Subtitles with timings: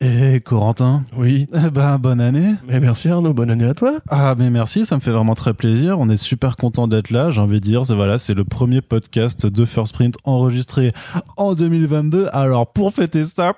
[0.00, 1.46] Et Corentin Oui.
[1.54, 2.54] Eh ben, bonne année.
[2.66, 3.98] Mais merci Arnaud, bonne année à toi.
[4.10, 5.98] Ah, mais merci, ça me fait vraiment très plaisir.
[6.00, 7.30] On est super content d'être là.
[7.30, 10.92] J'ai envie de dire, c'est voilà, c'est le premier podcast de First Print enregistré
[11.36, 12.28] en 2022.
[12.32, 13.54] Alors, pour fêter ça,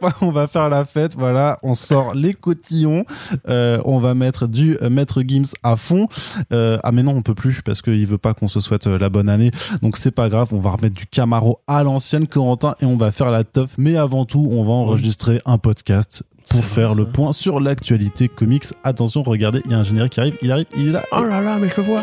[0.20, 1.14] on va faire la fête.
[1.16, 3.04] Voilà, on sort les cotillons.
[3.48, 6.08] Euh, on va mettre du Maître Gims à fond.
[6.52, 9.08] Euh, ah, mais non, on peut plus parce qu'il veut pas qu'on se souhaite la
[9.08, 9.50] bonne année.
[9.82, 10.52] Donc, c'est pas grave.
[10.52, 13.70] On va remettre du Camaro à l'ancienne Corentin et on va faire la teuf.
[13.78, 18.28] Mais avant tout, on va enregistrer un podcast pour faire vrai, le point sur l'actualité
[18.28, 18.66] comics.
[18.84, 21.02] Attention, regardez, il y a un générique qui arrive, il arrive, il est là.
[21.12, 22.02] Oh là là, mais je le vois.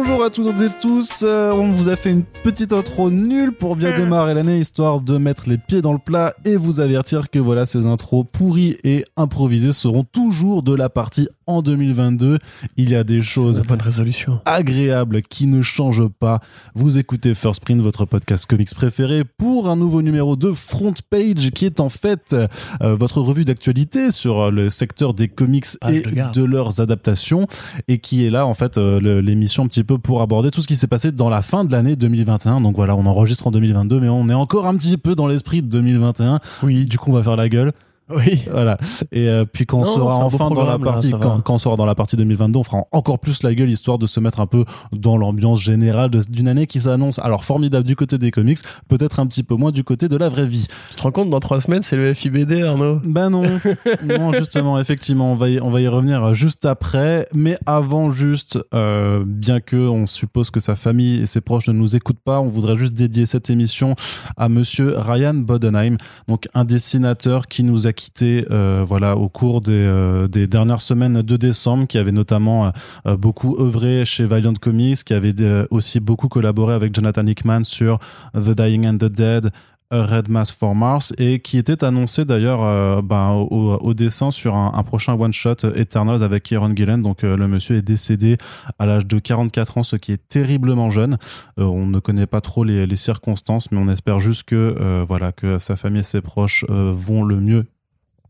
[0.00, 3.76] Bonjour à toutes et tous, Euh, on vous a fait une petite intro nulle pour
[3.76, 7.38] bien démarrer l'année, histoire de mettre les pieds dans le plat et vous avertir que
[7.38, 12.38] voilà, ces intros pourries et improvisées seront toujours de la partie en 2022.
[12.78, 14.40] Il y a des choses bonne résolution.
[14.46, 16.40] agréable qui ne change pas.
[16.74, 21.50] Vous écoutez First Print, votre podcast comics préféré, pour un nouveau numéro de Front Page
[21.50, 25.94] qui est en fait euh, votre revue d'actualité sur euh, le secteur des comics Page
[25.94, 27.46] et de leurs adaptations
[27.88, 30.68] et qui est là en fait euh, l'émission un petit peu pour aborder tout ce
[30.68, 32.60] qui s'est passé dans la fin de l'année 2021.
[32.60, 35.62] Donc voilà, on enregistre en 2022 mais on est encore un petit peu dans l'esprit
[35.62, 36.40] de 2021.
[36.62, 36.84] Oui.
[36.84, 37.72] Du coup, on va faire la gueule.
[38.16, 38.42] Oui.
[38.50, 38.76] Voilà.
[39.12, 41.58] Et euh, puis quand on Non, sera enfin dans la là, partie, quand, quand on
[41.58, 44.40] sera dans la partie 2022, on fera encore plus la gueule histoire de se mettre
[44.40, 47.18] un peu dans l'ambiance générale d'une année qui s'annonce.
[47.20, 50.28] Alors formidable du côté des comics, peut-être un petit peu moins du côté de la
[50.28, 50.66] vraie vie.
[50.90, 53.00] Tu te rends compte, dans trois semaines, c'est le FIBD, Arnaud?
[53.04, 53.42] Ben non,
[54.02, 57.26] non justement, effectivement, on va y, on va y revenir juste après.
[57.34, 61.72] Mais avant, juste, euh, bien que on suppose que sa famille et ses proches ne
[61.72, 63.94] nous écoutent pas, on voudrait juste dédier cette émission
[64.36, 65.96] à Monsieur Ryan Bodenheim,
[66.28, 70.80] donc un dessinateur qui nous a quittés, euh, voilà, au cours des, euh, des dernières
[70.80, 72.72] semaines de décembre, qui avait notamment
[73.06, 75.34] euh, beaucoup œuvré chez Valiant Comics, qui avait
[75.70, 77.98] aussi beaucoup collaboré avec Jonathan Hickman sur
[78.34, 79.50] The Dying and the Dead.
[79.92, 84.82] Red Mass for Mars et qui était annoncé d'ailleurs ben, au, au dessin sur un,
[84.84, 88.36] prochain one shot euh, Eternals avec Kieron Gillen donc le monsieur est décédé
[88.78, 91.18] à l'âge de 44 ans ce qui est terriblement jeune
[91.56, 95.58] on ne connaît pas trop les, les circonstances mais on espère juste que voilà que
[95.58, 97.66] sa famille et ses proches vont le mieux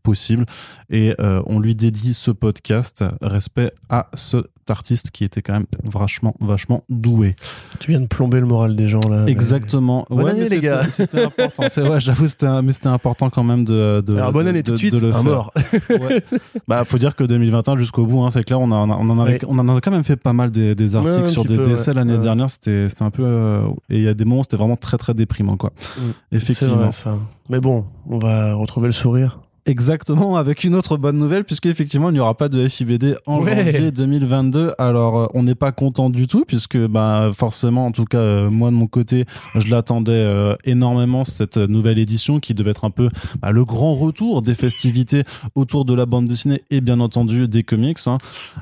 [0.03, 0.45] possible
[0.89, 5.65] et euh, on lui dédie ce podcast respect à cet artiste qui était quand même
[5.83, 7.35] vachement vachement doué
[7.79, 9.25] Tu viens de plomber le moral des gens, là.
[9.27, 10.05] Exactement.
[10.09, 10.83] Bonne année, les gars.
[10.89, 11.63] C'était important.
[11.69, 14.01] C'est ouais, j'avoue, c'était mais c'était important quand même de.
[14.05, 15.23] de Alors, bonne année tout de suite, le un faire.
[15.23, 15.53] mort.
[15.89, 16.23] Ouais.
[16.67, 19.09] bah, faut dire que 2021 jusqu'au bout, hein, c'est clair, on, a, on, a- on
[19.09, 19.39] en Ouais.
[19.47, 21.65] on en a quand même fait pas mal des, des articles Ouais, sur des peu,
[21.67, 22.49] décès l'année dernière.
[22.49, 24.97] C'était, c'était un peu, euh, et il y a des moments, où c'était vraiment très
[24.97, 25.71] très déprimant, quoi.
[25.97, 26.01] Mm.
[26.35, 26.75] Effectivement.
[26.77, 27.17] vrai, ça.
[27.49, 29.39] Mais bon, on va retrouver le sourire.
[29.67, 33.41] Exactement, avec une autre bonne nouvelle, puisque effectivement il n'y aura pas de FIBD en
[33.43, 33.55] Ouais.
[33.71, 34.71] janvier 2022.
[34.79, 38.49] Alors euh, on n'est pas content du tout, puisque bah forcément, en tout cas euh,
[38.49, 42.89] moi de mon côté, je l'attendais euh, énormément cette nouvelle édition qui devait être un
[42.89, 43.09] peu
[43.41, 45.23] bah, le grand retour des festivités
[45.55, 47.99] autour de la bande dessinée et bien entendu des comics.
[48.07, 48.17] hein.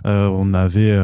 [0.06, 0.98] Euh, on avait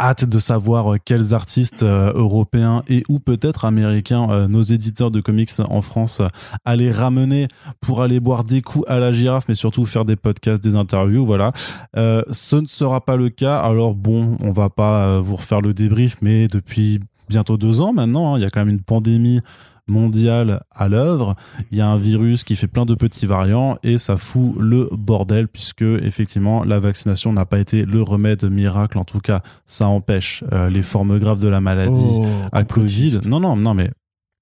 [0.00, 5.10] hâte de savoir euh, quels artistes euh, européens et ou peut-être américains euh, nos éditeurs
[5.10, 6.20] de comics en France
[6.64, 7.48] allaient ramener
[7.80, 11.24] pour aller boire des coups à la girafe mais surtout faire des podcasts des interviews
[11.24, 11.52] voilà.
[11.96, 13.58] Euh, ce ne sera pas le cas.
[13.58, 18.34] Alors bon on va pas vous refaire le débrief mais depuis bientôt deux ans maintenant
[18.34, 19.40] hein, il y a quand même une pandémie
[19.86, 21.36] mondiale à l'œuvre.
[21.70, 24.88] Il y a un virus qui fait plein de petits variants et ça fout le
[24.92, 28.98] bordel puisque effectivement la vaccination n'a pas été le remède miracle.
[28.98, 33.20] En tout cas ça empêche euh, les formes graves de la maladie Oh, à Covid.
[33.26, 33.90] Non, non, non, mais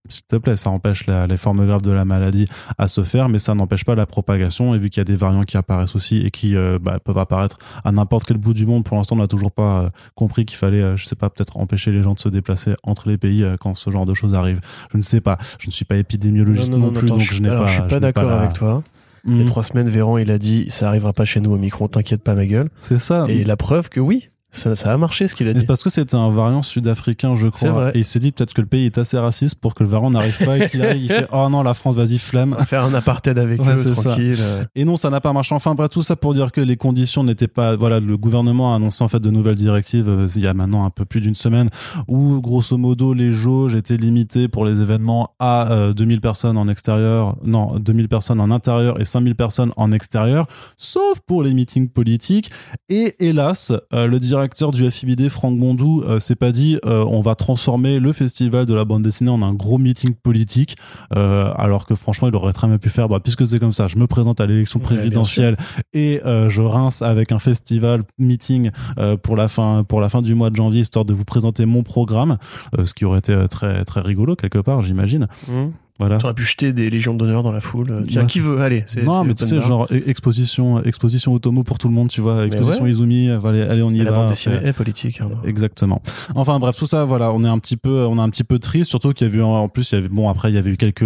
[0.09, 2.45] s'il te plaît, ça empêche la- les formes graves de la maladie
[2.79, 4.75] à se faire, mais ça n'empêche pas la propagation.
[4.75, 7.19] Et vu qu'il y a des variants qui apparaissent aussi et qui euh, bah, peuvent
[7.19, 10.45] apparaître à n'importe quel bout du monde, pour l'instant, on n'a toujours pas euh, compris
[10.45, 13.17] qu'il fallait, euh, je sais pas, peut-être empêcher les gens de se déplacer entre les
[13.19, 14.61] pays euh, quand ce genre de choses arrive.
[14.93, 15.39] Je ne sais pas.
[15.59, 17.67] Je ne suis pas épidémiologiste non, plus, donc je, je n'ai pas.
[17.67, 18.83] je suis pas d'accord la- avec toi.
[19.27, 21.57] Il y a trois semaines, Véran, il a dit ça arrivera pas chez nous au
[21.57, 22.69] micro, t'inquiète pas, ma gueule.
[22.83, 23.25] C'est ça.
[23.31, 25.67] Et la preuve que oui, ça, ça a marché ce qu'il a dit.
[25.67, 27.71] parce que c'était un variant sud-africain, je crois.
[27.71, 27.91] vrai.
[27.95, 30.11] Et il s'est dit peut-être que le pays est assez raciste pour que le variant
[30.11, 32.57] n'arrive pas et qu'il arrive, il fait Oh non, la France, vas-y, flemme.
[32.67, 34.03] Faire un apartheid avec Ouais, eux, ça.
[34.03, 34.37] tranquille.
[34.41, 34.63] euh.
[34.75, 35.55] Et non, ça n'a pas marché.
[35.55, 37.75] Enfin, bref, tout ça pour dire que les conditions n'étaient pas.
[37.77, 40.85] Voilà, le gouvernement a annoncé en fait de nouvelles directives euh, il y a maintenant
[40.85, 41.69] un peu plus d'une semaine
[42.09, 46.69] où, grosso modo, les jauges étaient limitées pour les événements à euh, 2000 personnes en
[46.69, 50.47] extérieur, non, 2000 personnes en intérieur et 5000 personnes en extérieur,
[50.77, 52.51] sauf pour les meetings politiques.
[52.89, 57.21] Et hélas, euh, le directeur du FIBD, Franck Bondou, euh, s'est pas dit euh, on
[57.21, 60.77] va transformer le festival de la bande dessinée en un gros meeting politique,
[61.17, 63.89] euh, alors que franchement, il aurait très bien pu faire, bah, puisque c'est comme ça,
[63.89, 65.57] je me présente à l'élection Ouais, présidentielle
[65.93, 70.23] et euh, je rince avec un festival meeting euh, pour la fin pour la fin
[70.23, 72.39] du mois de janvier, histoire de vous présenter mon programme,
[72.79, 75.29] euh, ce qui aurait été très très rigolo quelque part, j'imagine.
[75.49, 75.73] Hum.
[76.01, 76.19] Voilà.
[76.19, 77.87] Tu aurais pu jeter des légions d'honneur dans la foule.
[77.93, 78.27] Euh, Tiens, Ouais.
[78.27, 81.87] qui veut Allez, c'est Non, mais tu sais, genre e- exposition, exposition Otomo pour tout
[81.87, 82.91] le monde, tu vois, exposition ouais.
[82.91, 84.17] Izumi, allez, allez, on y la va.
[84.19, 85.21] bande dessinée est politique.
[85.21, 85.29] hein.
[85.45, 86.03] Exactement.
[86.35, 88.59] Enfin bref, tout ça, voilà, on est un petit peu, on est un petit peu
[88.59, 90.59] triste, surtout qu'il y avait eu, en plus, il y avait, bon, après, il y
[90.59, 91.05] avait eu quelques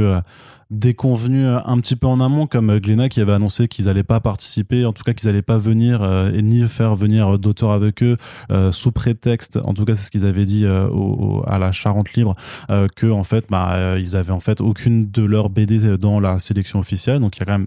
[0.71, 4.03] déconvenus euh, un petit peu en amont, comme euh, Glénat qui avait annoncé qu'ils allaient
[4.03, 7.39] pas participer, en tout cas qu'ils allaient pas venir euh, et ni faire venir euh,
[7.39, 8.17] d'auteurs avec eux
[8.51, 11.59] euh, sous prétexte, en tout cas c'est ce qu'ils avaient dit euh, au, au- à
[11.59, 12.35] la Charente Libre,
[12.97, 16.79] que en fait, bah, ils avaient en fait aucune de leurs BD dans la sélection
[16.79, 17.67] officielle, donc il y a quand même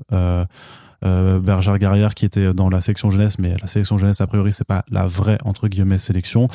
[1.04, 4.54] euh, Bergère Garrière qui était dans la section jeunesse, mais la sélection jeunesse a priori
[4.54, 6.48] c'est pas la vraie entre guillemets sélection.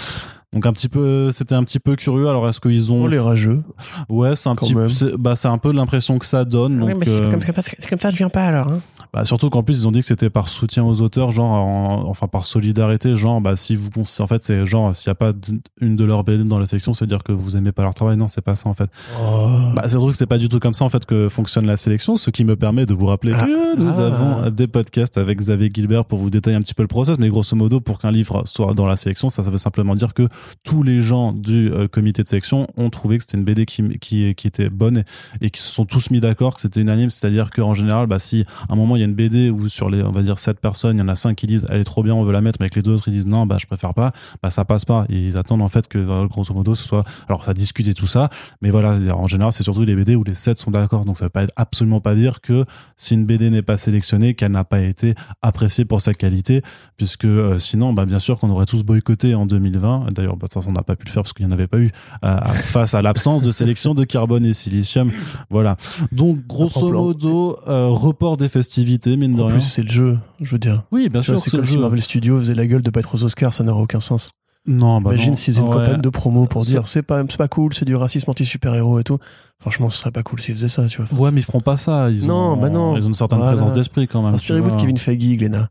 [0.56, 2.28] Donc un petit peu, c'était un petit peu curieux.
[2.28, 3.62] Alors est-ce qu'ils ont, Oh, les rageux.
[4.08, 4.88] ouais, c'est un quand petit, même.
[4.88, 6.82] c'est- bah c'est un peu l'impression que ça donne.
[6.82, 8.68] Oui, donc, mais c'est euh, comme, ça- c'est comme ça, je viens pas alors.
[8.72, 8.80] hein.
[9.12, 12.08] bah, surtout qu'en plus ils ont dit que c'était par soutien aux auteurs, genre en-
[12.08, 15.14] enfin par solidarité, genre bah si vous, cons- en fait c'est genre s'il y a
[15.14, 15.32] pas
[15.80, 18.16] une de leurs BD dans la section, c'est dire que vous aimez pas leur travail.
[18.16, 18.88] Non, c'est pas ça en fait.
[19.22, 19.48] Oh.
[19.74, 21.76] Bah, c'est vrai que c'est pas du tout comme ça en fait que fonctionne la
[21.76, 23.44] sélection, ce qui me permet de vous rappeler Ah.
[23.44, 24.06] que nous Ah.
[24.06, 27.28] avons des podcasts avec Xavier Gilbert pour vous détailler un petit peu le process, mais
[27.28, 30.28] grosso modo pour qu'un livre soit dans la sélection, ça, ça veut simplement dire que
[30.64, 33.98] tous les gens du euh, comité de sélection ont trouvé que c'était une BD qui,
[33.98, 35.04] qui, était bonne
[35.40, 38.44] et, qui se sont tous mis d'accord que c'était unanime, c'est-à-dire qu'en général, bah, si
[38.68, 40.60] à un moment il y a une BD où sur les, on va dire 7
[40.60, 42.40] personnes, il y en a 5 qui disent elle est trop bien, on veut la
[42.40, 44.12] mettre, mais que les deux autres ils disent non, bah je préfère pas,
[44.42, 45.06] bah ça passe pas.
[45.08, 48.06] Ils attendent en fait que euh, grosso modo ce soit, alors ça discute et tout
[48.06, 48.30] ça,
[48.62, 51.04] mais voilà, en général, c'est surtout les BD où les 7 sont d'accord.
[51.04, 52.64] Donc, ça veut pas absolument pas dire que
[52.96, 56.62] si une BD n'est pas sélectionnée, qu'elle n'a pas été appréciée pour sa qualité,
[56.96, 60.12] puisque euh, sinon, bah, bien sûr qu'on aurait tous boycotté en 2020.
[60.12, 61.54] D'ailleurs, bah, de toute façon, on n'a pas pu le faire parce qu'il n'y en
[61.54, 61.92] avait pas eu
[62.24, 65.10] euh, face à l'absence de sélection de carbone et silicium.
[65.50, 65.76] Voilà.
[66.12, 69.54] Donc, grosso modo, euh, report des festivités, mine de En rien.
[69.56, 70.82] plus, c'est le jeu, je veux dire.
[70.92, 71.78] oui, bien Tu sûr, c'est comme le si.
[71.78, 74.30] Marvel Studios faisait la gueule de pas être aux Oscars, ça n'aurait aucun sens.
[74.68, 75.84] Non, bah Imagine s'ils faisaient une Ouais.
[75.84, 79.18] campagne de promo pour dire c'est pas, pas cool, c'est du racisme anti-super-héros et tout.
[79.60, 81.20] Franchement, ce serait pas cool s'ils faisaient ça, tu vois.
[81.20, 82.10] Ouais, mais ils feront pas ça.
[82.10, 82.96] Ils Non, ont, bah non.
[82.96, 83.52] Ils ont une certaine Voilà.
[83.52, 84.34] présence d'esprit quand même.
[84.34, 84.76] Inspirez-vous de.
[84.76, 85.68] Kevin Feige, Glenna.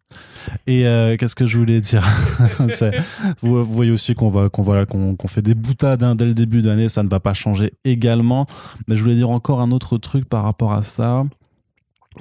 [0.67, 2.03] Et euh, qu'est-ce que je voulais dire?
[3.41, 6.33] Vous, vous voyez aussi qu'on va qu'on voilà qu'on fait des boutades hein, dès le
[6.33, 8.45] début d'année, ça ne va pas changer également.
[8.87, 11.23] Mais je voulais dire encore un autre truc par rapport à ça.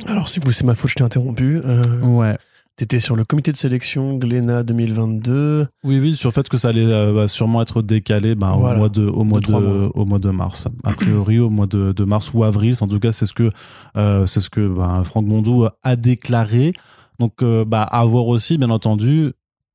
[0.06, 1.60] Alors, si vous, c'est ma faute, je t'ai interrompu.
[1.64, 2.36] Euh, Ouais.
[2.76, 5.68] T'étais sur le comité de sélection Glénat 2022.
[5.84, 8.74] Oui, oui, sur le fait que ça allait euh, bah, sûrement être décalé bah, Voilà.
[8.74, 10.66] au mois de au mois De au mois de mars.
[10.82, 12.74] A priori au mois de, de mars ou avril.
[12.80, 13.48] En tout cas, c'est ce que
[13.96, 16.72] euh, c'est ce que bah, Franck Mondou a déclaré.
[17.18, 19.32] Donc, euh, bah, à voir aussi, bien entendu,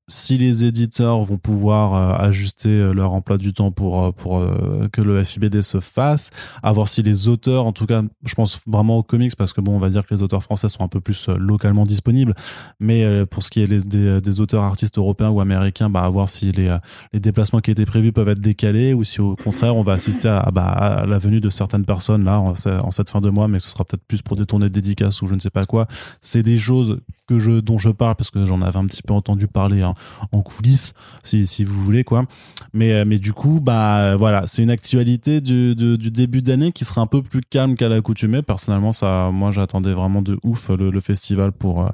[0.09, 4.43] si les éditeurs vont pouvoir euh, ajuster euh, leur emploi du temps pour euh, pour
[4.91, 6.31] que le FIBD se fasse,
[6.63, 9.61] à voir si les auteurs, en tout cas, je pense vraiment aux comics parce que
[9.61, 12.33] bon, on va dire que les auteurs français sont un peu plus localement disponibles,
[12.79, 16.51] mais pour ce qui est des, auteurs artistes européens ou américains, bah, à voir si
[16.51, 16.75] les,
[17.13, 20.27] les déplacements qui étaient prévus peuvent être décalés ou si au contraire on va assister
[20.27, 23.47] à, bah, à la venue de certaines personnes là en, en cette fin de mois,
[23.47, 25.65] mais ce sera peut-être plus pour des tournées de dédicaces ou je ne sais pas
[25.65, 25.87] quoi.
[26.21, 29.13] C'est des choses que je, dont je parle parce que j'en avais un petit peu
[29.13, 29.93] entendu parler hein,
[30.31, 30.93] en coulisses,
[31.23, 32.25] si, si vous voulez quoi.
[32.73, 36.85] Mais, euh, mais du coup, bah voilà, c'est une actualité du, du, début d'année qui
[36.85, 38.41] sera un peu plus calme qu'à l'accoutumée.
[38.41, 41.89] Personnellement, ça, moi, j'attendais vraiment de ouf le, festival pour, euh,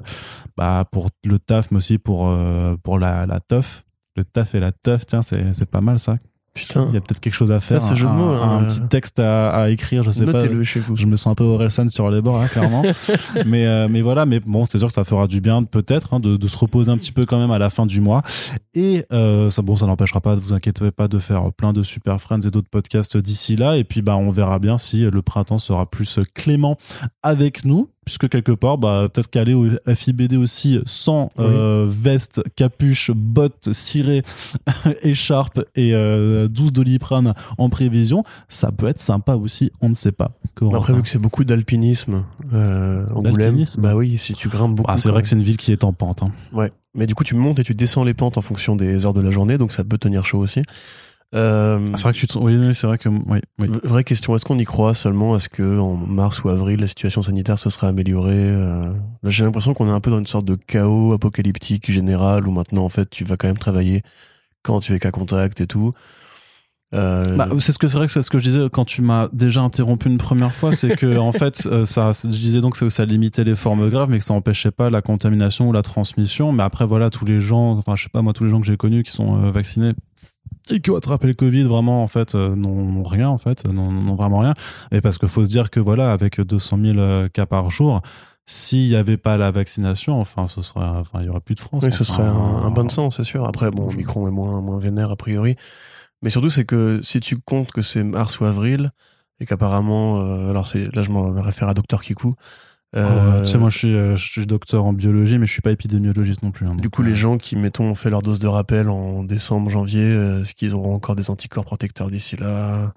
[0.56, 3.84] bah, pour le taf, mais aussi pour, euh, pour la, la teuf.
[4.16, 6.16] Le taf et la teuf, tiens, c'est pas mal ça.
[6.56, 7.84] Putain, Il y a peut-être quelque chose à faire.
[7.84, 8.58] un, jeu de mots, un- hein.
[8.60, 10.32] un petit texte à, à écrire, je sais pas.
[10.32, 10.96] notez-le chez vous.
[10.96, 12.82] Je me sens un peu Orelsan sur les bords, hein, clairement.
[13.46, 16.20] mais, euh, mais voilà, mais bon, c'est sûr que ça fera du bien, peut-être, hein,
[16.20, 18.22] de, de se reposer un petit peu quand même à la fin du mois.
[18.74, 22.20] Et euh, ça, bon, ça n'empêchera pas, vous inquiétez pas, de faire plein de Super
[22.20, 23.76] Friends et d'autres podcasts d'ici là.
[23.76, 26.78] Et puis, bah, on verra bien si le printemps sera plus clément
[27.22, 27.88] avec nous.
[28.06, 34.22] Puisque quelque part, bah, peut-être qu'aller au FIBD aussi sans euh, veste, capuche, bottes, ciré,
[35.02, 40.12] écharpe et euh, 12 doliprane en prévision, ça peut être sympa aussi, on ne sait
[40.12, 40.30] pas.
[40.72, 42.22] Après, vu que c'est beaucoup d'alpinisme,
[42.54, 44.90] euh, Angoulême, bah oui, si tu grimpes beaucoup.
[44.90, 46.22] Ah, c'est vrai que c'est une ville qui est en pente.
[46.22, 46.30] hein.
[46.52, 46.72] Ouais.
[46.94, 49.20] Mais du coup, tu montes et tu descends les pentes en fonction des heures de
[49.20, 50.62] la journée, donc ça peut tenir chaud aussi.
[51.34, 52.38] Euh, Ah, C'est vrai que tu te...
[52.38, 53.68] oui, c'est vrai que oui, oui.
[53.68, 55.36] v- Vraie question, est-ce qu'on y croit seulement?
[55.36, 58.92] Est-ce que en mars ou avril, la situation sanitaire se sera améliorée euh,
[59.22, 62.52] Là, j'ai l'impression qu'on est un peu dans une sorte de chaos apocalyptique général où
[62.52, 64.02] maintenant, en fait, tu vas quand même travailler
[64.62, 65.92] quand tu es qu'à contact et tout.
[66.94, 69.02] Euh, Bah, c'est ce que c'est vrai que c'est ce que je disais quand tu
[69.02, 72.88] m'as déjà interrompu une première fois, c'est que en fait ça, je disais donc que
[72.88, 76.52] ça limitait les formes graves, mais que ça empêchait pas la contamination ou la transmission.
[76.52, 78.66] Mais après voilà tous les gens, enfin je sais pas moi tous les gens que
[78.66, 79.92] j'ai connus qui sont vaccinés
[80.70, 84.14] et qui ont attrapé le Covid vraiment en fait euh, n'ont rien en fait, n'ont
[84.14, 84.54] vraiment rien.
[84.92, 88.02] Et parce qu'il faut se dire que voilà avec 200 000 euh, cas par jour.
[88.48, 91.60] S'il n'y avait pas la vaccination, enfin, ce serait, enfin, il y aurait plus de
[91.60, 91.82] France.
[91.84, 93.44] Oui, ce serait un, un bon sens, c'est sûr.
[93.44, 95.56] Après, bon, Micron est moins, moins vénère a priori.
[96.22, 98.92] Mais surtout, c'est que si tu comptes que c'est mars ou avril,
[99.40, 102.34] et qu'apparemment, euh, alors c'est là je me réfère à Docteur Kikou.
[102.94, 105.52] Oh, euh, tu sais, moi, je suis, euh, je suis docteur en biologie, mais je
[105.52, 106.66] suis pas épidémiologiste non plus.
[106.66, 109.22] hein, du coup, euh, les gens qui, mettons, ont fait leur dose de rappel en
[109.24, 112.92] décembre, janvier, euh, est-ce qu'ils auront encore des anticorps protecteurs d'ici là?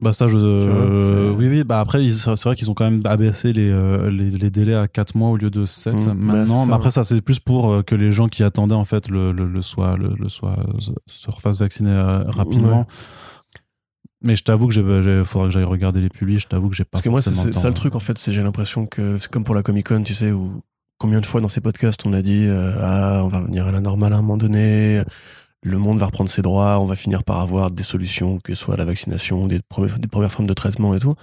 [0.00, 1.62] Bah ça, je, euh, oui, oui.
[1.62, 4.88] Bah après, c'est vrai qu'ils ont quand même abaissé les, euh, les, les délais à
[4.88, 6.62] 4 mois au lieu de 7 Mmh, bah, maintenant.
[6.62, 6.66] ça.
[6.66, 9.30] mais après, ça, c'est plus pour euh, que les gens qui attendaient en fait le,
[9.30, 12.80] le, le soient, le, le soient, euh, se, se refassent vacciner euh, rapidement.
[12.80, 12.86] Ouais.
[14.22, 16.40] Mais je t'avoue que j'ai, j'ai- faudra que j'aille regarder les publics.
[16.40, 16.90] Je t'avoue que j'ai pas.
[16.92, 17.72] Parce que moi, c'est ça le hein.
[17.72, 20.30] truc, en fait, c'est j'ai l'impression que c'est comme pour la Comic Con, tu sais,
[20.32, 20.62] où
[20.98, 23.72] combien de fois dans ces podcasts on a dit euh, ah on va revenir à
[23.72, 25.02] la normale à un moment donné,
[25.64, 28.62] le monde va reprendre ses droits, on va finir par avoir des solutions, que ce
[28.62, 31.14] soit la vaccination, des, premières- des premières formes de traitement et tout.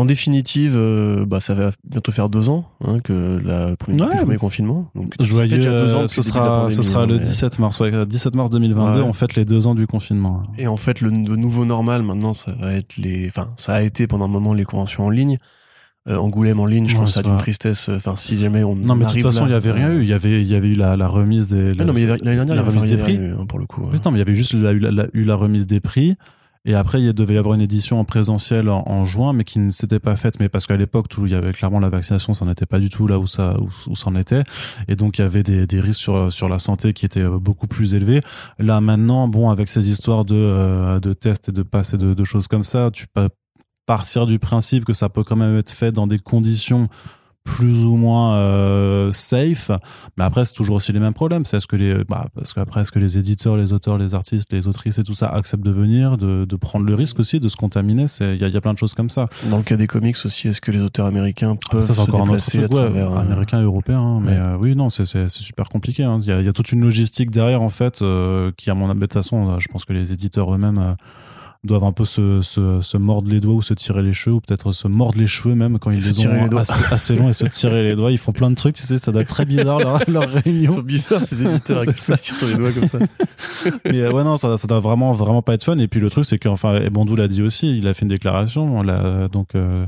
[0.00, 4.00] En définitive, euh, bah, ça va bientôt faire deux ans hein, que la, le premier,
[4.02, 4.88] Ouais, confinement.
[4.94, 7.14] Donc, ça fait Joyeux, déjà deux ans euh, ce sera, pandémie, ce sera hein, le
[7.14, 9.00] mais- 17 mars, ouais, 17 mars 2022.
[9.00, 9.06] Ouais.
[9.08, 10.44] On fête les deux ans du confinement.
[10.56, 13.26] Et en fait, le, le nouveau normal maintenant, ça va être les.
[13.26, 15.36] Enfin, ça a été pendant un moment les conventions en ligne.
[16.08, 17.88] Euh, Angoulême en ligne, je Ouais, trouve ça c'est d'une tristesse.
[17.88, 18.76] Enfin, si jamais on.
[18.76, 20.02] Non, mais de toute façon, il y avait euh, rien eu.
[20.04, 21.72] Il y avait, il y avait eu la, la remise des.
[21.76, 23.16] Ah non, mais l'année dernière, la remise des rien prix.
[23.16, 23.82] eu, hein, pour le coup.
[23.92, 26.14] Oui, non, mais il y avait juste la- eu la, eu la remise des prix.
[26.68, 29.70] Et après, il devait y avoir une édition en présentiel en, juin, mais qui ne
[29.70, 30.38] s'était pas faite.
[30.38, 33.06] Mais parce qu'à l'époque, il y avait clairement la vaccination, ça n'était pas du tout
[33.06, 33.56] là où ça,
[33.86, 34.42] où, ça en était.
[34.86, 37.38] Et donc, il y avait des, des risques sur, sur la santé qui étaient euh,
[37.38, 38.20] beaucoup plus élevés.
[38.58, 42.12] Là, maintenant, bon, avec ces histoires de, euh, de tests et de passes et de,
[42.12, 43.30] de choses comme ça, tu peux
[43.86, 46.88] partir du principe que ça peut quand même être fait dans des conditions
[47.44, 49.70] plus ou moins euh, safe.
[50.16, 51.44] Mais après c'est toujours aussi les mêmes problèmes.
[51.44, 54.52] C'est est-ce que les bah, parce qu'après est-ce que les éditeurs les auteurs les artistes
[54.52, 57.48] les autrices et tout ça acceptent de venir de, de prendre le risque aussi de
[57.48, 58.06] se contaminer?
[58.06, 59.28] C'est il y, a- y plein de choses comme ça.
[59.50, 62.20] Dans le cas des comics aussi, est-ce que les auteurs américains peuvent ça se encore
[62.20, 62.72] un autre déplacer truc.
[62.72, 63.12] à ouais, travers.
[63.12, 66.18] euh, américain et européen hein, mais euh, oui non c'est c'est c'est super compliqué hein.
[66.22, 68.74] il y, a, il y a toute une logistique derrière en fait euh, qui à
[68.74, 70.92] mon avis de toute façon euh, je pense que les éditeurs eux-mêmes euh,
[71.64, 74.40] doivent un peu se, se, se mordre les doigts ou se tirer les cheveux ou
[74.40, 76.60] peut-être se mordre les cheveux même quand ils les ont les doigts.
[76.60, 78.96] assez, assez longs et se tirer les doigts ils font plein de trucs tu sais
[78.96, 82.16] ça doit être très bizarre leur, leur Ils réunion sont bizarres ces éditeurs qui C'est
[82.16, 82.98] se tirent sur les doigts comme ça.
[83.84, 86.10] mais euh, ouais non ça, ça doit vraiment vraiment pas être fun et puis le
[86.10, 89.26] truc c'est que enfin et Bandou l'a dit aussi il a fait une déclaration là,
[89.28, 89.84] donc euh,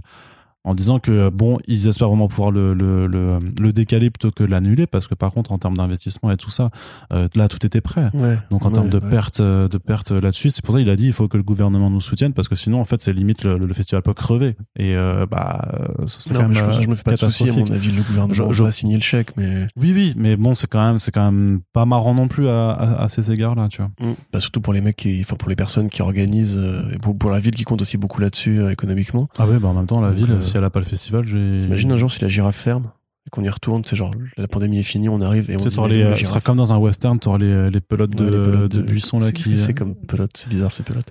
[0.64, 4.44] en disant que bon ils espèrent vraiment pouvoir le, le, le, le décaler plutôt que
[4.44, 6.70] l'annuler parce que par contre en termes d'investissement et tout ça
[7.12, 8.38] euh, là tout était prêt Ouais.
[8.50, 9.08] donc en Ouais, termes de ouais.
[9.08, 11.42] pertes euh, de pertes là-dessus c'est pour ça qu'il a dit il faut que le
[11.42, 14.94] gouvernement nous soutienne parce que sinon en fait c'est limite le, festival peut crever et
[14.96, 17.10] euh, je euh, ce serait Non, quand mais je, pense- euh, je me fais pas
[17.12, 20.12] de soucis, à mon avis, le gouvernement Je- va signer le chèque, mais oui oui
[20.16, 23.08] mais bon c'est quand même c'est quand même pas marrant non plus à, à, à
[23.08, 24.12] ces égards là tu vois Mm.
[24.32, 27.16] Bah, surtout pour les mecs qui, enfin pour les personnes qui organisent, euh, et pour,
[27.18, 29.28] pour la ville qui compte aussi beaucoup là-dessus euh, économiquement.
[29.38, 30.84] Ah ouais, bah en même temps, la Donc, ville, euh, si elle a pas le
[30.84, 31.58] festival, j'ai.
[31.60, 32.90] Imagine un jour si la girafe ferme
[33.26, 35.68] et qu'on y retourne, c'est genre la pandémie est finie, on arrive et on Tu
[35.68, 38.24] dit les, la euh, ce sera comme dans un western, t'auras les, les pelotes de,
[38.24, 39.56] les pelotes de buissons là qui.
[39.58, 41.10] c'est comme pelote, c'est bizarre ces pelotes.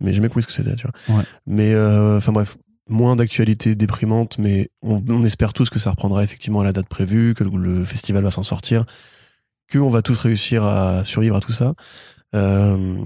[0.00, 1.16] Mais j'ai jamais compris ce que c'était, tu vois.
[1.16, 1.24] Ouais.
[1.46, 6.22] Mais euh, enfin bref, moins d'actualité déprimante, mais on, on espère tous que ça reprendra
[6.22, 8.84] effectivement à la date prévue, que le, le festival va s'en sortir,
[9.68, 11.74] que on va tous réussir à survivre à tout ça.
[12.34, 12.96] Euh,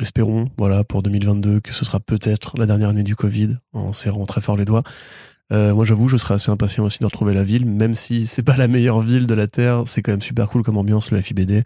[0.00, 4.24] espérons, voilà, pour 2022, que ce sera peut-être la dernière année du Covid, en serrant
[4.26, 4.82] très fort les doigts.
[5.52, 8.42] Euh, moi, j'avoue, je serais assez impatient aussi de retrouver la ville, même si c'est
[8.42, 9.82] pas la meilleure ville de la Terre.
[9.86, 11.64] C'est quand même super cool comme ambiance, le FIBD.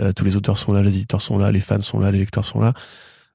[0.00, 2.18] Euh, tous les auteurs sont là, les éditeurs sont là, les fans sont là, les
[2.18, 2.72] lecteurs sont là.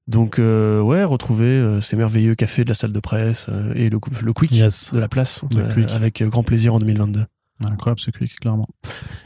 [0.07, 4.33] Donc, euh, ouais, retrouver ces merveilleux cafés de la salle de presse et le, le
[4.33, 4.93] quick Yes.
[4.93, 7.25] de la place, Le avec grand plaisir en 2022.
[7.65, 8.67] Incroyable ce quick, clairement.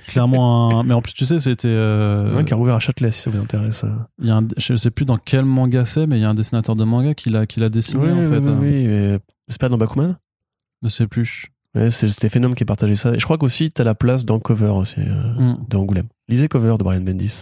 [0.07, 0.83] clairement un...
[0.83, 1.67] Mais en plus, tu sais, c'était.
[1.67, 3.85] euh, qui a rouvert à Châtelet, si ça vous intéresse.
[4.19, 4.47] il y a un...
[4.57, 7.13] Je sais plus dans quel manga c'est, mais il y a un dessinateur de manga
[7.13, 8.50] qui l'a qui l'a dessiné Oui, en oui, fait.
[8.50, 9.19] oui, oui, mais
[9.50, 10.15] c'est pas dans Bakuman?
[10.83, 11.47] Je sais plus.
[11.75, 13.13] Ouais, c'est c'était Phenom qui a partagé ça.
[13.13, 15.57] Et je crois qu'aussi, t'as la place dans Cover aussi, euh, Mm.
[15.69, 16.07] d'Angoulême.
[16.29, 17.41] Lisez Cover de Brian Bendis.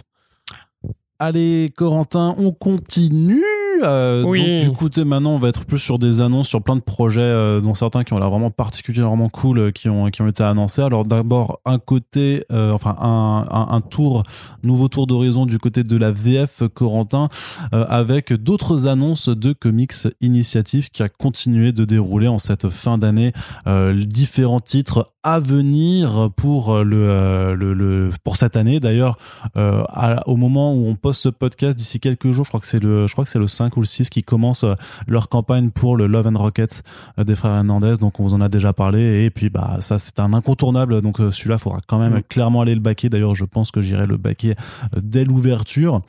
[1.18, 3.42] Allez, Corentin, on continue.
[3.82, 4.60] Euh, Oui.
[4.66, 7.20] donc, du coup, maintenant, on va être plus sur des annonces, sur plein de projets,
[7.20, 10.42] euh, dont certains qui ont l'air vraiment particulièrement cool, euh, qui ont qui ont été
[10.42, 10.82] annoncés.
[10.82, 14.22] Alors, d'abord, un côté, euh, enfin, un, un, un tour,
[14.62, 17.28] nouveau tour d'horizon du côté de la VF Corentin,
[17.74, 22.98] euh, avec d'autres annonces de comics initiatives qui a continué de dérouler en cette fin
[22.98, 23.32] d'année.
[23.66, 28.80] Euh, différents titres à venir pour le, le, le pour cette année.
[28.80, 29.18] D'ailleurs,
[29.56, 29.84] euh,
[30.26, 33.06] au moment où on poste ce podcast, d'ici quelques jours, je crois que c'est le,
[33.06, 34.64] je crois que c'est le 5 ou le 6 qui commence
[35.06, 36.82] leur campagne pour le Love and Rockets
[37.18, 37.96] des frères Hernandez.
[38.00, 41.02] Donc on vous en a déjà parlé et puis bah ça c'est un incontournable.
[41.02, 42.22] Donc celui-là, faudra quand même mm.
[42.28, 43.08] clairement aller le baquer.
[43.08, 44.54] D'ailleurs, je pense que j'irai le baquer
[44.96, 46.02] dès l'ouverture.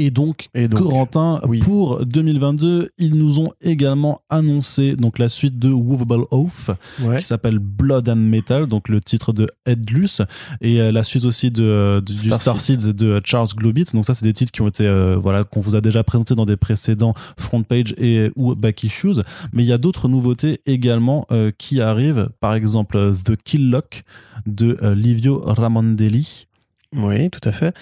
[0.00, 6.24] Et donc, Corentin, pour 2022, ils nous ont également annoncé donc la suite de Movable
[6.30, 6.70] Oath,
[7.16, 10.22] qui s'appelle Blood and Metal, donc le titre de Headless,
[10.60, 13.92] et euh, la suite aussi de, euh, du Star, Seeds de Charles Globitz.
[13.92, 16.34] Donc ça, c'est des titres qui ont été, euh, voilà, qu'on vous a déjà présentés
[16.34, 19.20] dans des précédents front page et ou back issues.
[19.52, 21.26] Mais il y a d'autres nouveautés également
[21.58, 22.30] qui arrivent.
[22.40, 24.04] Par exemple, The Kill Lock
[24.46, 26.46] de Livio Ramondelli.
[26.96, 27.74] Oui, tout à fait.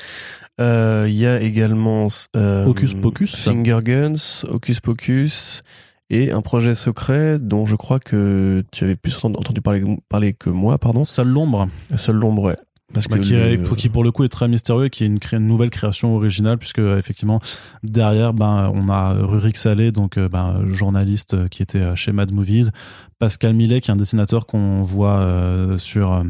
[0.61, 5.63] Euh, il y a également euh, Hocus Pocus, Finger Guns, Hocus Pocus
[6.11, 10.51] et un projet secret dont je crois que tu avais plus entendu parler, parler que
[10.51, 11.05] moi, pardon.
[11.05, 11.69] Seul l'ombre.
[11.95, 12.57] Seul l'ombre, ouais.
[12.95, 15.47] Parce bah, que qui, pour le coup est très mystérieux et qui est une, une
[15.47, 17.39] nouvelle création originale puisque effectivement
[17.83, 22.33] derrière ben on a Rurik Salé donc euh, ben, journaliste euh, qui était chez Mad
[22.33, 22.71] Movies
[23.19, 26.25] Pascal Millet qui est un dessinateur qu'on voit euh, sur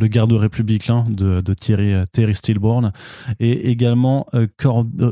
[0.00, 2.92] le garde républicain de, de Thierry, euh, Terry Stillborn,
[3.38, 4.46] et également euh,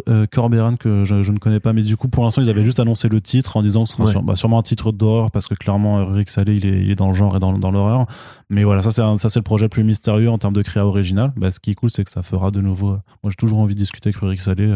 [0.08, 2.80] euh, Corberan, que je, ne connais pas, mais du coup, pour l'instant, ils avaient juste
[2.80, 5.54] annoncé le titre en disant que ce sera bah, sûrement un titre d'horreur, parce que
[5.54, 8.06] clairement, Rick Salé, il est, il est, dans le genre et dans, dans l'horreur.
[8.50, 11.32] Mais voilà, ça, c'est ça, c'est le projet plus mystérieux en termes de créa original.
[11.36, 12.98] Bah, ce qui est cool, c'est que ça fera de nouveau.
[13.22, 14.74] moi, j'ai toujours envie de discuter avec Rick Salé,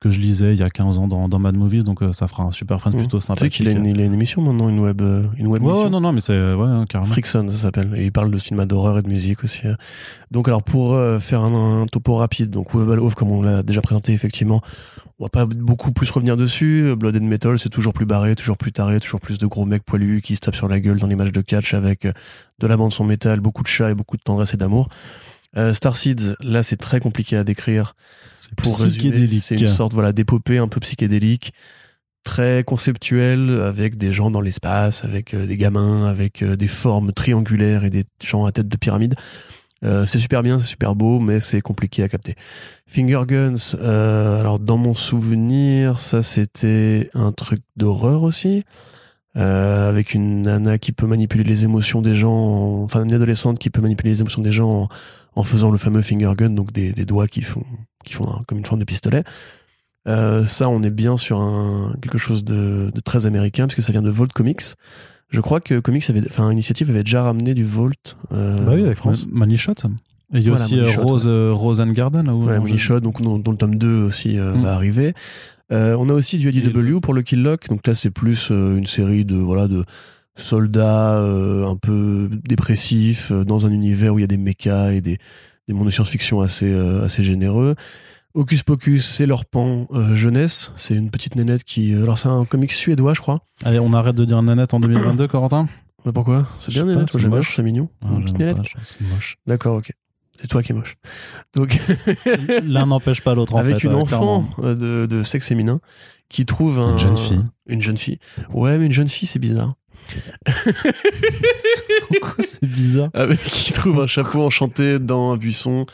[0.00, 2.44] que je lisais il y a 15 ans dans, dans Mad Movies, donc ça fera
[2.44, 3.38] un super fan plutôt sympa.
[3.38, 5.02] Tu sais qu'il a, une, il a une émission maintenant, une web,
[5.36, 7.12] une web ouais, non, non, mais c'est, ouais, hein, carrément.
[7.12, 7.92] Frickson, ça s'appelle.
[7.96, 9.62] Et il parle de cinéma d'horreur et de musique aussi.
[10.30, 14.12] Donc alors pour euh, faire un, topo rapide, donc Oath comme on l'a déjà présenté
[14.12, 14.60] effectivement,
[15.20, 16.94] on va pas beaucoup plus revenir dessus.
[16.96, 19.84] Blood and Metal c'est toujours plus barré, toujours plus taré, toujours plus de gros mecs
[19.84, 22.12] poilus qui se tapent sur la gueule dans les matchs de catch avec euh,
[22.58, 24.88] de la bande son métal, beaucoup de chats et beaucoup de tendresse et d'amour.
[25.58, 27.94] Euh, Star Seeds, là c'est très compliqué à décrire.
[28.56, 31.52] Pour résumer, c'est une sorte voilà d'épopée un peu psychédélique
[32.24, 37.90] très conceptuel avec des gens dans l'espace, avec des gamins, avec des formes triangulaires et
[37.90, 39.14] des gens à tête de pyramide.
[39.84, 42.34] Euh, c'est super bien, c'est super beau, mais c'est compliqué à capter.
[42.86, 48.64] Finger Guns, euh, alors dans mon souvenir, ça c'était un truc d'horreur aussi,
[49.36, 53.70] euh, avec une nana qui peut manipuler les émotions des gens, enfin une adolescente qui
[53.70, 54.88] peut manipuler les émotions des gens
[55.34, 57.64] en, faisant le fameux finger gun, donc des, doigts qui font,
[58.04, 59.24] qui font comme une forme de pistolet.
[60.06, 64.02] ça, on est bien sur un, quelque chose de, de très américain, puisque ça vient
[64.02, 64.74] de Vault Comics.
[65.30, 68.16] Je crois que Comics avait, enfin, Initiative avait déjà ramené du Volt.
[68.32, 69.26] Euh, bah oui, avec France.
[69.56, 69.74] Shot.
[70.32, 72.26] Et il y a aussi euh, Rose, euh, Rose and Garden.
[72.26, 74.62] Là, ouais, Money Shot, donc, dont, le tome 2 aussi euh, mm.
[74.62, 75.14] va arriver.
[75.70, 77.68] on a aussi du IDW pour le Kill Lock.
[77.68, 79.84] Donc là, c'est plus une série de, voilà, de
[80.36, 85.18] soldats un peu dépressifs dans un univers où il y a des mechas et des,
[85.68, 87.74] des mondes de science-fiction assez, assez généreux.
[88.34, 90.72] Hocus Pocus, c'est leur pan euh, jeunesse.
[90.76, 91.94] C'est une petite nénette qui.
[91.94, 93.40] Euh, alors, c'est un comic suédois, je crois.
[93.64, 95.68] Allez, on arrête de dire nénette en 2022, Corentin?
[96.04, 96.46] Mais pourquoi?
[96.58, 97.88] C'est bien nénette, c'est moche, c'est mignon.
[98.04, 98.58] Ah, une petite nénette?
[98.84, 99.36] C'est moche.
[99.46, 99.92] D'accord, ok.
[100.40, 100.96] C'est toi qui es moche.
[101.54, 101.78] Donc
[102.64, 103.88] l'un n'empêche pas l'autre en Avec fait.
[103.88, 105.80] une enfant de, de, sexe féminin
[106.30, 107.44] qui trouve un, une jeune fille.
[107.66, 108.18] Une jeune fille.
[108.54, 109.74] Ouais, mais une jeune fille, c'est bizarre.
[112.08, 113.10] Pourquoi c'est bizarre?
[113.12, 115.84] Avec qui trouve un chapeau enchanté dans un buisson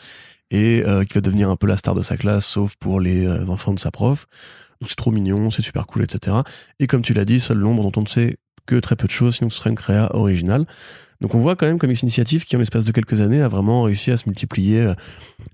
[0.51, 3.25] et euh, qui va devenir un peu la star de sa classe, sauf pour les
[3.25, 4.25] euh, enfants de sa prof.
[4.79, 6.37] Donc c'est trop mignon, c'est super cool, etc.
[6.79, 9.11] Et comme tu l'as dit, seul l'ombre dont on ne sait que très peu de
[9.11, 10.65] choses, sinon ce serait une créa originale.
[11.19, 13.81] Donc on voit quand même Comics Initiative qui en l'espace de quelques années a vraiment
[13.81, 14.93] réussi à se multiplier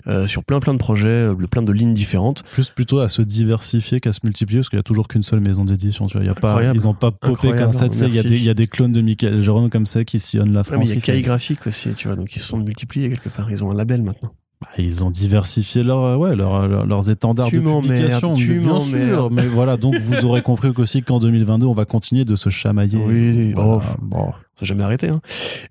[0.08, 2.44] euh, sur plein plein de projets, plein de lignes différentes.
[2.52, 5.40] Plus plutôt à se diversifier qu'à se multiplier parce qu'il y a toujours qu'une seule
[5.40, 6.08] maison d'édition.
[6.08, 7.86] Tu vois, il y a pas, ils n'ont pas popé comme ça.
[7.86, 10.20] Il y, a des, il y a des clones de Michael Jérôme comme ça qui
[10.20, 10.80] sillonnent la France.
[10.80, 13.30] mais il y a Cahier Graphique aussi, tu vois, donc ils se sont multipliés quelque
[13.30, 13.50] part.
[13.50, 14.34] Ils ont un label maintenant.
[14.64, 19.30] Bah, ils ont diversifié leur, ouais, leur, leurs étendards de publication, bien sûr.
[19.30, 22.98] Mais voilà, donc vous aurez compris aussi qu'en 2022, on va continuer de se chamailler.
[23.06, 25.10] Oui, oh, bon, ça jamais arrêté.
[25.10, 25.20] Hein.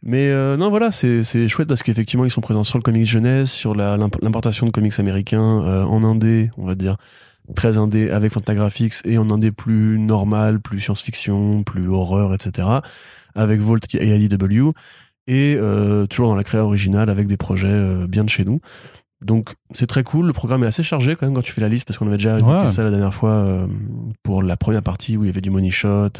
[0.02, 3.50] Mais euh, non, voilà, c'est chouette parce qu'effectivement, ils sont présents sur le comics jeunesse,
[3.50, 6.96] sur l'importation de comics américains euh, en indé, on va dire
[7.56, 12.68] très indé avec Fantagraphics et en indé plus normal, plus science-fiction, plus horreur, etc.
[13.34, 14.70] Avec Volt et IDW
[15.26, 18.60] et euh, toujours dans la créa originale avec des projets euh, bien de chez nous.
[19.24, 20.26] Donc c'est très cool.
[20.26, 22.16] Le programme est assez chargé quand même quand tu fais la liste parce qu'on avait
[22.16, 23.66] déjà évoqué ça la dernière fois euh,
[24.24, 26.10] pour la première partie où il y avait du money shot,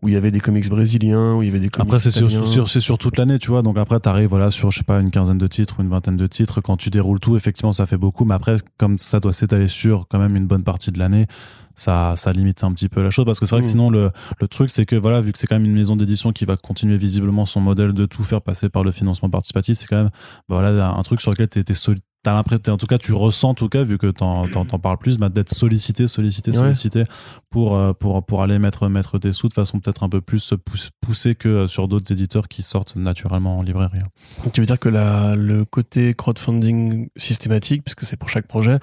[0.00, 2.10] où il y avait des comics brésiliens, où il y avait des comics Après c'est
[2.10, 3.60] sur, toute l'année, tu vois.
[3.60, 6.16] Donc après t'arrives voilà sur je sais pas une quinzaine de titres ou une vingtaine
[6.16, 6.62] de titres.
[6.62, 8.24] Quand tu déroules tout, effectivement ça fait beaucoup.
[8.24, 11.26] Mais après comme ça doit s'étaler sur quand même une bonne partie de l'année,
[11.76, 13.70] ça, ça limite un petit peu la chose parce que c'est vrai que Mm.
[13.70, 14.10] sinon le,
[14.40, 16.56] le truc c'est que voilà vu que c'est quand même une maison d'édition qui va
[16.56, 20.10] continuer visiblement son modèle de tout faire passer par le financement participatif c'est quand même
[20.48, 23.12] bah voilà un truc sur lequel t'es, t'es soli- T'as l'impression, en tout cas, tu
[23.12, 26.50] ressens, en tout cas, vu que t'en, t'en, t'en parles plus, bah, d'être sollicité, sollicité,
[26.50, 26.56] Ouais.
[26.56, 27.04] sollicité
[27.50, 30.52] pour, euh, pour, pour aller mettre, mettre tes sous de façon peut-être un peu plus
[30.64, 34.00] pouss- poussée que euh, sur d'autres éditeurs qui sortent naturellement en librairie.
[34.42, 38.80] Donc, tu veux dire que la, le côté crowdfunding systématique, puisque c'est pour chaque projet,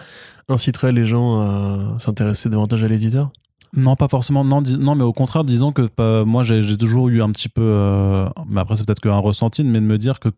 [0.47, 3.29] inciterait les gens à s'intéresser davantage à l'éditeur?
[3.75, 4.45] Non, pas forcément.
[4.45, 7.29] Non, dis- non mais au contraire, disons que bah, moi, j'ai j'ai toujours eu un
[7.31, 7.61] petit peu.
[7.61, 10.29] euh, mais après, c'est peut-être qu'un ressenti, mais de me dire que,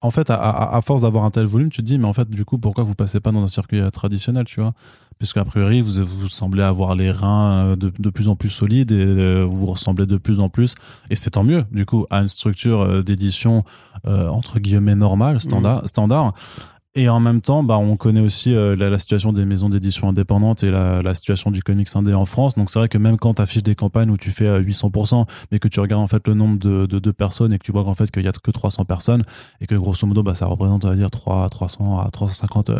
[0.00, 2.12] en fait, à, à- à force d'avoir un tel volume, tu te dis, mais en
[2.12, 4.72] fait, du coup, pourquoi vous passez pas dans un circuit euh, traditionnel, tu vois?
[5.18, 8.50] Puisque, a priori, vous, vous semblez avoir les reins euh, de, de plus en plus
[8.50, 10.74] solides et euh, vous ressemblez de plus en plus.
[11.10, 13.64] Et c'est tant mieux, du coup, à une structure d'édition,
[14.06, 15.88] euh, entre guillemets, normale, standard.
[15.88, 16.34] standard.
[16.98, 20.08] Et en même temps, bah, on connaît aussi euh, la, la situation des maisons d'édition
[20.08, 22.54] indépendantes et la, la situation du comics indé en France.
[22.54, 25.26] Donc c'est vrai que même quand tu affiches des campagnes où tu fais euh, 800%,
[25.52, 27.70] mais que tu regardes en fait le nombre de, de, de personnes et que tu
[27.70, 29.24] vois qu'en fait qu'il y a que 300 personnes
[29.60, 32.78] et que grosso modo bah, ça représente on va dire 3, 300 à 350 euh,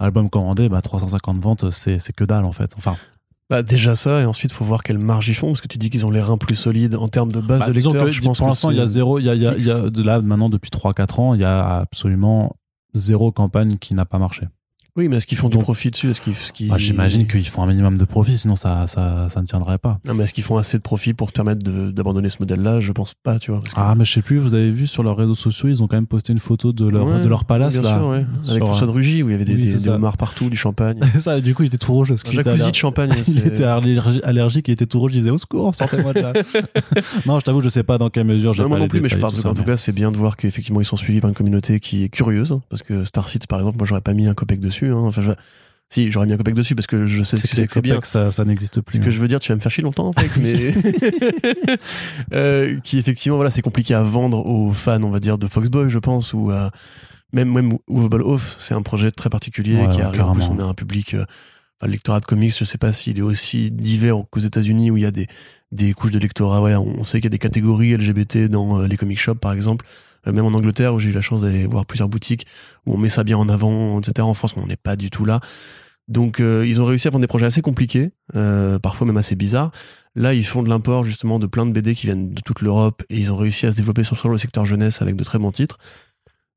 [0.00, 2.74] albums commandés, bah, 350 ventes c'est c'est que dalle en fait.
[2.76, 2.96] Enfin,
[3.48, 5.88] Bah, déjà ça, et ensuite, faut voir quelle marge ils font, parce que tu dis
[5.88, 8.06] qu'ils ont les reins plus solides en termes de base bah, de lecteurs.
[8.06, 9.54] que je pense pour l'instant il y a zéro, il y a, il y a,
[9.56, 12.56] il y a de là maintenant depuis 3-4 ans, il y a absolument
[12.94, 14.46] zéro campagne qui n'a pas marché.
[14.94, 16.10] Oui, mais est-ce qu'ils font du profit dessus?
[16.10, 19.46] Est-ce qu'ils, Bah, J'imagine qu'ils font un minimum de profit, sinon ça, ça, ça ne
[19.46, 19.98] tiendrait pas.
[20.04, 22.80] Non, mais est-ce qu'ils font assez de profit pour se permettre de- d'abandonner ce modèle-là?
[22.80, 23.60] Je pense pas, tu vois.
[23.60, 25.82] parce que- Ah, mais je sais plus, vous avez vu sur leurs réseaux sociaux, ils
[25.82, 27.98] ont quand même posté une photo de leur, Ouais, de leur palace bien là.
[28.00, 28.26] sûr, ouais.
[28.44, 29.94] Sur- Avec François de Rugy, où il y avait des, Oui, des, c'est des ça.
[29.94, 30.98] homards partout, du champagne.
[31.20, 32.08] ça, du coup, il était tout rouge.
[32.08, 33.10] Parce Un qu'il était jacuzzi aller- de champagne.
[33.26, 36.20] Il c'est- était allergi- allergique, il était tout rouge, il disait au secours, sortez-moi de
[36.20, 36.32] là.
[37.26, 39.00] non, je t'avoue, je sais pas dans quelle mesure j'ai Non, pas moi non plus,
[39.00, 39.32] mais je parle.
[39.46, 42.04] En tout cas, c'est bien de voir qu'effectivement ils sont suivis par une communauté qui
[42.04, 44.81] est curieuse, parce que Star Seeds, par exemple, moi j'aurais pas mis un copec dessus.
[44.90, 44.96] Hein.
[44.96, 45.30] Enfin, je-
[45.88, 47.98] si j'aurais mis un copec dessus parce que je sais que c'est que c'est bien.
[48.00, 48.96] que ça, ça n'existe plus.
[48.96, 50.54] Ce que je veux dire, tu vas me faire chier longtemps, mec, mais
[52.34, 55.90] euh, qui effectivement, voilà, c'est compliqué à vendre aux fans, on va dire, de Foxboy,
[55.90, 56.70] je pense, ou à
[57.32, 60.22] même même Movable Off, c'est un projet très particulier Ouais, qui arrive.
[60.22, 61.22] En plus, on a un public, euh,
[61.80, 64.96] enfin, le lectorat de comics, je sais pas s'il est aussi divers qu'aux États-Unis où
[64.96, 65.26] il y a des
[65.72, 66.60] des couches de lectorat.
[66.60, 69.38] Voilà, on on sait qu'il y a des catégories LGBT dans euh, les comic shops,
[69.40, 69.86] par exemple.
[70.26, 72.46] Euh, même en Angleterre, où j'ai eu la chance d'aller voir plusieurs boutiques
[72.86, 74.20] où on met ça bien en avant, etc.
[74.26, 75.40] En France, on n'est pas du tout là.
[76.08, 79.36] Donc, euh, ils ont réussi à vendre des projets assez compliqués, euh, parfois même assez
[79.36, 79.70] bizarres.
[80.14, 83.02] Là, ils font de l'import justement de plein de BD qui viennent de toute l'Europe
[83.08, 85.52] et ils ont réussi à se développer sur, le secteur jeunesse avec de très bons
[85.52, 85.78] titres.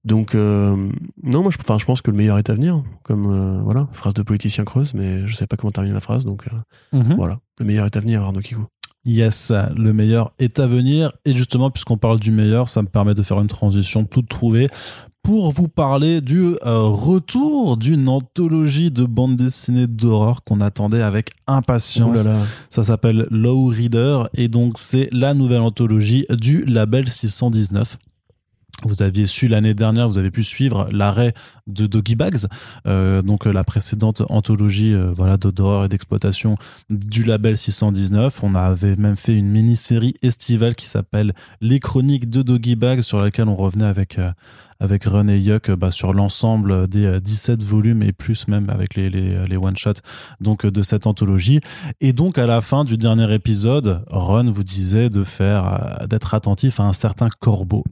[0.04, 0.75] Donc, euh,
[1.23, 2.84] non, moi, je, enfin, je pense que le meilleur est à venir.
[3.04, 6.25] Comme, voilà, phrase de politicien creuse, mais je sais pas comment terminer la phrase.
[6.25, 6.45] Donc,
[6.91, 7.15] Mhm.
[7.15, 8.65] voilà, le meilleur est à venir, Arnaud Kikou.
[9.06, 11.12] Yes, le meilleur est à venir.
[11.26, 14.68] Et justement, puisqu'on parle du meilleur, ça me permet de faire une transition toute trouvée
[15.26, 21.32] pour vous parler du euh, retour d'une anthologie de bande dessinée d'horreur qu'on attendait avec
[21.48, 22.22] impatience.
[22.22, 22.39] Ouh là là.
[22.70, 27.98] Ça s'appelle Low Reader et donc c'est la nouvelle anthologie du label 619.
[28.84, 31.34] Vous aviez su l'année dernière, vous avez pu suivre l'arrêt
[31.66, 32.46] de Doggy Bags,
[32.86, 36.58] euh, donc euh, la précédente anthologie euh, voilà de- d'horreur et d'exploitation
[36.90, 38.44] du label 619.
[38.44, 43.20] On avait même fait une mini-série estivale qui s'appelle Les Chroniques de Doggy Bags, sur
[43.20, 44.32] laquelle on revenait avec euh,
[44.80, 48.70] avec Run et Yuck euh, bah, sur l'ensemble des euh, 17 volumes et plus même
[48.70, 50.02] avec les les, les one shots
[50.42, 51.60] donc euh, de cette anthologie.
[52.02, 56.34] Et donc à la fin du dernier épisode, Ron vous disait de faire euh, d'être
[56.34, 57.84] attentif à un certain corbeau.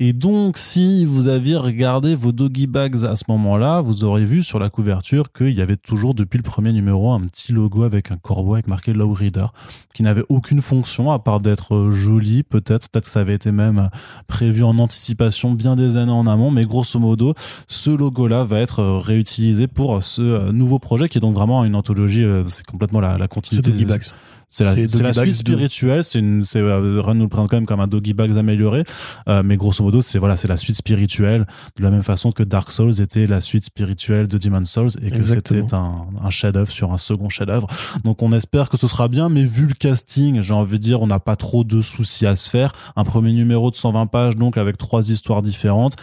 [0.00, 4.42] Et donc si vous aviez regardé vos doggy bags à ce moment-là, vous aurez vu
[4.42, 8.10] sur la couverture qu'il y avait toujours depuis le premier numéro un petit logo avec
[8.10, 9.46] un corbeau avec marqué Low Reader
[9.94, 13.52] qui n'avait aucune fonction à part d'être euh, joli peut-être peut-être que ça avait été
[13.52, 17.34] même euh, prévu en anticipation bien des années en amont mais grosso modo
[17.68, 21.34] ce logo là va être euh, réutilisé pour ce euh, nouveau projet qui est donc
[21.34, 24.02] vraiment une anthologie euh, c'est complètement la, la C'est continuité du- Bags.
[24.48, 25.32] C'est la, suite 2.
[25.32, 26.04] spirituelle.
[26.04, 28.84] C'est une, c'est euh, Run nous le présente quand même comme un Doggy Bags amélioré,
[29.28, 32.42] Euh, mais grosso modo, c'est voilà, c'est la suite spirituelle de la même façon que
[32.42, 36.70] Dark Souls était la suite spirituelle de Demon Souls et que c'était un, un chef-d'œuvre
[36.70, 37.66] sur un second chef-d'œuvre.
[38.04, 41.02] Donc on espère que ce sera bien, mais vu le casting, j'ai envie de dire,
[41.02, 42.72] on n'a pas trop de soucis à se faire.
[42.94, 45.96] Un premier numéro de 120 pages, donc avec trois histoires différentes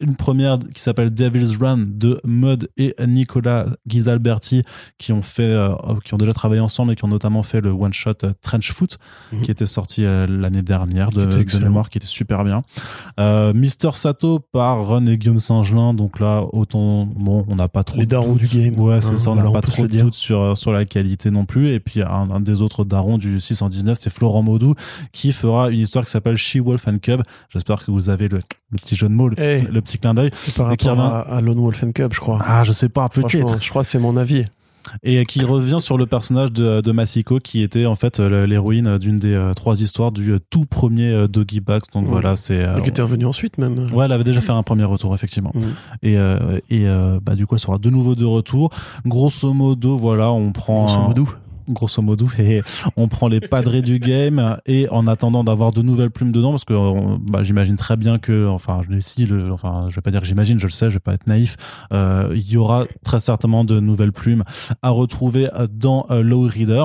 [0.00, 4.62] une première qui s'appelle Devil's Run de Mud et Nicolas Ghisalberti
[4.98, 5.70] qui ont fait euh,
[6.04, 8.72] qui ont déjà travaillé ensemble et qui ont notamment fait le one shot euh, Trench
[8.72, 8.98] Foot
[9.32, 9.42] Mhm.
[9.42, 12.62] qui était sorti euh, l'année dernière de, de mémoire qui était super bien.
[13.18, 15.94] Euh, Mister Sato par Ron et Guillaume Saint-Gelin.
[15.94, 18.78] Donc là autant bon on n'a pas trop Les darons du game.
[18.78, 21.44] ouais c'est Hein, ça on n'a pas trop de doutes sur sur la qualité non
[21.46, 21.68] plus.
[21.70, 24.74] Et puis un, un des autres darons du 619 c'est Florent Maudou
[25.12, 27.22] qui fera une histoire qui s'appelle She Wolf and Cub.
[27.50, 28.38] J'espère que vous avez le,
[28.70, 29.62] le petit jeu de mots le petit, Hey.
[29.70, 32.20] le petit clin d'œil C'est par rapport revient- à, à Lone Wolf and Cub, je
[32.20, 32.38] crois.
[32.44, 34.44] ah je sais pas peut-être je crois que c'est mon avis.
[35.02, 38.98] et qui revient sur le personnage de, de Masiko qui était en fait euh, l'héroïne
[38.98, 42.10] d'une des euh, trois histoires du euh, tout premier euh, Doggy Bags donc Ouais.
[42.10, 43.90] voilà c'est euh, Et qui était revenu ensuite, même.
[43.92, 45.50] Ouais, elle avait déjà fait un premier retour, effectivement.
[45.54, 45.62] Mhm.
[46.04, 48.70] Et, euh, et euh, bah, du coup, elle sera de nouveau de retour.
[49.04, 50.84] Grosso modo, voilà, on prend.
[50.84, 51.26] Grosso un- modo.
[51.68, 52.62] Grosso modo, et
[52.96, 56.64] on prend les padrés du game et en attendant d'avoir de nouvelles plumes dedans, parce
[56.64, 56.74] que
[57.18, 59.54] bah, j'imagine très bien que, enfin, si le,
[59.88, 61.56] je vais pas dire que j'imagine, je le sais, je vais pas être naïf,
[61.92, 64.44] euh, il y aura très certainement de nouvelles plumes
[64.82, 66.84] à retrouver dans euh, Low Reader.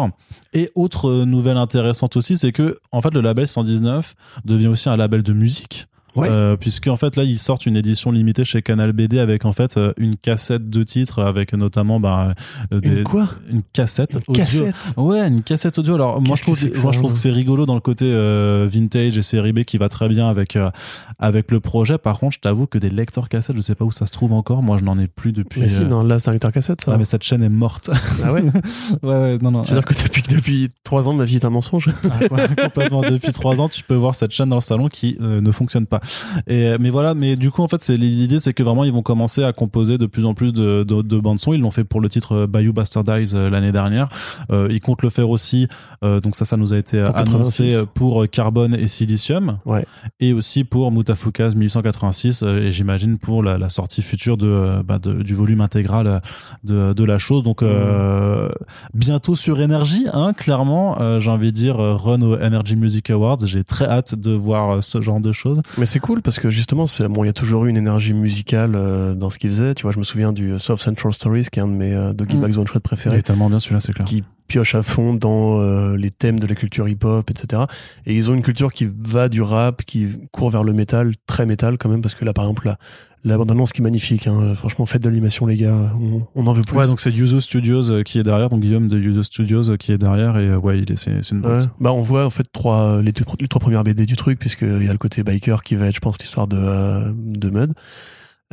[0.54, 4.98] Et autre nouvelle intéressante aussi, c'est que en fait le label 119 devient aussi un
[4.98, 5.88] label de musique.
[6.15, 6.28] Ouais.
[6.30, 9.54] Euh, puisque en fait là ils sortent une édition limitée chez Canal BD avec en
[9.54, 12.34] fait euh, une cassette de titres avec notamment bah,
[12.74, 13.30] euh, des, Une quoi?
[13.50, 14.34] une cassette Une audio.
[14.43, 14.93] cassette?
[14.97, 15.95] Ouais, une cassette audio.
[15.95, 18.06] Alors moi je que trouve, que moi je trouve que c'est rigolo dans le côté
[18.08, 20.69] euh, vintage et série B qui va très bien avec euh,
[21.17, 21.97] avec le projet.
[21.97, 24.34] Par contre, je t'avoue que des lecteurs cassettes, je sais pas où ça se trouve
[24.34, 24.63] encore.
[24.63, 25.62] Moi, je n'en ai plus depuis.
[25.62, 26.91] Mais si, non, là, c'est un lecteur cassette, ça.
[26.91, 27.89] ouais, mais cette chaîne est morte.
[28.24, 28.41] Ah ouais?
[29.04, 29.62] Ouais, ouais, non, non.
[29.62, 31.89] Tu veux dire que depuis, depuis 3 ans, ma vie est un mensonge?
[32.04, 33.02] Ah, ouais, complètement.
[33.02, 36.01] Depuis trois ans, tu peux voir cette chaîne dans le salon qui ne fonctionne pas.
[36.48, 38.92] Et euh, mais voilà, mais du coup en fait, c'est l'idée, c'est que vraiment ils
[38.92, 41.54] vont commencer à composer de plus en plus de, de, de bandes son.
[41.54, 44.10] Ils l'ont fait pour le titre euh, Bayou Bastardize euh, l'année dernière.
[44.52, 45.68] Euh, ils comptent le faire aussi.
[46.04, 47.86] euh, donc ça, ça nous a été Pour annoncé 86.
[47.94, 49.58] pour Carbone et Silicium.
[49.66, 49.86] Ouais.
[50.20, 52.44] Et aussi pour Mutafukaz 1886.
[52.44, 56.22] euh, et j'imagine pour la, la sortie future de, bah, de- du volume intégral
[56.64, 57.44] de, de la chose.
[57.44, 58.50] Donc euh,
[58.94, 61.00] bientôt sur Énergie, hein, clairement.
[61.02, 63.38] euh, J'ai envie de dire run au Energy Music Awards.
[63.46, 65.62] J'ai très hâte de voir ce genre de choses.
[65.78, 68.14] Mais c'est cool parce que justement, c'est bon, il y a toujours eu une énergie
[68.14, 69.76] musicale euh, dans ce qu'il faisait.
[69.76, 72.14] Tu vois, je me souviens du South Central Stories, qui est un de mes euh,
[72.14, 72.40] Doggy Mm.
[72.40, 74.06] Bags One Shot Il préférés, est tellement bien celui-là, c'est clair.
[74.06, 77.64] qui pioche à fond dans euh, les thèmes de la culture hip-hop, etc.
[78.06, 81.46] Et ils ont une culture qui va du rap, qui court vers le métal, très
[81.46, 82.78] métal quand même, parce que là, par exemple, la,
[83.24, 84.28] la bande-annonce qui est magnifique.
[84.28, 84.54] Hein.
[84.56, 85.74] Franchement, faites de l'animation, les gars.
[86.02, 86.76] On, on en veut plus.
[86.78, 89.78] Ouais, donc c'est Yuzo Studios euh, qui est derrière, donc Guillaume de Yuzo Studios euh,
[89.78, 91.60] qui est derrière, et ouais, il est, c'est c'est une Ouais.
[91.60, 91.70] bonne.
[91.80, 94.84] Bah, on voit en fait trois, les, deux- les trois premières BD du truc, puisqu'il
[94.86, 97.74] y a le côté biker qui va être, je pense, l'histoire de, de Mud.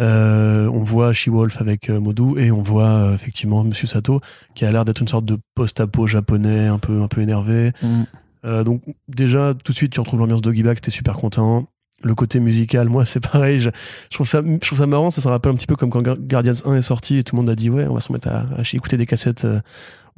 [0.00, 4.20] Euh, on voit She-Wolf avec euh, Modu et on voit euh, effectivement Monsieur Sato
[4.54, 7.72] qui a l'air d'être une sorte de post-apo japonais un peu un peu énervé.
[7.82, 8.02] Mm.
[8.44, 11.68] Euh, donc déjà tout de suite tu retrouves l'ambiance Doggy Bag, t'es super content.
[12.04, 13.70] Le côté musical, moi c'est pareil, je,
[14.10, 16.02] je trouve ça je trouve ça marrant, ça se rappelle un petit peu comme quand
[16.02, 18.28] Guardians 1 est sorti et tout le monde a dit ouais on va se remettre
[18.28, 19.46] à, à écouter des cassettes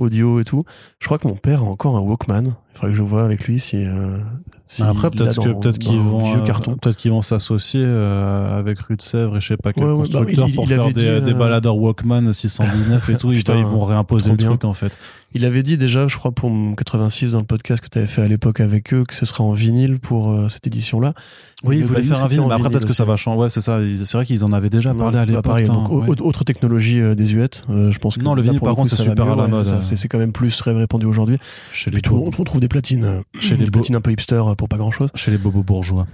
[0.01, 0.65] audio et tout.
[0.99, 2.43] Je crois que mon père a encore un Walkman.
[2.73, 3.85] Il faudrait que je vois avec lui si.
[3.85, 4.19] euh,
[4.67, 6.77] si Après, l'a peut-être qu'ils vont euh, carton.
[6.77, 9.91] peut-être qu'ils vont s'associer euh, avec Rue de Sèvres et je sais pas quel Ouais,
[9.91, 13.09] ouais, bah, constructeur il- pour il faire avait des, dit, euh, des baladeurs Walkman 619
[13.11, 13.33] et tout.
[13.33, 14.49] ils, Putain, ils vont réimposer le bien.
[14.51, 14.97] truc en fait.
[15.33, 18.07] Il avait dit déjà, je crois, pour mon 86 dans le podcast que tu avais
[18.09, 21.15] fait à l'époque avec eux, que ce sera en vinyle pour euh, cette édition-là.
[21.63, 23.39] Oui, ils voulaient faire un vinyle, mais après peut-être que ça va changer.
[23.41, 23.79] Ouais, c'est ça.
[24.05, 25.69] C'est vrai qu'ils en avaient déjà parlé à bah, l'époque.
[25.69, 26.21] hein, ouais.
[26.21, 27.65] autre technologie euh, désuète.
[27.71, 29.81] euh, je pense que Non, le vinyle, par contre, c'est super à la mode, euh.
[29.97, 31.39] C'est quand même plus répandu aujourd'hui.
[31.73, 34.77] Chez les, on trouve des platines, Chez des les platines un peu hipster pour pas
[34.77, 35.11] grand chose.
[35.15, 36.07] chez les bobos bourgeois.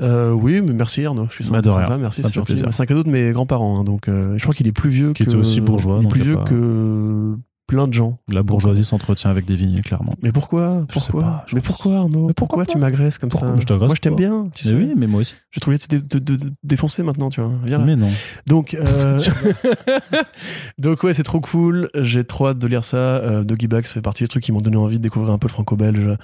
[0.00, 2.52] Euh, oui, mais merci Arnaud, je suis Bah, sympa, sympa, merci, c'est gentil.
[2.54, 2.72] plaisir.
[2.72, 5.12] C'est un cadeau de mes grands-parents, hein, donc euh, je crois qu'il est plus vieux
[5.12, 5.30] Qui que.
[5.30, 7.36] était aussi bourgeois, Il est plus vieux pas- que
[7.70, 8.18] plein de gens.
[8.28, 10.14] La bourgeoisie s'entretient avec des vinyles, clairement.
[10.22, 13.30] Mais pourquoi Je sais Pourquoi pas, je Mais pourquoi Arnaud Mais pourquoi tu m'agresses comme
[13.30, 14.76] Pourquoi ça Je Moi je t'aime bien, tu Mais sais.
[14.76, 15.34] oui, mais moi aussi.
[15.52, 17.52] J'ai trouvé de, de, de- de- défoncer maintenant, tu vois.
[17.64, 17.84] Viens là.
[17.84, 18.10] Mais non.
[18.46, 19.16] Donc, euh,
[20.78, 21.88] donc ouais, c'est trop cool.
[21.94, 22.96] J'ai trop hâte de lire ça.
[22.96, 25.46] Euh, Doggy Bags, c'est partie des trucs qui m'ont donné envie de découvrir un peu
[25.48, 26.16] le franco-belge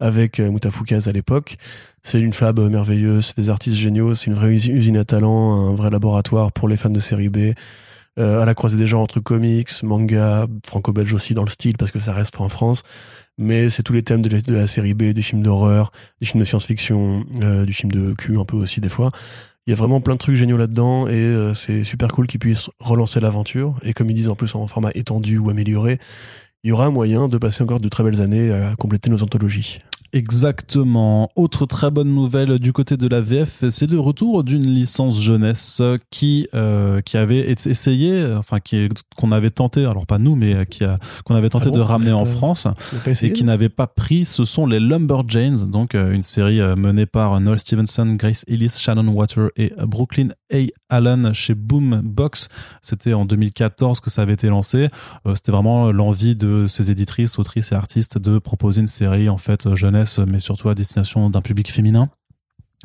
[0.00, 1.56] avec euh, Moutafoukaz à l'époque.
[2.02, 5.04] C'est une fab euh, merveilleuse, c'est des artistes géniaux, c'est une vraie usi- usine à
[5.04, 7.38] talent, un vrai laboratoire pour les fans de série B.
[8.18, 11.90] Euh, à la croisée des genres entre comics, manga, franco-belge aussi dans le style parce
[11.90, 12.82] que ça reste en France.
[13.38, 16.44] Mais c'est tous les thèmes de la, série B, des films d'horreur, des films de
[16.44, 19.10] science-fiction, euh, du film de cul un peu aussi des fois.
[19.66, 22.40] Il y a vraiment plein de trucs géniaux là-dedans et euh, c'est super cool qu'ils
[22.40, 23.76] puissent relancer l'aventure.
[23.82, 25.98] Et comme ils disent en plus en format étendu ou amélioré,
[26.64, 29.78] il y aura moyen de passer encore de très belles années à compléter nos anthologies.
[30.12, 31.30] Exactement.
[31.36, 35.80] Autre très bonne nouvelle du côté de la VF, c'est le retour d'une licence jeunesse
[36.10, 40.84] qui euh, qui avait essayé, enfin qui qu'on avait tenté, alors pas nous, mais qui
[40.84, 42.66] a qu'on avait tenté Ah bon de ramener en pas- France
[43.22, 44.24] et qui n'avait pas pris.
[44.24, 48.76] Ce sont les Lumberjanes, donc euh, une série euh, menée par Noel Stevenson, Grace Ellis,
[48.78, 50.66] Shannon Water et euh, Brooklyn A.
[50.88, 52.48] Allen chez Boombox.
[52.82, 54.88] C'était en 2014 que ça avait été lancé.
[55.26, 59.38] Euh, C'était vraiment l'envie de ces éditrices, autrices et artistes de proposer une série en
[59.38, 62.08] fait jeunesse, mais surtout à destination d'un public féminin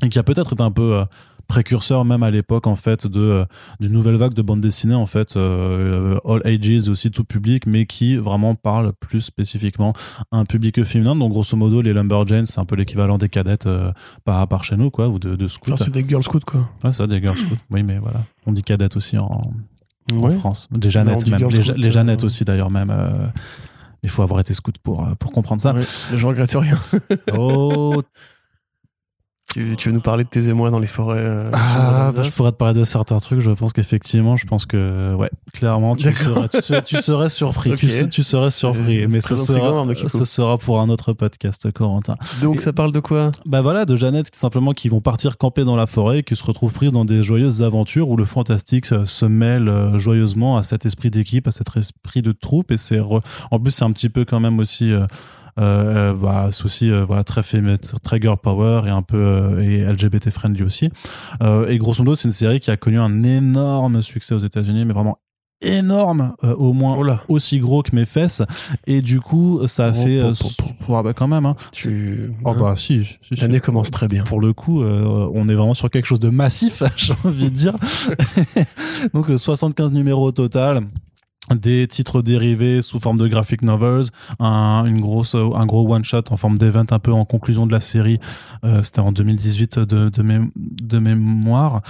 [0.03, 1.06] et qui a peut-être été un peu euh,
[1.47, 3.45] précurseur même à l'époque en fait de euh,
[3.79, 7.86] d'une nouvelle vague de bande dessinée en fait euh, all ages aussi tout public mais
[7.86, 9.93] qui vraiment parle plus spécifiquement
[10.31, 13.65] à un public féminin donc grosso modo les Lumberjanes c'est un peu l'équivalent des cadettes
[13.65, 13.91] euh,
[14.25, 16.60] par, par chez nous quoi ou de, de scouts c'est des Girl Scouts quoi.
[16.60, 19.41] ouais, c'est ça des girl scouts oui mais voilà on dit cadettes aussi en.
[20.39, 20.69] France.
[20.71, 21.49] Des Jeannettes même.
[21.75, 22.89] Les, Jeannettes euh, aussi d'ailleurs même.
[22.91, 23.27] euh,
[24.03, 25.73] il faut avoir été scout pour, pour comprendre ça.
[25.73, 25.81] Ouais,
[26.15, 26.79] je regrette rien.
[27.38, 28.01] Oh,
[29.58, 32.30] Tu, tu veux nous parler de tes émois dans les forêts euh, Ah, bah, je
[32.30, 33.39] pourrais te parler de certains trucs.
[33.39, 37.72] Je pense qu'effectivement, je pense que, ouais, clairement, tu serais, tu, serais- tu serais surpris.
[37.72, 37.80] Ok.
[37.80, 39.08] Tu, se- tu serais surpris.
[39.08, 42.17] Mais ce intriguant, sera, ce pour un autre podcast, Corentin.
[42.43, 43.32] Donc Et- ça parle de quoi?
[43.48, 46.43] Bah voilà, de Jeannette simplement qui vont partir camper dans la forêt et qui se
[46.43, 50.86] retrouvent pris dans des joyeuses aventures où le fantastique se mêle euh, joyeusement à cet
[50.86, 52.72] esprit d'équipe, à cet esprit de troupe.
[52.72, 54.91] Et c'est en plus c'est un petit peu quand même aussi.
[54.91, 55.08] euh,
[55.58, 59.60] euh, euh, bah, aussi euh, voilà très féminin, très girl power et un peu euh,
[59.60, 60.89] et LGBT friendly aussi.
[61.70, 64.93] Et grosso modo, c'est une série qui a connu un énorme succès aux États-Unis, mais
[64.93, 65.17] vraiment
[65.62, 67.24] énorme, euh, au moins Oh là.
[67.30, 68.43] aussi gros que mes fesses.
[68.86, 70.34] Et du coup, ça a Oh, fait euh,
[70.88, 71.46] ouais, bah, quand même.
[71.48, 71.56] Hein.
[71.72, 72.32] Tu...
[72.43, 73.36] Oh bah si, si, si.
[73.41, 74.24] L'année commence très bien.
[74.24, 77.56] Pour le coup, euh, on est vraiment sur quelque chose de massif, j'ai envie de
[77.56, 77.74] dire.
[79.13, 80.82] Donc euh, 75 numéros au total
[81.55, 84.05] des titres dérivés sous forme de graphic novels,
[84.39, 87.71] un, une grosse, un gros one shot en forme d'event un peu en conclusion de
[87.71, 88.19] la série.
[88.63, 91.81] Euh, C'était en 2018 de, de, mé- de mémoire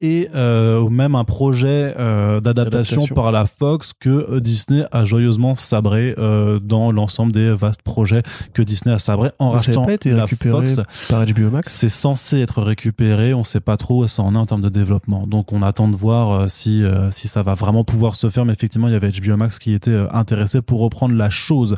[0.00, 6.14] et euh, même un projet euh, d'adaptation par la Fox que Disney a joyeusement sabré
[6.62, 8.22] dans l'ensemble des vastes projets
[8.52, 10.80] que Disney a sabré en Ça rachetant pas été la Fox.
[11.08, 14.38] par HBO Max C'est censé être récupéré, on sait pas trop où ça en est
[14.38, 15.26] en termes de développement.
[15.26, 18.88] Donc on attend de voir si, si ça va vraiment pouvoir se faire, mais effectivement
[18.88, 21.76] il y avait HBO Max qui était euh, intéressé pour reprendre la chose.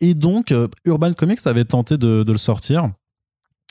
[0.00, 2.90] Et donc euh, Urban Comics avait tenté de, de le sortir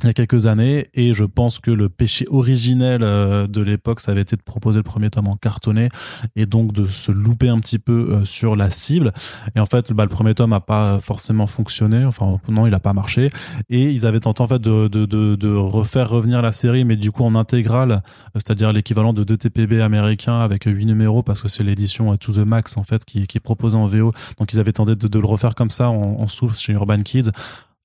[0.03, 3.99] il y a quelques années et je pense que le péché originel euh, de l'époque
[3.99, 5.89] ça avait été de proposer le premier tome en cartonné
[6.35, 9.11] et donc de se louper un petit peu euh, sur la cible.
[9.55, 12.79] Et en fait bah, le premier tome a pas forcément fonctionné enfin non il a
[12.79, 13.29] pas marché.
[13.69, 16.95] Et ils avaient tenté en fait de, de, de, de refaire revenir la série mais
[16.95, 18.01] du coup en intégrale
[18.35, 22.33] c'est-à-dire l'équivalent de 2 TPB américains avec 8 numéros parce que c'est l'édition euh, To
[22.33, 25.19] The Max en fait qui, qui est proposée en VO donc ils avaient tenté de,
[25.19, 27.31] le refaire comme ça en, en source chez Urban Kids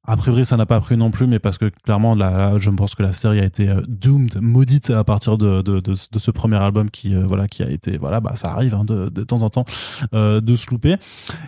[0.06, 2.94] a priori, ça n'a pas pris non plus, mais parce que clairement, là, je pense
[2.94, 6.56] que la série a été euh, doomed, maudite à partir de, de, de, ce premier
[6.56, 9.48] album qui, euh, voilà, qui a été, voilà, bah, ça arrive hein, de, temps en
[9.48, 9.64] temps
[10.12, 10.96] euh, de se louper.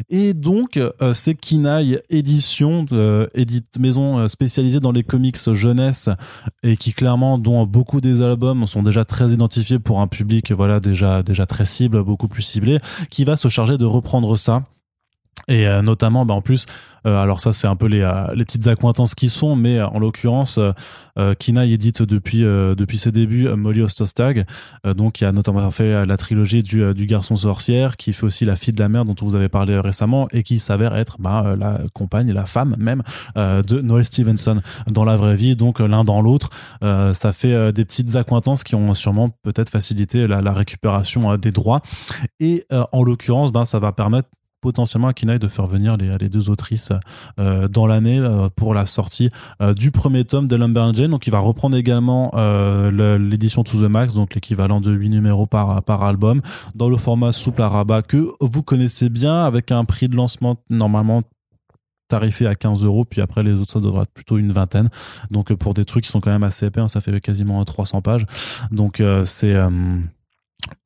[0.09, 6.09] Et donc, euh, c'est Kinaï Édition, euh, édite, maison spécialisée dans les comics jeunesse
[6.63, 10.81] et qui clairement, dont beaucoup des albums sont déjà très identifiés pour un public, voilà,
[10.81, 12.79] déjà, déjà très cible, beaucoup plus ciblé,
[13.11, 14.63] qui va se charger de reprendre ça.
[15.49, 16.67] Et euh, notamment, bah, en plus,
[17.07, 19.81] euh, alors ça c'est un peu les, euh, les petites accointances qui se font, mais
[19.81, 20.59] en l'occurrence,
[21.19, 24.45] euh, Kinaï édite depuis, depuis ses débuts Molly Ostostag,
[24.85, 28.55] donc qui a notamment fait la trilogie du, du garçon sorcière, qui fait aussi La
[28.55, 31.57] fille de la mer dont on vous avait parlé récemment, et qui s'avère être bah,
[31.59, 33.03] la compagne, la femme même
[33.35, 36.51] de Noel Stevenson dans la vraie vie, donc l'un dans l'autre.
[36.83, 41.81] Ça fait des petites accointances qui ont sûrement peut-être facilité la, récupération des droits.
[42.41, 44.29] Et en l'occurrence, ben, ça va permettre
[44.67, 46.91] potentiellement à Kinaï de faire venir les, deux autrices
[47.39, 49.31] euh, dans l'année euh, pour la sortie
[49.63, 51.13] euh, du premier tome de Lumber Jane.
[51.13, 55.47] Donc il va reprendre également le- l'édition To The Max, donc l'équivalent de 8 numéros
[55.47, 56.41] par, album,
[56.75, 60.57] dans le format souple à rabat que vous connaissez bien, avec un prix de lancement
[60.69, 61.23] normalement
[62.09, 64.89] tarifé à 15 euros, puis après les autres ça devrait être plutôt une vingtaine.
[65.31, 68.01] Donc pour des trucs qui sont quand même assez épais, hein, ça fait quasiment 300
[68.03, 68.27] pages.
[68.73, 69.55] Donc c'est...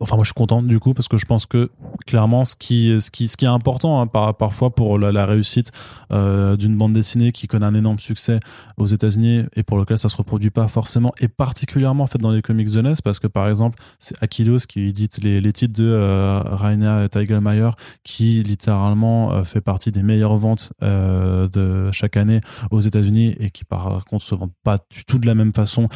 [0.01, 1.71] Enfin, moi, je suis content du coup parce que je pense que
[2.07, 5.71] clairement, ce qui, est important hein, par, parfois pour la, réussite
[6.13, 8.41] euh, d'une bande dessinée qui connaît un énorme succès
[8.77, 12.31] aux États-Unis et pour lequel ça se reproduit pas forcément et particulièrement en fait dans
[12.31, 16.41] les comics jeunesse parce que par exemple, c'est Aquilos qui édite les, titres de euh,
[16.45, 17.71] Rainer Teigelmeier
[18.05, 22.41] qui littéralement euh, fait partie des meilleures ventes euh, de chaque année
[22.71, 25.89] aux États-Unis et qui par contre se vendent pas du tout de la même façon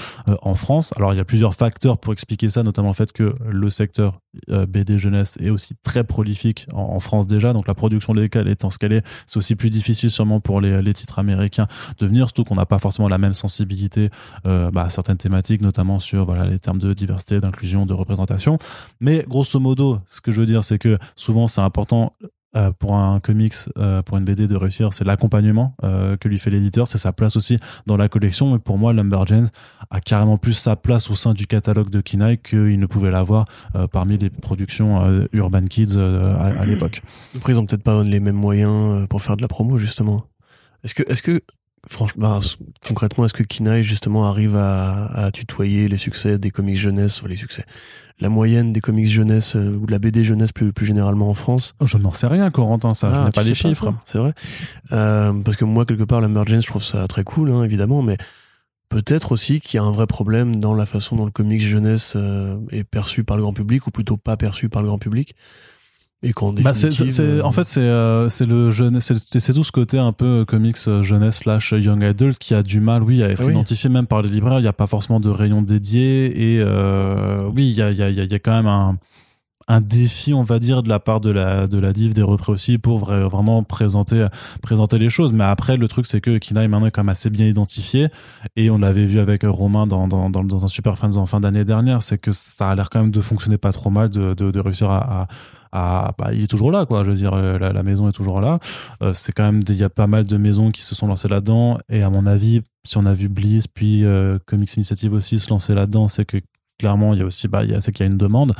[0.42, 0.90] en France.
[0.96, 4.20] Alors il y a plusieurs facteurs pour expliquer ça, notamment le fait que le secteur
[4.50, 8.70] euh, BD jeunesse est aussi très prolifique en, France déjà, donc la production légale étant
[8.70, 11.66] ce qu'elle est, c'est aussi plus difficile sûrement pour les, titres américains
[11.98, 14.10] de venir, surtout qu'on n'a pas forcément la même sensibilité
[14.46, 18.58] euh, bah, à certaines thématiques, notamment sur les termes de diversité, d'inclusion, de représentation.
[19.00, 22.14] Mais grosso modo, ce que je veux dire, c'est que souvent c'est important
[22.56, 26.38] euh, pour un comics, euh, pour une BD de réussir, c'est l'accompagnement euh, que lui
[26.38, 28.54] fait l'éditeur, c'est sa place aussi dans la collection.
[28.56, 29.48] Et pour moi, Lumberjanes
[29.90, 33.46] a carrément plus sa place au sein du catalogue de Kinaï qu'il ne pouvait l'avoir
[33.92, 37.02] parmi les productions Urban Kids à, à l'époque.
[37.36, 40.24] Après, ils ont peut-être pas les mêmes moyens pour faire de la promo, justement.
[40.84, 41.42] Est-ce que, est-ce que,
[41.88, 42.40] franchement, bah,
[42.86, 47.26] concrètement, est-ce que Kinaï, justement, arrive à, à tutoyer les succès des comics jeunesse, ou
[47.26, 47.64] les succès,
[48.20, 51.34] la moyenne des comics jeunesse, euh, ou de la BD jeunesse plus, plus généralement en
[51.34, 51.74] France?
[51.84, 53.10] Je n'en sais rien, Corentin, ça.
[53.10, 53.92] je Ah, n'ai pas les sais chiffres.
[54.04, 54.32] C'est vrai.
[54.92, 58.16] Euh, parce que moi, quelque part, l'Emergence, je trouve ça très cool, hein, évidemment, mais
[58.88, 62.14] peut-être aussi qu'il y a un vrai problème dans la façon dont le comics jeunesse
[62.16, 65.34] euh, est perçu par le grand public, ou plutôt pas perçu par le grand public.
[66.26, 69.62] Et qu'en Bah, définitive, c'est- euh, en fait, c'est euh, c'est le jeune, c'est tout
[69.64, 73.22] ce côté un peu euh, comics jeunesse slash young adult qui a du mal, oui,
[73.22, 73.52] à être oui.
[73.52, 74.58] identifié même par les libraires.
[74.58, 77.98] Il n'y a pas forcément de rayon dédié et euh, oui, il y a, il
[77.98, 78.98] y, a, il y a- y a quand même un
[79.66, 82.52] un défi, on va dire, de la part de la de la div des représ
[82.52, 84.26] aussi pour vra- vraiment présenter
[84.60, 85.32] présenter les choses.
[85.32, 88.08] Mais après, le truc, c'est que maintenant est quand même assez bien identifié
[88.56, 91.40] et on l'avait vu avec Romain dans dans, dans, dans un Super Friends en fin
[91.40, 94.34] d'année dernière, c'est que ça a l'air quand même de fonctionner pas trop mal, de
[94.34, 95.28] de, de réussir à, à
[95.74, 97.04] bah, il est toujours là, quoi.
[97.04, 98.60] Je veux dire, euh, la, maison est toujours là.
[99.02, 101.28] Euh, c'est quand même, il y a pas mal de maisons qui se sont lancées
[101.28, 101.78] là-dedans.
[101.88, 105.50] Et à mon avis, si on a vu Bliss, puis euh, Comics Initiative aussi se
[105.50, 106.38] lancer là-dedans, c'est que
[106.78, 108.52] clairement, il y a aussi, bah, c'est qu'il y a une demande.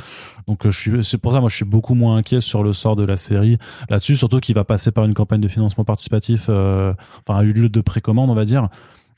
[0.46, 2.96] Donc, je suis, c'est pour ça, moi, je suis beaucoup moins inquiet sur le sort
[2.96, 3.58] de la série
[3.88, 6.94] là-dessus, surtout qu'il va passer par une campagne de financement participatif, euh,
[7.26, 8.68] enfin, eu lieu de précommande, on va dire.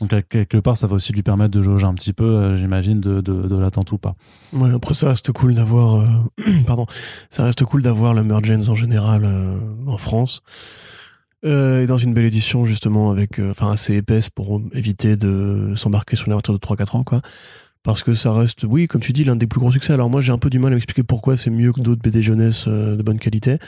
[0.01, 3.01] Donc, quelque part, ça va aussi lui permettre de jauger un petit peu, euh, j'imagine,
[3.01, 4.15] de, de, de l'attente ou pas.
[4.53, 6.07] Ouais, après ça reste cool d'avoir, euh,
[6.67, 6.87] pardon,
[7.31, 10.43] ça reste cool d'avoir l'Emergence en général euh, en France.
[11.43, 16.27] Et dans une belle édition justement avec, enfin assez épaisse pour éviter de s'embarquer sur
[16.27, 17.21] une aventure de 3-4 ans quoi.
[17.85, 19.93] Parce que ça reste, oui, comme tu dis, l'un des plus gros succès.
[19.93, 22.21] Alors moi j'ai un peu du mal à m'expliquer pourquoi c'est mieux que d'autres BD
[22.21, 23.59] jeunesse de bonne qualité.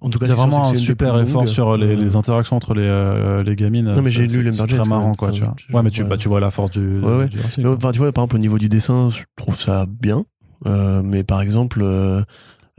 [0.00, 1.50] En tout cas, Il y a vraiment un super plus effort longues.
[1.50, 3.92] sur les, les interactions entre les, euh, les gamines.
[3.92, 5.54] Non, mais j'ai lu c'est- très marrant, quoi, tu vois.
[5.72, 6.08] Ouais, mais tu, ouais.
[6.08, 7.28] bah, tu vois la force du, Ouais, ouais.
[7.28, 7.76] du récit, Mais, quoi.
[7.76, 10.24] Enfin, tu vois, par exemple, au niveau du dessin, je trouve ça bien.
[10.66, 12.22] Euh, mais par exemple, euh,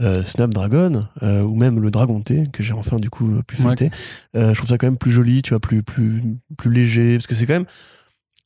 [0.01, 3.91] euh, Snapdragon, ou même le Dragon T, que j'ai enfin du coup feuilleter,
[4.37, 6.23] euh, je trouve ça quand même plus joli, tu vois, plus, plus,
[6.57, 7.17] plus léger.
[7.17, 7.65] Parce que c'est quand même.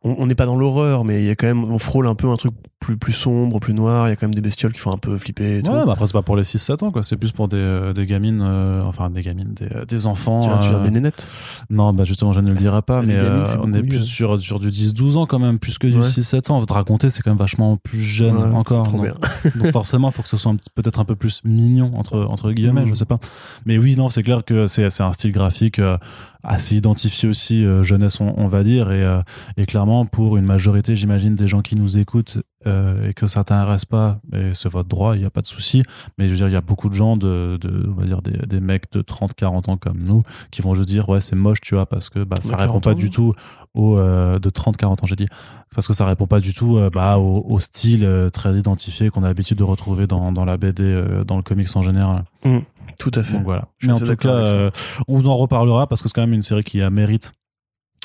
[0.04, 1.64] On on n'est pas dans l'horreur, mais il y a quand même.
[1.64, 4.08] On frôle un peu un truc plus, plus sombre, plus noir.
[4.08, 5.72] Il y a quand même des bestioles qui font un peu flipper et tout.
[5.72, 7.02] Ouais, bah après, c'est pas pour les 6-7 ans, quoi.
[7.04, 10.58] C'est plus pour des, euh, des gamines, euh, enfin, des gamines, des, euh, des enfants.
[10.60, 11.30] tu euh, des nénettes?
[11.70, 14.38] Non, bah justement, je ne le dirai pas, mais gamines, euh, on est plus sur,
[14.42, 16.04] sur du 10-12 ans quand même, plus que du Ouais.
[16.08, 16.62] 6-7 ans.
[16.66, 18.84] Dragonté, c'est quand même vachement plus jeune Ouais, encore.
[18.84, 19.16] trop donc, bien.
[19.56, 22.84] donc forcément, il faut que ce soit peut-être un peu plus mignon, entre, entre guillemets,
[22.84, 22.90] Mm.
[22.90, 23.20] je sais pas.
[23.66, 25.98] Mais oui, non, c'est clair que c'est c'est un style graphique euh,
[26.44, 28.88] assez identifié aussi, euh, jeunesse, on, va dire.
[28.90, 29.22] Euh,
[29.58, 33.44] et clairement, pour une majorité, j'imagine, des gens qui nous écoutent euh, et que ça
[33.44, 35.84] t'intéresse pas, et c'est votre droit, il n'y a pas de souci.
[36.18, 38.22] Mais je veux dire, il y a beaucoup de gens, de, de, on va dire,
[38.22, 41.36] des, des mecs de 30, 40 ans comme nous, qui vont juste dire, ouais, c'est
[41.36, 42.94] moche, tu vois, parce que bah, ça répond 40 pas ans.
[42.96, 43.34] du tout
[43.74, 45.28] au, euh, de 30, 40 ans, j'ai dit.
[45.74, 49.10] Parce que ça répond pas du tout euh, bah, au, au style euh, très identifié
[49.10, 52.24] qu'on a l'habitude de retrouver dans, dans la BD, dans le comics en général.
[53.00, 53.34] Tout à fait.
[53.34, 53.68] Donc voilà.
[53.80, 54.70] Je Mais en tout cas,
[55.08, 57.34] on vous en reparlera parce que c'est quand même une série qui a mérite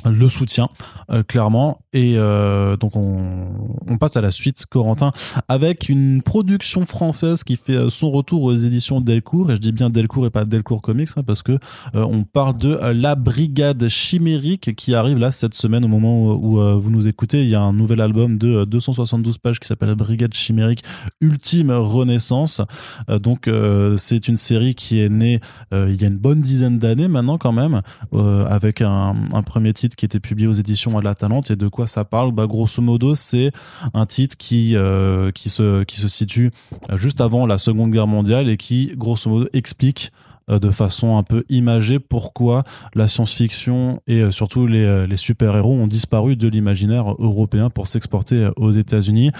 [0.04, 0.68] le soutien
[1.10, 1.80] euh, clairement.
[1.92, 5.10] Et euh, donc on, passe à la suite Corentin
[5.48, 9.50] avec une production française qui fait euh, son retour aux éditions Delcourt.
[9.50, 11.58] Et je dis bien Delcourt et pas Delcourt Comics hein, parce que
[11.94, 16.90] on parle de la brigade chimérique qui arrive là cette semaine au moment où, vous
[16.90, 17.42] nous écoutez.
[17.42, 20.84] Il y a un nouvel album de euh, 272 pages qui s'appelle Brigade chimérique
[21.20, 22.60] ultime renaissance.
[23.08, 23.50] Donc
[23.96, 25.40] c'est une série qui est née
[25.72, 27.82] il y a une bonne dizaine d'années maintenant quand même
[28.12, 31.50] avec un premier titre qui était publié aux éditions à la Talente.
[31.50, 32.32] Et de quoi ça parle?
[32.32, 33.52] Bah grosso modo c'est
[33.94, 36.50] un titre qui euh, qui se qui se situe
[36.90, 40.12] euh, juste avant la Seconde Guerre mondiale et qui grosso modo explique
[40.50, 42.64] euh, de façon un peu imagée pourquoi
[42.94, 48.72] la science-fiction et surtout les, les super-héros ont disparu de l'imaginaire européen pour s'exporter aux
[48.72, 49.30] États-Unis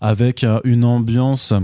[0.00, 1.54] avec une ambiance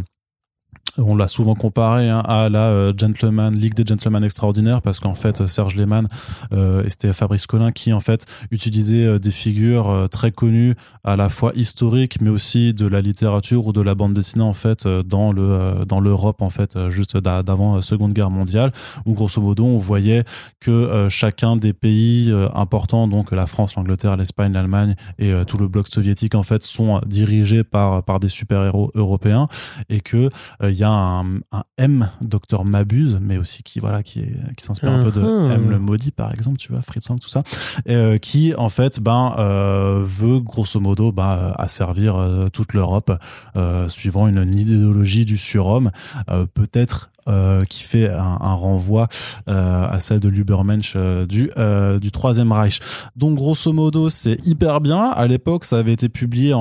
[0.98, 5.14] on l'a souvent comparé hein, à la euh, Gentleman Ligue des Gentlemen Extraordinaires parce qu'en
[5.14, 6.08] fait euh, Serge Lehmann
[6.52, 10.74] euh, et c'était Fabrice Collin qui en fait utilisaient euh, des figures très connues
[11.04, 14.52] à la fois historiques mais aussi de la littérature ou de la bande dessinée en
[14.54, 18.12] fait euh, dans le euh, dans l'Europe en fait euh, juste d'a- d'avant euh, Seconde
[18.14, 18.72] Guerre mondiale
[19.06, 20.24] où grosso modo on voyait
[20.60, 25.44] que euh, chacun des pays euh, importants donc la France l'Angleterre l'Espagne l'Allemagne et euh,
[25.44, 29.48] tout le bloc soviétique en fait sont dirigés par par des super-héros européens
[29.88, 30.30] et que
[30.62, 34.36] euh, il y a un, un M, Docteur Mabuse, mais aussi qui voilà qui, est,
[34.56, 35.50] qui s'inspire un peu de Mhm.
[35.50, 37.42] M le maudit par exemple, tu vois, Fritz Lang, tout ça,
[37.86, 43.12] et, euh, qui en fait ben euh, veut grosso modo ben, asservir euh, toute l'Europe
[43.56, 45.90] euh, suivant une, idéologie du surhomme,
[46.30, 49.08] euh, peut-être euh, qui fait un, renvoi
[49.48, 52.80] euh, à celle de l'Ubermensch euh, du euh, du troisième Reich.
[53.16, 55.10] Donc grosso modo, c'est hyper bien.
[55.10, 56.54] À l'époque, ça avait été publié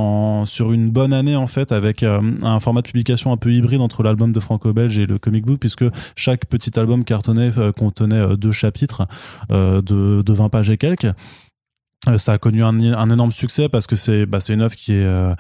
[0.46, 3.82] sur une bonne année en fait, avec euh, un format de publication un peu hybride
[3.82, 8.16] entre l'album de franco-belge et le comic book, puisque chaque petit album cartonné euh, contenait
[8.16, 9.06] euh, deux chapitres
[9.52, 11.08] euh, de, de 20 pages et quelques.
[12.10, 15.06] Euh, ça a connu un, énorme succès parce que c'est bah, une œuvre qui est
[15.06, 15.34] euh,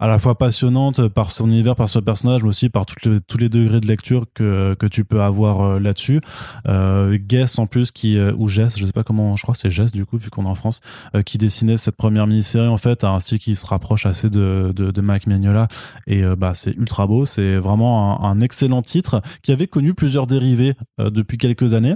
[0.00, 3.48] à la fois passionnante par son univers, par son personnage, mais aussi par tous les
[3.48, 6.20] degrés de lecture que, tu peux avoir euh, là-dessus.
[6.68, 7.92] Euh, Guess en plus
[8.36, 10.48] ou Jess, je sais pas comment, je crois c'est Jess du coup vu qu'on est
[10.48, 10.80] en France,
[11.24, 15.26] qui dessinait cette première mini-série en fait, un style qui se rapproche assez de Mike
[15.26, 15.68] Mignola
[16.06, 20.74] et bah c'est ultra beau, c'est vraiment un, excellent titre qui avait connu plusieurs dérivés
[20.98, 21.94] depuis quelques années.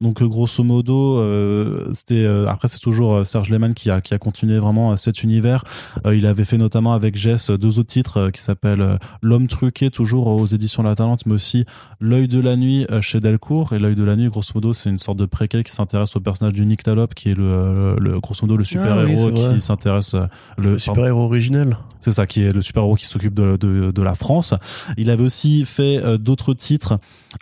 [0.00, 4.12] Donc euh, grosso modo, euh, c'était euh, après c'est toujours Serge Lehmann qui a qui
[4.12, 5.64] a continué vraiment cet univers.
[6.06, 10.26] Euh, il avait fait notamment avec Jess deux autres titres qui s'appellent L'homme truqué toujours
[10.26, 11.64] aux éditions La Talente, mais aussi
[12.00, 13.72] L'œil de la nuit chez Delcourt.
[13.72, 16.20] Et L'œil de la nuit, grosso modo, c'est une sorte de préquel qui s'intéresse au
[16.20, 19.30] personnage du Nick Talop, qui est le, le, le- grosso modo le super oui, héros
[19.54, 20.14] qui s'intéresse
[20.58, 21.78] le Le super-héros originel.
[22.00, 24.52] c'est ça, qui est le super-héros qui s'occupe de, de, de la France.
[24.98, 26.98] Il avait aussi fait d'autres titres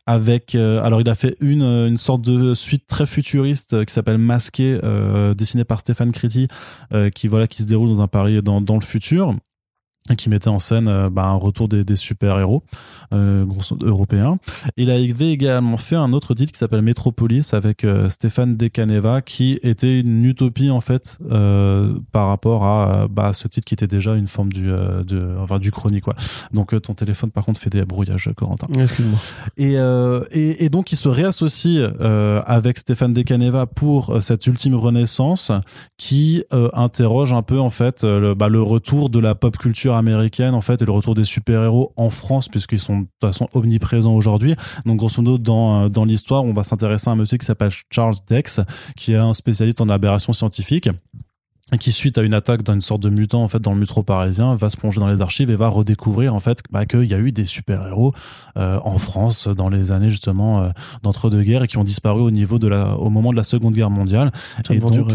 [0.06, 0.54] avec.
[0.54, 4.78] alors, il a fait une, une sorte de suite très futuriste euh, qui s'appelle Masqué,
[4.84, 6.48] euh, dessinée par Stéphane Critti,
[6.92, 9.34] euh, qui voilà, qui se déroule dans un Paris dans, le futur
[10.10, 12.62] et qui mettait en scène bah, un retour des, des super-héros
[13.12, 14.38] euh, grosso- européens.
[14.76, 19.58] Il avait également fait un autre titre qui s'appelle Metropolis avec euh, Stéphane Decaneva qui
[19.62, 24.14] était une utopie en fait euh, par rapport à bah, ce titre qui était déjà
[24.14, 26.04] une forme du, de, enfin, du chronique.
[26.04, 26.14] Quoi.
[26.52, 28.66] Donc ton téléphone par contre fait des brouillages, Corentin.
[28.78, 29.18] Excuse-moi.
[29.56, 29.74] Et,
[30.32, 31.82] et, et donc, il se réassocie
[32.46, 35.52] avec Stéphane Decaneva pour cette ultime renaissance
[35.96, 40.54] qui interroge un peu, en fait, le, bah, le retour de la pop culture américaine,
[40.54, 44.14] en fait, et le retour des super-héros en France, puisqu'ils sont de toute façon omniprésents
[44.14, 44.54] aujourd'hui.
[44.86, 47.72] Donc, grosso modo, dans, euh, dans l'histoire, on va s'intéresser à un monsieur qui s'appelle
[47.90, 48.60] Charles Dex,
[48.96, 50.88] qui est un spécialiste en aberrations scientifiques
[51.72, 54.02] et qui suite à une attaque d'un sorte de mutant en fait dans le métro
[54.02, 57.14] parisien va se plonger dans les archives et va redécouvrir en fait bah, qu'il y
[57.14, 58.12] a eu des super héros
[58.58, 60.68] euh, en France dans les années justement euh,
[61.02, 63.90] d'entre-deux-guerres et qui ont disparu au niveau de la au moment de la Seconde Guerre
[63.90, 64.30] mondiale
[64.66, 65.08] Ça Et donc.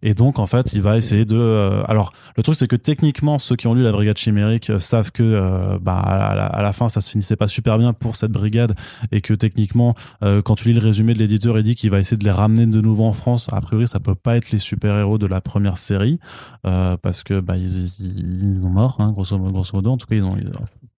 [0.00, 3.38] Et donc en fait il va essayer de euh, alors le truc c'est que techniquement
[3.38, 6.88] ceux qui ont lu la brigade chimérique euh, savent que euh, bah à la, fin
[6.88, 8.74] ça se finissait pas super bien pour cette brigade
[9.10, 12.00] et que techniquement euh, quand tu lis le résumé de l'éditeur il dit qu'il va
[12.00, 13.48] essayer de les ramener de nouveau en France.
[13.52, 16.18] A priori ça peut pas être les super héros de la première série
[16.62, 19.90] parce que bah ils, ils, ils ont mort hein, grosso, grosso modo.
[19.90, 20.52] En tout cas ils ont ils-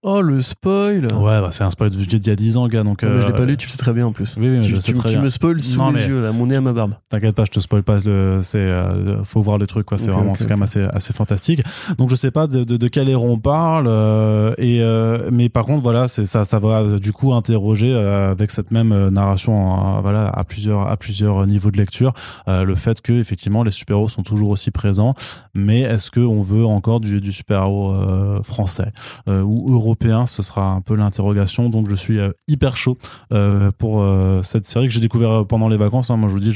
[0.07, 3.03] Oh, le spoil ouais bah, c'est un spoil d'il y a 10 ans gars donc
[3.03, 4.37] mais Je l'ai euh, pas lu, tu le sais très bien en plus.
[4.39, 5.25] oui, oui, mais tu je sais tu- très tu bien.
[5.25, 6.93] me spoil sous Non, les mais- yeux, là, mon nez à ma barbe.
[7.09, 8.01] T'inquiète pas, je te spoil pas.
[8.05, 9.97] Le, c'est, euh, faut voir les trucs, quoi.
[9.99, 11.63] C'est vraiment, c'est quand même assez, assez fantastique.
[11.97, 15.49] Donc je sais pas de, de, de quel héros on parle, euh, et euh, mais
[15.49, 18.93] par contre voilà, c'est ça, ça va euh, du coup interroger euh, avec cette même
[18.93, 22.13] euh, narration, en- voilà, à plusieurs, à plusieurs niveaux de lecture,
[22.49, 25.15] euh, le fait que effectivement les super héros sont toujours aussi présents,
[25.55, 28.93] mais est-ce que on veut encore du, du super héros euh, français
[29.31, 29.94] euh, ou européen
[30.27, 31.69] Ce sera un peu l'interrogation.
[31.71, 32.99] Donc je suis euh, hyper chaud
[33.33, 36.11] euh, pour euh, cette série que j'ai découvert pendant les vacances.
[36.11, 36.17] hein.
[36.17, 36.53] Moi, je vous dis,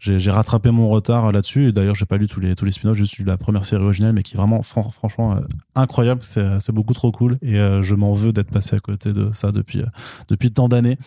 [0.00, 1.68] j'ai- rattrapé mon retard là-dessus.
[1.68, 2.96] Et d'ailleurs, j'ai pas lu tous les tous les spin-offs.
[2.96, 5.38] J'ai lu la première série originale, mais qui est vraiment, fran- franchement,
[5.74, 6.20] incroyable.
[6.22, 7.38] C'est beaucoup trop cool.
[7.42, 9.86] Et je m'en veux d'être passé à côté de ça depuis euh,
[10.28, 10.98] depuis tant d'années.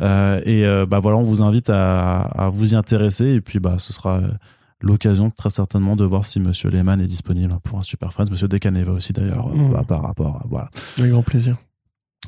[0.00, 3.26] Et bah voilà, on vous invite à, à vous y intéresser.
[3.34, 4.20] Et puis bah, ce sera
[4.82, 8.26] l'occasion très certainement de voir si Monsieur Lehman est disponible pour un Super Friends.
[8.30, 10.70] Monsieur Decaneva aussi d'ailleurs, euh, bah, par rapport à, voilà.
[10.98, 11.56] Avec grand plaisir.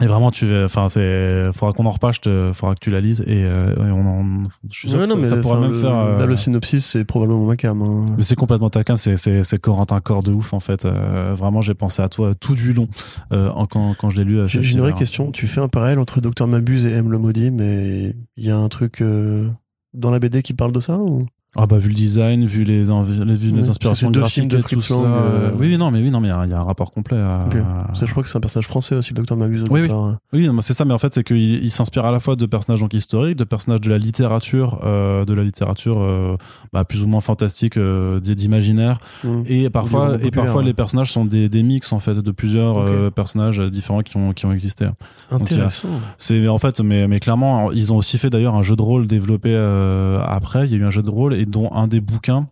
[0.01, 3.21] Et vraiment, tu veux, enfin, c'est, faudra qu'on en te, faudra que tu la lises
[3.27, 5.61] et, euh, et on en, je suis sûr Ouais, que non, ça, mais ça pourrait
[5.61, 5.95] même le- faire.
[5.95, 7.83] euh, Là, le synopsis, c'est probablement ma cam.
[7.83, 8.07] hein.
[8.17, 10.87] mais c'est complètement ta cam, c'est, c'est, c'est Corentin Corps de ouf en fait.
[10.87, 12.89] Euh, vraiment, j'ai pensé à toi tout du long
[13.33, 14.39] euh, quand, quand je l'ai lu.
[14.39, 15.31] euh, J'ai une vraie question.
[15.31, 18.57] Tu fais un parallèle entre Docteur Mabuse et M le Maudit, mais il y a
[18.57, 19.51] un truc euh,
[19.93, 21.27] dans la BD qui parle de ça ou?
[21.55, 24.59] Ah bah vu le design, vu les, les, vu les inspirations deux graphiques films de
[24.59, 24.95] et tout ça.
[24.95, 26.59] Lang, euh, Oui, oui, non, mais oui, non, mais il y a- il y, a
[26.59, 27.19] un rapport complet.
[27.19, 27.47] à-
[27.95, 29.89] je crois que c'est un personnage français aussi, le Docteur Mabuse Oui, oui.
[29.93, 30.19] hein.
[30.33, 32.81] Oui, c'est ça, mais en fait, c'est qu'il il s'inspire à la fois de personnages
[32.81, 36.37] donc historiques, de personnages de la littérature, euh, de la littérature euh,
[36.73, 39.43] bah, plus ou moins fantastique, euh, d'imaginaire, Mm.
[39.47, 40.67] et parfois, et parfois ouais.
[40.69, 44.33] les personnages sont des, des mix en fait de plusieurs euh, personnages différents qui ont
[44.33, 44.87] qui ont existé.
[45.31, 45.89] Intéressant.
[46.17, 49.07] C'est en fait, mais mais clairement, ils ont aussi fait d'ailleurs un jeu de rôle
[49.07, 50.67] développé euh, après.
[50.67, 52.49] Il y a eu un jeu de rôle et dont un des bouquins.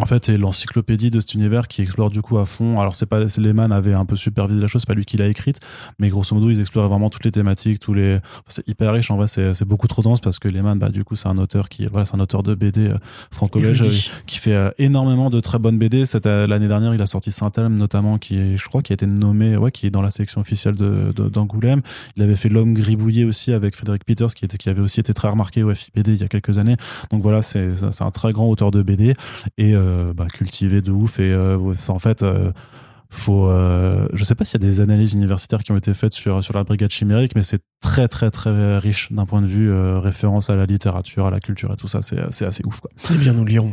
[0.00, 2.80] En fait, c'est l'encyclopédie de cet univers qui explore du coup à fond.
[2.80, 5.16] Alors, c'est pas, c'est Lehman avait un peu supervisé la chose, c'est pas lui qui
[5.16, 5.60] l'a écrite,
[6.00, 8.16] mais grosso modo, ils exploraient vraiment toutes les thématiques, tous les.
[8.16, 9.12] enfin, c'est hyper riche.
[9.12, 11.38] En vrai, c'est, c'est beaucoup trop dense parce que Lehman, bah, du coup, c'est un
[11.38, 12.98] auteur qui, voilà, c'est un auteur de BD euh,
[13.30, 16.06] franco-belge euh, qui fait euh, énormément de très bonnes BD.
[16.06, 19.06] C'était l'année dernière, il a sorti Saint-Elme notamment, qui est, je crois, qui a été
[19.06, 21.82] nommé, ouais, qui est dans la sélection officielle de, d'Angoulême.
[22.16, 25.14] Il avait fait L'homme gribouillé aussi avec Frédéric Peters, qui était, qui avait aussi été
[25.14, 26.76] très remarqué au FIBD il y a quelques années.
[27.12, 29.14] Donc voilà, c'est, c'est un très grand auteur de BD
[29.56, 29.74] et
[30.16, 31.18] bah, cultivé de ouf.
[31.20, 31.58] Et euh,
[31.88, 32.22] en fait.
[32.22, 32.52] euh,
[33.10, 36.14] faut euh, je sais pas s'il y a des analyses universitaires qui ont été faites
[36.14, 39.70] sur sur la brigade chimérique mais c'est très très très riche d'un point de vue
[39.70, 42.80] euh, référence à la littérature à la culture et tout ça c'est c'est assez ouf
[42.80, 43.72] quoi Eh bien, nous lirons.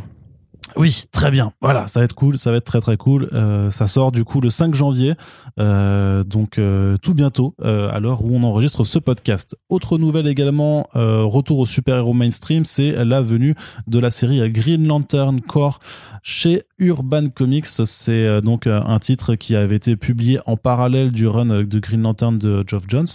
[0.77, 1.51] Oui, très bien.
[1.59, 3.27] Voilà, ça va être cool, ça va être très très cool.
[3.33, 5.15] Euh, ça sort du coup le 5 janvier,
[5.59, 9.55] euh, donc euh, tout bientôt, à l'heure où on enregistre ce podcast.
[9.69, 13.55] Autre nouvelle également, retour au super-héros mainstream, c'est la venue
[13.87, 15.79] de la série Green Lantern Corps
[16.23, 17.67] chez Urban Comics.
[17.67, 22.37] C'est donc un titre qui avait été publié en parallèle du run de Green Lantern
[22.37, 23.07] de Geoff Jones,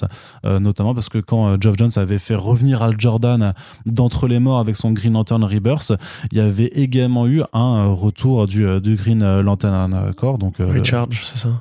[0.45, 4.77] notamment parce que quand Geoff Jones avait fait revenir Al Jordan d'entre les morts avec
[4.77, 5.93] son Green Lantern Rebirth,
[6.33, 10.39] il y avait également eu un retour du, euh, Green Lantern Corps.
[10.39, 11.61] Donc, euh, Recharge, c'est ça?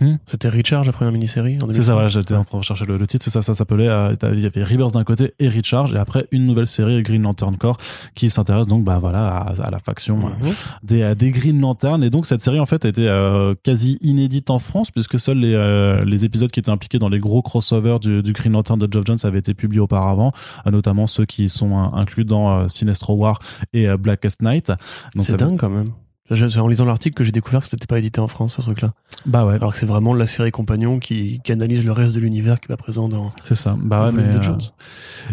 [0.00, 0.16] Hmm.
[0.26, 3.22] C'était Recharge, la première mini-série C'est ça, voilà, j'étais en train de rechercher le, titre,
[3.22, 6.26] c'est ça, ça s'appelait, euh, il y avait Rebirth d'un côté et Recharge, et après
[6.32, 7.76] une nouvelle série, Green Lantern Corps,
[8.16, 10.54] qui s'intéresse donc, bah voilà, à, la faction euh, mhm.
[10.82, 14.50] des, des Green Lantern, et donc cette série, en fait, a été euh, quasi inédite
[14.50, 18.20] en France, puisque seuls les, les épisodes qui étaient impliqués dans les gros crossovers du,
[18.20, 20.32] du Green Lantern de Geoff Jones avaient été publiés auparavant,
[20.66, 23.38] notamment ceux qui sont inclus dans Sinestro War
[23.72, 24.72] et Blackest Night.
[25.20, 25.92] C'est dingue quand même.
[26.30, 28.92] C'est en lisant l'article que j'ai découvert que c'était pas édité en France, ce truc-là.
[29.26, 29.54] Bah ouais.
[29.54, 32.68] Alors que c'est vraiment la série compagnon qui, qui analyse le reste de l'univers qui
[32.68, 33.32] va présent dans.
[33.42, 33.76] C'est ça.
[33.78, 34.58] Bah ouais, mais, euh,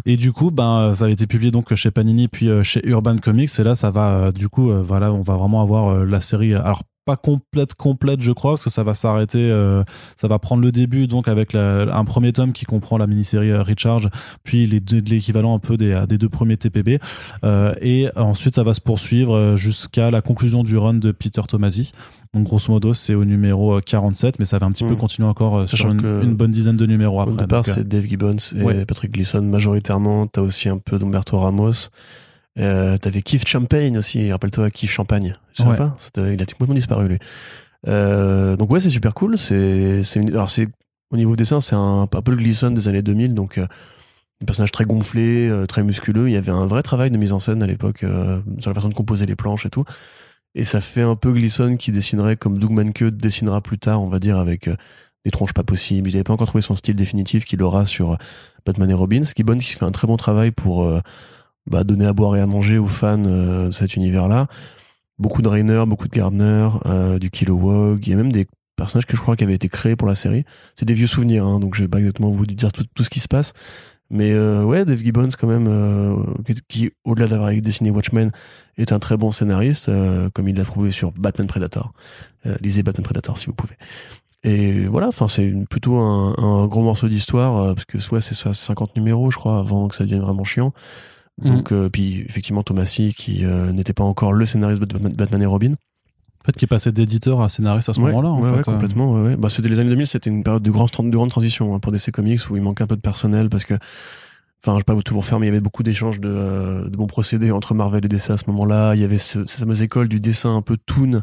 [0.05, 3.15] Et du coup, ben, ça a été publié donc chez Panini puis euh, chez Urban
[3.17, 6.53] Comics et là, ça va, euh, du coup, voilà, on va vraiment avoir la série.
[6.53, 9.83] Alors pas complète complète je crois parce que ça va s'arrêter euh,
[10.15, 13.63] ça va prendre le début donc avec un premier tome qui comprend la mini-série euh,
[13.63, 14.09] Recharge
[14.43, 16.99] puis les deux l'équivalent un peu des, des deux premiers TPB
[17.43, 21.91] euh, et ensuite ça va se poursuivre jusqu'à la conclusion du run de Peter Tomasi.
[22.33, 24.97] Donc grosso modo c'est au numéro 47 mais ça va un petit peu mmh.
[24.97, 28.85] continuer encore sur une, bonne dizaine de numéros après au départ c'est Dave Gibbons et
[28.85, 30.27] Patrick Gleason majoritairement.
[30.27, 31.89] T'as aussi un peu d'Umberto Ramos
[32.59, 35.33] euh, T'avais Keith Champagne aussi, rappelle-toi Keith Champagne.
[35.53, 37.19] Tu sais pas Il a complètement disparu lui.
[37.87, 39.37] Euh, donc ouais, c'est super cool.
[39.37, 40.67] C'est, c'est alors c'est
[41.11, 43.67] au niveau dessin, c'est un, un, peu le Gleason des années 2000, donc euh,
[44.41, 46.29] un personnage très gonflé, euh, très musculeux.
[46.29, 48.05] Il y avait un vrai travail de mise en scène à l'époque
[48.59, 49.83] sur la façon de composer les planches et tout.
[50.53, 54.09] Et ça fait un peu Gleason qui dessinerait comme Doug Manke dessinera plus tard, on
[54.09, 54.69] va dire, avec
[55.23, 56.09] des tronches pas possibles.
[56.09, 58.17] Il n'avait pas encore trouvé son style définitif qu'il aura sur
[58.65, 59.21] Batman et Robin.
[59.21, 60.85] Gibbons qui fait un très bon travail pour
[61.69, 64.47] bah, donner à boire et à manger aux fans euh, de cet univers-là.
[65.21, 68.05] Beaucoup de Rainer, beaucoup de Gardner, euh, du Kilowog.
[68.07, 70.15] Il y a même des personnages que je crois qui avaient été créés pour la
[70.15, 70.45] série.
[70.75, 73.19] C'est des vieux souvenirs, hein, donc je vais pas exactement vous dire tout, ce qui
[73.19, 73.53] se passe.
[74.09, 76.15] Mais euh, ouais, Dave Gibbons quand même, euh,
[76.67, 78.31] qui au-delà d'avoir dessiné Watchmen,
[78.77, 79.91] est un très bon scénariste,
[80.33, 81.93] comme il l'a trouvé sur Batman Predator.
[82.59, 83.75] lisez Batman Predator si vous pouvez.
[84.43, 89.29] Et voilà, enfin c'est plutôt un, gros morceau d'histoire, parce que soit c'est 50 numéros,
[89.29, 90.73] je crois, avant que ça devienne vraiment chiant.
[91.37, 91.75] Donc, mm.
[91.75, 95.73] euh, puis effectivement, Thomasy, qui euh, n'était pas encore le scénariste de Batman et Robin.
[95.73, 98.29] En fait, qui est passé d'éditeur à scénariste à ce moment-là.
[98.29, 99.13] En ouais, fait, complètement.
[99.13, 101.79] Ouais, bah, c'était les années 2000, c'était une période de grande, de grande transition hein,
[101.79, 104.83] pour DC Comics où il manquait un peu de personnel parce que, enfin, je vais
[104.83, 107.51] pas tout vous refaire, mais il y avait beaucoup d'échanges de, euh, de bons procédés
[107.51, 108.95] entre Marvel et DC à ce moment-là.
[108.95, 111.21] Il y avait ce, cette fameuse école du dessin un peu toon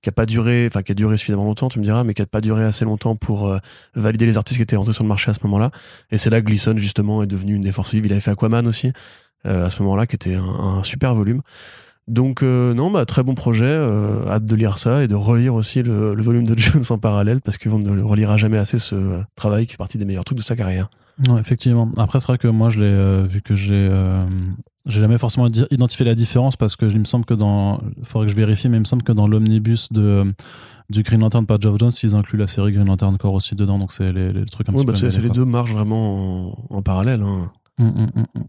[0.00, 2.22] qui a pas duré, enfin qui a duré suffisamment longtemps, tu me diras, mais qui
[2.22, 3.56] a pas duré assez longtemps pour
[3.94, 5.70] valider les artistes qui étaient rentrés sur le marché à ce moment-là.
[6.10, 8.06] Et c'est là que Gleason justement est devenu une des forces vives.
[8.06, 8.92] Il avait fait Aquaman aussi.
[9.46, 11.42] Euh, à ce moment-là, qui était un, super volume.
[12.08, 15.54] Donc euh, non, bah, très bon projet, euh, hâte de lire ça et de relire
[15.54, 19.22] aussi le, volume de Jones en parallèle parce qu'on ne le relira jamais assez ce
[19.36, 20.90] travail qui fait partie des meilleurs trucs de sa carrière.
[21.26, 21.90] Non, effectivement.
[21.96, 23.90] Après, c'est vrai que moi, je l'ai vu que j'ai
[24.84, 28.32] j'ai jamais forcément identifié la différence parce que il me semble que dans, faudrait que
[28.32, 30.34] je vérifie, mais il me semble que dans l'omnibus de
[30.90, 33.78] du Green Lantern pas Geoff Jones, ils incluent la série Green Lantern Corps aussi dedans,
[33.78, 35.10] donc c'est les, trucs un petit bah, peu.
[35.10, 37.22] C'est les deux marchent vraiment en, parallèle.
[37.22, 37.50] Hein.
[37.78, 38.44] Hum, hum, hum,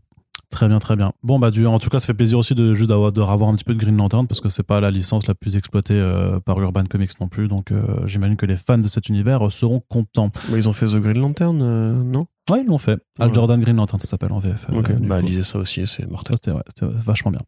[0.53, 1.13] Très bien, très bien.
[1.23, 3.49] Bon, bah, du, en tout cas, ça fait plaisir aussi de juste d'avoir, de revoir
[3.49, 5.95] un petit peu de Green Lantern parce que c'est pas la licence la plus exploitée
[5.95, 7.47] euh, par Urban Comics non plus.
[7.47, 10.29] Donc, euh, j'imagine que les fans de cet univers seront contents.
[10.53, 12.27] ils ont fait The Green Lantern, euh, non?
[12.51, 12.99] Ouais, ils l'ont fait.
[13.19, 14.65] Al Jordan Green Lantern, ça s'appelle en VF.
[14.73, 16.35] Ok, bah lisez ça aussi, c'est mortel.
[16.35, 17.41] C'était ouais, vachement bien.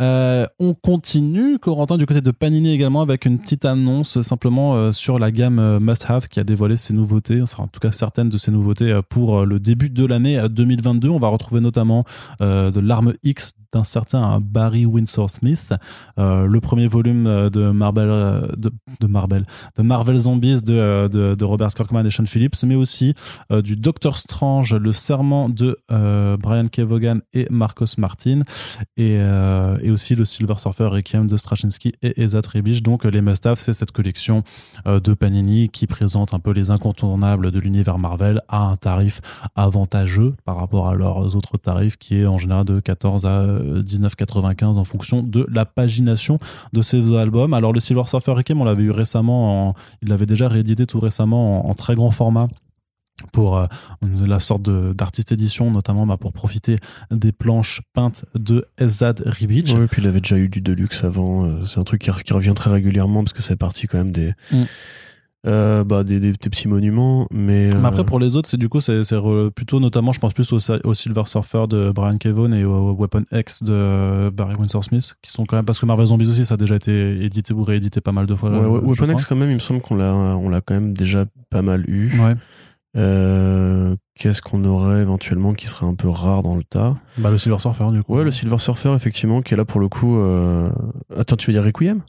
[0.00, 4.92] Euh, on continue, Corentin, du côté de Panini également, avec une petite annonce simplement euh,
[4.92, 7.90] sur la gamme euh, Must Have qui a dévoilé ses nouveautés, enfin, en tout cas
[7.90, 11.08] certaines de ses nouveautés pour le début de l'année 2022.
[11.08, 12.04] On va retrouver notamment
[12.40, 15.74] de l'arme X d'un certain Barry Windsor Smith,
[16.16, 18.08] le premier volume de Marvel,
[18.56, 19.44] de, de Marvel,
[19.76, 23.14] de Marvel Zombies de, de, de Robert Kirkman et Sean Phillips, mais aussi
[23.50, 28.40] du Doctor Strange le de euh, Brian Kevogan et Marcos Martin,
[28.96, 32.82] et, euh, et, aussi le Silver Surfer Requiem de Straczynski et Eza Tribich.
[32.82, 34.42] Donc les must c'est cette collection
[34.86, 39.20] euh, de Panini qui présente un peu les incontournables de l'univers Marvel à un tarif
[39.56, 44.64] avantageux par rapport à leurs autres tarifs qui est en général de 14 à 19,95
[44.64, 46.38] en fonction de la pagination
[46.74, 47.54] de ces albums.
[47.54, 51.68] Alors le Silver Surfer Requiem, on l'avait eu récemment, il l'avait déjà réédité tout récemment
[51.68, 52.48] en très grand format
[53.32, 53.66] pour euh,
[54.02, 56.76] la sorte d'artiste édition, notamment bah, pour profiter
[57.10, 59.74] des planches peintes de Ezad Ribic.
[59.76, 61.44] Ouais, puis il avait déjà eu du Deluxe avant.
[61.44, 63.98] euh, C'est un truc qui, re- qui revient très régulièrement parce que c'est parti quand
[63.98, 64.62] même des, Mm.
[65.46, 67.26] euh, bah, des, des- des petits monuments.
[67.30, 69.02] Mais, Mais euh, après, pour les autres, c'est du coup, c'est
[69.54, 73.24] plutôt, notamment, je pense plus au, au Silver Surfer de Brian Kevon et au Weapon
[73.32, 76.54] X de Barry Windsor Smith, qui sont quand même, parce que Marvel Zombies aussi, ça
[76.54, 78.50] a déjà été édité ou réédité pas mal de fois.
[78.50, 81.24] ouais, Weapon X, quand même, il me semble qu'on l'a, on l'a quand même déjà
[81.50, 82.18] pas mal eu.
[82.20, 82.34] Ouais.
[82.96, 86.96] Euh, Qu'est-ce qu'on aurait éventuellement qui serait un peu rare dans le tas?
[87.18, 88.16] Bah, le Silver Surfer, du coup.
[88.16, 90.18] Ouais, le Silver Surfer, effectivement, qui est là pour le coup.
[90.18, 90.70] euh,
[91.16, 92.00] Attends, tu veux dire Requiem?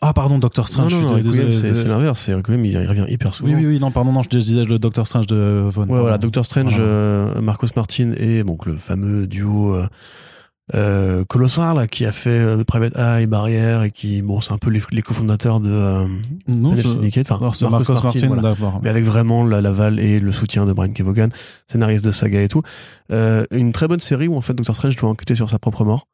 [0.00, 0.94] Ah, pardon, Doctor Strange.
[0.94, 2.20] Non, non, non, Requiem, c'est l'inverse.
[2.20, 3.50] C'est Requiem, il il revient hyper souvent.
[3.50, 5.88] Oui, oui, oui, non, pardon, non, je, disais le Doctor Strange de Von.
[5.88, 6.86] Ouais, voilà, Doctor Strange, Voilà.
[6.88, 9.76] euh, Marcos Martin et donc le fameux duo
[10.74, 14.58] euh, colossal là, qui a fait euh, Private Eye, Barrière et qui, bon, c'est un
[14.58, 16.06] peu les, les cofondateurs de euh,
[16.48, 18.42] Non, Syndicate, enfin, c'est Marcos, Martin, voilà.
[18.42, 18.80] d'accord.
[18.82, 21.30] mais avec vraiment la- l'aval et le soutien de Brian Kevogan,
[21.66, 22.62] scénariste de saga et tout.
[23.12, 25.84] Euh, une très bonne série où en fait Doctor Strange doit enquêter sur sa propre
[25.84, 26.08] mort.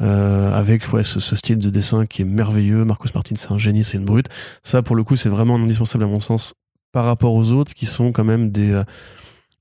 [0.00, 2.84] Euh, avec ouais, ce, ce style de dessin qui est merveilleux.
[2.84, 4.26] Marcus Martin, c'est un génie, c'est une brute.
[4.64, 6.54] Ça, pour le coup, c'est vraiment indispensable à mon sens
[6.90, 8.82] par rapport aux autres qui sont quand même des, euh,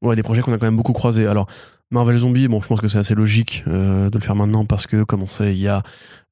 [0.04, 1.26] ouais, des projets qu'on a quand même beaucoup croisés.
[1.28, 1.48] Alors,
[1.92, 4.88] Marvel Zombie, bon, je pense que c'est assez logique euh, de le faire maintenant parce
[4.88, 5.84] que, comme on sait, il y a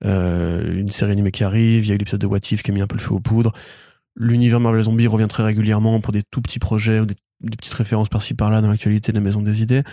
[0.06, 2.72] euh, une série animée qui arrive, il y a eu l'épisode de What If qui
[2.72, 3.54] a mis un peu le feu aux poudres.
[4.16, 7.74] L'univers Marvel Zombie revient très régulièrement pour des tout petits projets ou des, des petites
[7.74, 9.84] références par-ci par-là dans l'actualité de la Maison des Idées.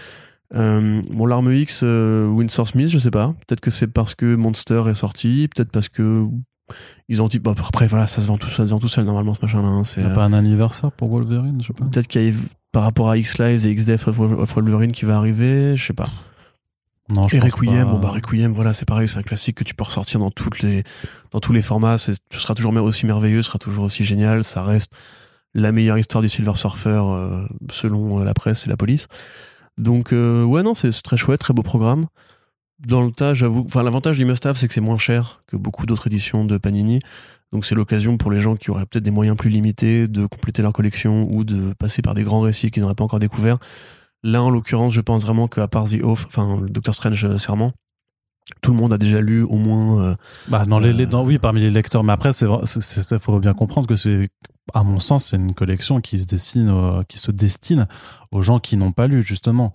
[0.55, 3.35] Euh, bon, l'arme X, euh, Winsor Smith, je sais pas.
[3.47, 6.27] Peut-être que c'est parce que Monster est sorti, peut-être parce que
[7.09, 7.41] ils ont dit.
[7.45, 9.69] Après, voilà, ça se vend tout, ça se vend tout seul normalement ce machin-là.
[9.69, 11.85] hein, c'est, pas un anniversaire pour Wolverine, je sais pas.
[11.87, 12.33] Peut-être qu'il y a
[12.73, 14.17] par rapport à X-Lives et X-Death of
[14.55, 16.09] Wolverine qui va arriver, je sais pas.
[17.09, 17.91] Non, je Et pense Requiem, pas.
[17.93, 20.61] bon bah Requiem, voilà, c'est pareil, c'est un classique que tu peux ressortir dans toutes
[20.61, 20.83] les,
[21.31, 21.97] dans tous les formats.
[21.97, 24.45] Ce sera toujours aussi merveilleux, ce sera toujours aussi génial.
[24.45, 24.93] Ça reste
[25.55, 29.09] la meilleure histoire du Silver Surfer euh, selon euh, la presse et la police.
[29.79, 32.07] Donc euh, ouais non, c'est c'est très chouette, très beau programme.
[32.87, 35.57] Dans le tas, j'avoue, enfin l'avantage du Must Have, c'est que c'est moins cher que
[35.57, 37.01] beaucoup d'autres éditions de Panini.
[37.53, 40.63] Donc c'est l'occasion pour les gens qui auraient peut-être des moyens plus limités de compléter
[40.63, 43.59] leur collection ou de passer par des grands récits qu'ils n'auraient pas encore découverts.
[44.23, 47.39] Là, en l'occurrence, je pense vraiment qu'à part The Oath, enfin le Doctor Strange euh,
[47.39, 47.73] Serment,
[48.63, 50.01] tout le monde a déjà lu au moins.
[50.03, 50.15] euh,
[50.49, 52.05] Bah, dans les, Euh, dans- oui, parmi les lecteurs.
[52.05, 54.29] Mais après, c'est, ça, faut bien comprendre que c'est,
[54.75, 57.89] à mon sens, c'est une collection qui se destine, euh, qui se destine
[58.31, 59.73] aux gens qui n'ont pas lu, justement.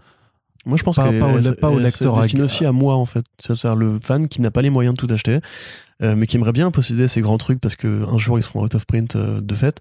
[0.66, 2.45] Moi, je pense Pas- qu'elle pas au- elle- pas au elle lecteur se destine ag-
[2.45, 3.26] aussi à moi, en fait.
[3.39, 5.39] C'est-à-dire le fan qui n'a pas les moyens de tout acheter,
[6.01, 8.64] euh, mais qui aimerait bien posséder ces grands trucs parce que un jour ils seront
[8.64, 9.80] out of print euh, de fait.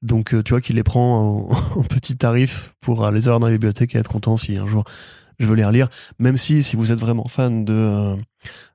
[0.00, 3.40] Donc, euh, tu vois, qui les prend en, en petit tarif pour euh, les avoir
[3.40, 4.84] dans la bibliothèque et être content si un jour
[5.38, 5.88] je veux les relire.
[6.18, 8.16] Même si, si vous êtes vraiment fan de euh,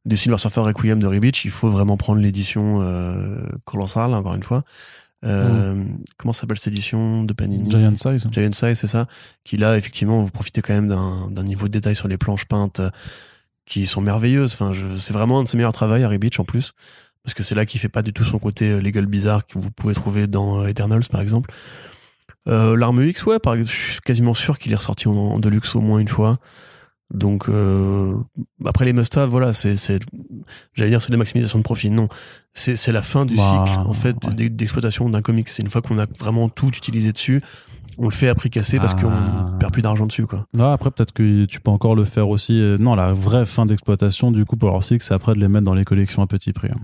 [0.06, 4.44] du Silver Surfer Requiem de Ribic, il faut vraiment prendre l'édition euh, colossale, encore une
[4.44, 4.64] fois.
[5.26, 5.84] Euh,
[6.18, 7.70] Comment s'appelle cette édition de Panini?
[7.70, 8.28] Giant Size.
[8.32, 9.08] Giant Size, c'est ça.
[9.44, 12.80] Qui là, effectivement, vous profitez quand même d'un niveau de détail sur les planches peintes
[12.80, 12.90] euh,
[13.66, 14.54] qui sont merveilleuses.
[14.54, 16.74] Enfin, c'est vraiment un de ses meilleurs travaux, Harry Beach, en plus.
[17.24, 19.58] Parce que c'est là qu'il fait pas du tout son côté euh, legal bizarre que
[19.60, 21.52] vous pouvez trouver dans Eternals, par exemple.
[22.48, 25.76] Euh, L'arme X, ouais, par, je suis quasiment sûr qu'il est ressorti en, en deluxe
[25.76, 26.40] au moins une fois.
[27.14, 28.16] Donc, euh,
[28.66, 30.00] après les must-have, voilà, c'est, c'est,
[30.74, 31.90] j'allais dire, c'est de la maximisation de profit.
[31.90, 32.10] Non,
[32.54, 34.50] c'est, c'est la fin du cycle, en fait, ouais.
[34.50, 35.48] d'exploitation d'un comic.
[35.50, 37.42] C'est une fois qu'on a vraiment tout utilisé dessus,
[37.98, 39.02] on le fait à prix cassé parce Ah.
[39.02, 40.46] qu'on perd plus d'argent dessus, quoi.
[40.54, 42.60] Non, après, peut-être que tu peux encore le faire aussi.
[42.60, 45.48] euh, Non, la vraie fin d'exploitation, du coup, pour leur cycle, c'est après de les
[45.48, 46.70] mettre dans les collections à petit prix.
[46.70, 46.80] hein.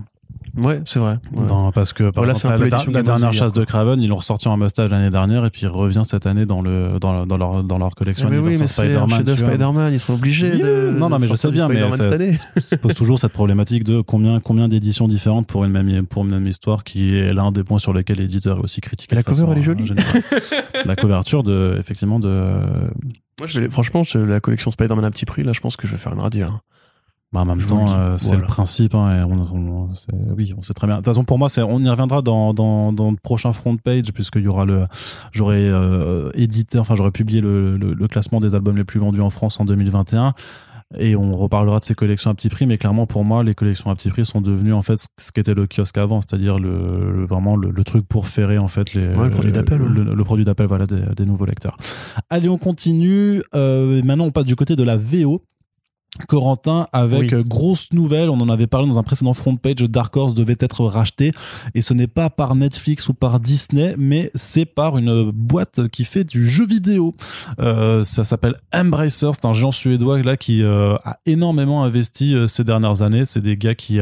[0.56, 1.18] Ouais, c'est vrai.
[1.32, 1.46] ouais.
[1.48, 4.56] Dans- parce que, par Voilà, exemple, la, dernière chasse de Craven, ils l'ont ressorti en
[4.56, 7.78] must-have l'année dernière et puis il revient cette année dans, le, dans, dans, leur, dans
[7.78, 9.92] leur collection mais oui, mais Spider-Man.
[9.92, 10.94] ils sont obligés de.
[10.96, 12.16] non, non, mais je sais bien, mais ça-
[12.60, 16.30] se pose toujours cette problématique de combien, combien d'éditions différentes pour une, même, pour une
[16.30, 19.12] même histoire qui est l'un des points sur lesquels l'éditeur est aussi critique.
[19.12, 19.90] La cover, elle est jolie.
[20.86, 22.28] la couverture, de, effectivement, de.
[23.40, 25.92] Moi, je vais- franchement, la collection Spider-Man à petit prix, là, je pense que je
[25.92, 26.42] vais faire une radie.
[27.34, 28.42] Bah, en même Je temps, euh, c'est Voilà.
[28.42, 28.94] le principe.
[28.94, 30.06] Hein, et on, on- c'est-
[30.36, 30.96] oui, on sait très bien.
[30.96, 34.12] De toute façon, pour moi, on y reviendra dans, dans, dans le prochain front page,
[34.14, 34.86] puisqu'il y aura le.
[35.32, 39.20] J'aurais euh, édité, enfin, j'aurais publié le, le, le classement des albums les plus vendus
[39.20, 40.32] en France en 2021.
[40.98, 43.90] Et on reparlera de ces collections à petit prix, mais clairement pour moi, les collections
[43.90, 47.24] à petit prix sont devenues en fait ce qu'était le kiosque avant, c'est-à-dire le, le-
[47.26, 49.88] vraiment le, le truc pour ferrer en fait les, Ouais, le produit d'appel, ouais.
[49.88, 51.76] le, le produit d'appel voilà des, des nouveaux lecteurs.
[52.30, 53.42] Allez, on continue.
[53.56, 55.42] Euh, maintenant, on passe du côté de la VO
[56.28, 57.34] Corentin avec Oui.
[57.34, 60.56] euh, grosse nouvelle, on en avait parlé dans un précédent front page, Dark Horse devait
[60.60, 61.32] être racheté
[61.74, 66.04] et ce n'est pas par Netflix ou par Disney mais c'est par une boîte qui
[66.04, 67.14] fait du jeu vidéo.
[67.58, 72.46] Euh, ça s'appelle Embracer, c'est un géant suédois là qui euh, a énormément investi euh,
[72.48, 73.98] ces dernières années, c'est des gars qui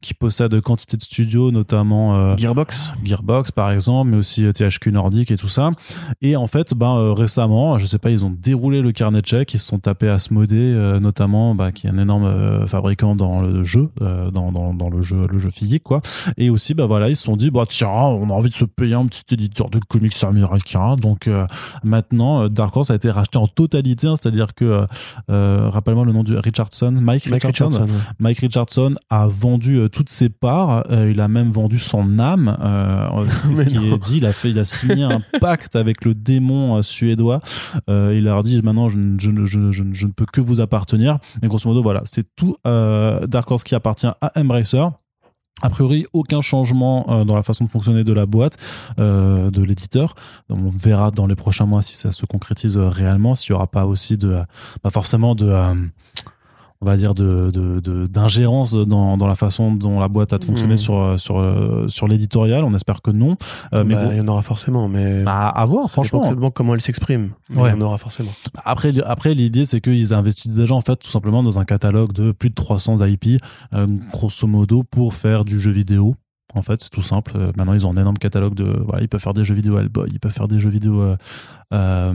[0.00, 2.92] qui possèdent quantité de studios notamment Gearbox.
[3.04, 5.70] Gearbox par exemple, mais aussi THQ Nordic et tout ça.
[6.22, 9.54] Et en fait, ben récemment, je sais pas, ils ont déroulé le carnet de chèques,
[9.54, 13.16] ils se sont tapés à Asmodée euh, notamment, bah, qui est un énorme euh, fabricant
[13.16, 16.00] dans le jeu, euh, dans, dans, dans le jeu, le jeu physique quoi.
[16.36, 18.64] Et aussi, bah voilà, ils se sont dit, bah tiens, on a envie de se
[18.64, 21.46] payer un petit éditeur de comics américain, donc euh,
[21.82, 24.86] maintenant Dark Horse a été racheté en totalité, hein, c'est-à-dire que
[25.28, 27.86] rappelle-moi le nom du Richardson, Mike, Mike Richardson.
[28.18, 30.84] Mike Richardson a vendu toutes ses parts.
[30.90, 32.56] il a même vendu son âme.
[33.30, 34.16] C'est ce qui est dit.
[34.18, 37.40] Il a fait, il a signé un pacte avec le démon suédois.
[37.88, 41.18] Il leur dit maintenant, je ne peux que vous appartenir.
[41.48, 44.86] Grosso modo, voilà, c'est tout euh, Dark Horse qui appartient à Embracer.
[45.62, 48.58] A priori, aucun changement euh, dans la façon de fonctionner de la boîte,
[48.98, 50.14] euh, de l'éditeur.
[50.50, 53.86] On verra dans les prochains mois si ça se concrétise réellement, s'il n'y aura pas
[53.86, 54.36] aussi de,
[54.82, 55.50] pas forcément de,
[56.80, 57.50] on va dire de
[58.06, 60.78] d'ingérence dans, dans la façon dont la boîte a de fonctionner Mhm.
[60.78, 62.64] sur euh, sur euh, sur l'éditorial.
[62.64, 63.36] On espère que non,
[63.74, 65.22] Euh, mais Bah, gros- il y en aura forcément, mais.
[65.24, 66.34] bah, à voir franchement.
[66.54, 67.30] comment elle s'exprime.
[67.50, 67.70] Mais Ouais.
[67.70, 68.30] Il y en aura forcément.
[68.64, 72.32] Après, après l'idée, c'est qu'ils investissent déjà en fait tout simplement dans un catalogue de
[72.32, 73.40] plus de 300 IP,
[73.74, 76.14] euh, grosso modo, pour faire du jeu vidéo.
[76.54, 77.32] En fait, c'est tout simple.
[77.58, 78.64] Maintenant, ils ont un énorme catalogue de.
[78.86, 81.00] Voilà, ils peuvent faire des jeux vidéo Hellboy, ils peuvent faire des jeux vidéo.
[81.02, 81.16] Euh,
[81.74, 82.12] euh,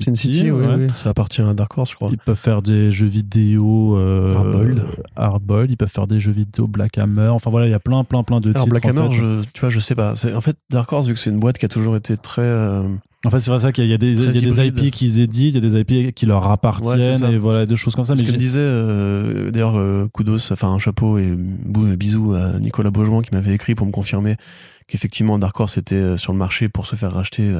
[0.00, 0.74] Sin Sin City, oui, ouais.
[0.76, 0.86] oui.
[0.96, 2.08] Ça appartient à Dark Horse, je crois.
[2.12, 4.82] Ils peuvent faire des jeux vidéo euh, Hardboiled.
[5.16, 7.28] Hardboiled, ils peuvent faire des jeux vidéo Black Hammer.
[7.28, 8.70] Enfin voilà, il y a plein, plein, plein de Alors titres.
[8.80, 9.20] Black en Hammer, fait.
[9.20, 10.14] je, tu vois, je sais pas.
[10.34, 12.42] En fait, Dark Horse, vu que c'est une boîte qui a toujours été très.
[12.42, 12.82] euh,
[13.26, 14.66] En fait, c'est vrai ça qu'il y a, des, il y a des.
[14.84, 17.74] IP qu'ils éditent, il y a des IP qui leur appartiennent Ouais, et voilà, des
[17.74, 18.14] choses comme ça.
[18.14, 22.60] Mais que me j'ai- disait euh, d'ailleurs euh, kudos, enfin un chapeau et bisous à
[22.60, 24.36] Nicolas Beaujouan qui m'avait écrit pour me confirmer
[24.86, 27.52] qu'effectivement Dark Horse était euh, sur le marché pour se faire racheter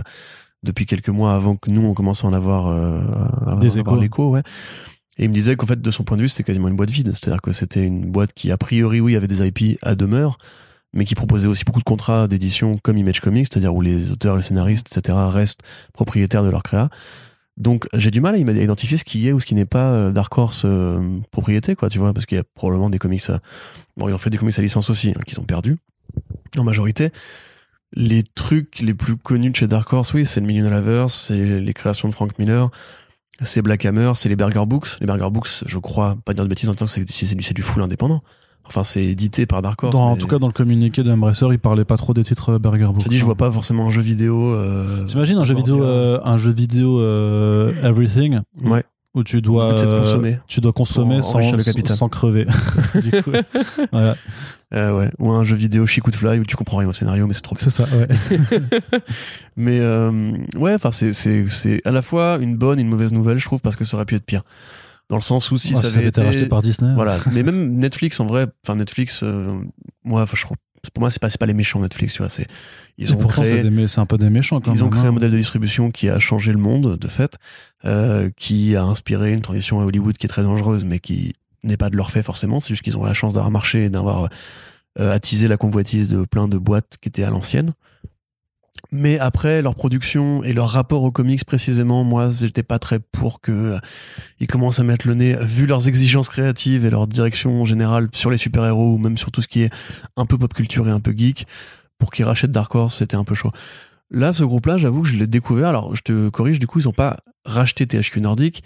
[0.62, 3.00] depuis quelques mois avant que nous on commence à en avoir, euh,
[3.46, 4.00] à Des avoir échos.
[4.00, 4.42] l'écho, ouais.
[5.18, 6.90] Et il me disait qu'en fait de son point de vue c'était quasiment une boîte
[6.90, 10.38] vide, c'est-à-dire que c'était une boîte qui a priori oui avait des IP à demeure,
[10.92, 14.36] mais qui proposait aussi beaucoup de contrats d'édition comme Image Comics, c'est-à-dire où les auteurs,
[14.36, 15.16] les scénaristes, etc.
[15.28, 16.88] restent propriétaires de leur créa.
[17.56, 20.12] Donc j'ai du mal à identifier ce qui est ou ce qui n'est pas euh,
[20.12, 23.40] Dark Horse euh, propriété, quoi, tu vois, parce qu'il y a probablement des comics à...
[23.96, 25.76] Bon, ils ont fait des comics à licence aussi, hein, qu'ils ont perdus,
[26.56, 27.10] en majorité.
[27.96, 31.60] Les trucs les plus connus de chez Dark Horse, oui, c'est le Million Lovers, c'est
[31.60, 32.68] les créations de Frank Miller,
[33.42, 34.98] c'est Black Hammer, c'est les Burger Books.
[35.00, 37.62] Les Burger Books, je crois, pas dire de bêtises en disant que c'est du, du
[37.62, 38.22] full indépendant.
[38.66, 39.94] Enfin, c'est édité par Dark Horse.
[39.96, 42.58] dans- en tout cas, dans le communiqué de Embracer, ils parlaient pas trop des titres
[42.58, 43.00] Burger Books.
[43.04, 44.52] je dis, je vois pas forcément un jeu vidéo.
[44.54, 48.40] Euh, T'imagines un jeu vidéo, euh, un jeu vidéo euh, Everything?
[48.62, 48.84] Ouais.
[49.14, 50.38] Où tu dois, de euh, consommer.
[50.46, 51.96] tu dois consommer sans, enrichir le capital.
[51.96, 52.46] sans crever.
[52.94, 53.32] du coup,
[53.92, 54.16] voilà.
[54.74, 55.10] Euh, ouais.
[55.18, 57.32] Ou un jeu vidéo Chic ou de Fly où tu comprends rien au scénario, mais
[57.32, 57.84] c'est trop c'est ça.
[57.84, 58.06] Ouais.
[59.56, 63.12] Mais euh, ouais, enfin c'est c'est c'est à la fois une bonne et une mauvaise
[63.12, 64.42] nouvelle, je trouve, parce que ça aurait pu être pire.
[65.08, 66.92] Dans le sens où si Oh, ça avait été été, racheté par Disney.
[66.94, 67.18] voilà.
[67.32, 69.24] Mais même Netflix, en vrai, enfin Netflix,
[70.04, 70.56] moi, je crois,
[70.92, 72.28] pour moi, c'est pas pas les méchants Netflix, tu vois.
[72.28, 72.46] C'est
[72.96, 75.08] ils ont créé, c'est un peu des méchants quand ils ont créé hein.
[75.08, 77.36] un modèle de distribution qui a changé le monde, de fait,
[77.84, 81.76] euh, qui a inspiré une transition à Hollywood qui est très dangereuse, mais qui n'est
[81.76, 82.60] pas de leur fait forcément.
[82.60, 84.28] C'est juste qu'ils ont la chance d'avoir marché et d'avoir
[84.98, 87.72] euh, attisé la convoitise de plein de boîtes qui étaient à l'ancienne.
[88.90, 93.40] Mais après, leur production et leur rapport aux comics précisément, moi, j'étais pas très pour
[93.40, 93.78] que euh,
[94.40, 98.30] ils commencent à mettre le nez, vu leurs exigences créatives et leur direction générale sur
[98.30, 99.70] les super-héros ou même sur tout ce qui est
[100.16, 101.46] un peu pop culture et un peu geek,
[101.98, 103.50] pour qu'ils rachètent Dark Horse, c'était un peu chaud.
[104.10, 105.68] Là, ce groupe-là, j'avoue que je l'ai découvert.
[105.68, 108.62] Alors, je te corrige, du coup, ils ont pas racheté THQ Nordic.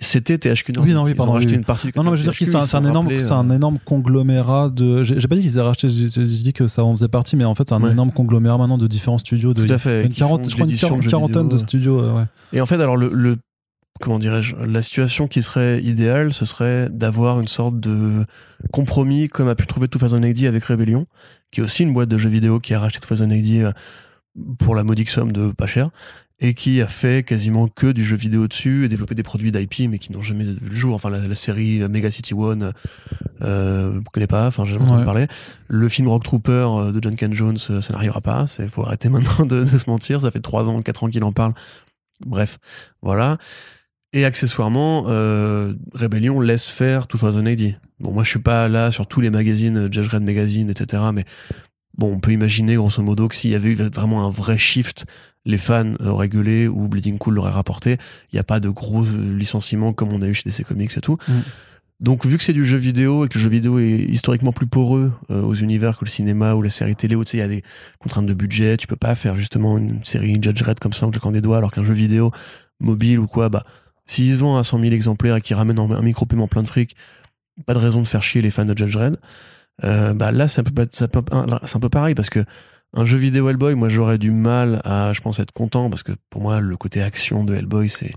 [0.00, 0.90] C'était THQ Nordic.
[0.90, 1.56] Oui, non, oui, Ils pardon, ont racheté oui.
[1.56, 3.32] une partie du Non, non, mais je veux dire que c'est un, ils énorme, c'est
[3.32, 5.02] un euh, énorme conglomérat de.
[5.02, 7.54] J'ai pas dit qu'ils aient racheté, j'ai dit que ça en faisait partie, mais en
[7.56, 7.90] fait, c'est un Ouais.
[7.90, 9.54] énorme conglomérat maintenant de différents studios.
[9.54, 11.48] De, Tout à fait, Une quarante, de je crois une, de quarantaine vidéo.
[11.48, 12.00] de studios.
[12.00, 12.24] euh, ouais.
[12.52, 13.38] Et en fait, alors le, le
[14.00, 18.24] comment dirais-je, la situation qui serait idéale, ce serait d'avoir une sorte de
[18.72, 21.06] compromis comme a pu trouver 2080 avec Rebellion,
[21.50, 23.72] qui est aussi une boîte de jeux vidéo qui a racheté 2080 euh,
[24.60, 25.88] pour la modique somme de pas cher
[26.40, 29.88] et qui a fait quasiment que du jeu vidéo dessus et développé des produits d'IP
[29.90, 30.94] mais qui n'ont jamais vu le jour.
[30.94, 32.72] Enfin, la, la série Mega City One,
[33.42, 35.04] euh, je connais pas, enfin, j'ai jamais entendu Ouais.
[35.04, 35.26] parler.
[35.66, 38.44] Le film Rock Trooper euh, de Duncan Jones, euh, ça n'arrivera pas.
[38.60, 40.20] Il faut arrêter maintenant de, de se mentir.
[40.20, 41.54] Ça fait 3 ans, 4 ans qu'il en parle.
[42.24, 42.58] Bref,
[43.02, 43.38] voilà.
[44.12, 47.74] Et accessoirement, euh, Rebellion laisse faire 2080.
[48.00, 51.02] Bon, moi, je suis pas là sur tous les magazines, Judge Red Magazine, etc.
[51.12, 51.24] Mais
[51.96, 55.04] bon, on peut imaginer grosso modo que s'il y avait eu vraiment un vrai shift,
[55.48, 57.96] les fans auraient gueulé ou Bleeding Cool l'aurait rapporté.
[58.32, 60.96] Il n'y a pas de gros euh, licenciements comme on a eu chez DC Comics
[60.96, 61.16] et tout.
[61.26, 61.32] Mm.
[62.00, 64.68] Donc, vu que c'est du jeu vidéo et que le jeu vidéo est historiquement plus
[64.68, 67.40] poreux euh, aux univers que le cinéma ou la série télé, où tu sais, il
[67.40, 67.64] y a des
[67.98, 71.10] contraintes de budget, tu peux pas faire justement une série Judge Red comme ça en
[71.10, 72.30] claquant des doigts, alors qu'un jeu vidéo
[72.78, 73.62] mobile ou quoi, bah,
[74.06, 76.94] s'ils se vendent à 100 000 exemplaires et qu'ils ramènent un micro-paiement plein de fric,
[77.66, 79.16] pas de raison de faire chier les fans de Judge Red.
[79.82, 82.44] Euh, bah là, c'est un, peu, c'est un peu pareil parce que
[82.94, 86.12] un jeu vidéo Hellboy, moi j'aurais du mal à, je pense, être content parce que
[86.30, 88.12] pour moi, le côté action de Hellboy, c'est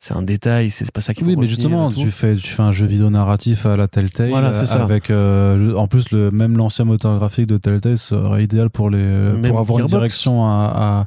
[0.00, 2.62] c'est un détail, c'est pas ça qu'il faut Oui, mais justement, tu fais, tu fais
[2.62, 4.28] un jeu vidéo narratif à la Telltale.
[4.28, 4.80] Voilà, c'est ça.
[4.80, 8.98] Avec, euh, en plus, le, même l'ancien moteur graphique de Telltale serait idéal pour, les,
[9.02, 9.92] Même pour avoir Gearbox.
[9.92, 11.06] une direction à.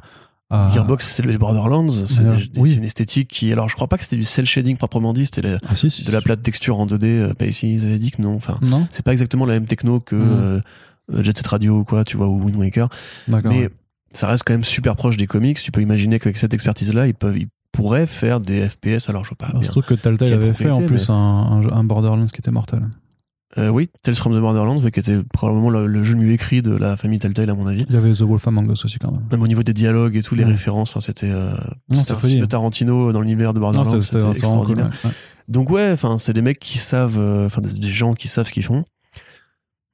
[0.74, 2.36] Gearbox, c'est les Borderlands, c'est Ah.
[2.56, 2.70] Oui.
[2.72, 5.24] c'est une esthétique qui, alors je crois pas que c'était du cel shading proprement dit,
[5.24, 6.04] c'était Ah, si, si.
[6.04, 8.58] de la plate texture en 2D, euh, dit que non, enfin,
[8.90, 10.20] c'est pas exactement la même techno que Mm.
[10.20, 10.60] euh, euh,
[11.10, 12.88] Jet Set Radio ou quoi, tu vois, ou Wind Waker,
[13.28, 13.68] mais ouais.
[14.12, 17.14] ça reste quand même super proche des comics, tu peux imaginer qu'avec cette expertise-là, ils
[17.14, 19.70] peuvent, ils pourraient faire des FPS, alors je sais pas Alors, bien.
[19.72, 22.82] Surtout que Telltale avait fait en plus un, un, un Borderlands qui était mortel.
[23.58, 26.74] Euh, oui, Tales from the Borderlands, qui était probablement le, le jeu mieux écrit de
[26.74, 27.84] la famille Telltale à mon avis.
[27.88, 29.20] Il y avait The Wolf Among Us aussi quand même.
[29.30, 30.50] Même au niveau des dialogues et tous les Ouais.
[30.52, 31.52] références, enfin c'était euh,
[31.90, 32.30] un folie.
[32.32, 34.90] film de Tarantino dans l'univers de Borderlands, c'était cool, extraordinaire.
[35.04, 35.10] ouais.
[35.48, 38.46] Donc ouais, enfin c'est des mecs qui savent, euh, enfin des, des gens qui savent
[38.46, 38.84] ce qu'ils font.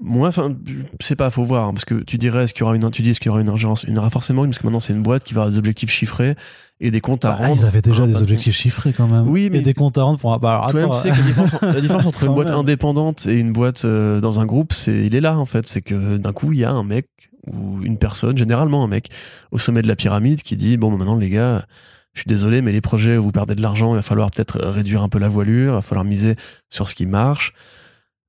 [0.00, 0.54] Moi, enfin,
[1.00, 3.02] c'est pas, faut voir, hein, parce que tu dirais, est-ce qu'il y aura une, tu
[3.02, 4.66] dis, est-ce qu'il y aura une ingérence, il y en aura forcément une, parce que
[4.66, 6.36] maintenant c'est une boîte qui va avoir des objectifs chiffrés
[6.80, 7.56] et des comptes à Bah, rendre.
[7.60, 9.26] ils avaient déjà des objectifs chiffrés quand même.
[9.28, 10.38] Oui, mais- Et des comptes à rendre pour.
[10.38, 12.58] Bah, alors, attends, tu sais que la différence, la différence entre une boîte même.
[12.58, 15.66] indépendante et une boîte euh, dans un groupe, c'est, il est là en fait.
[15.66, 17.08] C'est que d'un coup, il y a un mec
[17.52, 19.10] ou une personne, généralement un mec,
[19.50, 21.66] au sommet de la pyramide qui dit bon, bah, maintenant les gars,
[22.14, 24.60] je suis désolé, mais les projets où vous perdez de l'argent, il va falloir peut-être
[24.60, 26.36] réduire un peu la voilure, il va falloir miser
[26.70, 27.52] sur ce qui marche.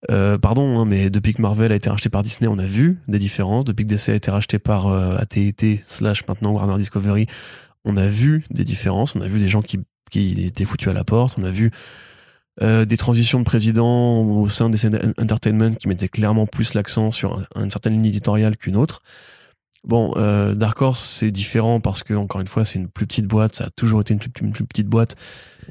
[0.10, 3.00] Euh, pardon, hein, mais depuis que Marvel a été racheté par Disney, on a vu
[3.08, 3.66] des différences.
[3.66, 7.28] Depuis que DC a été racheté par euh, AT&T slash maintenant Warner Discovery,
[7.86, 9.16] on a vu des différences.
[9.16, 9.80] On a vu des gens qui,
[10.14, 11.38] étaient foutus à la porte.
[11.38, 11.72] On a vu
[12.62, 14.86] euh, des transitions de président au sein des
[15.18, 19.02] entertainment qui mettaient clairement plus l'accent sur un- une certaine ligne éditoriale qu'une autre.
[19.86, 20.12] Bon,
[20.56, 23.66] Dark Horse, c'est différent parce que, encore une fois, c'est une plus petite boîte, ça
[23.66, 25.16] a toujours été une plus petite boîte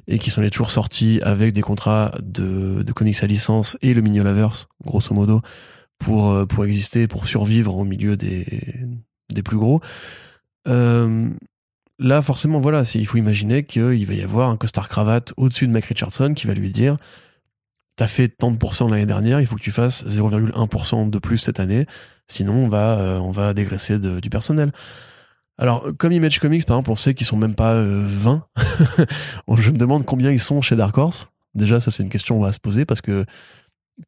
[0.06, 3.94] et qui s'en est toujours sorti avec des contrats de, de comics à licence et
[3.94, 5.40] le Mignolaverse, grosso modo,
[5.98, 8.74] pour, euh, pour exister, pour survivre au milieu des,
[9.32, 9.80] des plus gros.
[10.68, 11.28] Euh,
[11.98, 15.86] là, forcément, voilà, il faut imaginer qu'il va y avoir un costard-cravate au-dessus de Mike
[15.86, 16.96] Richardson qui va lui dire
[17.96, 21.38] T'as fait tant de pourcents l'année dernière, il faut que tu fasses 0,1% de plus
[21.38, 21.84] cette année,
[22.28, 24.70] sinon on va, euh, on va dégraisser du personnel.
[25.58, 28.46] Alors, comme Image Comics, par exemple, on sait qu'ils sont même pas euh, 20.
[29.56, 31.30] Je me demande combien ils sont chez Dark Horse.
[31.54, 33.24] Déjà, ça, c'est une question qu'on va se poser parce que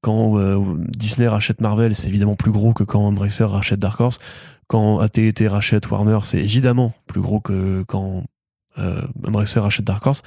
[0.03, 4.19] quand euh, Disney rachète Marvel, c'est évidemment plus gros que quand Embracer rachète Dark Horse.
[4.69, 8.25] Quand AT&T rachète Warner, c'est évidemment plus gros que quand
[8.79, 9.03] euh,
[9.57, 10.23] rachète Dark Horse.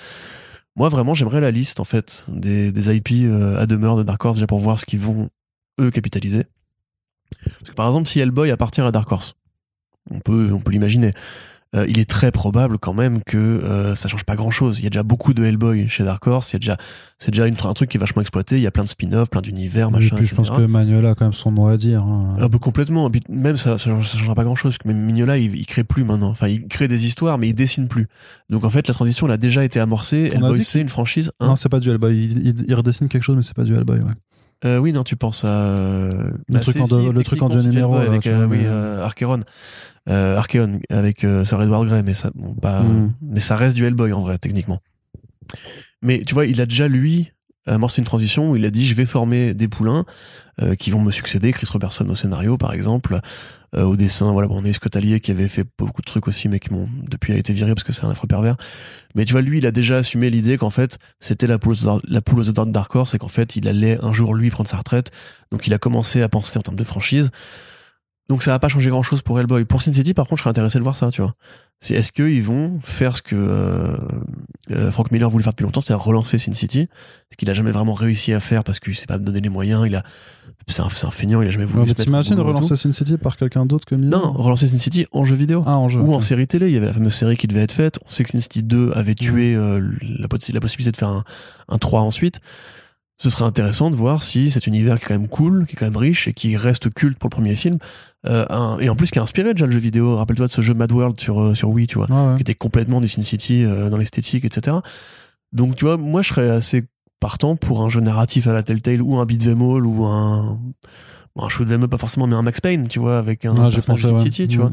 [0.76, 4.24] Moi, vraiment, j'aimerais la liste, en fait, des, des IP euh, à demeure de Dark
[4.26, 5.30] Horse, déjà pour voir ce qu'ils vont,
[5.80, 6.46] eux, capitaliser.
[7.44, 9.36] Parce que, par exemple, si Hellboy appartient à Dark Horse,
[10.12, 11.12] on peut, on peut l'imaginer.
[11.76, 14.78] Euh, il est très probable quand même que euh, ça change pas grand chose.
[14.78, 16.52] Il y a déjà beaucoup de Hellboy chez Dark Horse.
[16.52, 16.78] Il y a déjà,
[17.18, 18.58] c'est déjà une- un truc qui est vachement exploité.
[18.58, 20.16] Il y a plein de spin-offs, plein d'univers, Et machin.
[20.22, 22.04] je pense que Manuel a quand même son mot à dire.
[22.04, 22.36] hein.
[22.40, 23.08] Ah bah, complètement.
[23.08, 24.78] Et puis, même ça, ça, ça changera pas grand chose.
[24.86, 26.30] Même Mignola, il, il crée plus maintenant.
[26.30, 28.06] Enfin, il crée des histoires, mais il dessine plus.
[28.52, 30.30] Donc en fait, la transition, elle a déjà été amorcée.
[30.36, 31.32] On Hellboy, c'est une franchise.
[31.40, 31.48] hein.
[31.48, 32.16] non, c'est pas du Hellboy.
[32.24, 33.98] Il, il- il redessine quelque chose, mais c'est pas du Hellboy.
[33.98, 34.14] Ouais.
[34.66, 37.62] Euh, oui, non, tu penses à euh, Le truc en deux- le truc en deux
[37.64, 39.42] numéros, avec euh, oui, euh, Archeon
[40.90, 43.14] avec Sir Edward Grey, mais ça, bon, pas, Mm.
[43.22, 44.80] mais ça reste du Hellboy en vrai, techniquement.
[46.02, 47.32] Mais tu vois, il a déjà lui
[47.66, 50.06] amorcé une transition où il a dit je vais former des poulains
[50.62, 53.20] euh, qui vont me succéder, Chris Robertson au scénario par exemple,
[53.76, 54.32] euh, au dessin.
[54.32, 56.60] Voilà, bon, on a eu Scott Allier qui avait fait beaucoup de trucs aussi, mais
[56.60, 58.56] qui m'ont depuis a été viré parce que c'est un affreux pervers.
[59.16, 61.76] Mais tu vois, lui, il a déjà assumé l'idée qu'en fait, c'était la poule,
[62.08, 64.50] la poule aux d'or de Dark Horse et qu'en fait, il allait un jour lui
[64.50, 65.12] prendre sa retraite.
[65.52, 67.32] Donc, il a commencé à penser en termes de franchise.
[68.30, 69.66] Donc, ça va pas changer grand chose pour Hellboy.
[69.66, 71.36] Pour Sin City, par contre, je serais intéressé de voir ça, tu vois.
[71.82, 73.98] C'est est-ce qu'ils vont faire ce que euh,
[74.72, 76.88] euh, Frank Miller voulait faire depuis longtemps, c'est-à-dire relancer Sin City,
[77.30, 79.84] ce qu'il a jamais vraiment réussi à faire parce qu'il s'est pas donné les moyens.
[79.86, 80.04] Il a,
[80.70, 81.82] c'est un, un feignant, il a jamais voulu.
[81.84, 84.18] Ouais, se t'imagines relancer Sin City par quelqu'un d'autre que Miller.
[84.18, 85.62] Non, relancer Sin City en jeu vidéo.
[85.66, 86.00] Ah, en jeu.
[86.00, 88.00] Ou en série télé, il y avait la fameuse série qui devait être faite.
[88.08, 91.26] On sait que Sin City 2 avait tué euh, la, la possibilité de faire un,
[91.68, 92.40] un 3 ensuite.
[93.18, 95.76] Ce serait intéressant de voir si cet univers qui est quand même cool, qui est
[95.76, 97.78] quand même riche et qui reste culte pour le premier film,
[98.28, 100.16] euh, un- et en plus qui a inspiré déjà le jeu vidéo.
[100.16, 102.36] Rappelle-toi de ce jeu Mad World sur, euh, sur Wii, tu vois, Ouais, ouais.
[102.38, 104.78] qui était complètement du Sin City euh, dans l'esthétique, etc.
[105.52, 106.86] Donc tu vois, moi je serais assez
[107.20, 110.58] partant pour un jeu narratif à la Telltale ou un beat'em all ou un
[111.36, 113.54] bon, un shoot 'em up pas forcément, mais un Max Payne, tu vois, avec un
[113.56, 114.22] personnage pensé, Sin ouais.
[114.24, 114.62] City, tu Mm.
[114.62, 114.72] vois.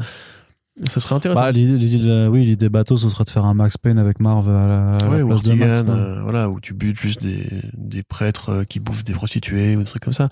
[0.85, 1.41] Ça serait intéressant.
[1.41, 4.67] Bah, l'idée, oui, l'idée bateau, ce serait de faire un Max Payne avec Marv à
[4.67, 5.61] la, à la ouais, ou place de Max.
[5.61, 5.93] Ouais.
[5.93, 7.45] euh, voilà, où tu butes juste des,
[7.77, 10.29] des prêtres qui bouffent des prostituées ou des trucs comme ça.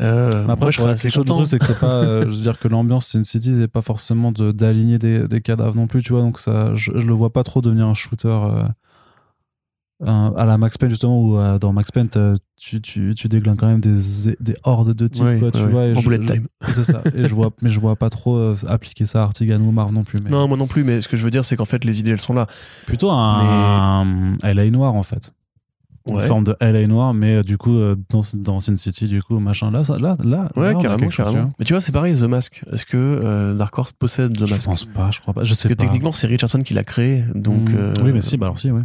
[0.00, 1.44] Euh, Mais Après, moi, je serais assez de content.
[1.44, 4.32] c'est que c'est pas, euh, je veux dire que l'ambiance Sin City n'est pas forcément
[4.32, 7.32] de, d'aligner des, des cadavres non plus, tu vois, donc ça, je, je le vois
[7.32, 8.62] pas trop devenir un shooter euh,
[10.04, 12.08] un- à la Max Payne justement, où euh, dans Max Payne,
[12.56, 13.98] tu, tu, tu déglingues quand même des,
[14.40, 15.84] des hordes de types, Ouais, quoi, tu ouais, vois.
[15.86, 16.46] et en je- bullet time.
[16.72, 17.02] C'est ça.
[17.14, 19.92] Et je vois, mais je vois pas trop euh, appliquer ça à Artigan ou Marv
[19.92, 20.20] non plus.
[20.22, 22.00] Mais Non, moi non plus, mais ce que je veux dire, c'est qu'en fait, les
[22.00, 22.46] idées, elles sont là.
[22.86, 25.34] plutôt un, un LA noir en fait.
[26.08, 26.26] Une Ouais.
[26.26, 29.38] forme de LA noir, mais euh, du coup, euh, dans, dans Sin City, du coup,
[29.38, 29.70] machin.
[29.70, 30.50] Là, ça, là, là.
[30.56, 31.52] Ouais, là, carrément, quelque chose, tu carrément.
[31.58, 32.62] Mais tu vois, c'est pareil, The Mask.
[32.72, 34.64] Est-ce que euh, Dark Horse possède The Je Mask?
[34.64, 35.44] pense pas, je crois pas.
[35.44, 35.84] Je sais Parce que pas.
[35.86, 37.70] techniquement, c'est Richardson qui l'a créé, donc.
[37.70, 37.76] Mm.
[37.76, 38.80] euh, oui, mais si, bah alors si, oui.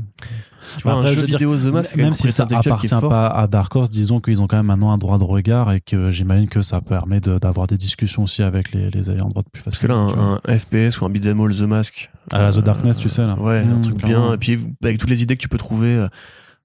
[0.77, 2.87] Tu vois, Après, un je jeu dire, vidéo The Mask, Même une si ça appartient
[2.89, 5.79] pas à Dark Horse, disons qu'ils ont quand même maintenant un droit de regard et
[5.79, 9.43] que j'imagine que ça permet de- d'avoir des discussions aussi avec les, les ayants droit
[9.53, 10.39] plus Parce que là, facilement.
[10.45, 12.09] un, un FPS ou un beat'em all The Mask.
[12.33, 13.39] À la The euh, Darkness, tu sais, là.
[13.39, 14.33] Ouais, un Mm, truc bien.
[14.33, 16.07] Et puis, avec toutes les idées que tu peux trouver euh,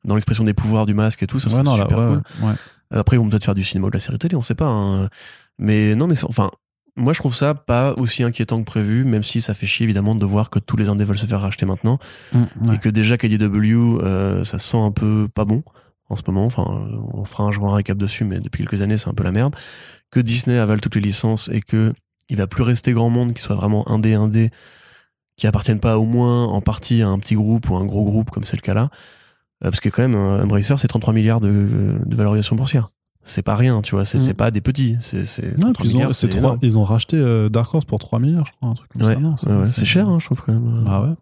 [0.05, 2.23] dans l'expression des pouvoirs du masque et tout, ça serait Ouais, là, super ouais, cool.
[2.43, 2.99] ouais, ouais.
[2.99, 4.67] Après, ils vont peut-être faire du cinéma ou de la série télé, on sait pas.
[4.67, 5.09] hein.
[5.59, 6.51] Mais non, mais enfin,
[6.97, 10.15] moi, je trouve ça pas aussi inquiétant que prévu, même si ça fait chier évidemment
[10.15, 11.99] de voir que tous les indés veulent se faire racheter maintenant
[12.33, 15.63] Mm, et que déjà KDW, euh, ça sent un peu pas bon
[16.09, 16.45] en ce moment.
[16.47, 16.65] Enfin,
[17.13, 19.33] on fera un jour un récap dessus, mais depuis quelques années, c'est un peu la
[19.33, 19.55] merde.
[20.11, 21.93] Que Disney avale toutes les licences et que
[22.29, 24.51] il va plus rester grand monde qui soit vraiment indé indé,
[25.37, 28.31] qui appartiennent pas au moins en partie à un petit groupe ou un gros groupe
[28.31, 28.91] comme c'est le cas là.
[29.63, 32.91] Euh, parce que quand même, Embracer, c'est 33 milliards de, de valorisation boursière.
[33.23, 34.05] C'est pas rien, tu vois.
[34.07, 34.35] C'est Mm.
[34.35, 34.97] pas des petits.
[35.01, 35.89] C'est c'est Ouais, 33 puis
[36.63, 39.03] ils, ils ont racheté euh, Dark Horse pour 3 milliards, je crois, un truc comme
[39.03, 39.51] Ouais, ça.
[39.51, 39.67] ouais, ouais.
[39.67, 40.85] c'est cher, hein, je trouve quand même.
[40.89, 41.15] Ah ouais.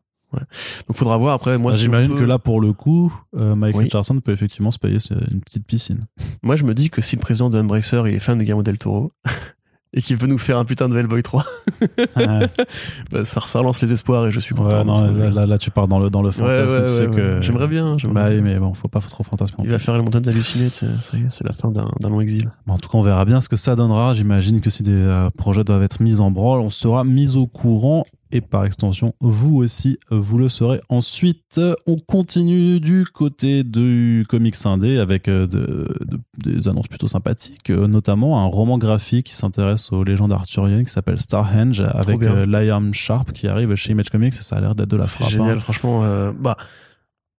[0.87, 1.57] Donc faudra voir après.
[1.59, 3.85] Moi, Bah, si J'imagine peut- que là, pour le coup, euh, Mike Oui.
[3.85, 4.99] Richardson peut effectivement se payer
[5.33, 6.07] une petite piscine.
[6.43, 8.63] Moi, je me dis que si le président de Embracer, il est fan de Guillermo
[8.63, 9.11] del Toro
[9.95, 11.45] et qu'il veut nous faire un putain de Hellboy 3,
[11.81, 11.87] ouais,
[13.11, 14.79] bah, ça, ça relance les espoirs et je suis content.
[14.79, 16.77] Ouais, non, là, là, là, tu pars dans le, dans le fantasme.
[16.77, 17.35] ouais, tu sais ouais, que...
[17.37, 17.43] ouais.
[17.43, 17.95] J'aimerais bien.
[18.13, 19.65] Bah oui, mais bon, faut pas trop fantasmer.
[19.65, 22.51] Il va faire les montagnes hallucinées, c'est la fin d'un long exil.
[22.67, 24.15] Bon, en tout cas, on verra bien ce que ça donnera.
[24.15, 27.47] J'imagine que si des euh, projets doivent être mis en branle, on sera mis au
[27.47, 28.05] courant.
[28.31, 30.83] Et par extension, vous aussi, vous le serez.
[30.91, 37.09] Ensuite, on continue du côté du comics indé avec euh, de- de- des annonces plutôt
[37.09, 42.23] sympathiques, euh, notamment un roman graphique qui s'intéresse aux légendes arthuriennes qui s'appelle Starhenge avec
[42.23, 45.05] euh, Liam Sharp qui arrive chez Image Comics et ça a l'air d'être de la
[45.05, 45.31] C'est frappe.
[45.31, 45.61] génial, hein.
[45.61, 46.05] franchement.
[46.05, 46.57] euh, bah,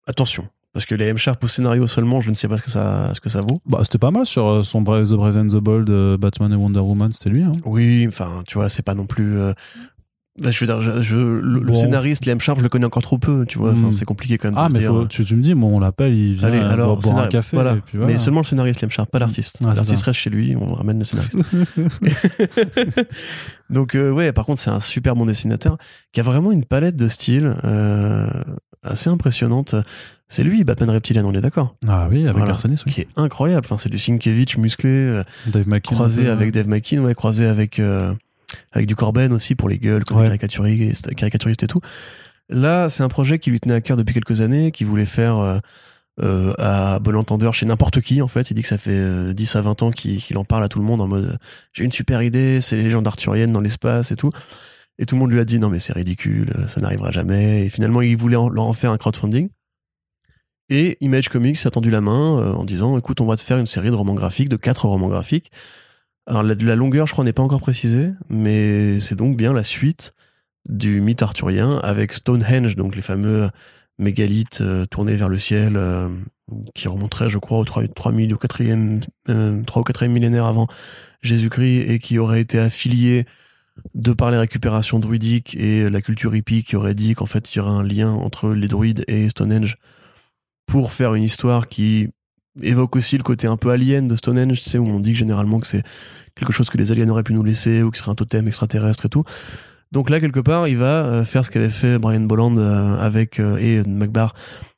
[0.07, 0.47] attention.
[0.71, 3.19] Parce que les M-Sharp au scénario seulement, je ne sais pas ce que ça, ce
[3.21, 3.59] que ça vaut.
[3.65, 5.89] Bah, c'était pas mal sur son Brave, The Brave and the Bold,
[6.19, 7.41] Batman et Wonder Woman, c'était lui.
[7.43, 7.51] Hein.
[7.65, 9.39] Oui, enfin, tu vois, c'est pas non plus.
[9.39, 9.53] euh,
[10.41, 11.75] bah, je veux dire, je, je- le, Bon.
[11.75, 13.71] scénariste, les M-Sharp, je le connais encore trop peu, tu vois.
[13.71, 13.91] Enfin, Hmm.
[13.91, 14.57] c'est compliqué quand même.
[14.57, 16.97] Ah, mais dire, faut- tu, tu me dis, bon, on l'appelle, il vient Allez, alors,
[16.99, 17.55] boire un café.
[17.57, 17.73] voilà.
[17.73, 18.11] et puis voilà.
[18.13, 19.57] Mais seulement le scénariste, les M-Sharp, pas l'artiste.
[19.61, 21.37] Ouais, c'est l'artiste reste chez lui, on ramène le scénariste.
[23.69, 25.77] Donc, euh, ouais, par contre, c'est un super bon dessinateur
[26.11, 28.27] qui a vraiment une palette de styles euh,
[28.83, 29.75] assez impressionnante.
[30.27, 31.75] C'est lui, Batman Reptilian, on est d'accord?
[31.87, 32.53] Ah oui, avec Voilà.
[32.53, 32.91] Arsenis, oui.
[32.93, 33.65] Qui est incroyable.
[33.65, 35.95] Enfin, c'est du Sienkiewicz musclé, euh, Dave McKean.
[35.95, 38.13] croisé avec Dave McKean, ouais, croisé avec, euh,
[38.71, 40.25] avec du Corben aussi pour les gueules, côté Ouais.
[40.27, 41.81] caricaturiste, caricaturiste et tout.
[42.49, 45.37] Là, c'est un projet qui lui tenait à cœur depuis quelques années, qui voulait faire
[45.37, 45.59] euh,
[46.21, 48.49] euh, à bon entendeur chez n'importe qui, en fait.
[48.49, 50.79] Il dit que ça fait euh, 10 à 20 ans qu'il en parle à tout
[50.79, 51.37] le monde en mode euh,
[51.73, 54.31] j'ai une super idée, c'est les légendes arthuriennes dans l'espace et tout.
[54.97, 57.65] Et tout le monde lui a dit non, mais c'est ridicule, euh, ça n'arrivera jamais.
[57.65, 59.49] Et finalement, il voulait en, leur en faire un crowdfunding.
[60.71, 63.57] Et Image Comics a tendu la main euh, en disant écoute, on va te faire
[63.57, 65.51] une série de romans graphiques, de quatre romans graphiques.
[66.25, 70.13] Alors, la, longueur, je crois, n'est pas encore précisée, mais c'est donc bien la suite
[70.67, 73.49] du mythe arthurien avec Stonehenge, donc les fameux
[73.97, 76.09] mégalithes euh, tournés vers le ciel euh,
[76.73, 80.67] qui remonteraient, je crois, au 3, 3000 au 4e, euh, 3 ou 4e millénaire avant
[81.21, 83.25] Jésus-Christ et qui auraient été affiliés
[83.93, 87.57] de par les récupérations druidiques et la culture hippie qui aurait dit qu'en fait il
[87.57, 89.77] y aurait un lien entre les druides et Stonehenge
[90.65, 92.09] pour faire une histoire qui
[92.63, 95.17] évoque aussi le côté un peu alien de Stonehenge, tu sais, où on dit que
[95.19, 95.83] généralement que c'est
[96.35, 98.47] quelque chose que les aliens auraient pu nous laisser ou que ce serait un totem
[98.47, 99.23] extraterrestre et tout.
[99.91, 103.39] Donc là, quelque part, il va euh, faire ce qu'avait fait Brian Bolland euh, avec,
[103.39, 104.35] euh, et McBar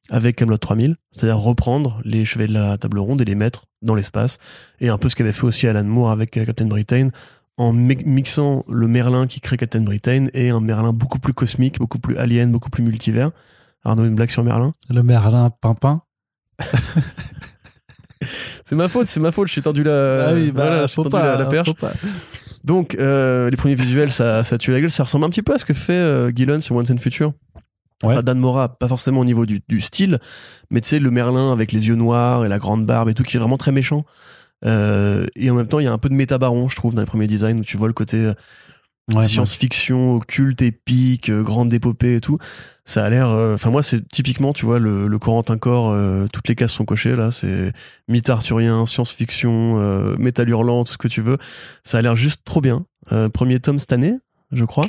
[0.09, 3.95] avec Camelot 3000, c'est-à-dire reprendre les chevets de la table ronde et les mettre dans
[3.95, 4.37] l'espace,
[4.79, 7.09] et un peu ce qu'avait fait aussi Alan Moore avec Captain Britain,
[7.57, 11.79] en mi- mixant le Merlin qui crée Captain Britain et un Merlin beaucoup plus cosmique,
[11.79, 13.31] beaucoup plus alien, beaucoup plus multivers.
[13.83, 14.73] Arnaud, une blague sur Merlin?
[14.89, 16.01] Le Merlin Pimpin.
[18.65, 21.03] C'est ma faute, c'est ma faute, j'ai tendu la, ah oui, bah, voilà, j'ai faut,
[21.03, 21.67] tendu pas, la, la perche.
[21.69, 21.91] faut pas.
[22.63, 24.91] Donc, euh, les premiers visuels, ça, ça tue la gueule.
[24.91, 27.33] Ça ressemble un petit peu à ce que fait euh, Gillen sur Once and Future.
[28.03, 28.13] Ouais.
[28.13, 30.19] Enfin, Dan Mora, pas forcément au niveau du, du style,
[30.69, 33.23] mais tu sais, le Merlin avec les yeux noirs et la grande barbe et tout,
[33.23, 34.05] qui est vraiment très méchant.
[34.65, 37.01] Euh, et en même temps, il y a un peu de métabaron, je trouve, dans
[37.01, 38.33] les premiers designs, où tu vois le côté euh,
[39.13, 42.37] Ouais, science-fiction, occulte, épique, euh, grande épopée et tout.
[42.85, 43.29] Ça a l'air.
[43.29, 46.71] euh, Enfin, moi, c'est typiquement, tu vois, le, le Corentin Corps, euh, toutes les cases
[46.71, 47.31] sont cochées là.
[47.31, 47.73] C'est
[48.07, 51.37] mythe arthurien, science-fiction, euh, métal hurlant, tout ce que tu veux.
[51.83, 52.85] Ça a l'air juste trop bien.
[53.11, 54.13] Euh, premier tome cette année,
[54.51, 54.87] je crois.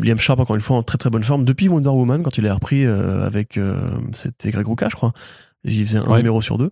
[0.00, 1.44] Liam Sharp, encore une fois, en très très bonne forme.
[1.44, 3.56] Depuis Wonder Woman, quand il est repris euh, avec.
[3.58, 5.12] euh, C'était Greg Rucka, je crois.
[5.64, 6.18] Il faisait un Ouais.
[6.18, 6.70] numéro sur deux.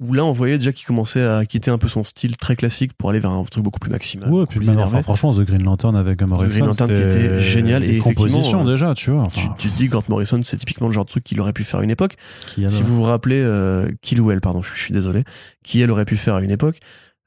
[0.00, 2.92] Où là, on voyait déjà qu'il commençait à quitter un peu son style très classique
[2.92, 4.30] pour aller vers un truc beaucoup plus maximal.
[4.30, 7.38] Ouais, puis plus même, enfin, franchement, The Green Lantern avec Morrison, Green Lantern qui était
[7.40, 9.24] génial, et compositions euh, déjà, tu vois.
[9.34, 11.52] Tu, Enfin, tu te dis, Grant Morrison, c'est typiquement le genre de truc qu'il aurait
[11.52, 12.14] pu faire à une époque.
[12.46, 15.24] qui Si vous vous rappelez, euh, Kill ou Elle, pardon, je, je suis désolé,
[15.64, 16.78] qui elle aurait pu faire à une époque.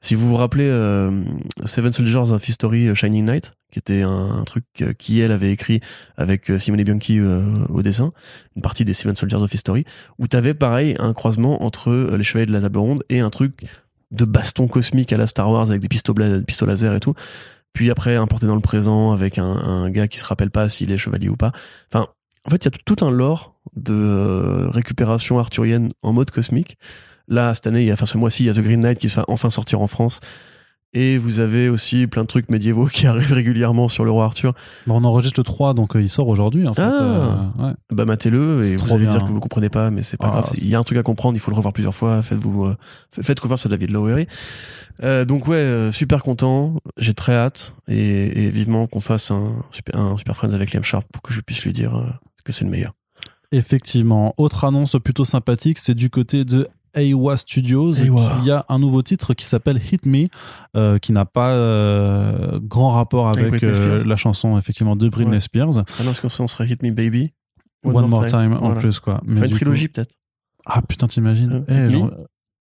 [0.02, 1.22] Si vous vous rappelez euh,
[1.64, 5.52] Seven Soldiers of History euh, Shining Knight, qui était un, truc euh, qui elle avait
[5.52, 5.80] écrit
[6.16, 8.12] avec euh, Simone Bianchi au dessin,
[8.56, 9.84] une partie des Seven Soldiers of History,
[10.18, 13.64] où t'avais pareil un croisement entre les Chevaliers de la Table Ronde et un truc
[14.10, 17.14] de baston cosmique à la Star Wars avec des pistolets, pistolets laser et tout.
[17.72, 20.90] Puis après, importé dans le présent avec un, un gars qui se rappelle pas s'il
[20.90, 21.52] est chevalier ou pas.
[21.90, 22.08] Enfin,
[22.44, 26.76] en fait, il y a tout, un lore de récupération arthurienne en mode cosmique.
[27.32, 28.98] Là, cette année, il y a, enfin ce mois-ci, il y a The Green Knight
[28.98, 30.20] qui va enfin sortir en France.
[30.94, 34.52] Et vous avez aussi plein de trucs médiévaux qui arrivent régulièrement sur le roi Arthur.
[34.86, 36.82] On enregistre le 3, donc euh, il sort aujourd'hui, en fait.
[36.82, 37.54] Ah.
[37.58, 37.72] euh, ouais.
[37.90, 39.16] Bah matez-le C'est et vous allez bien.
[39.16, 40.50] dire que vous comprenez pas, mais c'est pas Ah, grave.
[40.58, 42.22] Il y a un truc à comprendre, il faut le revoir plusieurs fois.
[42.22, 42.76] Faites-vous, euh,
[43.22, 44.26] faites confiance à David Lowery.
[45.02, 46.74] Euh, donc ouais, super content.
[46.98, 50.84] J'ai très hâte et, et vivement qu'on fasse un super, un super Friends avec Liam
[50.84, 52.92] Sharp pour que je puisse lui dire que c'est le meilleur.
[53.50, 54.34] Effectivement.
[54.36, 57.92] Autre annonce plutôt sympathique, c'est du côté de Aiwa Studios.
[57.94, 60.26] Il y a un nouveau titre qui s'appelle Hit Me,
[60.76, 65.40] euh, qui n'a pas euh, grand rapport Avec euh, la chanson effectivement de Britney Ouais.
[65.40, 65.78] Spears.
[65.78, 67.32] Ah non, parce qu'on serait Hit Me Baby.
[67.84, 68.80] One, More Time, en Voilà.
[68.80, 69.20] plus, quoi.
[69.26, 70.14] Une trilogie peut-être.
[70.66, 72.10] Ah putain, t'imagines Euh, Eh, genre,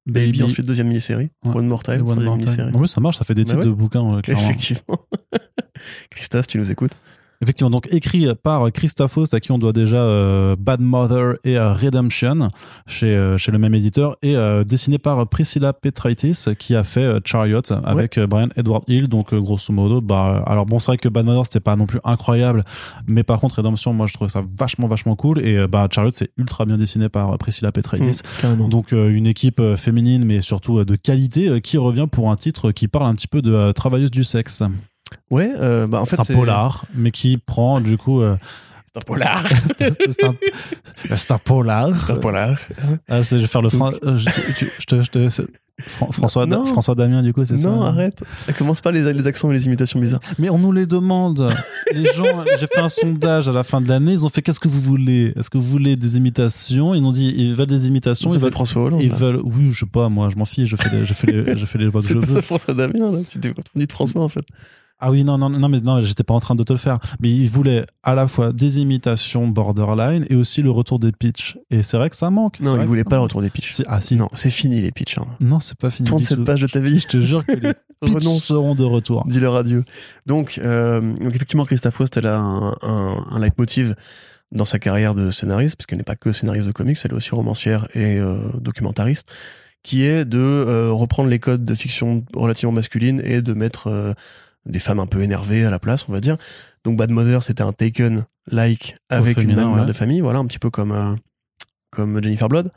[0.08, 1.30] Baby, ensuite deuxième mini-série.
[1.46, 1.56] Ouais.
[1.56, 2.46] One More Time, One More Time.
[2.46, 2.72] mini-série.
[2.74, 3.66] En plus, ça marche, ça fait des Bah titres ouais.
[3.68, 4.20] de bouquins.
[4.28, 4.98] Effectivement.
[6.10, 6.94] Christa, si tu nous écoutes.
[7.42, 11.58] Effectivement, donc écrit par Christa Faust, à qui on doit déjà euh, Bad Mother et
[11.58, 12.50] euh, Redemption
[12.86, 17.20] chez, euh, chez le même éditeur, et euh, dessiné par Priscilla Petraitis, qui a fait
[17.26, 19.08] Chariot avec Brian Edward Hill.
[19.08, 22.00] Donc, grosso modo, bah, alors bon, c'est vrai que Bad Mother, c'était pas non plus
[22.04, 22.64] incroyable,
[23.08, 25.40] mais par contre, Redemption, moi, je trouve ça vachement, vachement cool.
[25.40, 28.22] Et bah, Chariot, c'est ultra bien dessiné par Priscilla Petraitis.
[28.44, 28.70] Mmh.
[28.70, 33.08] Donc une équipe féminine mais surtout de qualité qui revient pour un titre qui parle
[33.08, 34.64] un petit peu de travailleuse du sexe.
[35.30, 38.36] Ouais, euh, bah en fait, c'est un polar mais qui prend du coup euh,
[38.94, 39.44] C'est un polar.
[39.80, 41.90] c'est un, c'est un polar.
[42.06, 42.58] C'est un polar.
[43.10, 44.26] Ah, c'est- je vais faire le Fran- euh, je,
[44.58, 45.48] tu- je te, je te- c'est-
[45.80, 46.64] Fran- François Non.
[46.68, 47.68] François Damien du coup c'est ça.
[47.70, 48.24] Non, arrête.
[48.56, 50.20] Commence pas les, les accents et les imitations bizarres.
[50.38, 51.52] Mais on nous les demande.
[51.92, 54.60] Les gens, j'ai fait un sondage à la fin de l'année, ils ont fait qu'est-ce
[54.60, 55.34] que vous voulez?
[55.36, 56.94] Est-ce que vous voulez des imitations?
[56.94, 59.02] Ils nous dit ils veulent des imitations, ils c'est veulent François Hollande.
[59.02, 61.32] ils veulent oui, je sais pas moi, je m'en fiche, je fais les, je fais
[61.32, 62.32] les, je fais les voix que C'est je veux.
[62.36, 63.20] ça François Damien, là.
[63.28, 64.46] Tu t'es confondu de François, en fait.
[65.02, 67.00] Ah oui, non, non, non, mais non, j'étais pas en train de te le faire.
[67.20, 71.58] Mais il voulait à la fois des imitations borderline et aussi le retour des pitchs.
[71.72, 72.60] Et c'est vrai que ça manque.
[72.60, 73.82] Non, il voulait pas le retour des pitchs.
[73.88, 74.16] Ah si.
[74.16, 75.18] Non, Non, c'est fini les pitchs.
[75.18, 75.60] Hein.
[75.60, 76.08] c'est pas fini.
[76.08, 77.00] Tourne cette page de ta vie.
[77.00, 79.26] Je te jure que les pitchs seront de retour.
[79.28, 79.84] Dis-leur adieu.
[80.26, 83.96] Donc, euh, donc effectivement, Christa Faust, elle a un, un, un leitmotiv
[84.52, 87.16] dans sa carrière de scénariste, parce qu'elle n'est pas que scénariste de comics, elle est
[87.16, 89.28] aussi romancière et euh, documentariste,
[89.84, 94.14] qui est de euh, reprendre les codes de fiction relativement masculine et de mettre euh,
[94.66, 96.38] des femmes un peu énervées à la place, on va dire.
[96.84, 99.86] Donc Bad Mother, c'était un Taken-like avec une même mère ouais.
[99.86, 101.16] de famille, voilà, un petit peu comme, euh,
[101.92, 102.72] comme Jennifer Blood.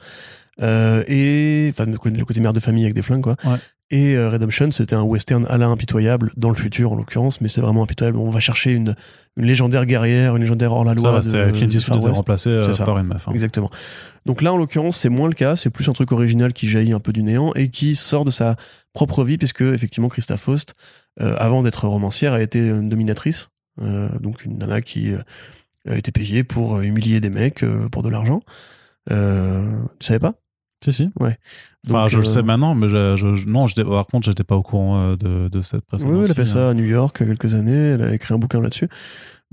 [0.63, 3.57] Euh, et enfin le côté mère de famille avec des flingues quoi Ouais.
[3.91, 7.49] et euh, Redemption c'était un western à la impitoyable dans le futur en l'occurrence mais
[7.49, 8.95] c'est vraiment impitoyable on va chercher une,
[9.37, 12.61] une légendaire guerrière une légendaire hors la Ça loi va, de- Clint Eastwood était remplacé
[12.73, 12.85] ça.
[12.85, 13.27] par une meuf.
[13.27, 13.33] hein.
[13.35, 13.69] Exactement.
[14.27, 15.57] Donc là, en l'occurrence, c'est moins le cas.
[15.57, 18.31] C'est plus un truc original qui jaillit un peu du néant et qui sort de
[18.31, 18.55] sa
[18.95, 20.75] propre vie, puisque effectivement, Christa Faust,
[21.21, 23.51] avant d'être romancière, a été une dominatrice.
[23.83, 25.19] Euh, donc une nana qui euh,
[25.89, 28.41] a été payée pour euh, humilier des mecs euh, pour de l'argent.
[29.11, 30.35] Euh, tu savais pas?
[30.85, 31.11] Si, si.
[31.19, 31.39] Ouais.
[31.89, 34.57] Enfin, je le euh, sais maintenant, mais je, je- je- non, par contre, j'étais pas
[34.57, 36.15] au courant euh, de, de cette précédente.
[36.15, 37.73] oui, elle a fait ça à New York il y a quelques années.
[37.73, 38.89] Elle a écrit un bouquin là-dessus.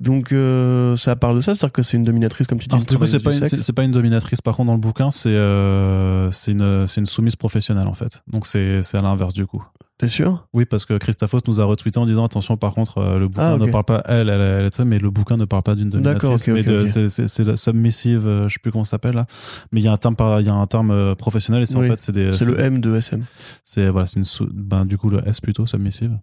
[0.01, 2.75] Donc euh, ça parle de ça, c'est-à-dire que c'est une dominatrice comme tu dis.
[2.75, 4.41] Coup, c'est pas, une, pas une dominatrice.
[4.41, 8.23] Par contre, dans le bouquin, c'est euh, c'est une, c'est une soumise professionnelle, en fait.
[8.27, 9.63] Donc, c'est c'est à l'inverse, du coup.
[9.99, 10.47] T'es sûr?
[10.53, 13.53] Oui, parce que Christophe nous a retweeté en disant attention, par contre, euh, le bouquin
[13.53, 15.91] Ah, ne parle pas, elle, elle, elle, elle, mais le bouquin ne parle pas d'une
[15.91, 16.47] dominatrice.
[16.47, 17.27] ok, mais ok, de- ok.
[17.29, 19.27] c'est- la submissive, je sais plus comment ça s'appelle là.
[19.71, 21.77] Mais il y a un terme, par- il y a un terme professionnel et c'est
[21.77, 22.33] Oui, en fait, c'est des.
[22.33, 23.23] C'est le M de SM.
[23.63, 26.17] C'est voilà, c'est une sou- ben, du coup le S plutôt submissive.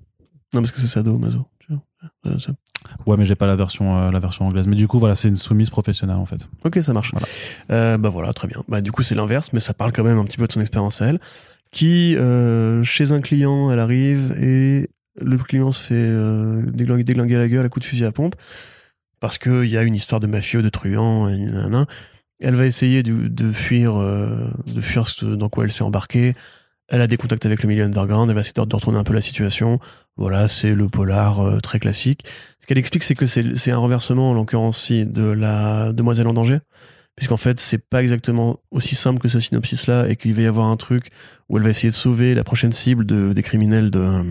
[0.54, 1.46] Non, parce que c'est Sado, Mazo.
[3.06, 4.66] Ouais, mais j'ai pas la version euh, la version anglaise.
[4.66, 6.48] Mais du coup, voilà, c'est une soumise professionnelle en fait.
[6.64, 7.10] Ok, ça marche.
[7.12, 7.26] Voilà.
[7.72, 8.62] Euh, bah voilà, très bien.
[8.68, 10.60] Bah du coup, c'est l'inverse, mais ça parle quand même un petit peu de son
[10.60, 11.20] expérience à elle.
[11.70, 14.88] qui, euh, chez un client, elle arrive et
[15.20, 18.36] le client se fait déglinguer, déglinguer la gueule à coups de fusil à pompe
[19.20, 21.86] parce qu'il y a une histoire de mafieux, de truands, et nanana.
[22.40, 26.34] Elle va essayer de, de fuir, de fuir ce dans quoi elle s'est embarquée.
[26.86, 29.12] Elle a des contacts avec le milieu underground, elle va essayer de retourner un peu
[29.12, 29.80] la situation.
[30.18, 32.24] Voilà, c'est le polar euh, très classique.
[32.60, 36.58] Ce qu'elle explique, c'est que c'est un renversement, en l'occurrence-ci, de la demoiselle en danger.
[37.16, 40.66] Puisqu'en fait, c'est pas exactement aussi simple que ce synopsis-là, et qu'il va y avoir
[40.66, 41.08] un truc
[41.48, 44.24] où elle va essayer de sauver la prochaine cible de, des criminels de,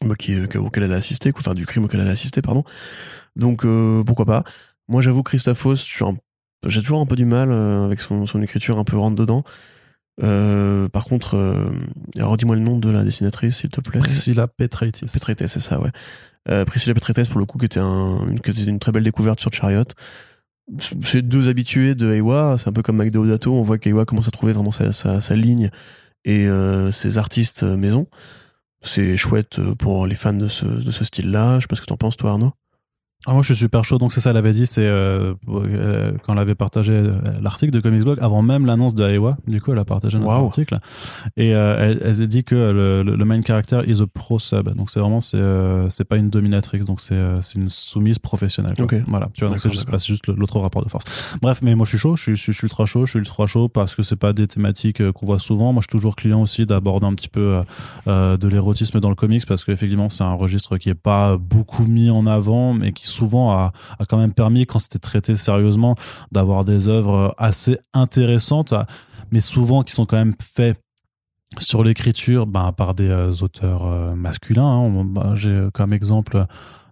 [0.00, 2.64] bah, qui, euh, auquel elle a assisté, enfin du crime auquel elle a assisté, pardon.
[3.36, 4.44] Donc euh, pourquoi pas.
[4.88, 5.76] Moi, j'avoue, Christophos,
[6.66, 9.44] j'ai toujours un peu du mal euh, avec son, son écriture un peu rentre dedans.
[10.22, 11.70] Euh, par contre, euh,
[12.16, 13.98] alors redis-moi le nom de la dessinatrice, s'il te plaît.
[14.00, 15.06] Priscilla Petraitis.
[15.12, 15.90] Petraites, c'est ça, ouais.
[16.48, 19.02] Euh, Priscilla Petraites, pour le coup, qui était, un, une, qui était une très belle
[19.02, 19.84] découverte sur Chariot.
[21.02, 24.28] C'est deux habitués de Eiwa, c'est un peu comme Mac Deodato, on voit qu'Eiwa commence
[24.28, 25.70] à trouver vraiment sa, sa, sa ligne
[26.24, 28.06] et euh, ses artistes maison.
[28.80, 31.56] C'est chouette pour les fans de ce, de ce style-là.
[31.56, 32.52] Je sais pas ce que t'en penses, toi, Arnaud.
[33.26, 33.98] Ah, moi, je suis super chaud.
[33.98, 37.72] Donc, c'est ça, elle avait dit, c'est euh, euh, quand elle avait partagé euh, l'article
[37.72, 40.76] de Comics Blog, avant même l'annonce de Aiwa, du coup, elle a partagé notre article.
[41.36, 44.74] Et elle, elle dit que le, main character is a pro sub.
[44.74, 47.14] Donc, c'est vraiment, c'est pas une dominatrix, donc c'est
[47.54, 48.76] une soumise professionnelle.
[48.76, 48.84] quoi.
[48.84, 48.96] Ok.
[49.08, 49.92] Voilà, tu vois, donc D'accord, c'est juste, d'accord.
[49.92, 51.04] bah, c'est juste l'autre rapport de force.
[51.40, 53.10] Bref, mais moi, je suis chaud, je suis, je suis, je suis ultra chaud, je
[53.12, 55.72] suis ultra chaud parce que c'est pas des thématiques qu'on voit souvent.
[55.72, 57.62] Moi, je suis toujours client aussi d'aborder un petit peu
[58.06, 62.10] de l'érotisme dans le comics parce qu'effectivement, c'est un registre qui est pas beaucoup mis
[62.10, 63.72] en avant, mais qui souvent a
[64.08, 65.94] quand même permis, quand c'était traité sérieusement,
[66.32, 68.74] d'avoir des œuvres assez intéressantes,
[69.30, 70.76] mais souvent qui sont quand même faits
[71.58, 74.66] sur l'écriture ben, par des euh, auteurs euh, masculins.
[74.66, 75.04] hein.
[75.04, 76.46] Ben, J'ai comme exemple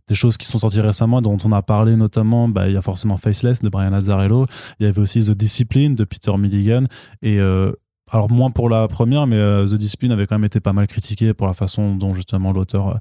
[0.09, 2.83] des choses qui sont sorties récemment, dont on a parlé notamment, bah, il y a
[2.83, 4.47] forcément Faceless de Brian Azzarello,
[4.79, 6.85] il y avait aussi The Discipline de Peter Milligan,
[7.23, 7.73] et euh,
[8.13, 10.87] alors moins pour la première, mais euh, The Discipline avait quand même été pas mal
[10.87, 12.95] critiqué pour la façon dont justement l'auteur euh,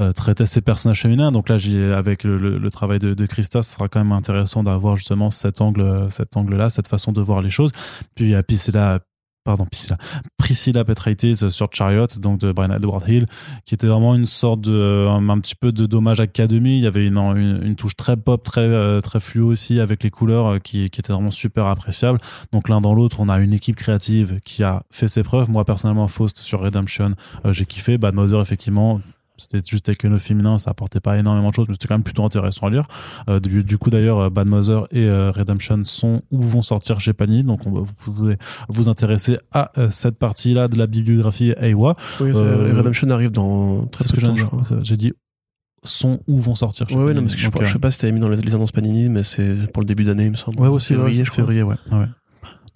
[0.00, 1.32] euh, traitait ses personnages féminins.
[1.32, 1.56] Donc là,
[1.96, 5.62] avec le, le- travail de, de Christa, ce sera quand même intéressant d'avoir justement cet
[5.62, 7.72] angle, cet angle-là, cette façon de voir les choses.
[8.14, 9.00] Puis il y a Priscilla,
[9.48, 9.96] pardon, Priscilla,
[10.36, 13.24] Priscilla Petraitis sur Chariot, donc de Brian Edward Hill,
[13.64, 16.76] qui était vraiment une sorte de, euh, un, petit peu de dommage académie.
[16.76, 20.46] Il y avait une, touche très pop, très, euh, très fluo aussi avec les couleurs
[20.46, 22.20] euh, qui, était vraiment super appréciable.
[22.52, 25.48] Donc l'un dans l'autre, on a une équipe créative qui a fait ses preuves.
[25.50, 27.14] Moi personnellement, Faust sur Redemption,
[27.46, 27.96] j'ai kiffé.
[27.96, 29.00] Bad Mother, effectivement,
[29.38, 32.02] c'était juste avec le féminin, ça apportait pas énormément de choses, mais c'était quand même
[32.02, 32.86] plutôt intéressant à lire.
[33.28, 37.00] Euh, du, du coup, d'ailleurs, euh, Bad Mother et euh, Redemption sont ou vont sortir
[37.00, 38.36] chez Panini, donc on vous pouvez
[38.68, 41.96] vous intéresser à cette partie-là de la bibliographie Aiwa.
[42.20, 44.62] Oui, Redemption arrive dans très peu de temps.
[44.82, 45.12] J'ai dit
[45.84, 47.98] sont ou vont sortir chez Ouais, non, parce que je, Donc, je sais pas si
[47.98, 50.36] t'avais mis dans les, les annonces Panini, mais c'est pour le début d'année, il me
[50.36, 50.60] semble.
[50.60, 51.76] Ouais, aussi, février, ouais, je février, ouais.
[51.92, 52.06] ouais.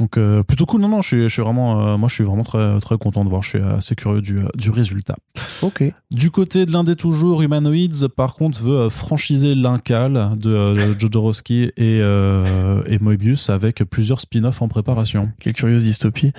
[0.02, 0.80] Donc euh, plutôt cool.
[0.80, 3.24] Non, non, je suis, je suis vraiment, euh, moi, je suis vraiment très, très content
[3.24, 3.44] de voir.
[3.44, 5.14] Je suis assez curieux du, euh, du résultat.
[5.62, 5.84] Ok.
[6.10, 10.98] Du côté de l'un des toujours Humanoids, par contre, veut euh, franchiser l'Incal de euh,
[10.98, 15.30] Jodorowsky et, euh, et Moebius avec plusieurs spin-offs en préparation.
[15.38, 16.32] Quelle curieuse dystopie.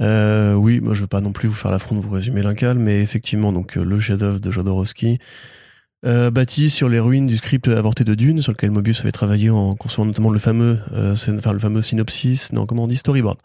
[0.00, 2.78] Euh, oui, moi je veux pas non plus vous faire l'affront de vous résumer l'incal,
[2.78, 5.18] mais effectivement, donc euh, le chef-d'œuvre de Jodorowsky,
[6.06, 9.50] euh, bâti sur les ruines du script avorté de Dune, sur lequel Mobius avait travaillé
[9.50, 13.38] en concevant notamment le fameux, euh, enfin le fameux synopsis, non comment on dit storyboard,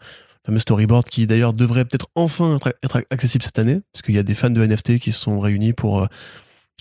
[0.44, 4.18] le fameux storyboard qui d'ailleurs devrait peut-être enfin être, accessible cette année, parce qu'il y
[4.18, 6.06] a des fans de NFT qui se sont réunis pour euh,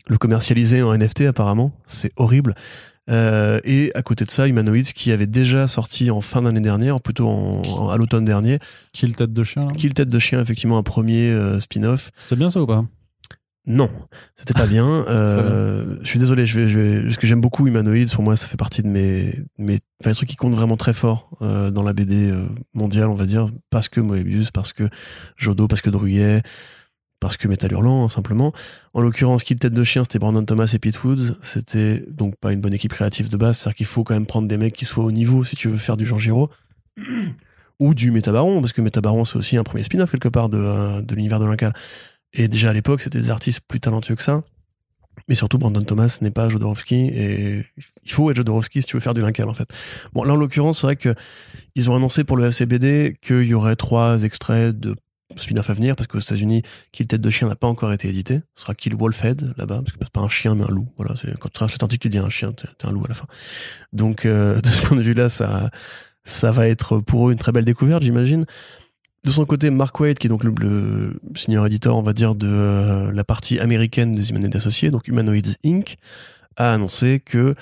[0.07, 2.53] le commercialiser en NFT apparemment, c'est horrible.
[3.07, 7.27] Et à côté de ça, Humanoids qui avait déjà sorti en fin d'année dernière, plutôt
[7.27, 8.57] en, en- à l'automne dernier,
[8.93, 9.67] Kill tête de chien.
[9.77, 12.09] Kill Tête de Chien, effectivement un premier spin-off.
[12.17, 12.83] C'était bien ça ou pas?
[13.67, 13.89] Non,
[14.35, 14.87] c'était pas bien.
[15.07, 18.05] Euh, je suis désolé, je vais, je vais- parce que j'aime beaucoup Humanoids.
[18.13, 20.93] Pour moi, ça fait partie de mes, mes, enfin, les trucs qui comptent vraiment très
[20.93, 24.83] fort euh, dans la BD euh, mondiale, on va dire, parce que Moebius, parce que
[25.37, 26.43] Jodo, parce que Druyet,
[27.19, 28.53] parce que Metal Hurlant, hein, simplement.
[28.93, 31.37] En l'occurrence, Kill Tête de Chien, c'était Brandon Thomas et Pete Woods.
[31.41, 33.57] C'était donc pas une bonne équipe créative de base.
[33.57, 35.77] C'est-à-dire qu'il faut quand même prendre des mecs qui soient au niveau si tu veux
[35.77, 36.49] faire du Jean Giraud.
[37.79, 41.15] Ou du Métabaron, parce que Métabaron, c'est aussi un premier spin-off quelque part de, de
[41.15, 41.73] l'univers de l'Incal.
[42.33, 44.43] Et déjà à l'époque, c'était des artistes plus talentueux que ça.
[45.27, 47.65] Mais surtout, Brandon Thomas n'est pas Jodorowsky et
[48.03, 49.69] il faut être Jodorowsky si tu veux faire du Lincal en fait.
[50.13, 51.15] Bon, là en l'occurrence, c'est vrai que
[51.75, 54.95] ils ont annoncé pour le FCBD qu'il y aurait trois extraits de
[55.35, 56.61] spin-off à venir parce qu'aux États-Unis,
[56.91, 58.41] Kill Tête de Chien n'a pas encore été édité.
[58.53, 60.87] Ce sera Kill Wolfhead là-bas parce que c'est pas un chien mais un loup.
[60.97, 63.25] Voilà, quand tu traverses l'Atlantique, tu dis un chien, t'es un loup à la fin.
[63.93, 65.71] Donc euh, de ce point de vue-là, ça,
[66.23, 68.45] ça va être pour eux une très belle découverte, j'imagine.
[69.25, 72.47] De son côté, Mark Waid, qui est donc le, senior éditeur, on va dire, de
[72.47, 75.97] euh, la partie américaine des Humanoids Associés, donc Humanoids Inc.,
[76.57, 77.55] a annoncé que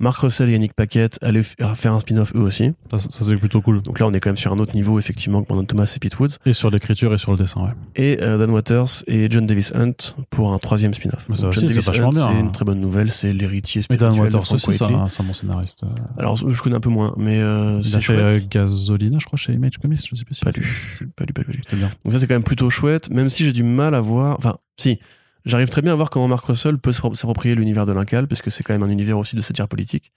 [0.00, 2.70] Mark Russell et Yannick Paquette allaient f- faire un spin-off eux aussi.
[2.90, 3.82] Ça, ça, c'est plutôt cool.
[3.82, 5.98] Donc là, on est quand même sur un autre niveau, effectivement, que Brandon Thomas et
[5.98, 6.36] Pete Woods.
[6.46, 7.70] Et sur l'écriture et sur le dessin, ouais.
[7.96, 11.28] Et euh, Dan Waters et John Davis Hunt pour un troisième spin-off.
[11.30, 12.38] Aussi, John Davis Hunt, bien, C'est hein.
[12.40, 15.82] une très bonne nouvelle, c'est l'héritier Mais Dan spirituel Waters aussi, c'est un, bon scénariste.
[15.82, 15.88] euh.
[16.16, 18.48] Alors, je connais un peu moins, mais euh, Il c'est euh, chouette.
[18.50, 21.08] Gasolina, je crois, chez Image Comics, je sais plus si Pas c'est- lu.
[21.16, 21.82] Pas lu, pas lu, pas lu.
[22.04, 24.36] Donc ça, c'est quand même plutôt chouette, même si j'ai du mal à voir...
[24.38, 25.00] Enfin, si,
[25.48, 28.42] j'arrive très bien à voir comment Mark Russell peut s'appro- s'approprier l'univers de l'Incal, parce
[28.42, 30.12] que c'est quand même un univers aussi de satire politique.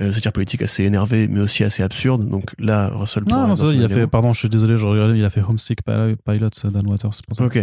[0.00, 2.28] Euh, satire politique assez énervé, mais aussi assez absurde.
[2.28, 3.24] Donc là, Russell...
[3.26, 5.42] Non, non, ça, il a fait, pardon, je suis désolé, je regardais, il a fait
[5.42, 7.44] Homesick Pi- Pilot, Dan Waters, c'est pour ça.
[7.44, 7.58] Ok.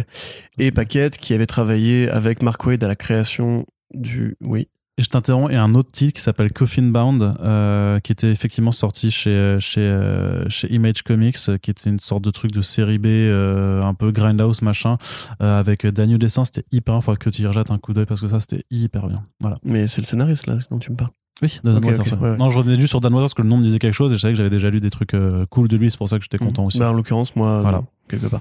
[0.58, 4.36] Et Paquette, qui avait travaillé avec Mark Wade à la création du...
[4.42, 4.68] Oui.
[4.98, 8.72] Et je t'interromps, et un autre titre qui s'appelle Coffin Bound, euh, qui était effectivement
[8.72, 12.62] sorti chez, chez, euh, chez Image Comics, euh, qui était une sorte de truc de
[12.62, 14.94] série B, euh, un peu grindhouse machin,
[15.42, 18.22] euh, avec Daniel Dessin, c'était hyper, faut que tu y rejettes un coup d'œil parce
[18.22, 19.26] que ça c'était hyper bien.
[19.42, 19.58] Voilà.
[19.66, 21.12] Mais c'est le scénariste, là, dont tu me parles.
[21.42, 22.14] Oui, Dan Ok, Waters.
[22.14, 22.30] ok, ouais.
[22.30, 22.38] ouais.
[22.38, 24.14] Non, je revenais juste sur Dan Waters parce que le nom me disait quelque chose
[24.14, 25.14] et je savais que j'avais déjà lu des trucs
[25.50, 26.80] cool de lui, c'est pour ça que j'étais content aussi.
[26.80, 27.80] Bah, en l'occurrence, moi, Voilà.
[27.80, 28.40] non, quelque part.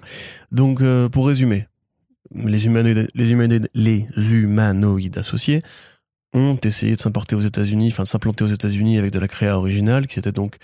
[0.52, 1.66] Donc, pour résumer,
[2.32, 5.62] les humanoïdes, les humanoïdes, les humanoïdes associés
[6.34, 9.56] ont essayé de s'importer aux États-Unis, enfin de s'implanter aux États-Unis avec de la créa
[9.56, 10.56] originale, qui était donc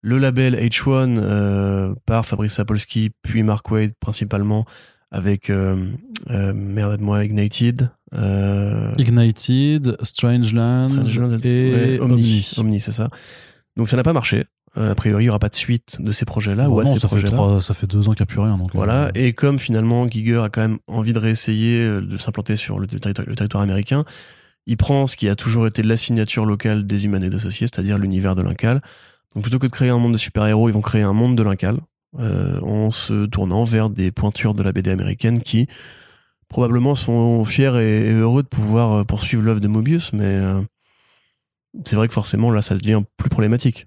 [0.00, 4.64] le label H1 euh, par Fabrice Sapolsky, puis Mark Wade principalement,
[5.10, 5.90] avec euh,
[6.30, 12.50] euh, merde moi Ignited, euh, Ignited, Strangeland, Strangeland et ouais, Omni.
[12.56, 13.08] Omni, c'est ça.
[13.76, 14.44] Donc ça n'a pas marché.
[14.74, 16.94] A priori, il n'y aura pas de suite de ces projets-là ou Bon, à non,
[16.94, 17.32] ces ça, fait projets-là.
[17.36, 18.56] trois- ça fait deux ans qu'il n'y a plus rien.
[18.56, 22.78] Donc, Voilà, et comme finalement Giger a quand même envie de réessayer de s'implanter sur
[22.78, 24.06] le, territoire- le territoire américain,
[24.66, 28.34] il prend ce qui a toujours été la signature locale des humanoïdes associés, c'est-à-dire l'univers
[28.34, 28.80] de l'Incal.
[29.34, 31.42] Donc plutôt que de créer un monde de super-héros, ils vont créer un monde de
[31.42, 31.78] l'Incal,
[32.18, 35.66] euh, en se tournant vers des pointures de la BD américaine qui
[36.48, 40.60] probablement sont fiers et, et heureux de pouvoir euh, poursuivre l'œuvre de Mobius, mais euh,
[41.86, 43.86] c'est vrai que forcément là ça devient plus problématique.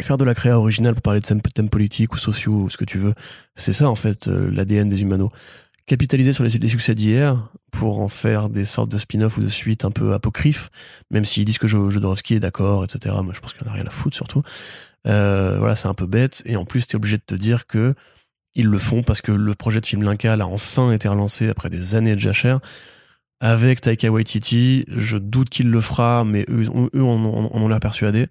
[0.00, 2.84] Faire de la créa originale pour parler de thèmes politiques ou sociaux ou ce que
[2.84, 3.14] tu veux,
[3.56, 5.30] c'est ça en fait l'ADN des humanos.
[5.86, 9.84] Capitaliser sur les, succès d'hier pour en faire des sortes de spin-off ou de suites
[9.84, 10.70] un peu apocryphes,
[11.10, 13.14] même s'ils disent que Jo- Jodorowsky est d'accord, etc.
[13.22, 14.42] Moi je pense qu'il en a rien à foutre surtout.
[15.06, 16.42] Euh, voilà, c'est un peu bête.
[16.46, 17.94] Et en plus, t'es obligé de te dire que
[18.54, 21.68] ils le font parce que le projet de film Lincal a enfin été relancé après
[21.68, 22.60] des années de jachère.
[23.40, 27.60] Avec Taika Waititi, je doute qu'il le fera, mais eux, on- eux en, ont- en
[27.60, 28.28] ont l'air persuadés.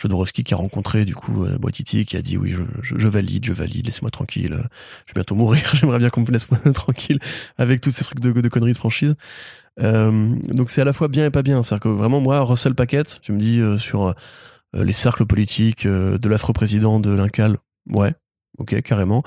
[0.00, 3.44] Jodorowsky qui a rencontré du coup euh, Waititi, qui a dit oui, je, je- valide,
[3.44, 4.62] je valide, laissez-moi tranquille, euh,
[5.06, 7.18] je vais bientôt mourir, j'aimerais bien qu'on me laisse tranquille
[7.58, 9.14] avec tous ces trucs de, conneries de franchise.
[9.80, 11.62] Euh, donc c'est à la fois bien et pas bien.
[11.62, 14.14] C'est-à-dire que vraiment, moi, Russell Paquette, tu me dis euh, sur euh,
[14.74, 17.58] les cercles politiques euh, de l'affreux président de l'Incal,
[17.90, 18.14] ouais,
[18.58, 19.22] ok, carrément.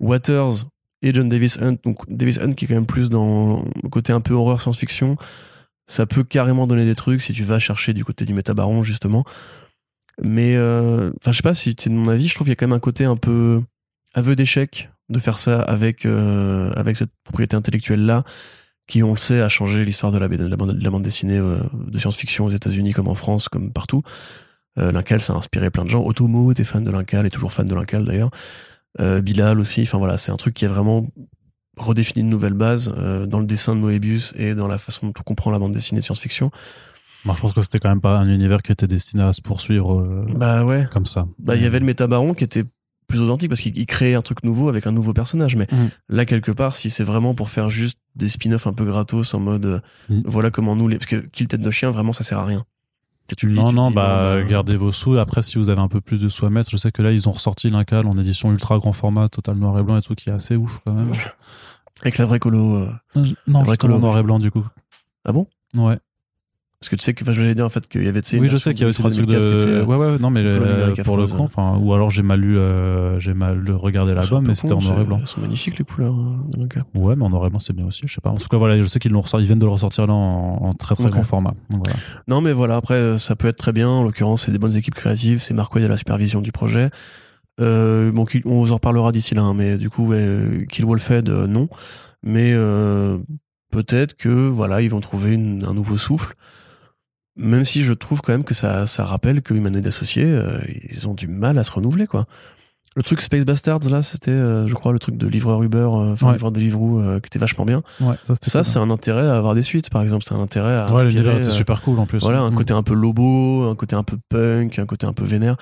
[0.00, 0.66] Waters
[1.02, 4.12] et John Davis Hunt, donc Davis Hunt qui est quand même plus dans le côté
[4.12, 5.16] un peu horreur science-fiction,
[5.86, 9.24] ça peut carrément donner des trucs si tu vas chercher du côté du métabaron, justement.
[10.22, 12.54] Mais, euh, enfin, je sais pas si c'est de mon avis, je trouve qu'il y
[12.54, 13.62] a quand même un côté un peu
[14.14, 18.24] aveu d'échec de faire ça avec, euh, avec cette propriété intellectuelle-là,
[18.86, 21.98] qui, on le sait, a changé l'histoire de la, de bande, de dessinée euh, de
[21.98, 24.02] science-fiction aux États-Unis comme en France, comme partout.
[24.78, 26.04] L'Incal, ça a inspiré plein de gens.
[26.04, 28.28] Otomo était fan de l'Incal, est toujours fan de l'Incal d'ailleurs.
[29.00, 29.82] Euh, Bilal aussi.
[29.82, 31.06] Enfin voilà, c'est un truc qui a vraiment
[31.76, 35.12] redéfini une nouvelle base euh, dans le dessin de Moebius et dans la façon dont
[35.18, 36.50] on comprend la bande dessinée de science-fiction.
[37.26, 39.42] Moi, je pense que c'était quand même pas un univers qui était destiné à se
[39.42, 40.86] poursuivre euh, Bah ouais.
[40.92, 41.26] comme ça.
[41.38, 42.64] Bah il y avait le métabaron qui était
[43.08, 45.54] plus authentique parce qu'il il créait un truc nouveau avec un nouveau personnage.
[45.56, 45.90] Mais Mhm.
[46.08, 49.40] là, quelque part, si c'est vraiment pour faire juste des spin-offs un peu gratos en
[49.40, 49.80] mode euh,
[50.10, 50.22] Mhm.
[50.24, 50.96] voilà comment nous les.
[50.98, 52.64] Parce que Kill Tête de Chien, vraiment, ça sert à rien.
[53.36, 55.16] Tu le lis, non, tu te non, dis, bah, bah, gardez vos sous.
[55.18, 57.10] Après, si vous avez un peu plus de sous à mettre, je sais que là,
[57.10, 60.14] ils ont ressorti l'Incal en édition ultra grand format, total noir et blanc et tout,
[60.14, 61.10] qui est assez ouf quand même.
[62.02, 62.76] Avec la vraie colo.
[62.76, 62.92] euh.
[63.48, 63.98] Non, vrai justement colo.
[63.98, 64.64] noir et blanc du coup.
[65.24, 65.46] Ah bon?
[65.74, 65.98] Ouais.
[66.86, 68.22] Parce que tu sais que enfin, je voulais dire en fait qu'il y avait.
[68.22, 69.70] tu Oui, je sais qu'il y a aussi des trucs 2004 qui de.
[69.72, 72.56] euh, Ouais, ouais, non, mais euh, pour le coup, enfin, ou alors j'ai mal lu,
[72.56, 75.18] euh, j'ai mal regardé l'album, mais c'était en noir et blanc.
[75.20, 76.82] Elles sont magnifiques les couleurs de l'Inca.
[76.94, 78.30] Ouais, mais en noir et blanc, c'est bien aussi, je sais pas.
[78.30, 80.58] En tout cas, voilà, je sais qu'ils l'ont ils viennent de le ressortir là en,
[80.62, 81.54] en très très grand format.
[81.70, 81.98] Donc voilà.
[82.28, 83.88] Non, mais voilà, après, ça peut être très bien.
[83.88, 85.40] En l'occurrence, c'est des bonnes équipes créatives.
[85.40, 86.90] C'est Mark Wade à la supervision du projet.
[87.60, 91.28] Euh, bon, on vous en reparlera d'ici là, hein, mais du coup, ouais, Kill Wolfhead,
[91.28, 91.68] non.
[92.22, 92.54] Mais
[93.72, 96.34] peut-être que, voilà, ils vont trouver une- un nouveau souffle.
[97.36, 100.58] Même si je trouve quand même que ça, ça rappelle que Humanoid Associés, euh,
[100.90, 102.26] ils ont du mal à se renouveler, quoi.
[102.94, 106.12] Le truc Space Bastards, là, c'était, euh, je crois, le truc de livreur Uber, euh,
[106.14, 106.32] enfin, Ouais.
[106.32, 107.82] livreur Deliveroo, euh, qui était vachement bien.
[108.00, 108.64] Ouais, ça, cool.
[108.64, 110.24] c'est un intérêt à avoir des suites, par exemple.
[110.26, 112.20] C'est un intérêt à Ouais, inspirer, euh, super cool en plus.
[112.20, 112.54] voilà, un Mm.
[112.54, 115.56] côté un peu lobo, un côté un peu punk, un côté un peu vénère.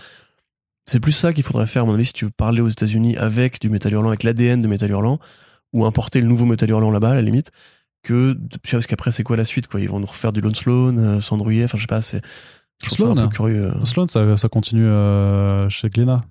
[0.87, 3.17] C'est plus ça qu'il faudrait faire, à mon avis, si tu veux parler aux États-Unis
[3.17, 5.19] avec du métal hurlant, avec l'ADN de métal hurlant,
[5.73, 7.51] ou importer le nouveau métal hurlant là-bas, à la limite,
[8.05, 8.37] que
[8.71, 9.81] parce qu'après c'est quoi la suite quoi?
[9.81, 12.21] Ils vont nous refaire du Lone Sloan, euh, Sandrouillet, enfin je sais pas, c'est
[12.87, 13.73] Sloan, un peu curieux.
[13.85, 16.23] Sloan, ça, ça continue euh, chez Glénat.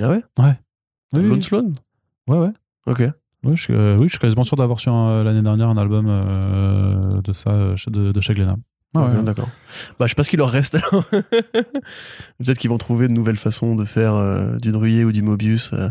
[0.00, 0.22] Ah ouais?
[1.12, 1.42] Oui, Lone oui.
[1.42, 1.72] Sloan
[2.28, 2.52] Ouais, ouais.
[2.86, 3.02] Ok.
[3.42, 6.06] Oui, je, suis- euh, oui, je suis quasiment sûr d'avoir su l'année dernière un album
[6.08, 8.56] euh, de ça euh, de, de chez Glénat.
[8.94, 9.22] Ah ouais.
[9.22, 9.48] D'accord.
[9.98, 11.04] Bah, je sais pas ce qu'il leur reste alors.
[11.10, 15.72] Peut-être qu'ils vont trouver de nouvelles façons de faire euh, du Druyer ou du Mobius.
[15.72, 15.88] euh.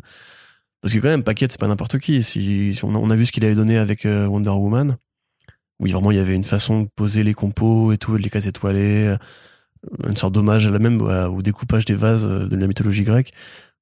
[0.82, 2.24] Parce que quand même, Paquette, c'est pas n'importe qui.
[2.24, 4.98] Si, si on, a, on a vu ce qu'il avait donné avec euh, Wonder Woman,
[5.80, 8.48] où vraiment il y avait une façon de poser les compos et tout, les cases
[8.48, 9.18] étoilées, euh,
[10.08, 13.04] une sorte d'hommage à la même, voilà, au découpage des vases euh, de la mythologie
[13.04, 13.32] grecque.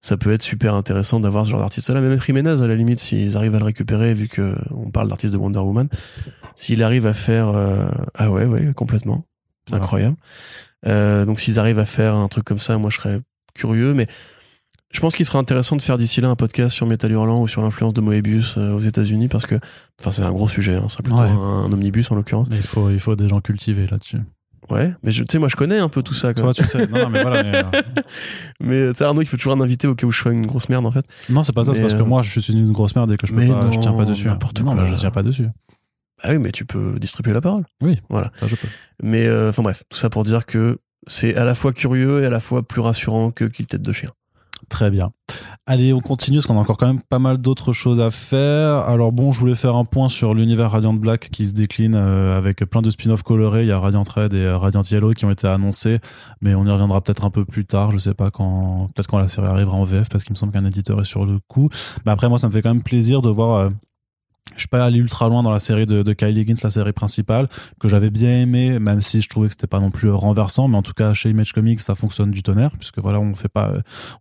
[0.01, 1.99] Ça peut être super intéressant d'avoir ce genre d'artiste là.
[2.01, 5.33] Même Jiménez, à la limite, s'ils arrivent à le récupérer, vu que on parle d'artiste
[5.33, 5.89] de Wonder Woman,
[6.55, 9.25] s'il arrive à faire, euh, ah ouais, ouais, complètement.
[9.65, 9.83] C'est Voilà.
[9.83, 10.15] incroyable.
[10.85, 13.19] Euh, donc s'ils arrivent à faire un truc comme ça, moi je serais
[13.55, 14.05] curieux, mais
[14.91, 17.47] je pense qu'il serait intéressant de faire d'ici là un podcast sur Metal Hurlant ou
[17.47, 19.55] sur l'influence de Moebius euh, aux États-Unis parce que,
[19.99, 20.75] enfin, c'est un gros sujet.
[20.75, 21.27] Hein, c'est plutôt Ouais.
[21.27, 22.47] un, un omnibus en l'occurrence.
[22.51, 24.17] Il faut, il faut des gens cultivés là-dessus.
[24.69, 26.33] Ouais, mais tu sais, moi je connais un peu tout ça.
[26.33, 26.53] Quoi.
[26.53, 26.87] Toi, tu sais.
[26.87, 27.43] Non, non, mais voilà.
[27.43, 27.81] mais, euh,
[28.59, 30.45] Mais tu sais, Arnaud, il faut toujours un invité au cas où je sois une
[30.45, 31.05] grosse merde en fait.
[31.29, 31.73] non, c'est pas ça.
[31.73, 33.47] C'est parce que euh, moi, je suis une grosse merde et que je peux mais
[33.47, 33.69] pas.
[33.71, 34.25] je tiens pas non, dessus.
[34.27, 34.85] n'importe non, quoi.
[34.85, 35.47] je tiens pas dessus.
[36.23, 37.63] Ah oui, mais tu peux distribuer la parole.
[37.81, 38.67] Ça, je peux.
[39.03, 42.25] Mais euh, enfin bref, tout ça pour dire que c'est à la fois curieux et
[42.25, 44.09] à la fois plus rassurant que Kill Tête de Chien.
[44.69, 45.11] Très bien.
[45.65, 48.83] Allez, on continue parce qu'on a encore quand même pas mal d'autres choses à faire.
[48.87, 52.37] Alors bon, je voulais faire un point sur l'univers Radiant Black qui se décline euh,
[52.37, 53.63] avec plein de spin-offs colorés.
[53.63, 55.99] Il y a Radiant Red et euh, Radiant Yellow qui ont été annoncés,
[56.41, 57.91] mais on y reviendra peut-être un peu plus tard.
[57.91, 60.51] Je sais pas quand, peut-être quand la série arrivera en VF parce qu'il me semble
[60.51, 61.69] qu'un éditeur est sur le coup.
[62.05, 63.71] Mais après, moi, ça me fait quand même plaisir de voir.
[64.55, 66.93] Je suis pas allé ultra loin dans la série de, de Kyle Higgins, la série
[66.93, 67.47] principale,
[67.79, 70.77] que j'avais bien aimé, même si je trouvais que c'était pas non plus renversant, mais
[70.77, 73.71] en tout cas chez Image Comics ça fonctionne du tonnerre, puisque voilà on fait pas,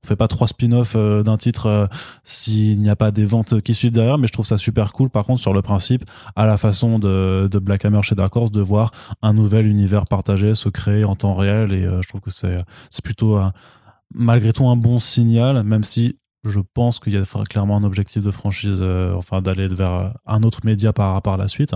[0.02, 1.86] on fait pas trois spin-offs euh, d'un titre euh,
[2.24, 5.10] s'il n'y a pas des ventes qui suivent derrière, mais je trouve ça super cool.
[5.10, 6.04] Par contre sur le principe,
[6.34, 8.90] à la façon de, de Black Hammer chez Dark Horse, de voir
[9.22, 12.58] un nouvel univers partagé se créer en temps réel, et euh, je trouve que c'est
[12.90, 13.38] c'est plutôt
[14.14, 18.22] malgré tout un bon signal, même si je pense qu'il y a clairement un objectif
[18.22, 21.74] de franchise, euh, enfin d'aller vers euh, un autre média par, par la suite.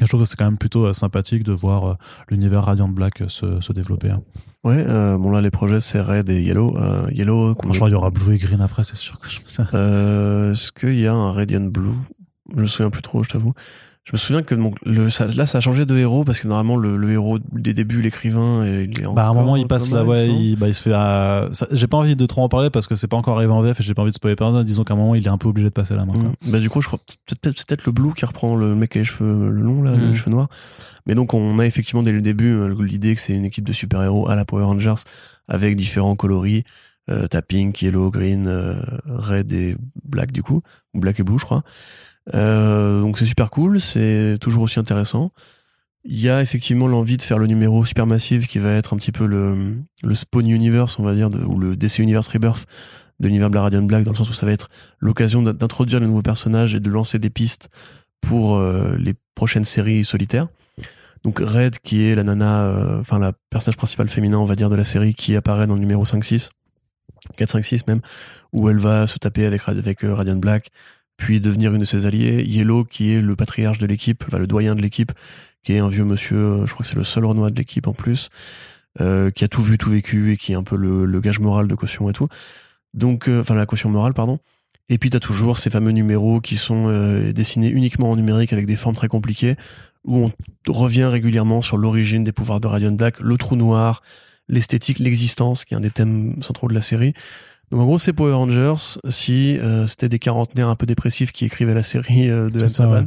[0.00, 1.94] Et je trouve que c'est quand même plutôt euh, sympathique de voir euh,
[2.28, 4.10] l'univers Radiant Black se, se développer.
[4.10, 4.22] hein.
[4.64, 4.82] Ouais,
[5.18, 6.78] bon là les projets c'est Red et Yellow.
[7.10, 9.64] Yellow, Franchement, il y aura Blue et Green après, c'est sûr que je ça.
[9.64, 11.92] Est-ce qu'il y a un Radiant Blue?
[12.56, 13.52] Je me souviens plus trop, je t'avoue.
[14.06, 16.46] Je me souviens que donc, le, ça- là, ça a changé de héros parce que
[16.46, 19.90] normalement, le, le héros des débuts, l'écrivain, il est Bah, à un moment, il passe
[19.90, 20.92] là, ouais, il bah, il se fait.
[20.92, 23.50] euh, ça- j'ai pas envie de trop en parler parce que c'est pas encore arrivé
[23.50, 24.62] en VF et j'ai pas envie de spoiler personne.
[24.62, 26.12] Disons qu'à un moment, il est un peu obligé de passer la main.
[26.12, 26.22] quoi.
[26.22, 26.50] Mm.
[26.50, 28.98] Bah, du coup, je crois peut-être c'est peut-être le Blue qui reprend le mec qui
[28.98, 30.10] a les cheveux le long, là, Mm.
[30.10, 30.48] les cheveux noirs.
[31.06, 33.72] Mais donc, on a effectivement dès le début euh, l'idée que c'est une équipe de
[33.72, 34.94] super-héros à la Power Rangers
[35.48, 36.62] avec différents coloris.
[37.10, 38.74] Euh, t'as Pink, Yellow, Green, euh,
[39.06, 40.62] Red et Black, du coup.
[40.94, 41.62] Ou Black et Blue, je crois.
[42.32, 43.80] Euh, donc, c'est super cool.
[43.80, 45.32] C'est toujours aussi intéressant.
[46.04, 49.12] Il y a effectivement l'envie de faire le numéro Supermassive qui va être un petit
[49.12, 52.66] peu le, le Spawn Universe, on va dire, ou le DC Universe Rebirth
[53.20, 54.68] de l'univers de la Radiant Black, dans le sens où ça va être
[54.98, 57.68] l'occasion d'in- d'introduire de nouveaux personnages et de lancer des pistes
[58.20, 60.48] pour euh, les prochaines séries solitaires.
[61.22, 64.68] Donc Red, qui est la nana, euh, enfin la personnage principal féminin, on va dire,
[64.68, 66.50] de la série, qui apparaît dans le numéro 5-6,
[67.38, 68.00] 4-5-6 même,
[68.52, 70.68] où elle va se taper avec, avec euh, Black,
[71.16, 72.44] puis devenir une de ses alliées.
[72.44, 75.12] Yellow, qui est le patriarche de l'équipe, enfin le doyen de l'équipe,
[75.62, 77.86] qui est un vieux monsieur, euh, je crois que c'est le seul Renoir de l'équipe
[77.86, 78.28] en plus,
[79.00, 81.66] euh, qui a tout vu, tout vécu, et qui est un peu le, gage moral
[81.66, 82.28] de caution et tout.
[82.92, 84.38] Donc, euh, enfin la caution morale, pardon.
[84.90, 86.92] Et puis t'as toujours ces fameux numéros qui sont
[87.34, 89.56] dessinés uniquement en numérique avec des formes très compliquées,
[90.04, 90.32] où on
[90.70, 94.02] revient régulièrement sur l'origine des pouvoirs de Radiant Black, le trou noir,
[94.46, 97.14] l'esthétique, l'existence, qui est un des thèmes centraux de la série.
[97.74, 101.44] Donc en gros, c'est Power Rangers si euh, c'était des quarantenaires un peu dépressifs qui
[101.44, 102.92] écrivaient la série euh, de Saban.
[102.92, 103.06] ouais.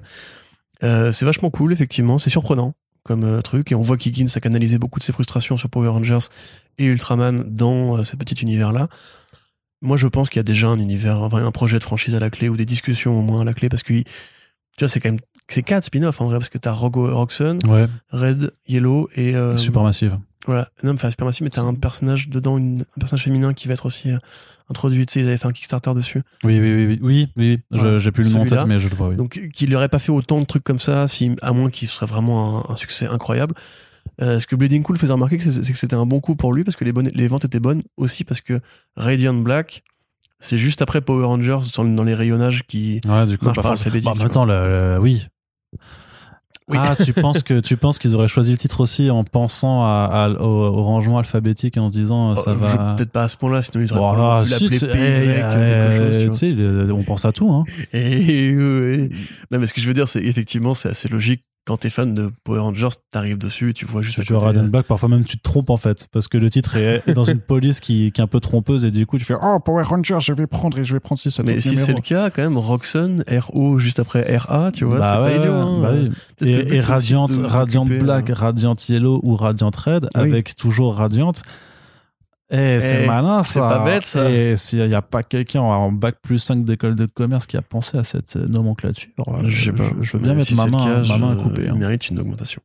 [0.83, 2.73] Euh, c'est vachement cool, effectivement, c'est surprenant
[3.03, 6.27] comme truc, et on voit qu'Higgins a canalisé beaucoup de ses frustrations sur Power Rangers
[6.77, 8.89] et Ultraman dans ce petit univers-là.
[9.81, 12.19] Moi, je pense qu'il y a déjà un univers, enfin, un projet de franchise à
[12.19, 14.03] la clé, ou des discussions au moins à la clé, parce que tu
[14.81, 17.87] vois, c'est quand même c'est quatre spin-offs en vrai, parce que t'as Rogue Roxxon, Ouais,
[18.11, 20.19] Red, Yellow et euh, Supermassive.
[20.47, 20.69] Voilà.
[20.83, 23.75] Non, mais enfin, Supermassive, mais t'as un personnage dedans, une- un personnage féminin qui va
[23.75, 24.17] être aussi euh,
[24.69, 25.05] introduit.
[25.05, 26.23] Tu sais, ils avaient fait un Kickstarter dessus.
[26.43, 27.59] Oui, oui, oui, oui, oui, oui.
[27.71, 27.97] Je- Voilà.
[27.99, 29.09] J'ai plus le nom en tête, mais je le vois.
[29.09, 29.15] Oui.
[29.15, 32.05] Donc, qu'il n'aurait pas fait autant de trucs comme ça, si, à moins qu'il serait
[32.07, 33.53] vraiment un, un succès incroyable.
[34.21, 36.63] Euh, ce que Bleeding Cool faisait remarquer, c'est que c'était un bon coup pour lui
[36.63, 38.59] parce que les, bonnes, les ventes étaient bonnes aussi parce que
[38.95, 39.83] Radiant Black,
[40.39, 43.01] c'est juste après Power Rangers dans, les rayonnages qui.
[43.07, 44.15] ouais, du coup, pas par forcément-
[44.45, 45.27] Bah, oui.
[46.69, 46.77] Oui.
[46.81, 50.09] Ah, tu penses que tu penses qu'ils auraient choisi le titre aussi en pensant à,
[50.11, 52.93] à- au, au rangement alphabétique et en se disant euh, ça Euh, va.
[52.97, 55.97] Peut-être pas à ce point-là, sinon ils Oh, auraient ah, pu si, l'appeler tu sais,
[55.97, 56.95] chose, tu vois.
[56.97, 57.49] on pense à tout.
[57.51, 57.63] Hein.
[57.93, 59.09] Et, ouais.
[59.51, 61.41] Non, mais ce que je veux dire, c'est effectivement, c'est assez logique.
[61.65, 64.35] Quand t'es fan de Power Rangers, t'arrives dessus et tu vois juste Tu à joues
[64.37, 66.49] à côté, Rad and Black, parfois même tu te trompes en fait, parce que le
[66.49, 69.25] titre est, dans une police qui, qui est un peu trompeuse et du coup tu
[69.25, 71.75] fais Oh, Power Rangers, je vais prendre et je vais prendre si ça Mais si
[71.75, 75.37] c'est le cas, quand même, Roxanne, RO juste après RA, tu vois, Bah c'est ouais,
[75.39, 75.53] pas idiot.
[75.55, 75.79] Hein.
[75.81, 76.09] bah oui.
[76.59, 80.21] Et, et Radiant, Radiant Black, euh, Radiant Yellow ou Radiant Red, Oui.
[80.21, 81.33] avec toujours Radiant.
[82.49, 83.67] Eh, c'est Eh, malin c'est ça.
[83.67, 84.29] pas bête, ça.
[84.31, 87.61] Et s'il n'y a pas quelqu'un en bac plus 5 d'école de commerce qui a
[87.61, 89.83] pensé à cette euh, nomenclature, euh, Je sais pas.
[90.01, 91.63] Je, veux bien Mais mettre si ma c'est main, cas, ma main je- coupée.
[91.65, 91.75] Il hein.
[91.75, 92.61] mérite une augmentation.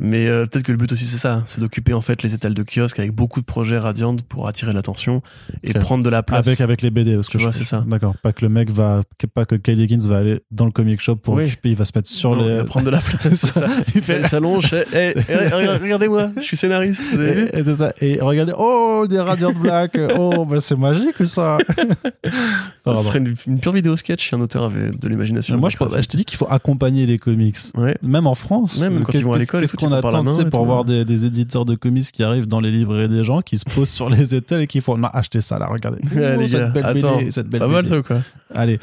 [0.00, 2.54] Mais euh, peut-être que le but aussi c'est ça, c'est d'occuper en fait les étals
[2.54, 5.22] de kiosque avec beaucoup de projets Radiant pour attirer l'attention
[5.62, 6.46] et prendre de la place.
[6.46, 7.84] Avec, avec les BD, parce Tu que vois, je- c'est ça.
[7.86, 8.16] D'accord.
[8.22, 11.16] Pas que le mec va, pas que Kylie Higgins va aller dans le comic shop
[11.16, 11.44] pour Oui.
[11.44, 12.56] occuper, il va se mettre sur Non, il les.
[12.56, 13.22] va prendre de la place.
[13.22, 13.64] c'est ça.
[13.94, 14.74] Il fait- s'allonge.
[14.74, 17.02] eh, eh, eh, Regardez-moi, je suis scénariste.
[17.12, 17.92] Vous avez vu Et, et c'est ça.
[18.00, 21.58] Et regardez, oh, des Radiant Black, oh, bah c'est magique ça.
[22.86, 25.56] Ce serait une, une pure vidéo sketch si un auteur avait de l'imagination.
[25.56, 27.56] Moi, je, pense- je te dis qu'il faut accompagner les comics.
[27.76, 27.96] Ouais.
[28.02, 28.78] Même en France.
[28.78, 31.24] Ouais, même quand ils vont à l'école, Qu'est-ce qu'on attend et pour voir des, des
[31.24, 34.34] éditeurs de comics qui arrivent dans les librairies des gens, qui se posent sur les
[34.34, 35.98] étals et qui font non, achetez ça là, regardez.
[36.14, 38.18] Ouais, Oh, les cette belle attends, BD, cette belle Pas mal ça ou quoi
[38.54, 38.78] Allez.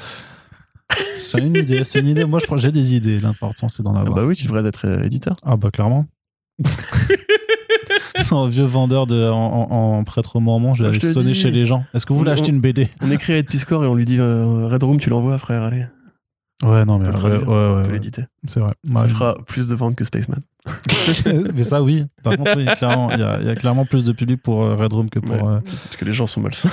[1.15, 2.26] C'est une idée, c'est une idée.
[2.26, 3.19] Moi, je j'ai des idées.
[3.19, 4.15] L'important, c'est d'en ah avoir.
[4.18, 5.38] Bah oui, tu devrais être euh, éditeur.
[5.43, 6.06] Ah bah clairement.
[8.24, 9.36] c'est un vieux vendeur de, en,
[9.72, 10.74] en- en prêtre mormon.
[10.74, 11.36] Je vais Ah, aller te sonner dis.
[11.40, 11.84] chez les gens.
[11.94, 14.06] Est-ce que vous voulez acheter une BD On écrit à Ed Piscor et on lui
[14.06, 15.86] dit euh, Red Room, tu l'envoies, frère, allez,
[16.64, 18.24] Ouais, non, mais On peut ouais, ouais, peut l'éditer.
[18.48, 18.74] c'est vrai.
[18.96, 20.42] Ça fera plus de ventes que Spaceman.
[21.56, 22.06] mais ça, oui.
[22.24, 24.76] Par contre, oui, il y, a- il y a clairement plus de public pour euh,
[24.76, 26.70] Red Room que pour euh, Parce que les gens sont malsains.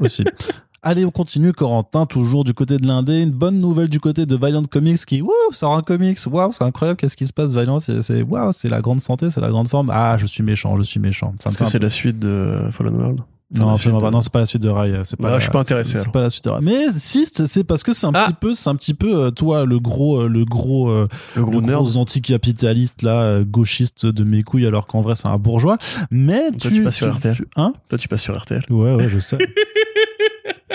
[0.00, 0.24] aussi.
[0.84, 3.20] Allez, on continue, Corentin, toujours du côté de l'Indé.
[3.20, 6.18] Une bonne nouvelle du côté de Valiant Comics qui, wouh, sort un comics.
[6.28, 6.96] Waouh, c'est incroyable.
[6.96, 7.78] Qu'est-ce qui se passe, Valiant?
[7.78, 9.90] C'est, waouh, c'est la grande santé, c'est la grande forme.
[9.92, 11.34] Ah, je suis méchant, je suis méchant.
[11.40, 13.20] Fait que c'est la suite de Fallen World?
[13.56, 14.06] Non, absolument pas.
[14.08, 15.02] de- Non, c'est pas la suite de Rai.
[15.04, 16.60] C'est pas la- je suis pas intéressé, C'est pas la suite de Rai.
[16.62, 18.24] Mais si, c'est parce que c'est un Ah.
[18.24, 21.06] petit peu, c'est un petit peu, euh, toi, le gros, euh, le gros, euh,
[21.36, 21.84] Le le gros nerd.
[21.84, 25.76] gros anticapitaliste là, euh, gauchiste de mes couilles, alors qu'en vrai c'est un bourgeois.
[26.10, 27.36] Mais Toi, tu, tu passes sur RTL.
[27.36, 27.74] tu- hein?
[27.90, 28.64] Toi, tu passes sur RTL.
[28.70, 29.36] Ouais, ouais, je sais.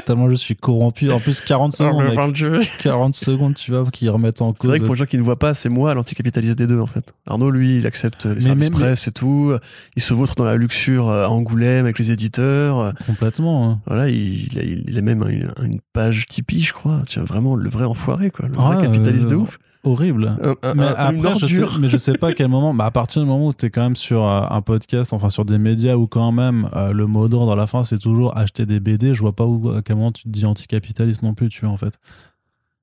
[0.08, 1.12] Tellement je suis corrompu.
[1.12, 2.70] En plus, 40 secondes, mec.
[2.80, 4.70] 40 secondes, tu vois, qui remettent en C'est cause.
[4.70, 6.86] vrai que pour les gens qui ne voient pas, c'est moi l'anticapitaliste des deux en
[6.88, 7.14] fait.
[7.28, 9.54] Arnaud, lui, il accepte les Mais services même- presse et tout.
[9.96, 12.94] Il se vautre dans la luxure euh, à Angoulême avec les éditeurs.
[13.06, 13.70] Complètement.
[13.70, 13.80] hein.
[13.86, 17.02] Voilà, il, il a, il a même une, une page Tipeee, je crois.
[17.06, 18.48] Tiens, vraiment le vrai enfoiré, quoi.
[18.48, 19.60] Le Ah, vrai capitaliste de euh, ouf.
[19.84, 20.36] Horrible.
[20.42, 21.78] Un, un- Mais une après, je sais, ordure.
[21.80, 22.74] mais je sais pas à quel moment.
[22.74, 25.46] Bah, à partir du moment où t'es quand même sur euh, un podcast, enfin sur
[25.46, 28.66] des médias où quand même euh, le mot d'ordre à la fin c'est toujours acheter
[28.66, 29.14] des BD.
[29.14, 31.74] Je vois pas où à quel moment tu te dis anticapitaliste non plus, tu vois
[31.74, 31.98] en fait.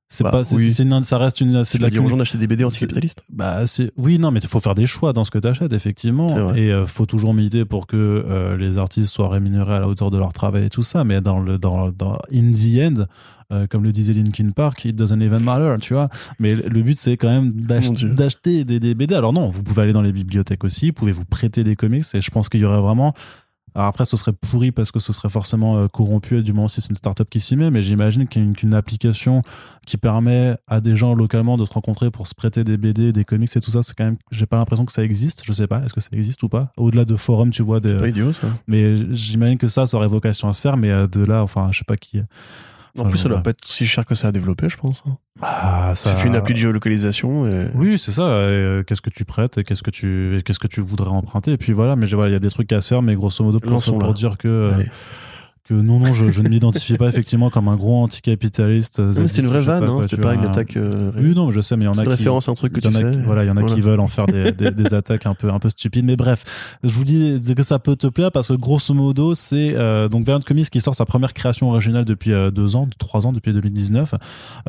[0.09, 0.71] C'est Bah, pas, c'est, oui.
[0.73, 3.25] c'est ça reste une, c'est Tu de la dire aux gens d'acheter des BD anticapitalistes.
[3.33, 5.73] Bah, c'est oui, non, mais il faut faire des choix dans ce que tu achètes,
[5.73, 6.29] effectivement.
[6.55, 10.11] Et euh, faut toujours militer pour que euh, les artistes soient rémunérés à la hauteur
[10.13, 11.03] de leur travail et tout ça.
[11.05, 13.05] Mais dans le dans, dans in the end,
[13.53, 16.09] euh, comme le disait Linkin Park, it doesn't even matter, tu vois.
[16.39, 19.15] Mais le but c'est quand même d'acheter des, des BD.
[19.15, 22.05] Alors non, vous pouvez aller dans les bibliothèques aussi, vous pouvez vous prêter des comics.
[22.15, 23.15] Et je pense qu'il y aurait vraiment
[23.75, 26.81] alors après, ce serait pourri parce que ce serait forcément euh, corrompu du moment si
[26.81, 29.43] c'est une startup qui s'y met, mais j'imagine qu'une application
[29.85, 33.25] qui permet à des gens localement de se rencontrer pour se prêter des BD, des
[33.25, 35.43] comics et tout ça, c'est quand même, j'ai pas l'impression que ça existe.
[35.45, 36.71] Je sais pas, est-ce que ça existe ou pas?
[36.77, 38.47] Au-delà de forums, tu vois, des, C'est pas idiot, ça.
[38.69, 41.71] mais j'imagine que ça, ça aurait vocation à se faire, mais euh, de là, enfin,
[41.73, 42.21] je sais pas qui.
[42.97, 45.03] En plus, ça doit pas être si cher que ça à développer, je pense.
[45.43, 47.67] Ah, Ça fait une appli de géolocalisation et.
[47.75, 48.23] Oui, c'est ça.
[48.23, 51.53] euh, qu'est-ce que tu prêtes et qu'est-ce que tu, et qu'est-ce que tu voudrais emprunter
[51.53, 53.43] Et puis voilà, mais voilà, il y a des trucs à se faire, mais grosso
[53.43, 54.91] modo, pour, dire que, euh, Allez.
[55.67, 59.01] Que non, non, je, je ne m'identifie pas effectivement comme un gros anticapitaliste.
[59.13, 60.77] C'était une vraie vanne, hein, c'était pas une un- attaque.
[60.77, 62.11] euh, Oui, non, mais je sais, mais il y en C'est a qui.
[62.11, 63.17] référence à un truc que il y tu en a sais.
[63.19, 63.75] qui- voilà, il y en a Voilà.
[63.75, 66.05] qui veulent en faire des, des, des attaques un peu, un peu stupides.
[66.05, 66.45] Mais bref,
[66.83, 70.27] je vous dis que ça peut te plaire parce que grosso modo, c'est euh, donc
[70.27, 73.53] Variant Comics qui sort sa première création originale depuis euh, deux ans, trois ans, depuis
[73.55, 74.15] 2019.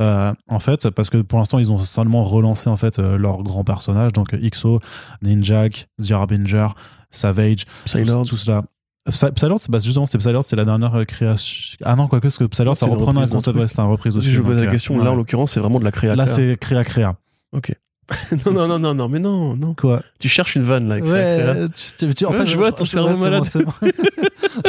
[0.00, 3.42] Euh, en fait, parce que pour l'instant, ils ont seulement relancé en fait euh, leurs
[3.42, 4.80] grands personnages, donc XO,
[5.22, 6.68] Ninjak, The Harbinger,
[7.10, 8.62] Savage, tout, tout cela.
[9.08, 11.76] Psy- Psylord, c'est bah, justement, c'est Psylord, c'est la dernière euh, création.
[11.84, 14.16] Ah non, quoique, parce que Psylord, ça C'est reprenait un concept, ouais, c'était un reprise
[14.16, 14.28] aussi.
[14.28, 15.04] Si je donc, pose la euh, question, ouais.
[15.04, 16.16] là en l'occurrence, c'est vraiment de la créa.
[16.16, 17.16] Là, c'est créa créa.
[17.52, 17.72] Ok.
[18.46, 19.74] non, non, non, non, non, mais non, non.
[19.74, 20.98] Quoi Tu cherches une vanne là.
[20.98, 23.40] Ouais, tu, tu- tu- en Ouais, fait, je vois ton cerveau malade.
[23.42, 23.72] bon, c'est bon.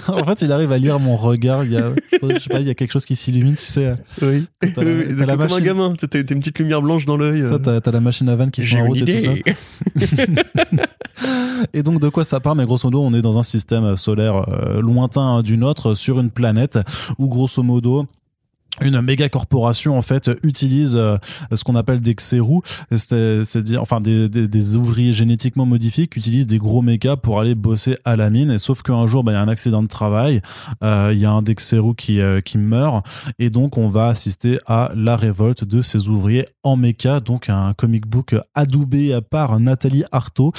[0.07, 1.63] en fait, il arrive à lire mon regard.
[1.63, 3.95] Il y a, je sais pas, il y a quelque chose qui s'illumine, tu sais.
[4.23, 4.45] Oui.
[4.73, 5.93] T'as la- Oui, la comme un gamin.
[5.95, 7.43] T'as une petite lumière blanche dans l'œil.
[7.43, 7.79] Ça, euh.
[7.79, 10.33] t'as, la machine à vanne qui se met en route et tout ça.
[11.73, 14.45] Et donc, de quoi ça parle Mais grosso modo, on est dans un système solaire
[14.49, 16.79] euh, lointain du nôtre, sur une planète
[17.17, 18.05] où, grosso modo,
[18.81, 21.17] une méga corporation en fait utilise euh,
[21.53, 26.57] ce qu'on appelle des xérous, c'est-à-dire enfin des, des, ouvriers génétiquement modifiés qui utilisent des
[26.57, 28.57] gros mécas pour aller bosser à la mine.
[28.57, 30.41] Sauf qu'un jour, bah, il y a un accident de travail,
[30.83, 33.05] euh, il y a un des xérous qui euh, qui meurt,
[33.39, 37.19] et donc on va assister à la révolte de ces ouvriers en méca.
[37.19, 40.51] Donc un comic book adoubé par Nathalie Artaud,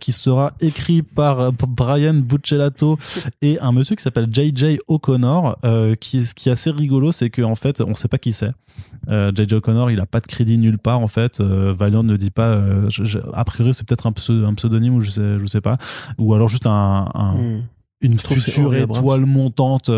[0.00, 2.98] qui sera écrit par Brian Buccellato
[3.42, 5.56] et un monsieur qui s'appelle JJ O'Connor.
[6.00, 8.52] qui, ce qui est assez rigolo, c'est que en fait, on sait pas qui c'est.
[9.08, 9.56] Euh, J.J.
[9.56, 11.40] O'Connor, il a pas de crédit nulle part en fait.
[11.40, 12.48] Euh, Valiant ne dit pas.
[12.48, 12.88] Euh,
[13.32, 15.78] a priori, c'est peut-être un, pseudonyme ou je sais, je sais pas.
[16.18, 17.62] Ou alors juste un, hmm.
[18.00, 19.90] une future étoile montante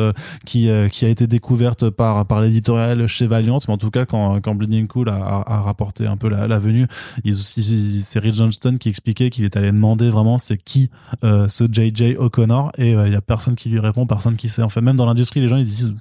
[0.45, 3.59] qui, qui a été découverte par, par l'éditorial chez Valiant.
[3.69, 6.59] Mais en tout cas, quand, quand Bleeding Cool a, a, rapporté un peu la, la
[6.59, 6.87] venue,
[7.25, 10.91] c'est Rich Johnston qui expliquait qu'il est allé demander vraiment c'est qui
[11.23, 12.17] ce J.J.
[12.17, 14.63] O'Connor et il y a personne qui lui répond, personne qui sait.
[14.63, 15.95] En fait, même dans l'industrie, les gens ils disent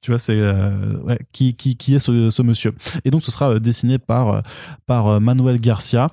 [0.00, 2.74] tu vois, c'est euh, ouais, qui, qui, qui, est ce, ce, monsieur.
[3.04, 4.40] Et donc, ce sera euh, dessiné par, euh,
[4.86, 6.08] par Manuel Garcia.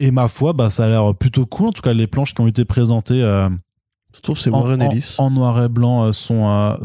[0.00, 1.68] Et ma foi, bah, ça a l'air plutôt cool.
[1.68, 3.20] En tout cas, les planches qui ont été présentées.
[3.20, 5.16] Je trouve c'est Warren Ellis.
[5.18, 6.76] En, noir et blanc sont.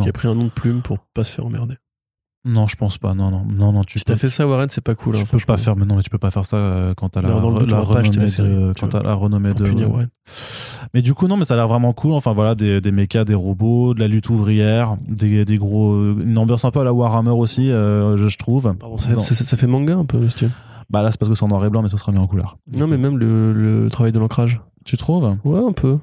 [0.00, 1.74] Qui a pris un nom de plume pour pas se faire emmerder.
[2.44, 3.14] Non, je pense pas.
[3.14, 3.84] Non, non, non, non.
[3.84, 5.14] Tu si t'as fait ça, Warren, c'est pas cool.
[5.14, 7.10] Tu hein, peux pas faire, mais non, mais tu peux pas faire ça euh, quand
[7.10, 9.64] t'as la, la, renommée de, quand la renommée de.
[10.92, 12.12] Mais du coup, non, mais ça a l'air vraiment cool.
[12.12, 16.64] Enfin, voilà, des, des des robots, de la lutte ouvrière, des, des gros, une ambiance
[16.64, 18.74] un peu à la Warhammer aussi, euh, je, trouve.
[18.98, 20.50] ça, ça, fait manga un peu, le style.
[20.90, 22.26] Bah là, c'est parce que c'est en noir et blanc, mais ça sera mis en
[22.26, 22.58] couleur.
[22.74, 24.60] Non, mais même le, le travail de l'ancrage.
[24.84, 25.36] Tu trouves?
[25.44, 25.98] Ouais, un peu.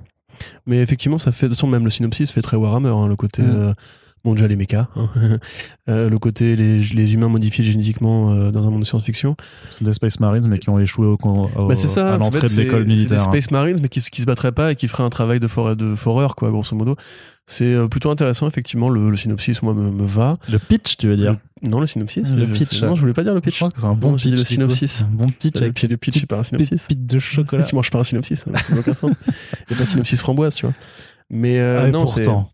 [0.66, 3.16] Mais effectivement, ça fait, de toute façon, même le synopsis fait très Warhammer, hein, le
[3.16, 3.42] côté.
[3.42, 3.50] Mm.
[3.50, 3.74] Euh,
[4.24, 5.10] bon déjà les mechas, hein.
[5.90, 9.36] euh, le côté les, les, humains modifiés génétiquement euh, dans un monde de science-fiction.
[9.72, 12.56] C'est des Space Marines mais qui ont échoué au, au bah ça, à l'entrée de
[12.62, 13.20] l'école militaire.
[13.20, 15.40] C'est des Space Marines mais qui, qui se battraient pas et qui feraient un travail
[15.40, 16.96] de de foreur quoi grosso modo.
[17.48, 20.38] C'est euh, plutôt intéressant effectivement le, le synopsis moi me, me, va.
[20.52, 21.38] Le pitch tu veux dire?
[21.64, 22.30] Non le synopsis.
[22.30, 22.84] Le pitch.
[22.84, 23.56] Non je voulais pas dire le pitch.
[23.56, 24.32] Je crois que c'est un bon pitch.
[24.32, 25.02] Le synopsis.
[25.02, 26.88] Un bon pitch avec le pitch c'est pas un synopsis.
[26.88, 27.64] Pite de chocolat.
[27.70, 28.46] Tu manges pas un synopsis.
[28.48, 29.14] Hein, ça n'a aucun sens.
[29.68, 30.76] Il y a pas de synopsis framboise tu vois.
[31.32, 32.52] Mais euh, ah, non pourtant.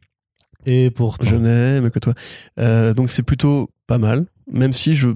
[0.66, 1.28] Et pourtant.
[1.28, 2.14] Je n'aime que toi.
[2.60, 5.10] Euh, donc c'est plutôt pas mal, même si je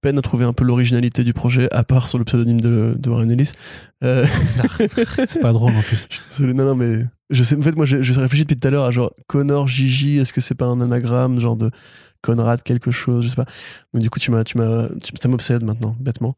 [0.00, 3.10] peine à trouver un peu l'originalité du projet, à part sur le pseudonyme de, de
[3.10, 3.52] Warren Ellis.
[4.02, 4.26] Euh...
[5.26, 6.08] c'est pas drôle en plus.
[6.40, 6.98] Non, non, mais
[7.30, 9.66] je sais, en fait, moi, je, je réfléchis depuis tout à l'heure à genre Connor
[9.66, 11.70] Gigi, est-ce que c'est pas un anagramme, genre de
[12.24, 13.46] Conrad quelque chose, je sais pas.
[13.92, 14.88] Donc du coup, tu m'as, tu m'as,
[15.20, 16.36] ça m'obsède maintenant, bêtement.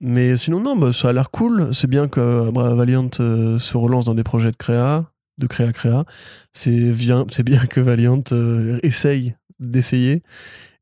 [0.00, 1.68] Mais sinon, non, bah, ça a l'air cool.
[1.72, 6.04] C'est bien que Valiant euh, se relance dans des projets de créa de créa créa.
[6.52, 10.22] C'est bien, c'est bien que Valiant euh, essaye d'essayer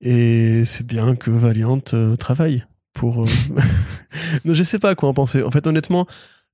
[0.00, 3.24] et c'est bien que Valiant euh, travaille pour.
[3.24, 3.28] Euh,
[4.44, 5.42] non, je sais pas quoi en penser.
[5.42, 6.06] En fait, honnêtement,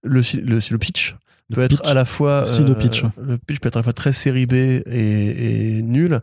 [0.02, 1.16] le, le, le pitch
[1.52, 2.44] peut être à la fois.
[2.44, 3.04] Si le pitch.
[3.20, 6.20] Le pitch peut être à la fois très série B et, et nul.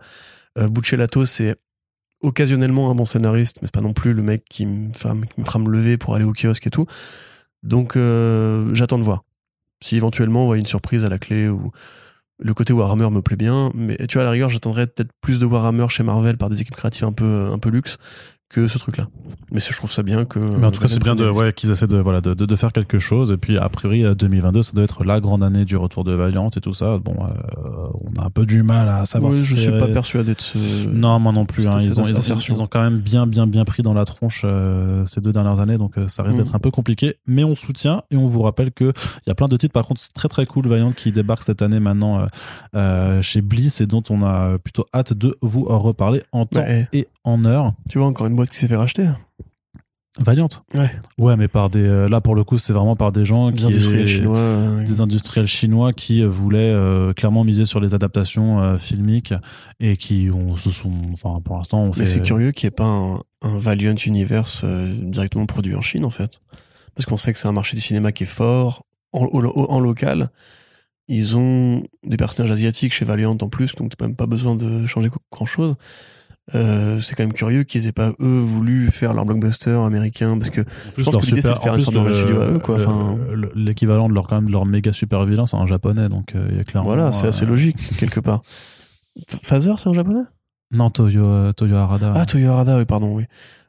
[0.56, 1.56] Buccellato, c'est
[2.22, 5.45] occasionnellement un bon scénariste, mais c'est pas non plus le mec qui me, qui me
[5.45, 6.85] fera me lever pour aller au kiosque et tout.
[7.64, 7.93] Donc,
[8.73, 9.23] j'attends de voir.
[9.84, 11.72] Si éventuellement on voit une surprise à la clé ou
[12.39, 15.39] le côté Warhammer me plaît bien, mais tu vois, à la rigueur, j'attendrais peut-être plus
[15.39, 17.97] de Warhammer chez Marvel par des équipes créatives un peu, un peu luxe
[18.49, 19.07] que ce truc-là.
[19.51, 20.39] Mais je trouve ça bien que.
[20.39, 22.71] Mais en tout cas, c'est bien de, ouais, qu'ils essaient de, voilà, de, de, faire
[22.71, 23.31] quelque chose.
[23.31, 26.49] Et puis, a priori, 2022, ça doit être la grande année du retour de Valiant
[26.49, 26.97] et tout ça.
[26.97, 29.31] Bon, euh, on a un peu du mal à savoir.
[29.31, 30.57] Oui, je suis pas persuadé de ce.
[30.88, 31.67] Non, moi non plus.
[31.67, 31.77] Hein.
[31.80, 35.21] Ils, ont, ils, ont, quand même bien, bien, bien pris dans la tronche euh, ces
[35.21, 35.77] deux dernières années.
[35.77, 36.43] Donc, euh, ça risque mm.
[36.43, 37.15] d'être un peu compliqué.
[37.26, 38.93] Mais on soutient et on vous rappelle qu'il
[39.26, 41.80] y a plein de titres, par contre, très, très cool, Valiant, qui débarquent cette année
[41.80, 42.27] maintenant
[43.21, 47.45] chez Bliss et dont on a plutôt hâte de vous reparler en temps et en
[47.45, 47.73] heure.
[47.89, 49.06] Tu vois, encore une boîte qui s'est fait racheter.
[50.18, 50.49] Valiant.
[50.74, 50.90] Ouais.
[51.18, 51.84] Ouais, mais par des.
[51.84, 53.66] Euh, là, pour le coup, c'est vraiment par des gens des qui.
[53.66, 59.34] Industriels chinois, des industriels chinois qui euh, voulaient euh, clairement miser sur les adaptations filmiques
[59.80, 60.94] et qui ont, se sont.
[61.14, 62.02] Enfin, pour l'instant, on fait.
[62.02, 66.10] Mais c'est curieux qu'il n'y ait pas un, Valiant Universe directement produit en Chine, en
[66.10, 66.40] fait.
[66.95, 70.30] Parce qu'on sait que c'est un marché du cinéma qui est fort, en, en local.
[71.07, 74.56] Ils ont des personnages asiatiques chez Valiant en plus, donc tu n'as même pas besoin
[74.56, 75.76] de changer grand chose.
[76.55, 80.49] Euh, c'est quand même curieux qu'ils aient pas eux voulu faire leur blockbuster américain parce
[80.49, 80.61] que
[80.97, 82.76] je pense que l'idée c'est de faire une sorte de studio à eux quoi.
[82.76, 83.17] Enfin,
[83.55, 86.47] l'équivalent de leur quand même de leur méga super vilain c'est en japonais donc euh,
[86.51, 86.89] il y a clairement.
[86.89, 88.41] Voilà, c'est assez euh, logique quelque part.
[89.43, 90.23] Phaser c'est en japonais?
[90.76, 92.13] Non, Toyo Toyo Harada.
[92.15, 93.26] Ah Toyo Harada oui pardon oui.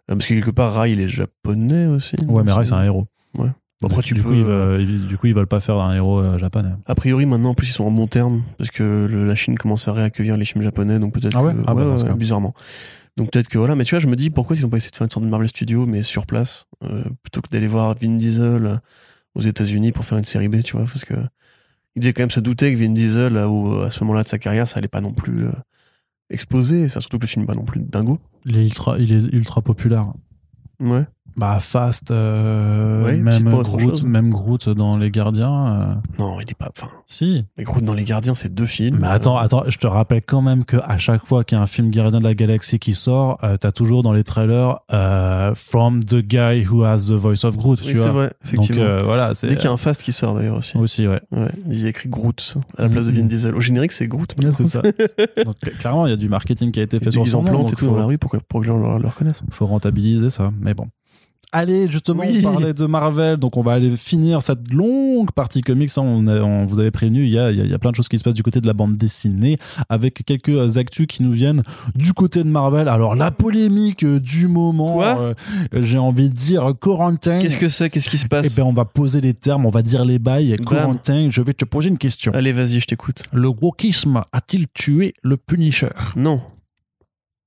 [0.07, 2.17] Parce que quelque part Rai il est japonais aussi.
[2.27, 3.07] Ouais mais Rai c'est un héros.
[3.35, 3.51] Ouais
[3.83, 6.39] après, tu du, peux, coup, ils du coup, ils veulent pas faire un héros euh,
[6.39, 6.71] japonais.
[6.87, 9.89] A priori, maintenant, en plus, ils sont en bon terme parce que la Chine commence
[9.89, 11.55] à réaccueillir les films japonais, donc peut-être ah ouais?
[11.55, 12.55] que, ah bah, bizarrement.
[13.17, 14.91] Donc peut-être que voilà, mais tu vois, je me dis pourquoi ils ont pas essayé
[14.91, 17.95] de faire une sorte de Marvel Studio, mais sur place, euh, plutôt que d'aller voir
[18.01, 18.77] Vin Diesel euh,
[19.35, 21.15] aux États-Unis pour faire une série B, tu vois, parce que
[21.97, 24.67] il devait quand même se douter que Vin Diesel, à ce moment-là de sa carrière,
[24.69, 25.47] ça allait pas non plus
[26.31, 26.85] explosé.
[26.87, 28.21] Enfin, surtout que le film n'est pas non plus dingo.
[28.45, 30.13] Il est ultra, il est ultra populaire.
[30.79, 31.05] Ouais.
[31.41, 35.67] Bah, Fast, euh, Ouais, même, Groot, même Groot dans Les Gardiens.
[35.69, 36.69] euh, Non, il est pas.
[36.69, 37.47] Enfin, si.
[37.57, 38.99] les Groot dans Les Gardiens, c'est deux films.
[39.01, 41.63] Mais attends, attends, je te rappelle quand même que à chaque fois qu'il y a
[41.63, 45.55] un film Gardien de la Galaxie qui sort, euh, t'as toujours dans les trailers euh,
[45.55, 48.83] From the guy who has the voice of Groot, Oui, c'est vrai, Donc effectivement.
[48.83, 50.77] euh, voilà, c'est Dès qu'il y a un Fast qui sort d'ailleurs aussi.
[50.77, 51.23] aussi ouais.
[51.33, 53.17] Ouais, il y a écrit Groot à la place de Mhm.
[53.19, 53.55] Vin Diesel.
[53.55, 54.35] Au générique, c'est Groot.
[54.43, 54.83] Ouais, c'est ça.
[54.83, 57.39] Donc clairement, il y a du marketing qui a été fait Ils, sur ils son
[57.39, 58.69] en nom, plantent donc et tout faut- dans la rue pour que, pour que les
[58.69, 59.43] gens le, le reconnaissent.
[59.51, 60.87] faut rentabiliser ça, mais bon.
[61.53, 62.43] Allez, justement, Oui.
[62.47, 65.91] on parlait de Marvel, donc on va aller finir cette longue partie comics.
[65.97, 66.03] hein.
[66.03, 68.09] On, a- on vous avait prévenu, il y a, il y a- plein de choses
[68.09, 69.57] qui se passent du côté de la bande dessinée,
[69.89, 71.65] avec quelques actus qui nous viennent
[71.97, 72.87] du côté de Marvel.
[72.89, 75.35] Alors, la polémique euh, du moment, euh,
[75.73, 77.41] j'ai envie de dire, Quarantine.
[77.41, 77.91] Qu'est-ce que c'est?
[77.91, 80.21] Qu'est-ce qui se Eh passe ben, on va poser les termes, on va dire les
[80.21, 80.57] bails.
[80.65, 82.31] Quarantine, je vais te poser une question.
[82.33, 83.25] Allez, vas-y, je t'écoute.
[83.33, 85.89] Le wokisme a-t-il tué le Punisher?
[86.15, 86.41] Non.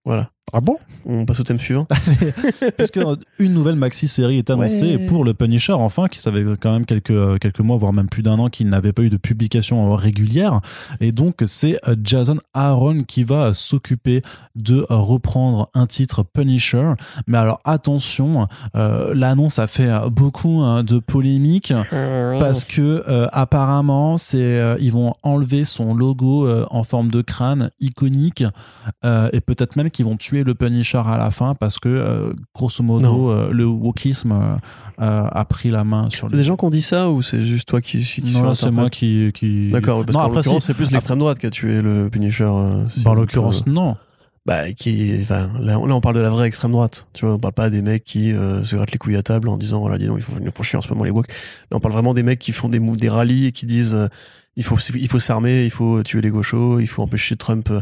[0.03, 0.29] Voilà.
[0.51, 0.77] Ah bon?
[1.05, 1.85] On passe au thème suivant.
[2.77, 2.99] Puisque
[3.39, 5.05] une nouvelle maxi-série est annoncée Ouais.
[5.07, 8.21] pour le Punisher, enfin, qui savait quand même quelques, euh, quelques mois, voire même plus
[8.23, 10.59] d'un an, qu'il n'avait pas eu de publication euh, régulière.
[10.99, 14.21] Et donc, c'est euh, Jason Aaron qui va s'occuper
[14.55, 16.93] de reprendre un titre Punisher.
[17.25, 24.17] Mais alors, attention, euh, l'annonce a fait beaucoup hein, de polémiques parce que euh, apparemment
[24.17, 28.43] c'est euh, ils vont enlever son logo euh, en forme de crâne iconique
[29.05, 32.33] euh, et peut-être même qu'ils vont tuer le Punisher à la fin parce que euh,
[32.55, 34.55] grosso modo euh, le wokisme euh,
[35.31, 37.67] a pris la main sur C'est des gens qui ont dit ça ou c'est juste
[37.67, 39.69] toi qui, qui non c'est moi qui, qui...
[39.69, 42.49] D'accord, parce Non, qu'en après, l'occurrence, c'est plus l'extrême droite qui a tué le Punisher.
[42.87, 43.95] si Bah, en l'occurrence non
[44.45, 47.07] Bah, qui, enfin, là, on- parle de la vraie extrême droite.
[47.13, 49.47] Tu vois, on parle pas des mecs qui euh, se grattent les couilles à table
[49.49, 51.27] en disant, voilà, dis donc, il faut, il faut chier en ce moment les woke.
[51.71, 54.07] Là, on parle vraiment des mecs qui font des, des rallyes et qui disent, euh,
[54.55, 57.81] il faut, il faut s'armer, il faut tuer les gauchos, il faut empêcher Trump euh,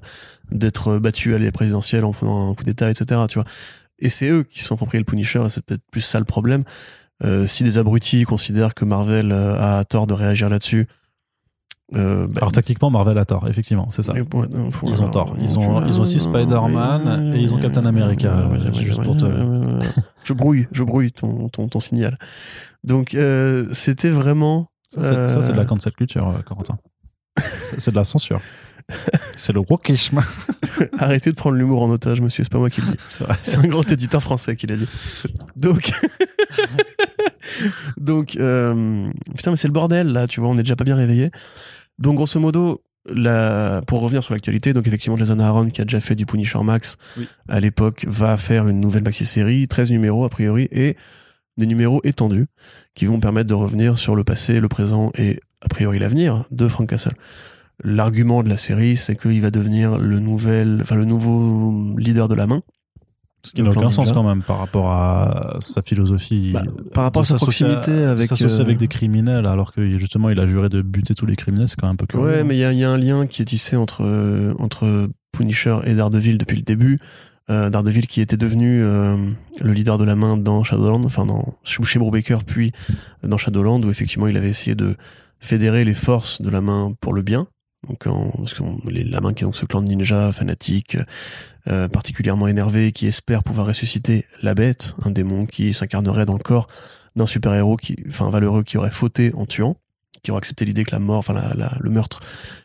[0.51, 3.21] d'être battu à la présidentielle en faisant un coup d'État, etc.
[3.27, 3.45] Tu vois.
[3.99, 6.63] Et c'est eux qui sont appropriés le Punisher, et c'est peut-être plus ça le problème.
[7.23, 10.87] Euh, si des abrutis considèrent que Marvel euh, a tort de réagir là-dessus,
[11.93, 14.47] euh, bah, alors tactiquement Marvel a tort effectivement c'est ça bon,
[14.87, 15.35] Ils ont tort.
[15.41, 19.25] Ils ont- ils ont aussi Spider-Man et ils ont Captain America, euh, juste pour te-
[20.23, 22.17] Je brouille, je brouille ton, ton, ton signal.
[22.85, 24.70] Donc, euh, c'était vraiment.
[24.93, 26.77] Ça, c'est- c'est de la euh, cancel culture euh, Corentin
[27.77, 28.39] C'est- de la censure
[29.37, 30.19] c'est le wokisme
[30.97, 32.97] Arrêtez de prendre l'humour en otage, monsieur, c'est pas moi qui le dis.
[33.07, 34.87] c'est un grand éditeur français qui l'a dit.
[35.55, 35.91] Donc.
[37.97, 40.95] Donc, euh, putain, mais c'est le bordel là, tu vois, on est déjà pas bien
[40.95, 41.31] réveillé.
[41.99, 45.99] Donc, grosso modo, la, pour revenir sur l'actualité, donc effectivement, Jason Aaron, qui a déjà
[45.99, 47.27] fait du Punisher Max Oui.
[47.49, 50.95] à l'époque, va faire une nouvelle maxi-série, 13 numéros a priori, et
[51.61, 52.47] des numéros étendus
[52.95, 56.67] qui vont permettre de revenir sur le passé, le présent et a priori l'avenir de
[56.67, 57.13] Frank Castle.
[57.83, 62.35] L'argument de la série, c'est qu'il va devenir le nouvel, enfin le nouveau leader de
[62.35, 62.61] la main.
[63.43, 66.51] Ce qui n'a aucun sens quand même par rapport à sa philosophie.
[66.53, 66.61] Bah,
[66.93, 70.39] par rapport à sa proximité avec, S'associer euh, avec des criminels alors que justement il
[70.39, 72.23] a juré de buter tous les criminels, c'est quand même un peu curieux.
[72.27, 72.43] Ouais, hein.
[72.47, 75.09] mais il y, a- il y a un lien qui est tissé entre, euh, entre
[75.31, 76.99] Punisher et Daredevil depuis le début.
[77.51, 77.69] Euh,
[78.07, 79.17] qui était devenu euh,
[79.59, 82.71] le leader de la main dans Shadowland, enfin dans, chez Brubaker, puis
[83.23, 84.95] dans Shadowland, où effectivement il avait essayé de
[85.39, 87.47] fédérer les forces de la main pour le bien.
[87.89, 88.05] Donc,
[88.87, 90.97] les- la main qui est donc ce clan de ninjas fanatiques,
[91.67, 96.43] euh, particulièrement énervé, qui espère pouvoir ressusciter la bête, un démon qui s'incarnerait dans le
[96.43, 96.67] corps
[97.15, 99.77] d'un super-héros qui, enfin, valeureux qui aurait fauté en tuant,
[100.23, 101.33] qui aurait accepté l'idée que la mort, enfin,
[101.79, 102.21] le meurtre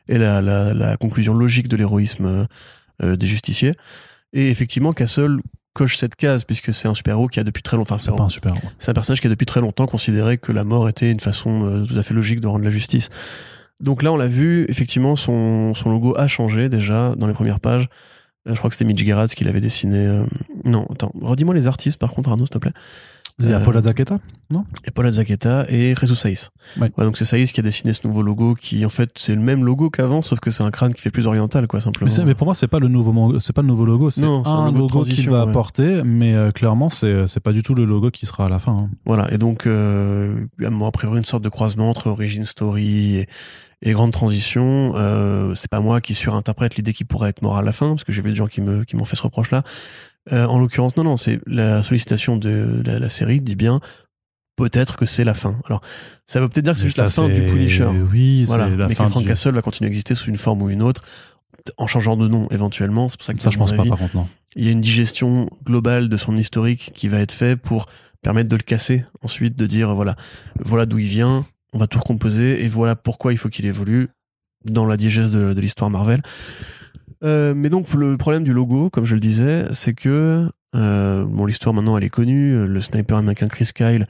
[0.09, 2.47] est la, conclusion logique de l'héroïsme
[3.03, 3.75] euh, des justiciers.
[4.37, 5.39] Et effectivement, Castle
[5.73, 8.23] coche cette case puisque c'est un super-héros qui a depuis très longtemps, enfin, c'est pas
[8.25, 8.55] un super.
[8.79, 11.65] c'est un personnage qui a depuis très longtemps considéré que la mort était une façon
[11.65, 13.09] euh, tout à fait logique de rendre la justice.
[13.81, 17.61] Donc là, on l'a vu, effectivement, son, son logo a changé déjà dans les premières
[17.61, 17.89] pages.
[18.49, 19.99] Euh, Je crois que c'était Mitch Gerrard qui l'avait dessiné.
[19.99, 20.25] euh,
[20.65, 22.73] Non, attends, redis-moi les artistes par contre, Arnaud, s'il te plaît.
[23.39, 24.19] Il y a Euh, Paula Zaqueta
[24.87, 26.49] Et Paul Zaqueta et Jesus Saïs.
[26.81, 26.91] Ouais.
[26.97, 29.63] donc c'est Saïs qui a dessiné ce nouveau logo qui, en fait, c'est le même
[29.63, 32.11] logo qu'avant, sauf que c'est un crâne qui fait plus oriental, quoi, simplement.
[32.25, 34.43] mais, pour moi, c'est pas le nouveau man- c'est pas le nouveau logo, c'est Non,
[34.47, 35.51] un un logo logo qu'il va ouais.
[35.51, 38.73] apporter, mais euh, clairement, c'est pas du tout le logo qui sera à la fin.
[38.73, 38.91] hein.
[39.05, 43.27] Voilà, et donc, euh, a priori, une sorte de croisement entre Origin Story et,
[43.83, 44.93] et Grande Transition.
[44.97, 48.05] Euh, c'est pas moi qui surinterprète l'idée qu'il pourrait être mort à la fin, parce
[48.05, 49.63] que j'ai vu des gens qui me qui m'ont fait ce reproche-là.
[50.33, 53.81] Euh, en l'occurrence, non, non, c'est la sollicitation de la, la série dit bien
[54.57, 55.57] peut-être que c'est la fin.
[55.67, 55.83] Alors,
[56.27, 57.87] ça veut peut-être dire que c'est juste la fin du Punisher.
[58.11, 59.29] Oui, Voilà, la mais fin que Frank du...
[59.29, 61.05] Castle va continuer à exister sous une forme ou une autre,
[61.77, 63.09] en changeant de nom éventuellement.
[63.09, 64.27] C'est pour ça que Ça, je pense pas, avis, par contre, non.
[64.57, 67.87] il y a une digestion globale de son historique qui va être fait pour
[68.23, 70.17] permettre de le casser ensuite, de dire voilà,
[70.59, 74.09] voilà d'où il vient, on va tout recomposer et voilà pourquoi il faut qu'il évolue
[74.65, 76.23] dans la diégèse de, de l'histoire Marvel.
[77.25, 81.47] Euh, mais donc le problème du logo, comme je le disais, c'est que euh, bon
[81.47, 82.67] l'histoire maintenant elle est connue.
[82.67, 84.07] Le sniper américain Chris Kyle,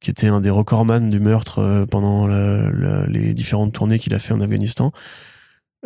[0.00, 4.34] qui était un des recordman du meurtre euh, pendant les différentes tournées qu'il a fait
[4.34, 4.92] en Afghanistan,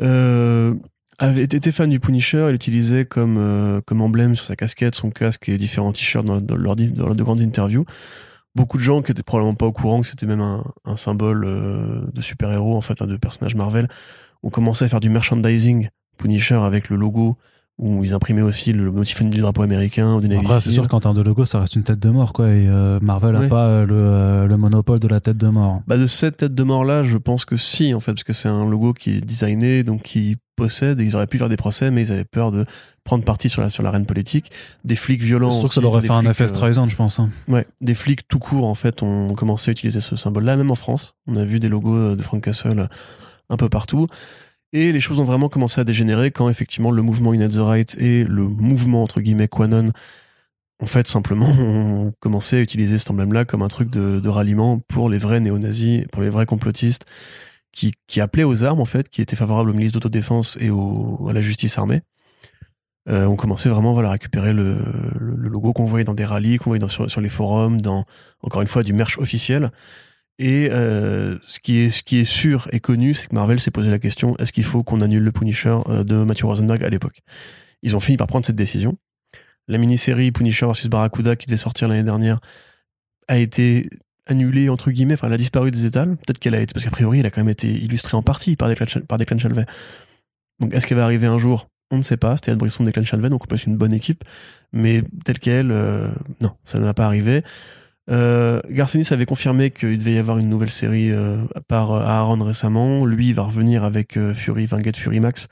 [0.00, 0.74] euh,
[1.18, 2.46] avait été fan du Punisher.
[2.50, 7.22] Il utilisait comme comme emblème sur sa casquette, son casque et différents t-shirts dans, de
[7.22, 7.84] grandes interviews.
[8.54, 11.44] Beaucoup de gens qui étaient probablement pas au courant que c'était même un, symbole
[12.12, 13.88] de super-héros, en fait, de personnage Marvel,
[14.42, 17.36] ont commencé à faire du merchandising Punisher avec le logo
[17.80, 20.88] où ils imprimaient aussi le motif du drapeau américain ou du Navy Après, c'est sûr
[20.88, 22.48] qu'en termes de logo, ça reste une tête de mort, quoi.
[22.48, 23.48] Et euh, Marvel n'a Ouais.
[23.48, 25.82] pas euh, le, euh, le monopole de la tête de mort.
[25.86, 28.32] Bah de cette tête de mort là, je pense que si en fait parce que
[28.32, 31.56] c'est un logo qui est designé donc qui possède et ils auraient pu faire des
[31.56, 32.64] procès mais ils avaient peur de
[33.04, 34.50] prendre parti sur la sur l'arène politique,
[34.84, 35.62] des flics violents.
[35.62, 37.20] Que ça aurait des fait un effet Streisand, je pense.
[37.20, 37.30] hein.
[37.46, 40.74] Ouais, des flics tout court en fait ont commencé à utiliser ce symbole-là, même en
[40.74, 41.14] France.
[41.28, 42.88] On a vu des logos de Frank Castle
[43.50, 44.08] un peu partout.
[44.72, 47.96] Et les choses ont vraiment commencé à dégénérer quand effectivement le mouvement Unite the Right
[47.98, 49.92] et le mouvement entre guillemets Quanon
[50.80, 55.08] en fait simplement ont commencé à utiliser cet emblème-là comme un truc de, ralliement pour
[55.08, 57.06] les vrais néo-nazis, pour les vrais complotistes
[57.72, 61.32] qui, qui appelaient aux armes en fait, qui étaient favorables aux milices d'autodéfense et à
[61.32, 62.02] la justice armée.
[63.08, 64.76] Euh, on commençait vraiment voilà, à récupérer le,
[65.18, 68.04] logo qu'on voyait dans des rallyes, qu'on voyait sur, sur les forums, dans
[68.42, 69.70] encore une fois du merch officiel.
[70.38, 73.72] Et euh, ce, qui est, ce qui est sûr et connu, c'est que Marvel s'est
[73.72, 76.88] posé la question est-ce qu'il faut qu'on annule le Punisher euh, de Matthew Rosenberg à
[76.88, 77.22] l'époque?
[77.82, 78.96] Ils ont fini par prendre cette décision.
[79.66, 82.40] La mini-série Punisher vs Barracuda qui devait sortir l'année dernière
[83.26, 83.90] a été
[84.26, 86.16] annulée entre guillemets, enfin elle a disparu des étals.
[86.16, 88.54] Peut-être qu'elle a été parce qu'a priori elle a quand même été illustrée en partie
[88.54, 89.66] par Declan, Chalvet.
[90.60, 91.68] Donc est-ce qu'elle va arriver un jour?
[91.90, 92.36] On ne sait pas.
[92.36, 94.22] C'était Ed Brisson, Declan Chalvet, donc on être une bonne équipe,
[94.72, 96.10] mais telle qu'elle, euh,
[96.40, 97.42] non, ça ne va pas arriver.
[98.10, 101.36] Euh, Garcenis avait confirmé qu'il devait y avoir une nouvelle série euh,
[101.66, 103.04] par euh, Aaron récemment.
[103.04, 105.48] Lui, va revenir avec euh, Fury, enfin Get Fury Max.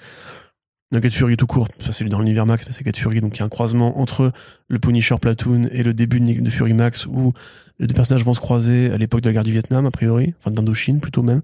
[0.93, 3.37] Non, Get Fury tout court, ça c'est dans l'univers Max, mais c'est Get Fury, donc
[3.37, 4.31] il y a un croisement entre
[4.69, 7.33] le Punisher Platoon et le début de, Fury Max où
[7.81, 10.35] les deux personnages vont se croiser à l'époque de la guerre du Vietnam, a priori,
[10.39, 11.43] enfin d'Indochine plutôt même.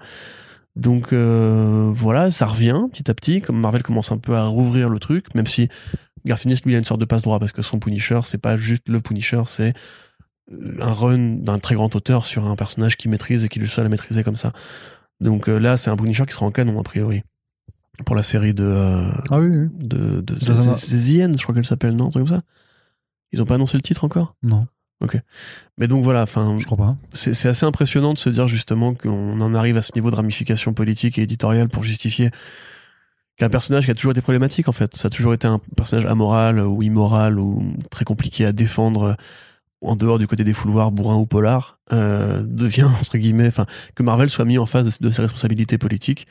[0.77, 4.89] Donc euh, voilà, ça revient petit à petit, comme Marvel commence un peu à rouvrir
[4.89, 5.69] le truc, même si
[6.25, 8.89] Garfinis lui a une sorte de passe droit parce que son Punisher, c'est pas juste
[8.89, 9.75] le Punisher, c'est
[10.81, 13.69] un run d'un très grand auteur sur un personnage qui maîtrise et qui est le
[13.69, 14.53] seul à maîtriser comme ça.
[15.21, 17.23] Donc euh, là, c'est un Punisher qui sera en canon a priori
[18.07, 19.69] pour la série de euh, Ah oui, oui.
[19.79, 20.75] de, de Ça, ça va.
[20.75, 22.43] c'est The End, je crois qu'elle s'appelle, non, un truc comme ça.
[23.33, 24.35] Ils ont pas annoncé le titre encore?
[24.43, 24.67] Non,
[25.79, 26.97] Mais donc voilà, enfin, je crois pas.
[27.13, 30.17] c'est c'est assez impressionnant de se dire justement qu'on en arrive à ce niveau de
[30.17, 32.31] ramification politique et éditoriale pour justifier
[33.37, 36.07] qu'un personnage qui a toujours été problématique en fait, ça a toujours été un personnage
[36.07, 39.17] amoral ou immoral ou très compliqué à défendre
[39.83, 44.03] en dehors du côté des fouloirs bourrin ou polar, euh, devient entre guillemets, enfin que
[44.03, 46.27] Marvel soit mis en face de, ses responsabilités politiques.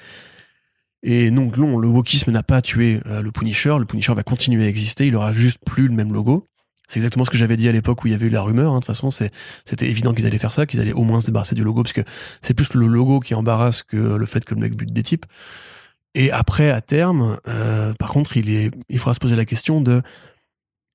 [1.03, 4.65] Et donc non, le wokisme n'a pas tué euh, le Punisher, le Punisher va continuer
[4.65, 6.45] à exister, il aura juste plus le même logo.
[6.87, 8.73] C'est exactement ce que j'avais dit à l'époque où il y avait eu la rumeur.
[8.73, 8.75] hein.
[8.75, 11.55] De toute façon, c'était évident qu'ils allaient faire ça, qu'ils allaient au moins se débarrasser
[11.55, 12.01] du logo, parce que
[12.41, 15.25] c'est plus le logo qui embarrasse que le fait que le mec bute des types.
[16.13, 19.79] Et après, à terme, euh, par contre, il, est, il faudra se poser la question
[19.79, 20.01] de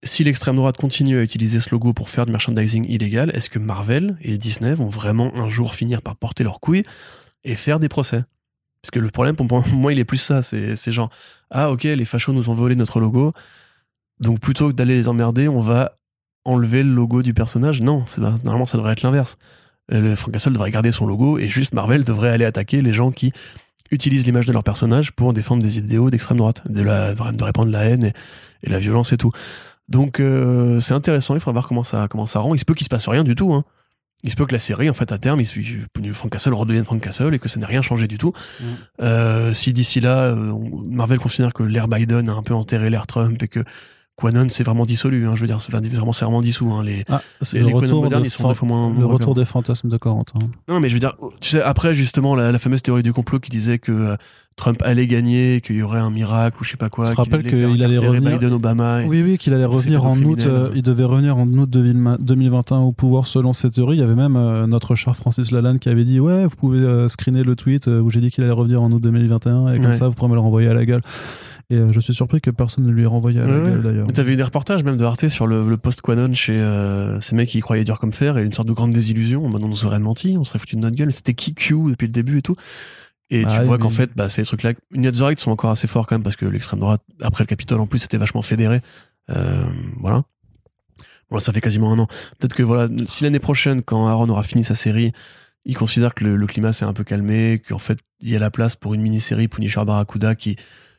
[0.06, 3.58] si l'extrême droite continue à utiliser ce logo pour faire du merchandising illégal, est-ce que
[3.58, 6.84] Marvel et Disney vont vraiment un jour finir par porter leurs couilles
[7.44, 8.24] et faire des procès?
[8.82, 10.42] Parce que le problème, pour moi, il est plus ça.
[10.42, 11.10] C'est genre,
[11.50, 13.32] ah ok, les fachos nous ont volé notre logo,
[14.20, 15.98] donc plutôt que d'aller les emmerder, on va
[16.44, 17.82] enlever le logo du personnage.
[17.82, 19.36] Non, normalement, ça devrait être l'inverse.
[19.92, 23.10] Euh, Frank Castle devrait garder son logo et juste Marvel devrait aller attaquer les gens
[23.10, 23.32] qui
[23.92, 27.70] utilisent l'image de leur personnage pour défendre des idéaux d'extrême droite, de, la, de répandre
[27.70, 28.12] la haine
[28.62, 29.30] et la violence et tout.
[29.88, 32.54] Donc euh, c'est intéressant, il faudra voir comment ça, comment ça rend.
[32.54, 33.52] Il se peut qu'il se passe rien du tout.
[33.54, 33.64] Hein.
[34.24, 35.60] Il se peut que la série, en fait, à terme, il se-
[36.12, 38.32] Frank Castle redevienne Frank Castle et que ça n'ait rien changé du tout.
[39.02, 40.52] Euh, si d'ici là, euh,
[40.88, 43.62] Marvel considère que l'ère Biden a un peu enterré l'ère Trump et que
[44.16, 46.70] Quanon s'est vraiment dissolu, hein, je veux dire, c'est vraiment, c'est vraiment dissous.
[46.72, 49.12] Hein, les, Ah, c'est les- le les retour, modernes, de ils sont moins- le moins
[49.12, 50.38] retour des fantasmes de Corentin.
[50.68, 53.40] Non, mais je veux dire, tu sais, après, justement, la, la fameuse théorie du complot
[53.40, 54.16] qui disait que euh,
[54.56, 57.04] Trump allait gagner, qu'il y aurait un miracle ou je sais pas quoi.
[57.04, 59.02] Je qu'il rappelle allait qu'il allait revenir- Biden, Obama.
[59.02, 60.44] et- Oui, oui, qu'il allait revenir en août.
[60.46, 63.98] euh, il devait revenir en août 2020 2021 au pouvoir selon cette théorie.
[63.98, 67.06] Il y avait même euh, notre cher Francis Lalanne qui avait dit Ouais, vous pouvez
[67.10, 69.94] screener le tweet où j'ai dit qu'il allait revenir en août 2021 et comme Ouais.
[69.94, 71.02] ça vous pourrez me le renvoyer à la gueule.
[71.68, 73.82] Et euh, je suis surpris que personne ne lui ait renvoyé à la Ouais, gueule
[73.82, 74.06] d'ailleurs.
[74.06, 77.34] Mais t'avais eu des reportages même de Arte sur le, le post-Quanon chez euh, ces
[77.34, 79.44] mecs qui y croyaient dur comme fer et une sorte de grande désillusion.
[79.44, 81.12] En mode, on nous aurait menti, on serait foutu de notre gueule.
[81.12, 82.54] C'était qui Q depuis le début et tout.
[83.30, 83.94] Et Ah tu oui, vois qu'en oui.
[83.94, 86.46] fait, bah, ces trucs-là, Union the Right sont encore assez forts quand même parce que
[86.46, 88.80] l'extrême droite, après le Capitole en plus, c'était vachement fédéré.
[89.30, 89.64] Euh,
[89.98, 90.22] voilà.
[91.32, 92.06] Bon, ça fait quasiment un an.
[92.38, 95.10] Peut-être que voilà, si l'année prochaine, quand Aaron aura fini sa série,
[95.64, 98.38] il considère que le, le climat s'est un peu calmé, qu'en fait, il y a
[98.38, 100.54] la place pour une mini-série Punisher Barracuda qui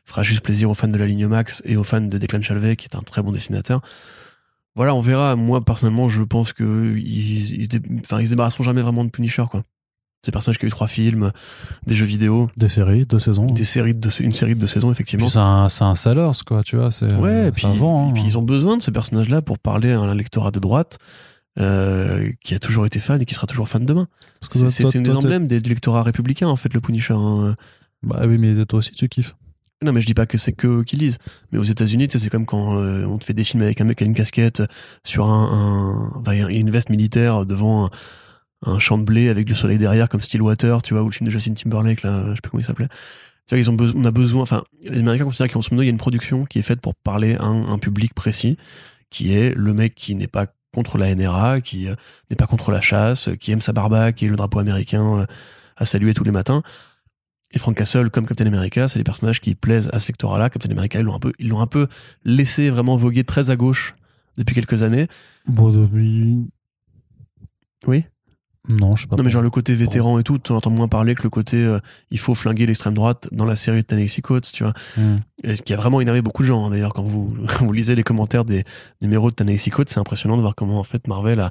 [0.08, 2.76] fera juste plaisir aux fans de la ligne Max et aux fans de Declan Chalvet,
[2.76, 3.80] qui est un très bon dessinateur.
[4.74, 5.36] Voilà, on verra.
[5.36, 7.68] Moi, personnellement, je pense que ils,
[8.04, 9.62] enfin, ils se débarrasseront jamais vraiment de Punisher, quoi.
[10.24, 11.30] C'est un personnage qui a eu trois films,
[11.86, 13.46] des jeux vidéo, Des séries, deux saisons.
[13.46, 15.28] des séries de, une série de deux saisons, effectivement.
[15.28, 16.90] C'est un, un sellers, quoi, tu vois.
[16.90, 18.10] C'est, Ouais, ça puis, et hein.
[18.14, 20.98] puis ils ont besoin de ces personnages-là pour parler à un lectorat de droite
[21.60, 24.08] euh, qui a toujours été fan et qui sera toujours fan demain.
[24.50, 27.14] C'est une des emblèmes des, du lectorat républicain, en fait, le Punisher.
[27.16, 27.54] hein.
[28.02, 29.34] Bah oui, mais toi aussi, tu kiffes.
[29.82, 31.18] Non, mais je dis pas que c'est que eux qui lisent.
[31.52, 33.98] Mais aux États-Unis, c'est comme quand euh, on te fait des films avec un mec
[33.98, 34.62] qui a une casquette
[35.04, 37.88] sur un, un- enfin, une veste militaire devant
[38.66, 41.26] un, champ de blé avec du soleil derrière, comme Stillwater, tu vois, ou le film
[41.26, 42.88] de Justin Timberlake, là, je sais plus comment il s'appelait.
[43.46, 45.86] Tu vois, ils ont on a besoin, enfin, les Américains considèrent qu'en ce moment, il
[45.86, 48.56] y a une production qui est faite pour parler à un, public précis,
[49.10, 51.94] qui est le mec qui n'est pas contre la NRA, qui euh,
[52.30, 55.26] n'est pas contre la chasse, qui aime sa barbaque et le drapeau américain euh,
[55.76, 56.62] à saluer tous les matins.
[57.52, 60.50] Et Frank Castle, comme Captain America, c'est des personnages qui plaisent à ce lectorat-là.
[60.50, 61.86] Captain America, ils l'ont un peu, ils l'ont un peu
[62.24, 63.94] laissé vraiment voguer très à gauche
[64.36, 65.08] depuis quelques années.
[65.46, 66.46] Bon, depuis.
[67.86, 68.04] Oui.
[68.68, 69.16] Non, je sais pas.
[69.16, 71.30] Non, mais genre le côté vétéran et tout, tu en entends moins parler que le
[71.30, 71.78] côté euh,
[72.10, 74.74] il faut flinguer l'extrême droite dans la série de Tennessee Coates, tu vois.
[74.98, 75.16] Hmm.
[75.42, 78.02] Ce qui a vraiment énervé beaucoup de gens, hein, d'ailleurs, quand vous, vous lisez les
[78.02, 78.64] commentaires des
[79.00, 81.50] numéros de Tennessee Coates, c'est impressionnant de voir comment en fait Marvel a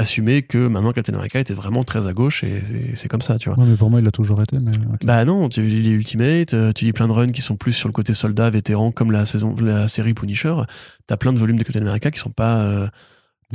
[0.00, 2.62] assumé que maintenant Captain America était vraiment très à gauche et
[2.94, 3.58] c'est- comme ça, tu vois.
[3.58, 4.58] Ouais, mais pour moi, il a toujours été.
[4.58, 4.70] Mais...
[5.04, 7.88] Bah non, tu lis Ultimate, euh, tu lis plein de runs qui sont plus sur
[7.88, 10.54] le côté soldat, vétéran, comme la saison, la série Punisher.
[11.06, 12.58] T'as plein de volumes de Captain America qui sont pas.
[12.62, 12.88] euh,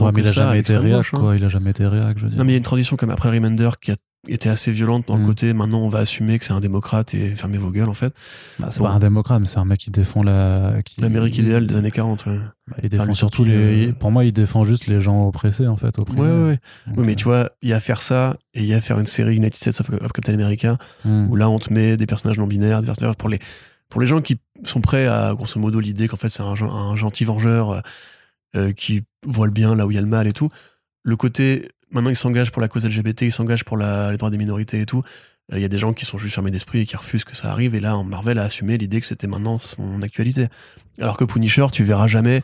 [0.02, 1.18] Ouais, mais il a ça jamais été réac, hein.
[1.18, 1.36] quoi.
[1.38, 2.38] Il a jamais été réac, je veux dire.
[2.38, 3.96] Non, mais il y a une transition comme après Remender qui a
[4.28, 5.28] été assez violente dans le Mm.
[5.28, 8.14] côté maintenant on va assumer que c'est un démocrate et fermer vos gueules en fait.
[8.60, 8.86] Bah, c'est Bon.
[8.86, 10.82] pas un démocrate, mais c'est un mec qui défend la.
[10.84, 12.26] qui- L'Amérique idéale des années 40.
[12.26, 12.38] Ouais,
[12.68, 13.88] Bah, il défend Enfin, surtout les.
[13.90, 15.96] euh, Pour moi, il défend juste les gens oppressés, en fait.
[15.98, 16.22] ouais, opprimés.
[16.24, 16.28] ouais.
[16.48, 16.60] ouais.
[16.88, 18.74] Donc, Oui, mais euh, tu vois, il y a à faire ça et il y
[18.74, 21.28] a à faire une série United States of, Captain America hmm.
[21.30, 23.40] où là on te met des personnages non binaires, des personnages pour les
[23.90, 26.96] pour les gens qui sont prêts à grosso modo l'idée qu'en fait c'est un, un
[26.96, 27.84] gentil vengeur
[28.56, 30.50] euh, qui voit le bien là où il y a le mal et tout.
[31.04, 34.30] Le côté maintenant il s'engage pour la cause LGBT, il s'engage pour la, les droits
[34.30, 35.02] des minorités et tout.
[35.52, 37.36] Euh, Il y a des gens qui sont juste fermés d'esprit et qui refusent que
[37.36, 37.74] ça arrive.
[37.74, 40.48] Et là, Marvel a assumé l'idée que c'était maintenant son actualité.
[41.00, 42.42] Alors que Punisher, tu verras jamais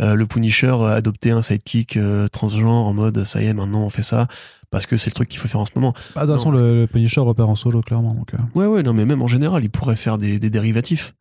[0.00, 3.82] euh, le Punisher euh, adopter un sidekick euh, transgenre en mode ça y est, maintenant
[3.82, 4.28] on fait ça
[4.70, 5.92] parce que c'est le truc qu'il faut faire en ce moment.
[6.14, 8.14] Bah, de toute façon, le, le Punisher opère en solo, clairement.
[8.14, 8.32] Donc.
[8.54, 11.14] Ouais, ouais, non, mais même en général, ils pourraient faire des, des dérivatifs.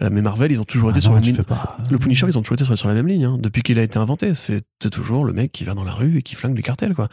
[0.00, 1.42] Euh, mais Marvel, ils ont toujours été Ah sur non, une tu ligne.
[1.90, 3.24] Le Punisher, ils ont toujours été sur, sur la même ligne.
[3.24, 3.36] hein.
[3.40, 6.22] Depuis qu'il a été inventé, c'est toujours le mec qui va dans la rue et
[6.22, 7.08] qui flingue les cartels, quoi.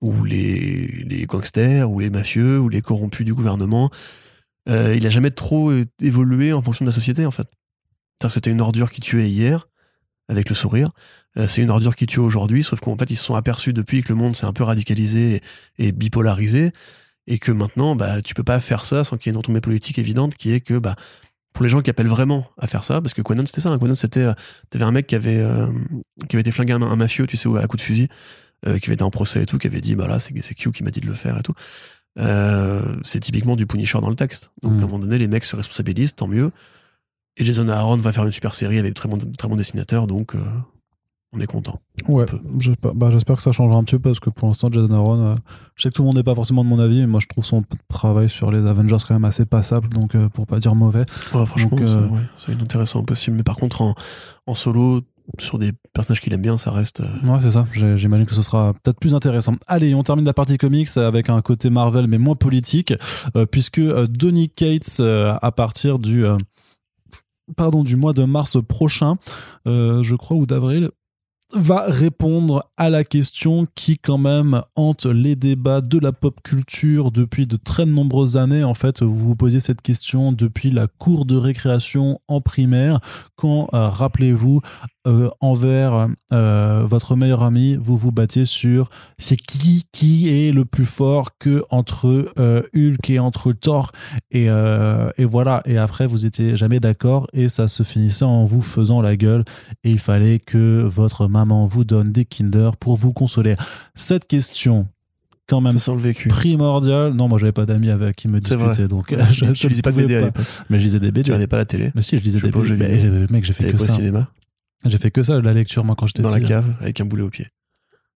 [0.00, 3.90] Ou les, les gangsters, ou les mafieux, ou les corrompus du gouvernement.
[4.68, 7.48] Euh, il a jamais trop é- évolué en fonction de la société, en fait.
[8.28, 9.68] C'était une ordure qui tuait hier,
[10.28, 10.90] avec le sourire.
[11.38, 14.02] Euh, c'est une ordure qui tue aujourd'hui, sauf qu'en fait, ils se sont aperçus depuis
[14.02, 15.40] que le monde s'est un peu radicalisé
[15.78, 16.72] et, et bipolarisé,
[17.26, 19.60] et que maintenant, bah, tu peux pas faire ça sans qu'il y ait une retombée
[19.60, 20.96] politique évidente, qui est que, bah,
[21.58, 23.78] pour les gens qui appellent vraiment à faire ça, parce que Quanon c'était ça, hein,
[23.80, 24.32] Quanon c'était, euh,
[24.70, 25.66] t'avais un mec qui avait, euh,
[26.28, 28.06] qui avait été flingué un, un mafieux, tu sais, à coup de fusil,
[28.64, 30.54] euh, qui avait été en procès et tout, qui avait dit, bah là, c'est c'est
[30.54, 31.54] Q qui m'a dit de le faire et tout.
[33.02, 34.52] C'est typiquement du Punisher dans le texte.
[34.62, 34.76] Donc Mm.
[34.76, 36.52] à un moment donné, les mecs se responsabilisent, tant mieux.
[37.36, 39.56] Et Jason Aaron va faire une super série avec de très bons, de très bons
[39.56, 40.34] dessinateurs, donc
[41.34, 41.80] on est content.
[42.08, 42.24] Ouais,
[42.58, 45.20] j'espère bah, j'espère que ça changera un petit peu parce que pour l'instant, Jason Aaron,
[45.20, 45.34] euh,
[45.76, 47.26] je sais que tout le monde n'est pas forcément de mon avis, mais moi je
[47.26, 50.74] trouve son travail sur les Avengers quand même assez passable, donc euh, pour pas dire
[50.74, 51.04] mauvais.
[51.34, 53.36] Ouais, franchement, Donc, ça, euh, ouais, c'est intéressant possible.
[53.36, 53.94] Mais par contre, en,
[54.46, 55.02] en solo,
[55.38, 57.00] sur des personnages qu'il aime bien, ça reste.
[57.02, 57.66] euh, Ouais, c'est ça.
[57.72, 59.56] J'imagine que ce sera peut-être plus intéressant.
[59.66, 62.94] Allez, on termine la partie comics avec un côté Marvel, mais moins politique,
[63.36, 66.38] euh, puisque euh, Donny Cates, euh, à partir du, euh,
[67.56, 69.16] pardon, du mois de mars prochain,
[69.66, 70.88] euh, je crois, ou d'avril,
[71.54, 77.10] va répondre à la question qui quand même hante les débats de la pop culture
[77.10, 78.64] depuis de très nombreuses années.
[78.64, 83.00] En fait, vous vous posiez cette question depuis la cour de récréation en primaire,
[83.36, 84.60] quand, euh, rappelez-vous,
[85.08, 90.64] euh, envers euh, votre meilleur ami, vous vous battiez sur c'est qui qui est le
[90.64, 93.90] plus fort que entre euh, Hulk et entre Thor
[94.30, 98.60] et, et voilà et après vous étiez jamais d'accord et ça se finissait en vous
[98.62, 99.44] faisant la gueule
[99.84, 103.56] et il fallait que votre maman vous donne des Kinder pour vous consoler.
[103.94, 104.86] Cette question
[105.48, 106.28] quand même ça sent le vécu.
[106.28, 107.14] primordiale.
[107.14, 109.92] Non, moi j'avais pas d'amis avec qui me discutaient donc je, tu je lisais pas
[109.92, 110.26] de BD à pas.
[110.26, 110.44] l'époque.
[110.68, 111.22] Mais je lisais des Tu BD.
[111.30, 111.90] regardais pas la télé.
[111.94, 112.76] Mais si, je lisais Je des pas BD.
[112.76, 113.94] Mais, mec, j'ai fait que pas ça.
[113.94, 114.28] cinéma,
[114.84, 117.22] J'ai fait que ça, la lecture, moi, quand j'étais dans la cave, avec un boulet
[117.22, 117.46] au pied.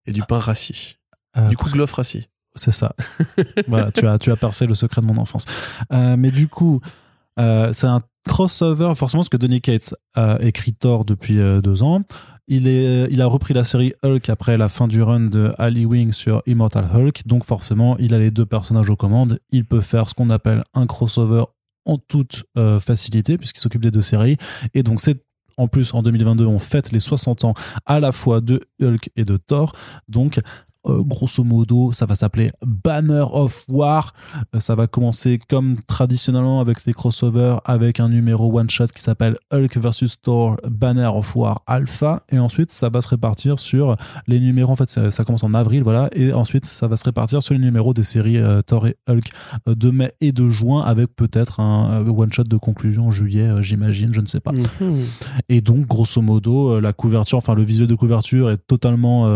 [0.07, 0.97] Et du pain rassis.
[1.37, 2.29] Euh, Du coup, Gloff rassis.
[2.55, 2.95] C'est ça.
[3.69, 5.47] voilà, tu as, tu as percé le secret de mon enfance.
[5.93, 6.81] Euh, mais du coup,
[7.39, 12.03] euh, c'est un crossover, forcément, parce que Donny Cates a écrit Thor depuis deux ans.
[12.47, 15.87] Il, est, il a repris la série Hulk après la fin du run de Ali
[15.87, 17.27] Wing sur Immortal Hulk.
[17.27, 19.41] Donc, forcément, il a les deux personnages aux commandes.
[19.51, 21.45] Il peut faire ce qu'on appelle un crossover
[21.85, 24.37] en toute euh, facilité puisqu'il s'occupe des deux séries.
[24.75, 25.25] Et donc c'est
[25.57, 27.55] en plus, en 2022, on fête les 60 ans
[27.87, 29.75] à la fois de Hulk et de Thor.
[30.09, 30.41] Donc,
[30.89, 34.13] euh, grosso modo, ça va s'appeler Banner of War.
[34.55, 39.01] Euh, ça va commencer comme traditionnellement avec les crossovers, avec un numéro one shot qui
[39.01, 42.25] s'appelle Hulk vs Thor Banner of War Alpha.
[42.31, 43.97] Et ensuite, ça va se répartir sur
[44.27, 44.73] les numéros.
[44.73, 46.09] En fait, ça, ça commence en avril, voilà.
[46.13, 49.31] Et ensuite, ça va se répartir sur les numéros des séries euh, Thor et Hulk
[49.67, 53.51] de mai et de juin, avec peut-être un euh, one shot de conclusion en juillet,
[53.61, 54.53] j'imagine, je ne sais pas.
[54.53, 55.05] Mhm.
[55.49, 59.29] Et donc, grosso modo, la couverture, enfin le visuel de couverture est totalement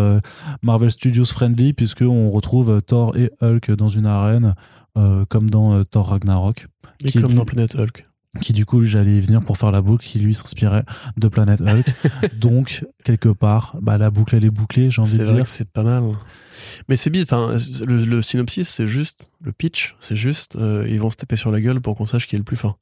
[0.63, 4.55] Marvel Studios friendly puisqu'on retrouve euh, Thor et Hulk dans une arène
[4.97, 6.67] euh, comme dans euh, Thor Ragnarok.
[7.05, 8.07] Et Qui- comme dans Planet Hulk.
[8.43, 10.85] Qui du coup, j'allais y venir pour faire la boucle, qui lui s'inspirait
[11.17, 11.87] de Planet Hulk.
[12.39, 15.43] donc, quelque part, bah, la boucle elle est bouclée, j'ai envie de dire.
[15.45, 16.03] que c'est pas mal.
[16.89, 17.23] Mais c'est bien.
[17.23, 17.57] Enfin,
[17.87, 19.97] le, le synopsis, c'est juste le pitch.
[20.01, 22.39] C'est juste, euh, ils vont se taper sur la gueule pour qu'on sache qui est
[22.39, 22.79] le plus fort.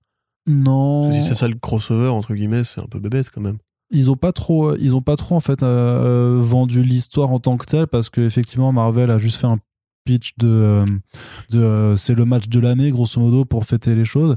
[0.48, 3.58] Non, Si c'est ça le crossover entre guillemets, c'est un peu bébête quand même.
[3.94, 7.56] Ils ont pas trop, ils ont pas trop en fait euh, vendu l'histoire en tant
[7.56, 9.58] que telle parce que effectivement Marvel a juste fait un
[10.04, 10.86] pitch de, euh,
[11.50, 14.36] de euh, c'est le match de l'année grosso modo pour fêter les choses.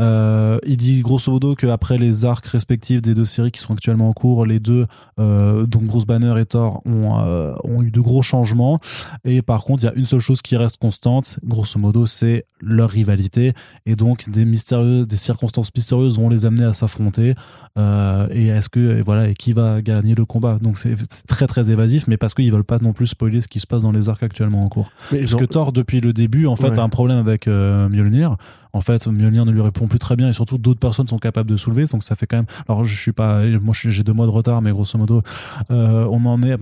[0.00, 4.08] Euh, il dit grosso modo qu'après les arcs respectifs des deux séries qui sont actuellement
[4.08, 4.86] en cours, les deux
[5.18, 8.78] euh, donc Bruce Banner et Thor ont, euh, ont eu de gros changements.
[9.24, 11.40] Et par contre il y a une seule chose qui reste constante.
[11.44, 13.54] Grosso modo c'est leur rivalité.
[13.86, 17.34] Et donc des mystérieux des circonstances mystérieuses vont les amener à s'affronter
[17.78, 20.58] euh, et est-ce que voilà et qui va gagner le combat.
[20.60, 20.94] Donc c'est
[21.26, 23.82] très très évasif mais parce qu'ils veulent pas non plus spoiler ce qui se passe
[23.82, 24.90] dans les arcs actuellement en cours.
[25.12, 26.78] Mais parce que Thor depuis le début en fait Ouais.
[26.78, 28.36] a un problème avec euh, Mjolnir.
[28.72, 31.48] En fait Mjolnir ne lui répond plus très bien et surtout d'autres personnes sont capables
[31.50, 31.84] de soulever.
[31.84, 34.60] Donc ça fait quand même alors je suis pas moi j'ai deux mois de retard
[34.60, 35.22] mais grosso modo
[35.70, 36.56] euh, on en est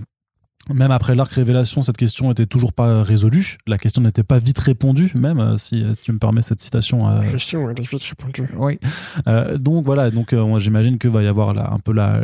[0.73, 3.57] même après l'arc révélation, cette question était toujours pas résolue.
[3.67, 7.07] La question n'était pas vite répondue, même euh, si euh, tu me permets cette citation.
[7.07, 8.49] euh, question, elle est vite répondue.
[8.57, 8.79] oui.
[9.27, 12.21] Euh, donc voilà, donc euh, j'imagine que va y avoir là, un peu la,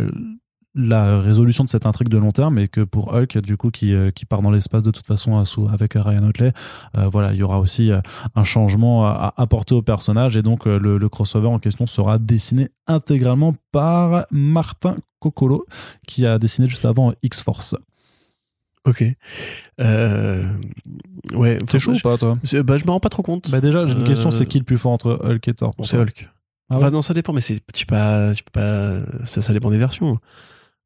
[0.75, 3.93] la résolution de cette intrigue de long terme et que pour Hulk, du coup, qui,
[4.15, 6.51] qui part dans l'espace de toute façon avec Ryan Otley,
[6.97, 7.91] euh, voilà, il y aura aussi
[8.35, 12.69] un changement à, apporter au personnage et donc le, le crossover en question sera dessiné
[12.87, 15.65] intégralement par Martin Coccolo
[16.07, 17.75] qui a dessiné juste avant X-Force.
[18.85, 19.03] Ok.
[19.79, 20.43] Euh,
[21.33, 21.57] ouais.
[21.67, 23.49] T'es chaud ou pas toi Bah, je me rends pas trop compte.
[23.49, 25.73] Bah déjà, j'ai une Euh, question, c'est qui le plus fort entre Hulk et Thor
[25.83, 26.29] c'est Hulk.
[26.69, 29.41] Ah enfin, ouais non, ça dépend, mais c'est, tu peux pas, tu peux pas, ça,
[29.41, 30.17] ça dépend des versions.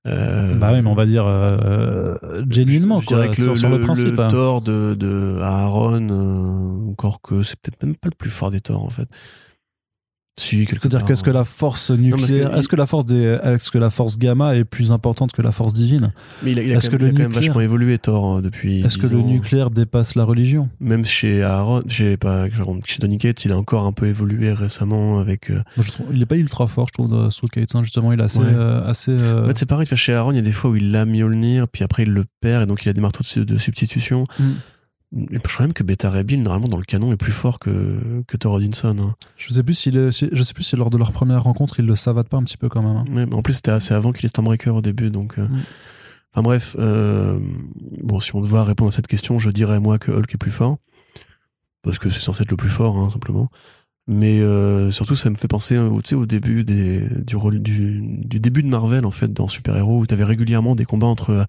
[0.08, 2.16] Euh, Bah oui, mais on va dire euh,
[2.50, 4.16] genuinement, je quoi, dirais que sur, le, sur le le- principe.
[4.16, 4.28] le hein.
[4.28, 8.62] Thor de, de Aaron, euh, encore que c'est peut-être même pas le plus fort des
[8.62, 9.08] Thors en fait.
[10.40, 13.90] Si, C'est-à-dire qu'est-ce que la force nucléaire, est-ce que la force des, est-ce que la
[13.90, 16.90] force gamma est plus importante que la force divine Mais il a, il a quand,
[16.90, 18.82] que même, le il a quand même nucléaire- vachement évolué Thor hein, depuis.
[18.82, 22.46] Est-ce que 10 le nucléaire dépasse la religion Même chez Aaron, chez, pas,
[22.86, 25.50] chez Donny Cates, il a encore un peu évolué récemment avec.
[25.50, 28.20] euh, je trouve, Il est pas ultra fort, je trouve, de Soul Calibur, justement, il
[28.20, 28.46] est assez, Ouais.
[28.54, 29.12] euh, assez.
[29.20, 31.06] euh, En fait, c'est pareil, chez Aaron, il y a des fois où il l'a
[31.06, 34.24] Mjolnir, puis après il le perd, et donc il a des marteaux de, de substitution.
[34.40, 34.44] Mm.
[35.44, 38.54] Crois même que Beta Bill, normalement, dans le canon, est plus fort que, que Thor
[38.56, 38.96] Odinson.
[39.00, 39.16] hein.
[39.38, 41.86] Je sais plus est- si- je sais plus si lors de leur première rencontre, ils
[41.86, 42.98] le savatent pas un petit peu quand même.
[42.98, 43.06] hein.
[43.16, 45.38] Ouais, mais en plus, c'était assez avant qu'il ait Stormbreaker au début, donc.
[45.40, 45.60] euh, Mm.
[46.34, 47.40] Enfin bref, euh,
[48.04, 50.52] bon, si on devait répondre à cette question, je dirais moi que Hulk est plus
[50.52, 50.78] fort.
[51.84, 53.50] Parce que c'est censé être le plus fort, hein, simplement.
[54.08, 58.62] Mais euh, surtout, ça me fait penser au, au début des, du, du, du début
[58.62, 61.46] de Marvel, en fait, dans Super Héros, où tu avais régulièrement des combats entre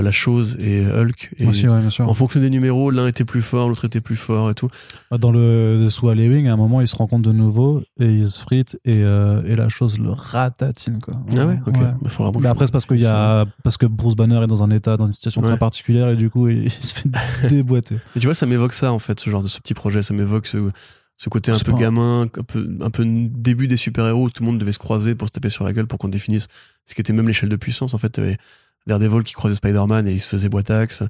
[0.00, 1.32] la chose et Hulk.
[1.38, 2.08] Et Aussi, ouais, bien sûr.
[2.08, 4.68] en fonction des numéros, l'un était plus fort, l'autre était plus fort et tout.
[5.10, 8.40] Dans le sous Wing, à un moment, ils se rencontrent de nouveau et ils se
[8.40, 11.14] fritent et, euh, et la chose le ratatine, quoi.
[11.36, 11.76] Ah ouais, ok.
[12.08, 14.62] Faut que Mais après, c'est parce, qu'il y a, parce que Bruce Banner est dans
[14.62, 15.48] un état, dans une situation Ouais.
[15.48, 17.08] très particulière et du coup, il, il se fait
[17.50, 17.96] déboîter.
[18.16, 20.02] Et tu vois, ça m'évoque ça, en fait, ce genre de ce petit projet.
[20.02, 20.56] Ça m'évoque ce,
[21.18, 24.46] ce côté un peu gamin, un peu, un peu début des super-héros où tout le
[24.48, 26.46] monde devait se croiser pour se taper sur la gueule pour qu'on définisse
[26.86, 27.92] ce qui était même l'échelle de puissance.
[27.94, 28.18] En fait,
[28.86, 31.02] Daredevil qui croisait Spider-Man et il se faisait boitax.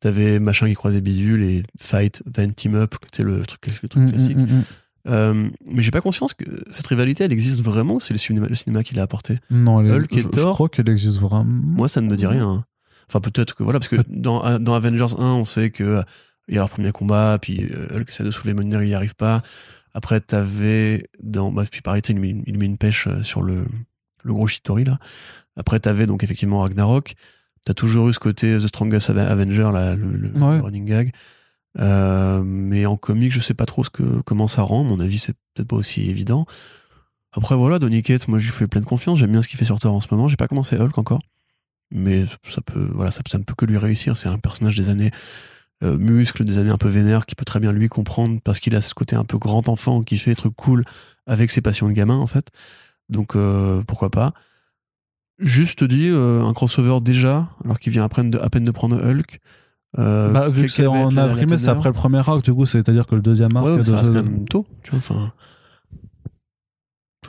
[0.00, 4.02] T'avais machin qui croisait Bidule et Fight, then Team Up, c'était le truc, le truc
[4.02, 4.36] Mm, classique.
[4.36, 4.62] mm, mm, mm.
[5.08, 8.48] Euh, mais j'ai pas conscience que cette rivalité, elle existe vraiment ou c'est le cinéma,
[8.48, 9.38] le cinéma qui l'a apporté?
[9.50, 10.52] Non, elle est- Hulk et je, je Thor?
[10.54, 11.44] crois qu'elle existe vraiment.
[11.44, 12.48] Moi, ça ne me dit rien.
[12.48, 12.64] hein.
[13.08, 16.02] Enfin, peut-être que voilà, parce que dans, dans Avengers 1, on sait que euh,
[16.48, 18.94] il y a leur premier combat, puis euh, Hulk essaie de soulever Mjolnir, il n'y
[18.94, 19.42] arrive pas.
[19.94, 23.64] Après, t'avais dans, bah, puis pareil, il, met, il met une pêche euh, sur le,
[24.26, 24.98] le gros Shitori là.
[25.56, 27.14] Après, t'avais donc effectivement Ragnarok.
[27.64, 30.60] T'as toujours eu ce côté The Strongest Ave- Avenger, là, le, le Ouais.
[30.60, 31.12] running gag.
[31.78, 34.84] Euh, mais en comique, je sais pas trop ce que, comment ça rend.
[34.84, 36.46] Mon avis, c'est peut-être pas aussi évident.
[37.32, 39.18] Après, voilà, Donny Cates, moi, je lui fais pleine confiance.
[39.18, 40.28] J'aime bien ce qu'il fait sur Thor en ce moment.
[40.28, 41.20] J'ai pas commencé Hulk encore.
[41.90, 44.16] Mais ça peut, voilà, ça, ça ne peut que lui réussir.
[44.16, 45.10] C'est un personnage des années
[45.84, 48.74] euh, muscles, des années un peu vénères, qui peut très bien lui comprendre parce qu'il
[48.74, 50.84] a ce côté un peu grand enfant qui fait des trucs cool
[51.26, 52.48] avec ses passions de gamin en fait.
[53.08, 54.32] Donc euh, pourquoi pas.
[55.38, 58.70] Juste dit euh, un crossover déjà, alors qu'il vient à peine de, à peine de
[58.70, 59.38] prendre Hulk.
[59.98, 62.64] Euh, Bah, vu que c'est en avril, mais c'est après le premier arc, du coup,
[62.66, 63.64] c'est-à-dire que le deuxième arc.
[63.66, 65.00] Ouais, ouais, de- ça reste quand même tôt, tu vois.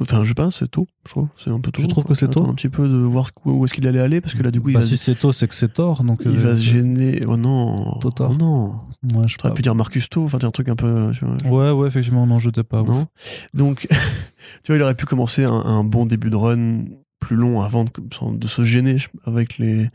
[0.02, 1.28] Enfin, je sais pas, c'est tôt, je trouve.
[1.38, 1.82] C'est un peu tôt.
[1.82, 4.22] Tu trouves que c'est tôt Un petit peu de voir où est-ce qu'il allait aller,
[4.22, 6.04] parce que là, du coup, il Bah, va, si c'est tôt, c'est que c'est tort.
[6.04, 7.22] Donc, il euh, va se gêner.
[7.28, 7.98] Oh non.
[8.00, 8.32] Totor.
[8.32, 8.76] Oh non.
[9.16, 9.52] Ouais, je pas.
[9.52, 11.12] pu dire Marcus Tôt, enfin, un truc un peu.
[11.18, 11.72] tu vois.
[11.72, 12.82] Ouais, ouais, effectivement, non, j'étais pas.
[12.82, 12.88] ouf.
[12.90, 13.08] Non.
[13.54, 13.88] Donc,
[14.64, 16.86] tu vois, il aurait pu commencer un, un bon début de run
[17.20, 19.90] plus long avant de, se gêner avec les,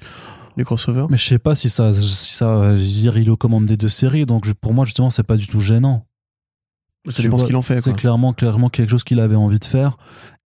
[0.56, 1.06] les crossovers.
[1.08, 2.82] Mais je sais pas si ça, si ça, euh, je
[3.18, 5.60] il aux commandes des deux séries, donc je- pour moi, justement, c'est pas du tout
[5.60, 6.06] gênant.
[7.08, 7.80] Ça Tu dépend ce vois, qu'il en fait.
[7.80, 9.96] C'est clairement, clairement quelque chose qu'il avait envie de faire.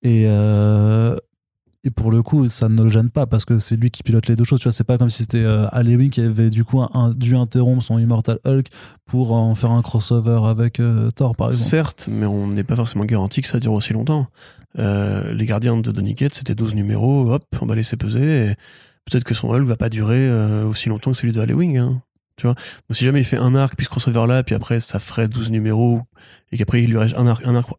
[0.03, 1.16] Et, euh,
[1.85, 4.27] et pour le coup, ça ne le gêne pas parce que c'est lui qui pilote
[4.27, 4.59] les deux choses.
[4.61, 7.37] Tu vois, c'est pas comme si c'était euh, Halloween qui avait du coup un- dû
[7.37, 8.66] interrompre son Immortal Hulk
[9.05, 11.69] pour en faire un crossover avec euh, Thor, par exemple.
[11.70, 14.27] Certes, mais on n'est pas forcément garanti que ça dure aussi longtemps.
[14.78, 18.55] Euh, les gardiens de Donny Cates, c'était 12 numéros, hop, on va laisser peser.
[19.09, 20.28] Peut-être que son Hulk va pas durer
[20.65, 21.77] aussi longtemps que celui de Halloween.
[21.78, 22.03] Hein,
[22.36, 24.80] tu vois Donc si jamais il fait un arc, puis ce crossover là, puis après
[24.80, 26.02] ça ferait 12 numéros,
[26.52, 27.70] et qu'après il lui reste un arc, un arc,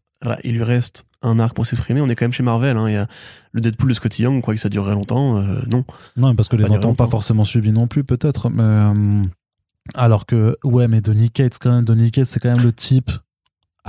[0.44, 2.76] il lui reste un arc pour s'exprimer, on est quand même chez Marvel.
[2.76, 3.06] Hein, il y a
[3.52, 5.38] le Deadpool de Scotty Young, on croit que ça durerait longtemps.
[5.38, 5.84] euh, non.
[6.16, 8.50] Non, parce que les ventes n'ont pas forcément suivi non plus, peut-être.
[8.50, 9.22] Mais euh,
[9.94, 13.10] alors que, ouais, mais Donny Cates, quand même, Donny Cates, c'est quand même le type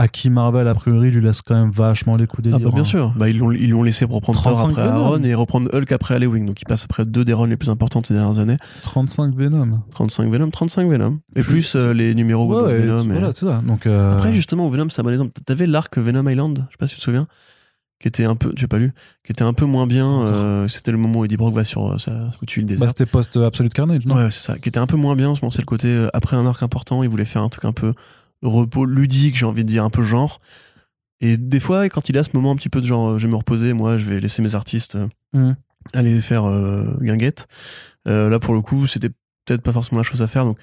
[0.01, 2.69] à qui Marvel, a priori, lui laisse quand même vachement les coups des Ah bah
[2.71, 2.83] bien hein.
[2.85, 5.05] sûr, bah, ils l'ont ils l'ont laissé pour reprendre Thor 35 après Venom.
[5.05, 6.45] Aaron et reprendre Hulk après Halloween.
[6.45, 8.55] Donc il passe après deux des runs les plus importantes ces dernières années.
[8.83, 9.81] 35 Venom.
[9.93, 11.19] 35 Venom, 35 Venom.
[11.35, 13.03] Et Plus- plus euh, les numéros Ouais, Web of ouais, Venom.
[13.03, 13.61] et- voilà, c'est ça.
[13.67, 15.31] Donc, euh, Après, justement, Venom, c'est un bon exemple.
[15.45, 17.27] T'avais l'arc Venom Island, je sais pas si tu te souviens,
[18.01, 18.93] qui était un peu, j'ai pas lu,
[19.25, 20.21] qui était un peu moins bien.
[20.21, 23.05] euh, C'était le moment où Eddie Brock va sur euh, sa foutue île bah, c'était
[23.05, 24.15] post Absolute Carnage, non?
[24.15, 24.57] Ouais, c'est ça.
[24.57, 25.33] Qui était un peu moins bien.
[25.41, 27.73] Bon, c'est le côté, euh, après un arc important, il voulait faire un truc un
[27.73, 27.93] peu
[28.47, 30.39] repos ludique, j'ai envie de dire, un peu genre.
[31.21, 33.25] Et des fois, quand il a ce moment un petit peu de genre, euh, je
[33.27, 35.55] vais me reposer, moi, je vais laisser mes artistes euh, Mhm.
[35.93, 37.47] aller faire euh, guinguette.
[38.07, 39.09] Euh, là, pour le coup, c'était
[39.45, 40.45] peut-être pas forcément la chose à faire.
[40.45, 40.57] Donc,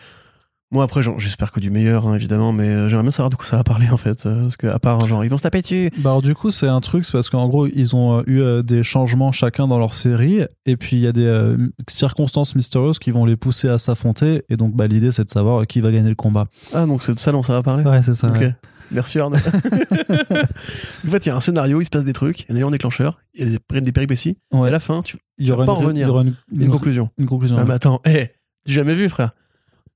[0.73, 3.47] moi, après, j'espère que du meilleur, hein, évidemment, mais euh, j'aimerais bien savoir de quoi
[3.47, 4.27] ça va parler, en fait.
[4.27, 5.91] euh, parce que, à part, genre, ils vont se taper dessus.
[5.99, 8.41] Bah alors du coup c'est un truc c'est parce qu'en gros ils ont euh, eu
[8.41, 11.57] euh, des changements chacun dans leur série et puis il y a des euh,
[11.89, 15.67] circonstances mystérieuses qui vont les pousser à s'affronter et donc bah l'idée c'est de savoir
[15.67, 16.47] qui va gagner le combat.
[16.75, 17.85] Ah, donc c'est de ça dont ça va parler?
[17.85, 18.29] Ouais c'est ça.
[18.29, 18.41] Ok.
[18.41, 18.55] ouais.
[18.91, 19.37] Merci Arnaud.
[21.07, 22.53] en fait, il y a un scénario, il se passe des trucs, il y a
[22.53, 24.39] un élément déclencheur, il y a des, péripéties.
[24.53, 24.67] Ouais.
[24.67, 26.07] Et à la fin, tu Il y aura pas une, en revenir.
[26.07, 27.11] il y aura une, une, une- conclusion.
[27.19, 27.57] une conclusion.
[27.59, 28.31] Ah, mais attends, hé,
[28.67, 29.31] j'ai jamais vu, frère.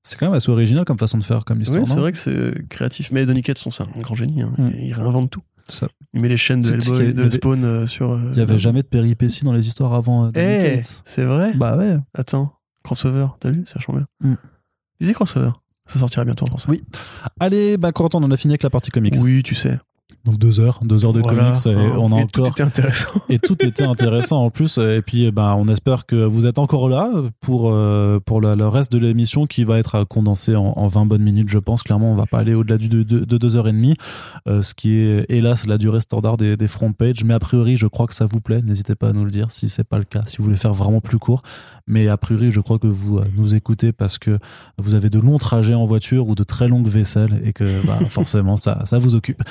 [0.03, 1.81] C'est quand même assez original comme façon de faire comme histoire.
[1.83, 3.11] Oui, c'est vrai que c'est créatif.
[3.11, 4.41] Mais Donny Cates, son- c'est un grand génie.
[4.41, 4.51] hein.
[4.57, 4.69] Mm.
[4.79, 5.41] Il réinvente tout.
[5.69, 5.87] Ça.
[6.13, 8.11] Il met les chaînes de Hellboy, avait- de avait- Spawn euh, sur.
[8.11, 11.01] euh, Il y avait jamais de péripéties dans les histoires avant euh, Donny Eh, Cates.
[11.05, 11.97] c'est vrai Bah ouais.
[12.15, 12.53] Attends,
[12.83, 13.63] crossover, t'as vu?
[13.67, 14.07] Ça change bien.
[14.21, 14.35] Mm.
[14.99, 15.51] Disais crossover.
[15.85, 16.69] Ça sortira bientôt pour ça.
[16.69, 16.81] Oui.
[17.39, 19.15] Allez, bah Corentin, on en a fini avec la partie comics.
[19.19, 19.77] Oui, tu sais.
[20.23, 21.51] Donc deux heures, deux heures de Voilà.
[21.53, 21.95] comics et Hein.
[21.97, 23.09] on a Et encore Tout était intéressant.
[23.29, 26.59] et tout était intéressant en plus et puis eh ben on espère que vous êtes
[26.59, 27.09] encore là
[27.41, 31.05] pour euh, pour le, le reste de l'émission qui va être condensé en, en 20
[31.07, 33.55] bonnes minutes je pense clairement on va pas aller au-delà du de, de, de deux
[33.57, 33.95] heures et demie
[34.47, 37.75] euh, ce qui est hélas la durée standard des, des front pages mais a priori
[37.75, 39.97] je crois que ça vous plaît n'hésitez pas à nous le dire si c'est pas
[39.97, 41.41] le cas si vous voulez faire vraiment plus court
[41.87, 44.39] mais a priori je crois que vous euh, nous écoutez parce que
[44.77, 47.99] vous avez de longs trajets en voiture ou de très longues vaisselles et que bah,
[48.09, 49.41] forcément ça ça vous occupe.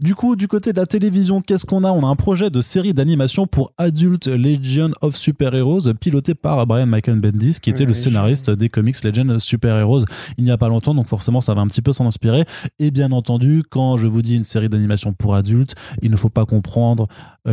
[0.00, 1.90] Du coup, du côté de la télévision, qu'est-ce qu'on a?
[1.90, 6.66] On a un projet de série d'animation pour Adult Legion of Super Heroes, piloté par
[6.66, 10.04] Brian Michael Bendis, qui était le scénariste des comics Legend Super Heroes
[10.38, 12.44] il n'y a pas longtemps, donc forcément ça va un petit peu s'en inspirer.
[12.78, 16.28] Et bien entendu, quand je vous dis une série d'animation pour adultes, il ne faut
[16.28, 17.08] pas comprendre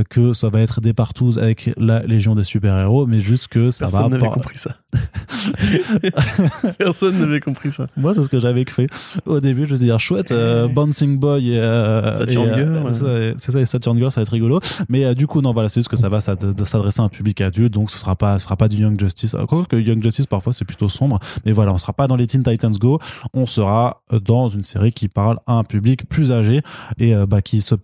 [0.10, 3.86] que ça va être des partous avec la Légion des super-héros, mais juste que ça
[3.86, 4.76] Personne va n'avait par- compris ça.
[6.78, 7.88] Personne n'avait compris ça.
[7.98, 8.88] Moi, c'est ce que j'avais cru.
[9.26, 11.58] Au début, je me suis dit, chouette, euh, Bouncing Boy et.
[11.60, 14.60] euh, Saturn et, euh, Girl, C'est ça, et Saturn Girl, ça va être rigolo.
[14.90, 17.10] Mais euh, du coup, non, voilà, c'est juste que ça va s'ad- s'adresser à un
[17.10, 19.34] public adulte, donc ce sera pas, ce sera pas du Young Justice.
[19.36, 21.20] Encore que Young Justice, parfois, c'est plutôt sombre.
[21.46, 23.00] Mais voilà, on sera pas dans les Teen Titans Go.
[23.34, 26.62] On sera euh, dans une série qui parle à un public plus âgé
[27.00, 27.76] et euh, bah, qui se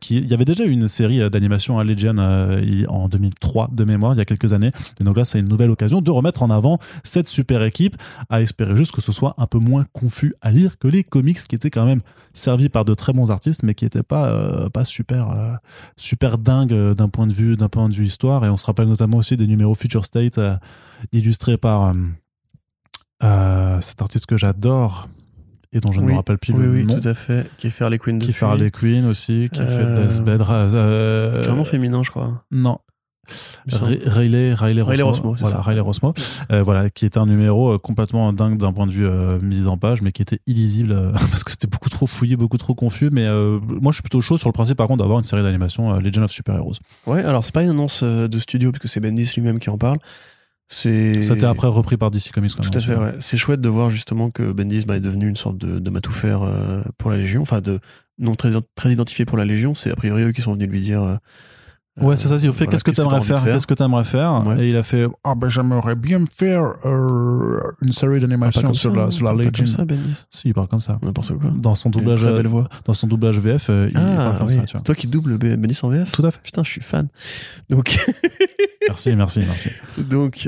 [0.00, 1.30] qui, il y avait déjà eu une série euh,
[1.78, 4.70] à Legion euh, en 2003 de mémoire, il y a quelques années.
[5.00, 7.96] Et donc là, c'est une nouvelle occasion de remettre en avant cette super équipe
[8.30, 11.42] à espérer juste que ce soit un peu moins confus à lire que les comics
[11.42, 12.00] qui étaient quand même
[12.34, 15.54] servis par de très bons artistes mais qui n'étaient pas euh, pas super euh,
[15.96, 18.88] super dingues d'un point de vue d'un point de vue histoire et on se rappelle
[18.88, 20.38] notamment aussi des numéros Future State
[21.12, 21.94] illustrés par
[23.80, 25.08] cet artiste que j'adore
[25.76, 27.48] et dont je ne Oui, me rappelle plus Oui, le oui, nom tout à fait.
[27.58, 31.64] Qui fait Harley Quinn qui fait Harley Quinn aussi qui fait Euh, Deathbed euh, Carrément
[31.64, 32.44] féminin, je crois.
[32.50, 32.78] non
[33.68, 35.62] Riley, Riley, Riley Rosmo, Rosmo, voilà, ça.
[35.62, 36.14] Riley Rosmo,
[36.52, 39.66] euh, voilà, qui était un numéro euh, complètement dingue d'un point de vue euh, mise
[39.66, 42.74] en page, mais qui était illisible euh, parce que c'était beaucoup trop fouillé, beaucoup trop
[42.74, 43.10] confus.
[43.10, 45.98] Mais moi, je suis plutôt chaud sur le principe, par contre, d'avoir une série d'animation
[45.98, 46.74] Legend of Super Heroes.
[47.06, 49.98] Ouais, alors c'est pas une annonce de studio, puisque c'est Bendis lui-même qui en parle.
[50.68, 51.22] C'est.
[51.22, 52.52] C'était après repris par DC Comics.
[52.56, 53.02] quand Tout même, à fait, aussi.
[53.04, 53.12] ouais.
[53.20, 56.42] C'est chouette de voir justement que Bendis bah, est devenu une sorte de, de matou-faire
[56.42, 57.78] euh, pour la Légion, enfin de
[58.18, 59.74] non très, très identifié pour la Légion.
[59.74, 61.18] C'est a priori eux qui sont venus lui dire.
[61.98, 62.36] Ouais, c'est ça.
[62.36, 64.64] Il euh, fait voilà, qu'est-ce que envie de faire, Qu'est-ce que t'aimerais faire Ouais.
[64.64, 68.74] Et il a fait Ah ben j'aimerais bien faire euh, une série Ah, d'animation comme
[68.74, 69.86] sur ça, la sur la comme.
[70.30, 70.98] Si, il parle comme ça.
[71.02, 71.50] N'importe quoi.
[71.56, 72.64] Dans son a doublage, très euh, belle voix.
[72.84, 74.54] dans son doublage VF, euh, il parle Ah, comme oui.
[74.54, 74.60] ça.
[74.62, 74.76] Tu.
[74.76, 76.40] C'est toi qui double B- Bendis en VF Tout à fait.
[76.42, 77.08] Putain, je suis fan.
[77.70, 77.96] Donc,
[78.88, 79.70] Merci, merci, merci.
[79.98, 80.46] donc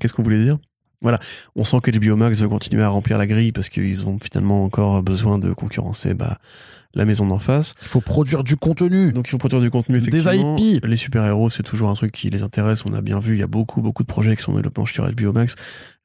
[0.00, 0.58] qu'est-ce qu'on voulait dire?
[1.02, 1.20] Voilà,
[1.54, 4.64] on sent que HBO Max veut continuer à remplir la grille parce qu'ils ont finalement
[4.64, 6.38] encore besoin de concurrencer bah,
[6.96, 7.74] la maison d'en face.
[7.82, 9.12] Il faut produire du contenu.
[9.12, 10.56] Donc il faut produire du contenu, Des effectivement.
[10.58, 10.84] IP.
[10.84, 12.84] Les super-héros, c'est toujours un truc qui les intéresse.
[12.86, 14.86] On a bien vu, il y a beaucoup, beaucoup de projets qui sont en développement
[14.86, 15.54] sur HBO Max.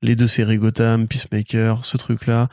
[0.01, 2.49] Les deux séries Gotham, Peacemaker, ce truc-là.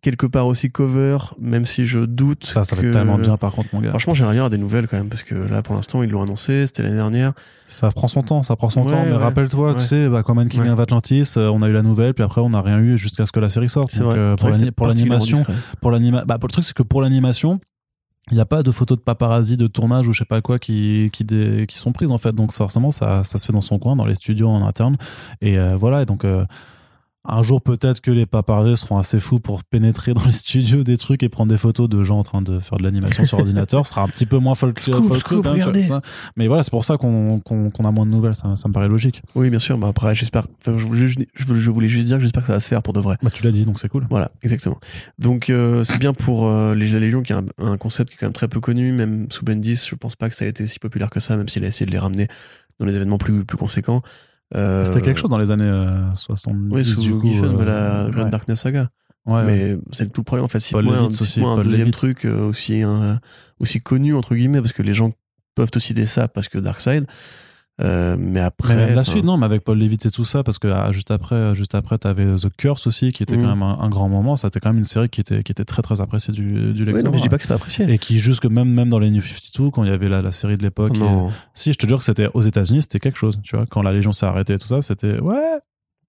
[0.00, 2.44] Quelque part aussi Cover, même si je doute.
[2.46, 3.90] Ça, ça va que- être tellement bien par contre, mon gars.
[3.90, 6.22] Franchement, j'aimerais bien avoir des nouvelles quand même, parce que là, pour l'instant, ils l'ont
[6.22, 7.32] annoncé, c'était l'année dernière.
[7.66, 9.02] Ça prend son temps, ça prend son Ouais, temps.
[9.04, 9.16] Mais ouais.
[9.18, 9.78] rappelle-toi, Ouais.
[9.78, 12.40] tu sais, bah, Command King of Atlantis, euh, on a eu la nouvelle, puis après
[12.40, 13.90] on n'a rien eu jusqu'à ce que la série sorte.
[13.92, 14.18] C'est Donc, vrai.
[14.18, 14.36] euh,
[14.76, 15.44] pour l'animation,
[15.80, 17.60] pour l'anima, bah, pour le truc c'est que pour l'animation,
[18.30, 20.58] il n'y a pas de photos de paparazzi de tournage ou je sais pas quoi
[20.58, 22.32] qui qui, dé- qui sont prises en fait.
[22.34, 24.96] Donc forcément ça ça se fait dans son coin, dans les studios en interne.
[25.40, 26.02] Et euh, voilà.
[26.02, 26.44] Et donc euh,
[27.24, 30.96] un jour peut-être que les paparazzi seront assez fous pour pénétrer dans les studios des
[30.98, 33.86] trucs et prendre des photos de gens en train de faire de l'animation sur ordinateur.
[33.86, 36.00] Ce sera un petit peu moins folk, Scoop, folk- scoop, hein.
[36.36, 38.34] Mais voilà, c'est pour ça qu'on a moins de nouvelles.
[38.34, 39.22] Ça, ça me paraît logique.
[39.36, 39.78] Oui, bien sûr.
[39.78, 40.46] Bah après, j'espère.
[40.60, 42.60] enfin, je, voulais juste- je voulais- je voulais juste dire que j'espère que ça va
[42.60, 43.16] se faire pour de vrai.
[43.22, 44.04] Bah tu l'as dit, donc c'est cool.
[44.10, 44.78] Voilà, exactement.
[45.20, 48.16] Donc euh, c'est bien pour euh, les la Légion qui est un, un concept qui
[48.16, 50.48] est quand même très peu connu, même sous Bendis, je pense pas que ça a
[50.48, 52.26] été si populaire que ça, même s'il a essayé de les ramener
[52.80, 54.02] dans les événements plus, plus conséquents.
[54.54, 56.74] Euh, C'était quelque chose dans les années euh, 70.
[56.74, 58.30] Oui, sous du coup, Giffen, euh, de la Great ouais.
[58.30, 58.90] Darkness Saga.
[59.24, 59.44] Ouais, ouais.
[59.44, 60.60] Mais c'est tout le problème en fait.
[60.60, 61.92] Cite-moi un, aussi, un deuxième Levitz.
[61.96, 63.20] truc euh, aussi, un-
[63.60, 65.12] aussi connu, entre guillemets, parce que les gens
[65.54, 67.06] peuvent te citer ça parce que Darkseid.
[67.80, 68.76] Euh, mais après.
[68.76, 71.10] Mais la suite, non, mais avec Paul Levitt et tout ça, parce que ah, juste
[71.10, 73.42] après, juste après, t'avais The Curse aussi, qui était Mhm.
[73.42, 74.36] quand même un, un grand moment.
[74.36, 76.80] Ça, c'était quand même une série qui était, qui était très très appréciée du, du
[76.84, 77.04] ouais, lecteur.
[77.04, 77.90] non, mais je dis pas que c'est pas apprécié.
[77.90, 80.32] Et qui, jusque même, même dans les New 52, quand il y avait la, la
[80.32, 80.96] série de l'époque.
[80.96, 83.38] et- Si, je te jure que c'était aux États-Unis, c'était quelque chose.
[83.42, 85.58] Tu vois, quand la Légion s'est arrêtée et tout ça, c'était ouais,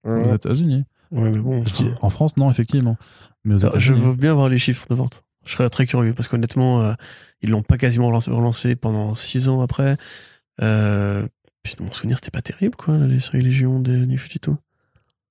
[0.04, 0.84] aux Ouais, États-unis.
[1.12, 1.62] mais bon.
[1.62, 2.96] Enfin, En France, non, effectivement.
[3.44, 5.22] Mais aux je veux bien voir les chiffres de vente.
[5.46, 6.92] Je serais très curieux parce qu'honnêtement, euh,
[7.42, 9.96] ils l'ont pas quasiment relancé, relancé pendant six ans après.
[10.62, 11.26] Euh,
[11.64, 14.56] puis dans mon souvenir, c'était pas terrible, quoi, les séries Légion des New 52.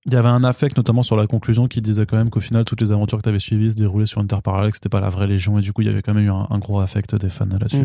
[0.06, 2.66] Il y avait un affect, notamment sur la conclusion, qui disait quand même qu'au final,
[2.66, 4.90] toutes les aventures que tu avais suivies se déroulaient sur une terre parallèle, que c'était
[4.90, 6.58] pas la vraie Légion, et du coup, il y avait quand même eu un, un
[6.60, 7.78] gros affect des fans là-dessus.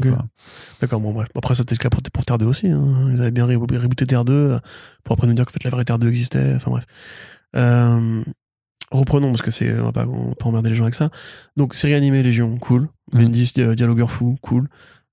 [0.81, 1.29] D'accord, bon, bref.
[1.37, 2.67] Après, c'était le cas pour, pour Terre 2 aussi.
[2.67, 3.11] Hein.
[3.15, 4.59] Ils avaient bien re- rebooté Terre 2 euh,
[5.05, 6.55] pour après nous dire qu'en fait la vraie Terre 2 existait.
[6.57, 6.85] Enfin, bref.
[7.55, 8.25] Euh,
[8.91, 11.11] reprenons, parce que c'est, on va pas, on va pas emmerder les gens avec ça.
[11.57, 12.89] Donc, série animée Légion, cool.
[13.13, 13.23] Mhm.
[13.23, 14.69] Bendis, dia- dialogueur fou, cool.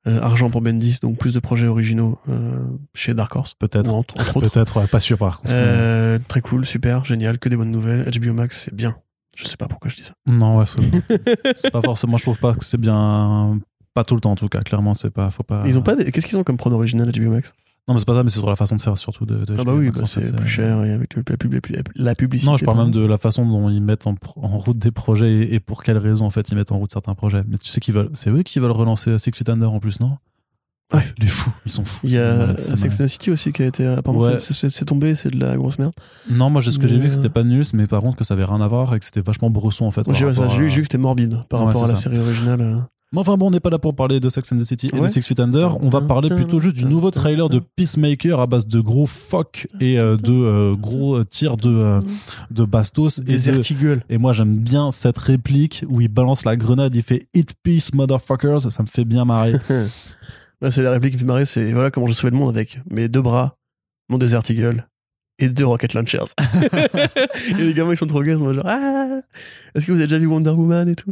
[0.07, 2.59] Euh, argent pour Bendis, donc plus de projets originaux euh,
[2.93, 3.55] chez Dark Horse.
[3.55, 3.89] Peut-être.
[3.89, 4.15] Entre.
[4.39, 5.51] Peut-être, ouais, pas sûr par contre.
[5.51, 8.07] Euh, très cool, super, génial, que des bonnes nouvelles.
[8.19, 8.95] HBO Max, c'est bien.
[9.35, 10.13] Je sais pas pourquoi je dis ça.
[10.27, 13.59] Non, ouais, c'est c'est pas forcément, je trouve pas que c'est bien.
[13.95, 15.31] Pas tout le temps en tout cas, clairement, c'est pas.
[15.31, 15.63] Faut pas...
[15.65, 17.55] Ils ont pas des- Qu'est-ce qu'ils ont comme prod original HBO Max?
[17.87, 19.45] Non, mais c'est pas ça, mais c'est sur la façon de faire surtout de.
[19.45, 22.15] de Ah bah oui, bah c'est plus cher et avec la, pub- la pub- la
[22.15, 22.49] publicité.
[22.49, 25.53] Non, je parle même de la façon dont ils mettent en, route des projets et,
[25.53, 27.43] et pour quelles raisons en fait ils mettent en route certains projets.
[27.47, 29.99] Mais tu sais qu'ils veulent, c'est eux qui veulent relancer Six Feet Under en plus,
[29.99, 30.17] non?
[30.93, 31.01] Ouais.
[31.19, 32.01] Les fous, ils sont fous.
[32.05, 33.85] Il y a Sex and City aussi qui a été.
[33.85, 34.39] Apparemment, Ouais.
[34.39, 35.93] c'est- tombé, c'est de la grosse merde.
[36.29, 38.33] Non, moi, ce que j'ai vu, c'était euh, pas nul, mais par contre que ça
[38.35, 40.01] avait rien à voir et que c'était vachement bresson en fait.
[40.11, 42.87] J'ai vu à- vu que c'était morbide par Ouais, rapport à la série originale.
[43.15, 44.99] Mais enfin bon, on n'est pas là pour parler de Sex and the City et
[44.99, 45.07] de.
[45.07, 45.81] Six Feet Under.
[45.81, 49.67] On va parler plutôt juste du nouveau trailer de Peacemaker à base de gros fuck
[49.79, 52.01] et euh, de euh, gros euh, tirs de, euh,
[52.51, 53.19] de bastos.
[53.19, 54.03] Et, Des de- Ertigueul.
[54.09, 57.91] et moi, j'aime bien cette réplique où il balance la grenade, il fait Hit Peace,
[57.93, 58.69] motherfuckers.
[58.69, 59.53] Ça me fait bien marrer.
[60.69, 62.79] C'est la réplique qui me fait marrer, c'est voilà comment je sauvais le monde avec
[62.89, 63.57] mes deux bras,
[64.09, 64.87] mon Desert Eagle
[65.39, 66.33] et deux Rocket Launchers.
[67.49, 69.21] et les gamins ils sont trop gays, ils sont genre ah
[69.73, 71.11] Est-ce que vous avez déjà vu Wonder Woman et tout?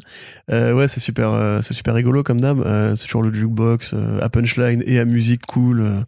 [0.51, 2.61] Euh, Ouais, c'est super, euh, c'est super rigolo comme dame.
[2.65, 6.05] Euh, c'est toujours le jukebox à punchline et à musique cool.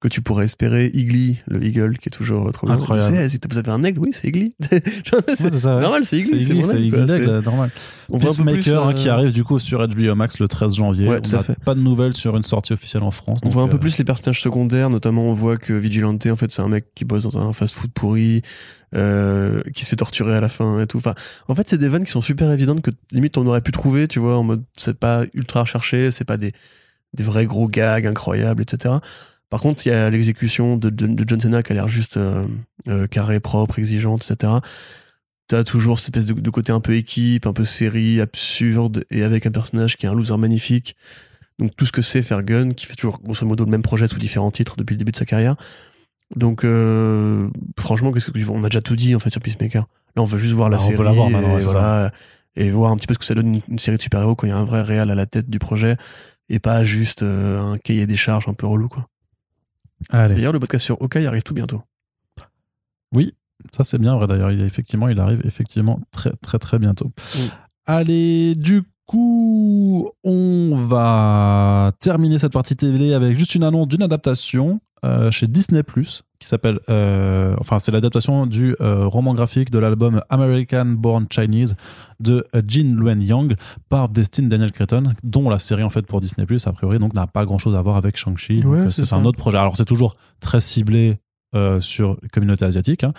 [0.00, 2.76] Euh, que tu pourrais espérer, Igly, le Eagle, qui est toujours euh, trop bien.
[2.76, 3.16] Incroyable.
[3.16, 4.32] Tu sais, vous avez un aigle, oui, c'est.
[5.04, 6.78] Genre, c'est Ouais, normal, c'est mon c'est.
[6.78, 7.70] Leg, C'est- normal.
[8.10, 10.38] On voit un peu plus, Peacemaker hein, euh, qui arrive du coup sur HBO Max
[10.38, 11.08] le 13 janvier.
[11.08, 11.58] Ouais, on tout à n'a fait.
[11.62, 13.40] pas de nouvelles sur une sortie officielle en France.
[13.44, 16.36] On voit un peu euh, plus les personnages secondaires, notamment on voit que Vigilante, en
[16.36, 18.40] fait, c'est un mec qui bosse dans un fast-food pourri,
[18.94, 20.96] euh, qui se fait torturer à la fin et tout.
[20.98, 21.14] Enfin,
[21.48, 24.08] en fait, c'est des vannes qui sont super évidentes que limite on aurait pu trouver,
[24.08, 26.52] tu vois, en mode c'est pas ultra recherché, c'est pas des,
[27.14, 28.94] des vrais gros gags incroyables, etc.
[29.50, 32.16] Par contre, il y a l'exécution de, de, de John Cena qui a l'air juste
[32.16, 32.46] euh,
[32.88, 34.54] euh, carré, propre, exigeante, etc.
[35.48, 39.22] T'as toujours cette espèce de, de côté un peu équipe, un peu série, absurde, et
[39.22, 40.96] avec un personnage qui est un loser magnifique.
[41.58, 44.06] Donc tout ce que c'est faire Gun, qui fait toujours grosso modo le même projet
[44.06, 45.56] sous différents titres depuis le début de sa carrière.
[46.36, 47.48] Donc euh,
[47.78, 48.50] franchement, qu'est-ce que tu veux?
[48.50, 49.86] On a déjà tout dit en fait sur Peacemaker.
[50.14, 52.12] Là, on veut juste voir la Ah, on veut série la voir maintenant, et, voilà,
[52.70, 54.50] voir un petit peu ce que ça donne une, une série de super-héros quand il
[54.50, 55.96] y a un vrai réal à la tête du projet
[56.48, 59.07] et pas juste euh, un cahier des charges un peu relou quoi.
[60.12, 61.82] D'ailleurs, le podcast sur Hawkeye arrive tout bientôt.
[63.72, 64.52] Ça c'est bien vrai d'ailleurs.
[64.52, 67.10] Il effectivement, il arrive effectivement très très très bientôt.
[67.86, 74.80] Allez, du coup, on va terminer cette partie télé avec juste une annonce d'une adaptation
[75.04, 75.82] euh, chez Disney
[76.38, 81.74] qui s'appelle, euh, enfin c'est l'adaptation du euh, roman graphique de l'album American Born Chinese
[82.20, 83.56] de Jin Luen Yang
[83.88, 87.26] par Destin Daniel Cretton, dont la série en fait pour Disney a priori donc n'a
[87.26, 88.64] pas grand chose à voir avec Shang-Chi.
[88.64, 89.58] Ouais, c'est un autre projet.
[89.58, 91.18] Alors c'est toujours très ciblé
[91.80, 93.04] sur communauté asiatique.
[93.04, 93.12] hein.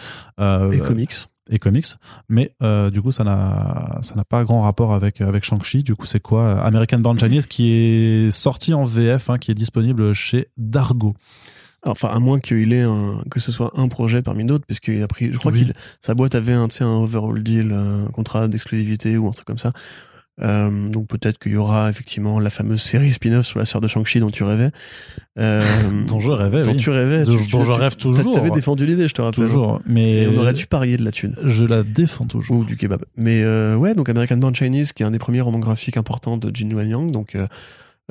[0.71, 1.15] Et comics.
[1.49, 1.87] et comics,
[2.29, 5.83] mais euh, du coup ça n'a ça n'a pas grand rapport avec avec Shang-Chi.
[5.83, 9.55] Du coup c'est quoi American Born Chinese qui est sorti en VF, hein, qui est
[9.55, 11.15] disponible chez Dargo.
[11.83, 14.79] Alors, Enfin, à moins qu'il ait un, que ce soit un projet parmi d'autres, parce
[14.79, 15.59] qu'il a pris, je crois Oui.
[15.65, 19.45] qu'il, sa boîte avait un, un overall deal, euh, un contrat d'exclusivité ou un truc
[19.47, 19.71] comme ça.
[20.41, 23.89] Euh, donc peut-être qu'il y aura effectivement la fameuse série spin-off sur la sœur de
[23.89, 24.71] Shang-Chi dont tu rêvais.
[25.37, 25.61] Euh,
[26.07, 26.77] Dont je rêvais, dont oui.
[26.77, 27.23] tu rêvais.
[27.23, 28.33] Dont- je tu- rêve toujours.
[28.33, 29.45] T'avais défendu l'idée, je te rappelle.
[29.45, 31.35] toujours, mais Et on aurait dû parier de la thune.
[31.43, 32.59] je la défends toujours.
[32.59, 33.03] Ou du kebab.
[33.17, 36.37] Mais euh, ouais, donc American Born Chinese, qui est un des premiers romans graphiques importants
[36.37, 37.47] de Jin Wen Yang, donc euh, euh,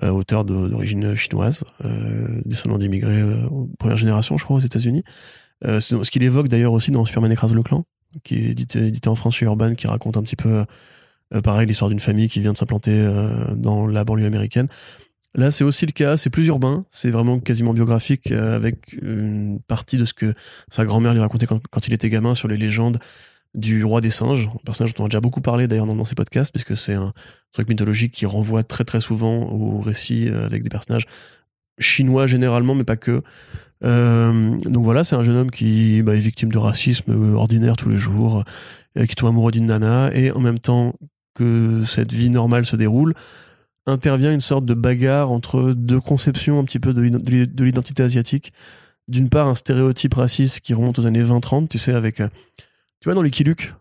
[0.03, 3.49] auteur de- d'origine chinoise, euh, descendant d'immigrés euh,
[3.79, 5.03] première génération, je crois, aux États-Unis.
[5.65, 7.85] Euh, ce qu'il évoque d'ailleurs aussi dans Superman écrase le clan,
[8.23, 10.65] qui est édité, en France chez Urban, qui raconte un petit peu,
[11.35, 14.69] euh, pareil, l'histoire d'une famille qui vient de s'implanter euh, dans la banlieue américaine.
[15.35, 19.61] Là, c'est aussi le cas, c'est plus urbain, c'est vraiment quasiment biographique, euh, avec une
[19.67, 20.33] partie de ce que
[20.69, 22.99] sa grand-mère lui racontait quand il était gamin sur les légendes
[23.55, 26.05] du roi des singes, un personnage dont on a déjà beaucoup parlé d'ailleurs dans, dans
[26.05, 27.13] ces podcasts, puisque c'est un
[27.53, 31.07] truc mythologique qui renvoie très très souvent au récit euh, avec des personnages
[31.79, 33.23] chinois généralement, mais pas que.
[33.85, 37.77] Euh, donc voilà, c'est un jeune homme qui bah, est victime de racisme euh, ordinaire
[37.77, 38.45] tous les jours,
[39.09, 40.95] qui tombe amoureux d'une nana, et en même temps
[41.35, 43.15] que cette vie normale se déroule,
[43.87, 48.53] intervient une sorte de bagarre entre deux conceptions un petit peu de l'identité asiatique.
[49.07, 52.21] D'une part, un stéréotype raciste qui remonte aux années 20-30, tu sais, avec...
[53.01, 53.75] tu vois, dans Lucky Luke,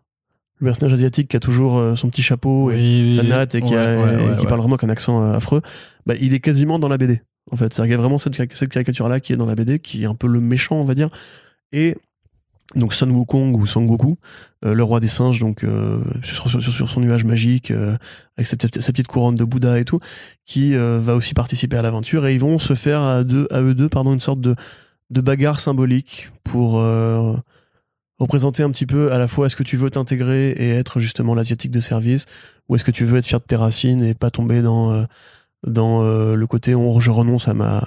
[0.59, 3.73] le personnage asiatique qui a toujours euh, son petit chapeau et sa natte et qui,
[3.73, 4.47] Ouais, a- ouais, et ouais, qui ouais.
[4.47, 5.61] parle vraiment avec un accent euh, affreux,
[6.05, 7.21] bah, il est quasiment dans la BD.
[7.51, 10.15] En fait, a vraiment cette, cette caricature-là qui est dans la BD, qui est un
[10.15, 11.09] peu le méchant, on va dire.
[11.71, 11.95] Et
[12.75, 14.17] donc Sun Wukong ou Son Goku,
[14.65, 17.95] euh, le roi des singes, donc euh, sur, sur- sur son nuage magique, euh,
[18.35, 19.99] avec sa, petite- sa petite couronne de Bouddha et tout,
[20.45, 23.73] qui va aussi participer à l'aventure et ils vont se faire à, deux, à eux
[23.73, 24.55] deux pardon, une sorte de,
[25.11, 26.83] de bagarre symbolique pour
[28.19, 31.35] représenter un petit peu à la fois est-ce que tu veux t'intégrer et être justement
[31.35, 32.25] l'asiatique de service
[32.67, 35.03] ou est-ce que tu veux être fier de tes racines et pas tomber dans euh,
[35.65, 37.79] dans euh, le côté on, je renonce à ma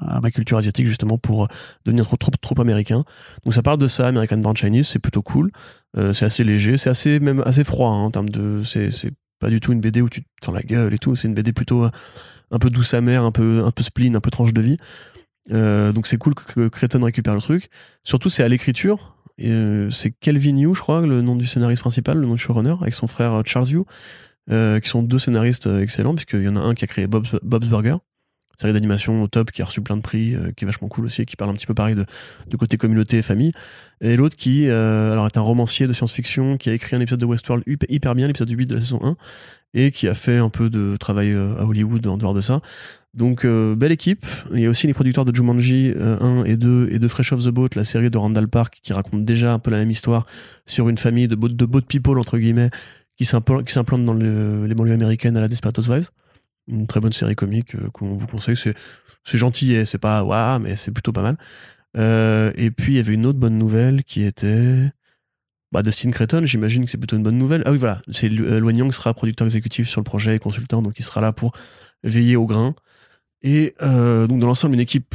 [0.00, 1.48] à ma culture asiatique justement pour
[1.84, 3.04] devenir trop trop, trop américain.
[3.44, 5.50] Donc ça parle de ça American Born Chinese c'est plutôt cool.
[5.96, 9.12] Euh, c'est assez léger c'est assez même assez froid hein, en termes de c'est c'est
[9.38, 11.52] pas du tout une BD où tu te la gueule et tout c'est une BD
[11.52, 11.90] plutôt euh,
[12.50, 14.76] un peu douce amère un peu un peu spleen un peu tranche de vie.
[15.50, 17.68] Euh, donc c'est cool que, Creighton récupère le truc.
[18.04, 22.18] Surtout c'est à l'écriture euh, c'est Kelvin Yu, je crois, le nom du scénariste principal,
[22.18, 23.82] le nom du showrunner, avec son frère euh, Charles Yu,
[24.50, 27.06] euh, qui sont deux scénaristes euh, excellents, puisqu'il y en a un qui a créé
[27.06, 27.96] Bob's, Bob's Burger,
[28.60, 31.04] série d'animation au top, qui a reçu plein de prix, euh, qui est vachement cool
[31.06, 33.52] aussi, qui parle un petit peu pareil de, côté communauté et famille.
[34.00, 37.20] Et l'autre qui euh, alors est un romancier de science-fiction, qui a écrit un épisode
[37.20, 39.16] de Westworld hyper, bien, l'épisode 8 de la saison 1,
[39.74, 42.60] et qui a fait un peu de travail euh, à Hollywood en dehors de ça.
[43.14, 44.24] Donc, belle équipe.
[44.52, 47.32] Il y a aussi les producteurs de Jumanji euh, 1 et 2 et de Fresh
[47.32, 49.90] Off the Boat, la série de Randall Park, qui raconte déjà un peu la même
[49.90, 50.26] histoire
[50.66, 52.70] sur une famille de boat, de boat people, entre guillemets,
[53.16, 56.10] qui s'impl- qui s'implante dans le- les banlieues américaines à la Desperate Housewives.
[56.68, 58.56] Une très bonne série comique euh, qu'on vous conseille.
[58.56, 61.36] C'est, gentil et c'est pas waouh, mais c'est plutôt pas mal.
[61.96, 64.90] Euh, et puis, il y avait une autre bonne nouvelle qui était.
[65.72, 67.62] Bah, Dustin Creighton, j'imagine que c'est plutôt une bonne nouvelle.
[67.66, 68.00] Ah oui, voilà.
[68.10, 71.20] C'est euh, Luan Yang sera producteur exécutif sur le projet et consultant, donc il sera
[71.20, 71.52] là pour
[72.04, 72.74] veiller au grain.
[73.42, 75.14] Et donc, dans l'ensemble, une équipe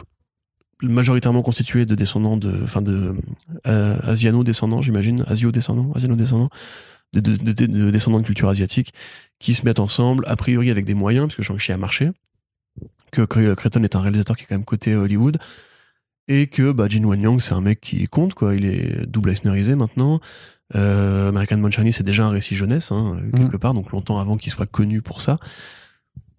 [0.90, 2.52] majoritairement constituée de descendants de.
[2.64, 3.16] Enfin, de.
[3.68, 5.24] Euh, asiano-descendants, j'imagine.
[5.28, 6.50] Asio-descendants, asiano-descendants.
[6.50, 8.94] De, de- de- de descendants de culture asiatique
[9.40, 12.12] qui se mettent ensemble, a priori avec des moyens, parce que Shang-Chi a marché.
[13.12, 15.38] Que Cre- Creighton est un réalisateur qui est quand même côté Hollywood.
[16.30, 18.56] Et que bah, Jin Wen Yang, c'est un mec qui compte, quoi.
[18.56, 20.22] Il est double Eisnerisé maintenant.
[20.76, 24.52] Euh, American Chinese, c'est déjà un récit jeunesse, hein, quelque part, donc longtemps avant qu'il
[24.52, 25.38] soit connu pour ça.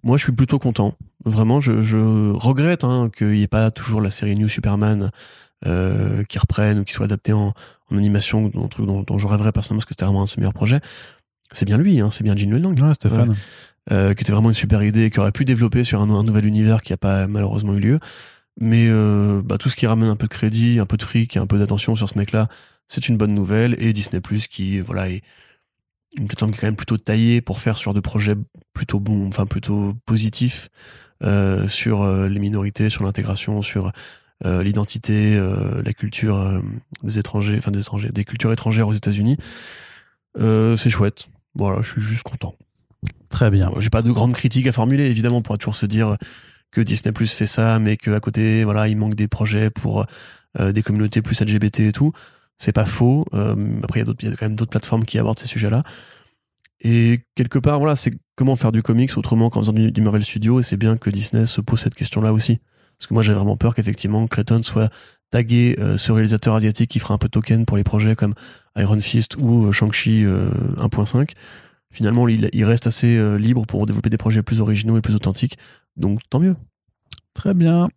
[0.03, 0.97] Moi, je suis plutôt content.
[1.25, 1.99] Vraiment, je, je
[2.33, 5.11] regrette hein, qu'il n'y ait pas toujours la série New Superman
[5.67, 7.53] euh, qui reprenne ou qui soit adaptée en,
[7.91, 10.31] en animation, un truc dont, dont je rêverais personnellement parce que c'était vraiment un de
[10.31, 10.81] ses meilleurs projets.
[11.53, 12.79] C'est bien lui, hein, c'est bien Gene Lang.
[12.81, 13.37] Ouais, Stéphane.
[13.93, 16.47] Euh, qui était vraiment une super idée, qui aurait pu développer sur un, un nouvel
[16.47, 18.01] univers qui n'a pas malheureusement eu lieu.
[18.59, 21.37] Mais euh, bah, tout ce qui ramène un peu de crédit, un peu de fric
[21.37, 22.49] et un peu d'attention sur ce mec-là,
[22.89, 23.77] c'est une bonne nouvelle.
[23.79, 25.21] Et Disney Plus qui voilà est
[26.17, 28.37] une plateforme qui est quand même plutôt taillée pour faire sur de projets
[28.73, 30.71] plutôt bons, enfin plutôt positifs
[31.23, 33.93] euh, sur les minorités, sur l'intégration, sur
[34.43, 36.61] l'identité, euh, la culture euh,
[37.03, 39.37] des étrangers, enfin des étrangers, des cultures étrangères aux États-Unis.
[40.39, 41.29] Euh, c'est chouette.
[41.55, 42.55] Voilà, je suis juste content.
[43.29, 43.71] Très bien.
[43.79, 46.17] J'ai pas de grandes critiques à formuler, évidemment, on pourra toujours se dire
[46.73, 50.07] que Disney Plus fait ça, mais qu'à côté, voilà, il manque des projets pour
[50.59, 52.13] euh, des communautés plus LGBT et tout.
[52.59, 53.25] C'est pas faux.
[53.35, 55.39] Euh, après, il y a d'autres- il y a quand même d'autres plateformes qui abordent
[55.39, 55.83] ces sujets-là.
[56.81, 60.23] Et quelque part, voilà, c'est comment faire du comics autrement qu'en faisant du, du Marvel
[60.25, 60.61] Studio.
[60.61, 62.59] Et c'est bien que Disney se pose cette question-là aussi.
[63.05, 64.91] Parce que moi, j'ai vraiment peur qu'effectivement, Creighton soit
[65.31, 68.33] tagué euh, ce réalisateur asiatique qui fera un peu token pour les projets comme
[68.77, 70.49] Iron Fist ou euh, Shang-Chi euh,
[70.79, 71.33] 1.5.
[71.93, 75.15] Finalement, il, il reste assez euh, libre pour développer des projets plus originaux et plus
[75.15, 75.59] authentiques.
[75.99, 76.57] Donc, tant mieux.
[77.35, 77.91] Très bien.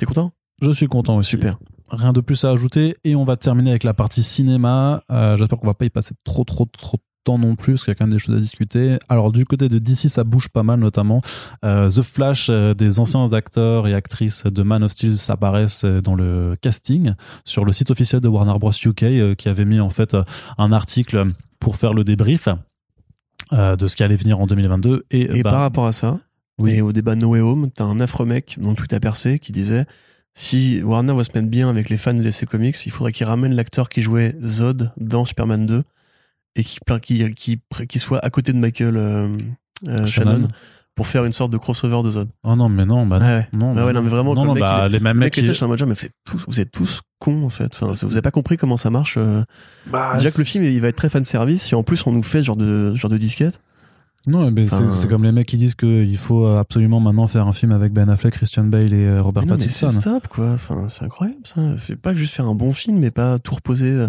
[0.00, 0.32] T'es content?
[0.60, 1.30] Je suis content aussi.
[1.30, 1.56] Super.
[1.88, 2.96] Rien de plus à ajouter.
[3.04, 5.04] Et on va terminer avec la partie cinéma.
[5.12, 7.90] Euh, J'espère qu'on va pas y passer trop, trop, trop temps non plus, parce qu'il
[7.90, 8.98] y a quand même des choses à discuter.
[9.08, 11.22] Alors, du côté de DC, ça bouge pas mal, notamment.
[11.64, 16.00] Euh, The Flash, euh, des anciens acteurs et actrices de Man of Steel s'apparaissent euh,
[16.00, 18.72] dans le casting sur le site officiel de Warner Bros.
[18.72, 20.16] UK, euh, qui avait mis en fait
[20.58, 21.26] un article
[21.60, 22.48] pour faire le débrief
[23.50, 25.04] de ce qui allait venir en 2022.
[25.10, 26.18] Et, Et bah, par rapport à ça,
[26.58, 26.72] oui.
[26.72, 29.52] et au débat No Way Home, t'as un affreux mec dont tout a percé qui
[29.52, 29.84] disait
[30.32, 33.26] si Warner veut se mettre bien avec les fans de DC Comics, il faudrait qu'il
[33.26, 35.82] ramène l'acteur qui jouait Zod dans Superman 2
[36.56, 39.28] et qui, qui, qui, qui soit à côté de Michael euh,
[39.88, 40.30] euh, Shannon.
[40.32, 40.48] Shannon
[40.94, 42.28] pour faire une sorte de crossover de Zod.
[42.44, 43.24] Oh non, mais non, bah non.
[43.24, 43.48] Ouais.
[43.54, 45.34] Non, Ah ouais, non, mais vraiment, non, non, mec, bah, les mêmes mecs.
[45.38, 45.94] mec qui- je mode mais
[46.26, 47.74] tous, vous êtes tous cons en fait.
[47.74, 49.14] Enfin, vous avez pas compris comment ça marche.
[49.16, 49.42] euh.
[49.90, 52.12] Bah, Déjà que le film il va être très fan service, si en plus on
[52.12, 53.62] nous fait ce genre de ce genre de disquette.
[54.26, 57.46] Non, mais c'est- Enfin, c'est comme les mecs qui disent qu'il faut absolument maintenant faire
[57.48, 60.00] un film avec Ben Affleck, Christian Bale et Robert Mais non, mais c'est Pattinson.
[60.10, 60.50] stop quoi.
[60.50, 61.74] Enfin, c'est incroyable ça.
[61.78, 64.08] Fait pas juste faire un bon film, mais pas tout reposer euh,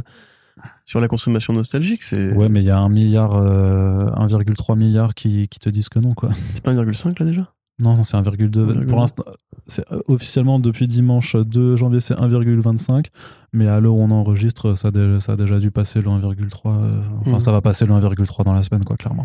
[0.86, 2.04] sur la consommation nostalgique.
[2.04, 5.90] C'est Ouais, mais il y a un milliard, euh, 1,3 milliard qui, qui te disent
[5.90, 6.30] que non, quoi.
[6.54, 7.54] c'est pas 1,5 là déjà?
[7.80, 8.50] Non, non, c'est 1,2.
[8.50, 8.86] 1,2.
[8.86, 9.24] Pour l'instant,
[9.68, 13.06] c'est euh, officiellement depuis dimanche 2 janvier, c'est 1,25.
[13.52, 16.10] Mais à l'heure où on enregistre, ça a, déjà, ça a déjà dû passer le
[16.10, 16.76] 1,3.
[16.78, 17.40] euh, enfin, Mhm.
[17.40, 19.24] ça va passer le 1,3 dans la semaine, quoi, clairement.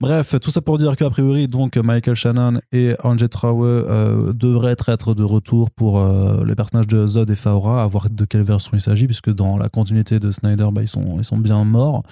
[0.00, 4.70] Bref, tout ça pour dire qu'a priori, donc Michael Shannon et Anjet Traue euh, devraient
[4.72, 8.42] être, de retour pour euh, les personnages de Zod et Faora, à voir de quelle
[8.42, 12.04] version il s'agit, puisque dans la continuité de Snyder, bah, ils, sont, bien morts.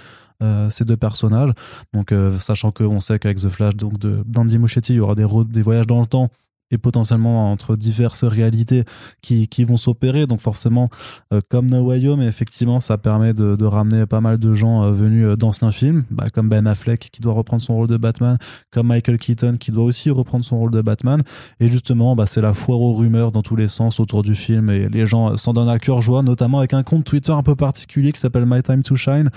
[0.42, 1.52] euh, ces deux personnages,
[1.94, 5.62] donc sachant qu'on sait qu'avec The Flash, donc d'Andy Muschietti, il y aura des, des
[5.62, 6.28] voyages dans le temps
[6.70, 8.84] et potentiellement entre diverses réalités
[9.22, 10.26] qui, qui vont s'opérer.
[10.26, 10.90] Donc forcément,
[11.32, 14.92] euh, comme No Way Home, effectivement, ça permet de, ramener pas mal de gens euh,
[14.92, 18.38] venus euh, d'anciens films, bah, comme Ben Affleck qui doit reprendre son rôle de Batman,
[18.70, 21.22] comme Michael Keaton qui doit aussi reprendre son rôle de Batman.
[21.60, 24.70] Et justement, bah, c'est la foire aux rumeurs dans tous les sens autour du film
[24.70, 27.56] et les gens s'en donnent à cœur joie, notamment avec un compte Twitter un peu
[27.56, 29.30] particulier qui s'appelle My Time to Shine,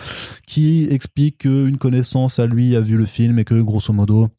[0.48, 4.30] qui explique qu'une connaissance à lui a vu le film et que grosso modo,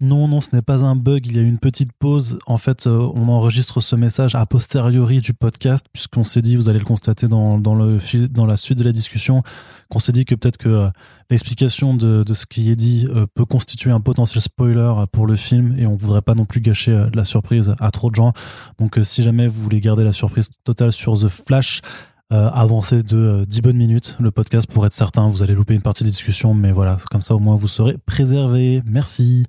[0.00, 1.26] Non, non, ce n'est pas un bug.
[1.26, 2.38] Il y a eu une petite pause.
[2.46, 6.68] En fait, euh, on enregistre ce message a posteriori du podcast, puisqu'on s'est dit, vous
[6.68, 7.98] allez le constater dans, dans, le,
[8.28, 9.42] dans la suite de la discussion,
[9.90, 10.90] qu'on s'est dit que peut-être que euh,
[11.30, 15.34] l'explication de, de ce qui est dit euh, peut constituer un potentiel spoiler pour le
[15.34, 18.32] film, et on voudrait pas non plus gâcher la surprise à trop de gens.
[18.78, 21.82] Donc, si jamais vous voulez garder la surprise totale sur The Flash,
[22.30, 25.28] avancez de euh, 10 bonnes minutes le podcast pour être certain.
[25.28, 27.96] Vous allez louper une partie des discussions, mais voilà, comme ça au moins vous serez
[28.06, 28.82] préservé.
[28.84, 29.46] Merci.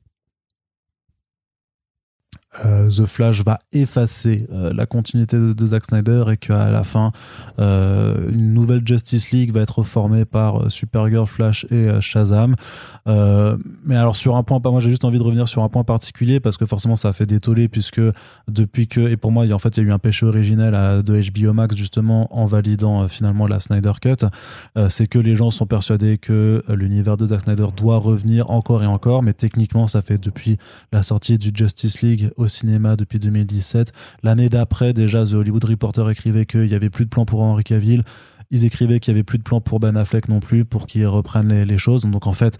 [2.65, 6.83] Euh, The Flash va effacer euh, la continuité de, de Zack Snyder et qu'à la
[6.83, 7.11] fin,
[7.59, 12.55] euh, une nouvelle Justice League va être formée par Supergirl, Flash et Shazam.
[13.05, 16.39] Mais alors sur un point, moi j'ai juste envie de revenir sur un point particulier
[16.39, 18.01] parce que forcément ça a fait détoller puisque
[18.47, 21.01] depuis que et pour moi en fait il y a eu un péché originel à,
[21.01, 24.27] de HBO Max justement en validant finalement la Snyder Cut,
[24.89, 28.87] c'est que les gens sont persuadés que l'univers de Zack Snyder doit revenir encore et
[28.87, 30.57] encore, mais techniquement ça fait depuis
[30.91, 33.91] la sortie du Justice League au cinéma depuis 2017.
[34.23, 37.63] L'année d'après, déjà, The Hollywood Reporter écrivait qu'il n'y avait plus de plan pour Henry
[37.63, 38.03] Cavill.
[38.51, 41.07] Ils écrivaient qu'il n'y avait plus de plan pour Ben Affleck non plus, pour qu'ils
[41.07, 42.03] reprennent les, les choses.
[42.03, 42.57] Donc en fait,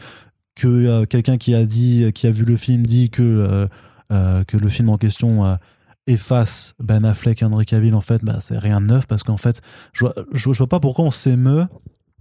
[0.56, 3.68] que euh, quelqu'un qui a dit, qui a vu le film dit que, euh,
[4.12, 5.58] euh, que le film en question
[6.08, 9.38] efface Ben Affleck et Henry Cavill, en fait, bah, c'est rien de neuf parce qu'en
[9.38, 9.62] fait,
[9.94, 11.66] je vois, je, vois- je vois pas pourquoi on s'émeut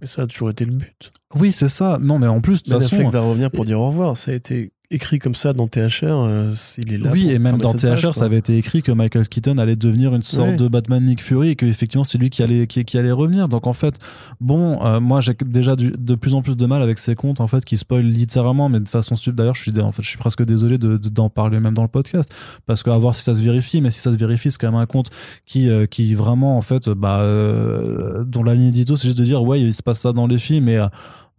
[0.01, 1.11] Mais ça a toujours été le but.
[1.35, 1.97] Oui, c'est ça.
[2.01, 2.95] Non, mais en plus, de Ben façon.
[2.97, 4.15] Affleck va revenir pour dire au revoir.
[4.17, 6.03] Ça a été écrit comme ça dans THR.
[6.03, 7.11] euh, il est là.
[7.13, 9.75] Oui, pour et même dans THR, page, ça avait été écrit que Michael Keaton allait
[9.75, 10.55] devenir une sorte Ouais.
[10.55, 13.47] de Batman Nick Fury et que effectivement c'est lui qui allait qui, qui allait revenir.
[13.49, 13.95] Donc en fait,
[14.41, 17.39] bon, euh, moi j'ai déjà du- de plus en plus de mal avec ces comptes
[17.39, 19.35] en fait qui spoilent littéralement, mais de façon sub.
[19.35, 21.83] D'ailleurs, je suis en fait, je suis presque désolé de- de- d'en parler même dans
[21.83, 22.31] le podcast
[22.65, 24.81] parce qu'à voir si ça se vérifie, mais si ça se vérifie, c'est quand même
[24.81, 25.09] un compte
[25.45, 29.23] qui euh, qui vraiment en fait, bah, euh, dont la ligne édito c'est juste de
[29.23, 30.87] dire ouais il se passe ça dans les films et euh,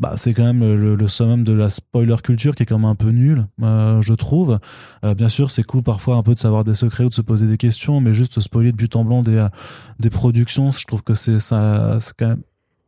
[0.01, 2.89] bah, c'est quand même le, le summum de la spoiler culture qui est quand même
[2.91, 4.59] un peu nul, euh, je trouve.
[5.05, 7.21] Euh, bien sûr, c'est cool parfois un peu de savoir des secrets ou de se
[7.23, 9.49] poser des questions, mais juste spoiler de but en blanc des, euh,
[9.99, 12.43] des productions, je trouve que c'est ça, c'est quand même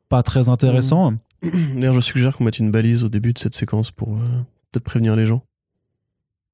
[0.09, 1.13] pas très intéressant.
[1.77, 4.27] D'ailleurs, je suggère qu'on mette une balise au début de cette séquence pour euh,
[4.73, 5.43] peut-être prévenir les gens.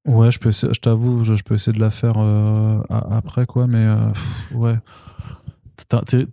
[0.07, 2.17] Ouais, je peux, essayer- je t'avoue, je, je peux essayer de la faire
[2.89, 4.75] après quoi, mais pff, ouais.
[6.05, 6.25] T'es-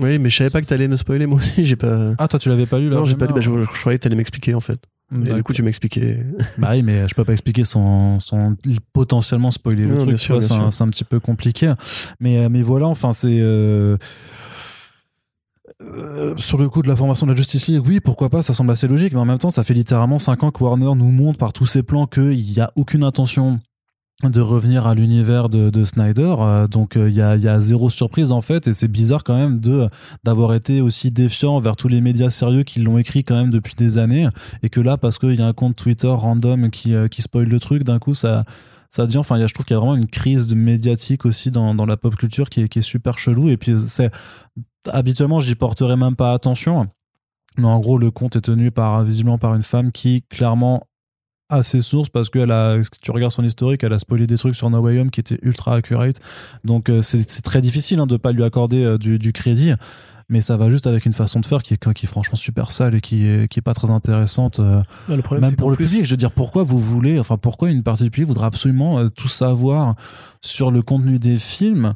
[0.00, 1.26] Oui, mais je savais pas que t'allais me spoiler.
[1.26, 2.12] Moi aussi, j'ai pas.
[2.18, 3.32] Ah, toi, tu l'avais pas lu là non, j'ai pas lu.
[3.34, 4.80] Bah, je, je croyais que t'allais m'expliquer en fait.
[5.12, 6.24] Et du coup, tu m'expliquais.
[6.58, 8.54] Bah oui, mais je peux pas expliquer sans, sans
[8.92, 10.18] potentiellement spoiler le Non, truc.
[10.20, 10.72] c'est un, sûr.
[10.72, 11.72] c'est un petit peu compliqué.
[12.20, 13.40] Mais, euh, mais voilà, enfin, c'est.
[13.40, 13.96] euh,
[15.82, 18.54] euh, sur le coup de la formation de la Justice League, oui, pourquoi pas, ça
[18.54, 21.10] semble assez logique, mais en même temps, ça fait littéralement 5 ans que Warner nous
[21.10, 23.58] montre par tous ses plans qu'il n'y a aucune intention
[24.28, 26.34] de revenir à l'univers de, de Snyder.
[26.40, 29.36] Euh, donc il y, a, y a zéro surprise en fait, et c'est bizarre quand
[29.36, 29.88] même de
[30.24, 33.74] d'avoir été aussi défiant envers tous les médias sérieux qui l'ont écrit quand même depuis
[33.74, 34.28] des années,
[34.62, 37.48] et que là, parce qu'il y a un compte Twitter random qui, euh, qui spoil
[37.48, 38.44] le truc, d'un coup, ça
[38.92, 41.76] ça enfin, y a- je trouve qu'il y a vraiment une crise médiatique aussi dans,
[41.76, 43.48] dans la pop culture qui est, qui est super chelou.
[43.48, 44.10] Et puis, c'est
[44.88, 46.88] habituellement, j'y porterai même pas attention.
[47.56, 50.82] Mais en gros, le compte est tenu par, visiblement par une femme qui, clairement,
[51.50, 54.26] a ses sources parce que elle a, si tu regardes son historique, elle a spoilé
[54.26, 56.16] des trucs sur No Way Home qui étaient ultra accurate.
[56.64, 59.72] Donc, euh, c'est très difficile hein, de pas lui accorder euh, du, du crédit.
[60.28, 62.70] Mais ça va juste avec une façon de faire qui est, qui est franchement super
[62.70, 64.60] sale et qui est, qui est pas très intéressante.
[64.60, 67.36] euh, le problème, même pour le plus- public, je veux dire, pourquoi vous voulez, enfin,
[67.36, 69.96] pourquoi une partie du public voudra absolument tout savoir
[70.40, 71.94] sur le contenu des films,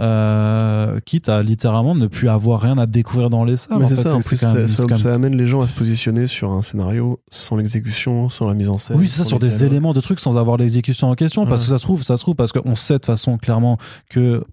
[0.00, 3.78] euh, quitte à littéralement ne plus avoir rien à découvrir dans les salles.
[3.88, 6.52] C'est ça, en plus, ça, même- ça- même- amène les gens à se positionner sur
[6.52, 8.96] un scénario sans l'exécution, sans la mise en scène.
[8.98, 11.68] Oui, c'est ça, sur des éléments de trucs sans avoir l'exécution en question, parce que
[11.70, 13.78] ça se trouve, ça se trouve, parce qu'on sait de façon clairement
[14.08, 14.44] que.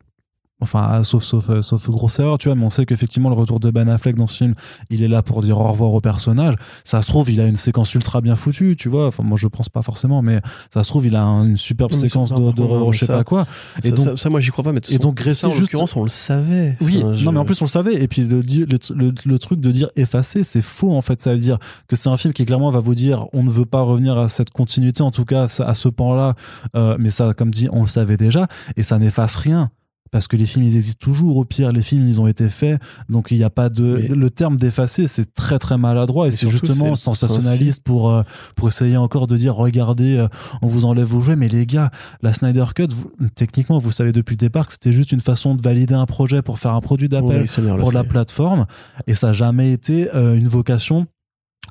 [0.61, 3.35] Enfin, ah, sauf, sauf, euh, sauf grosse erreur, tu vois, mais on sait qu'effectivement, le
[3.35, 4.56] retour de Ben Affleck dans ce film,
[4.90, 6.56] il est là pour dire au revoir au personnage.
[6.85, 9.08] Ça se trouve, il a une séquence ultra bien foutue, tu vois.
[9.08, 10.40] Enfin, moi, je pense pas forcément, mais
[10.74, 13.24] ça se trouve, il a un- une superbe Non, séquence de, je sais ça- pas
[13.25, 13.45] quoi.
[13.84, 14.72] Et Ça, donc- ça- ça, moi, j'y crois pas.
[14.72, 16.77] Mais et donc, ça, en juste- l'occurrence, on le savait.
[16.80, 18.01] Oui, Enfin, je- non, mais en plus on le savait.
[18.01, 21.22] Et puis le, le, le- le truc de dire effacer, c'est faux en fait.
[21.22, 21.58] Ça veut dire
[21.90, 24.30] que c'est un film qui clairement va vous dire on ne veut pas revenir à
[24.30, 26.35] cette continuité, en tout cas à ce pan-là.
[26.77, 28.48] Euh, mais ça, comme dit, on le savait déjà.
[28.77, 29.69] Et ça n'efface rien.
[30.11, 31.35] Parce que les films, ils existent toujours.
[31.38, 32.80] Au pire, les films, ils ont été faits.
[33.09, 34.00] Donc, il n'y a pas de.
[34.09, 36.27] Mais- Le terme d'effacer, c'est très, très maladroit.
[36.27, 38.22] Et, c'est justement sensationnaliste pour, euh,
[38.56, 40.27] pour essayer encore de dire regardez, euh,
[40.61, 41.35] on vous enlève vos jouets.
[41.35, 44.93] Mais les gars, la Snyder Cut, vous- techniquement, vous savez depuis le départ que c'était
[44.93, 47.48] juste une façon de valider un projet pour faire un produit d'appel Oui,
[47.80, 48.66] pour la plateforme
[49.08, 51.08] et ça n'a jamais été euh, une vocation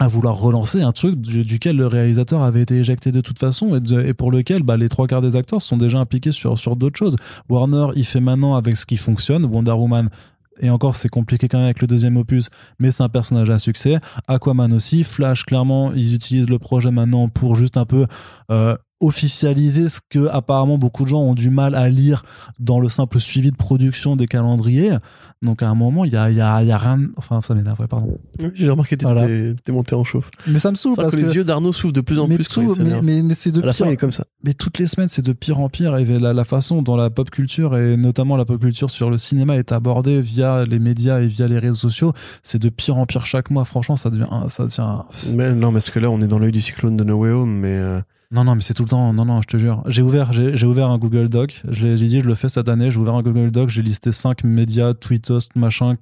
[0.00, 3.80] à vouloir relancer un truc du- duquel le réalisateur avait été éjecté de toute façon
[4.04, 6.98] et pour lequel bah, les trois quarts des acteurs sont déjà impliqués sur, sur d'autres
[6.98, 7.16] choses.
[7.48, 9.44] Warner, il fait maintenant avec ce qui fonctionne.
[9.44, 10.10] Wonder Woman,
[10.60, 12.48] et encore, c'est compliqué quand même avec le deuxième opus,
[12.78, 13.98] mais c'est un personnage à succès.
[14.28, 15.02] Aquaman aussi.
[15.02, 18.06] Flash, clairement, ils utilisent le projet maintenant pour juste un peu
[18.50, 22.24] euh, officialiser ce que apparemment beaucoup de gens ont du mal à lire
[22.58, 24.96] dans le simple suivi de production des calendriers.
[25.44, 26.98] Donc à un moment, il y a, il y, a, il y a rien.
[27.16, 28.18] Enfin, ça m'énerve, ouais, pardon.
[28.40, 29.26] Oui, J'ai remarqué que t'es Voilà.
[29.62, 30.30] t'es monté en chauffe.
[30.46, 31.26] Mais ça me saoule parce que que.
[31.26, 33.62] les yeux d'Arnaud s'ouvrent de plus en mais, plus tout- mais, mais, mais c'est de
[33.62, 34.24] À la fin, pire il est comme ça.
[34.42, 35.96] mais toutes les semaines, c'est de pire en pire.
[35.98, 39.18] Et la, la façon dont la pop culture, et notamment la pop culture sur le
[39.18, 43.04] cinéma, est abordée via les médias et via les réseaux sociaux, c'est de pire en
[43.06, 43.64] pire chaque mois.
[43.64, 44.26] Franchement, ça devient.
[44.48, 47.16] Ça devient Mais non, parce que là, on est dans l'œil du cyclone de No
[47.16, 48.00] Way Home, mais euh,
[48.34, 49.12] non, non, mais c'est tout le temps.
[49.12, 49.84] Non, non, je te jure.
[49.86, 51.62] J'ai ouvert, j'ai ouvert un Google Doc.
[51.68, 52.90] J'ai dit, je le fais cette année.
[52.90, 53.68] J'ai ouvert un Google Doc.
[53.68, 55.94] J'ai listé 5 médias, tweetos, machin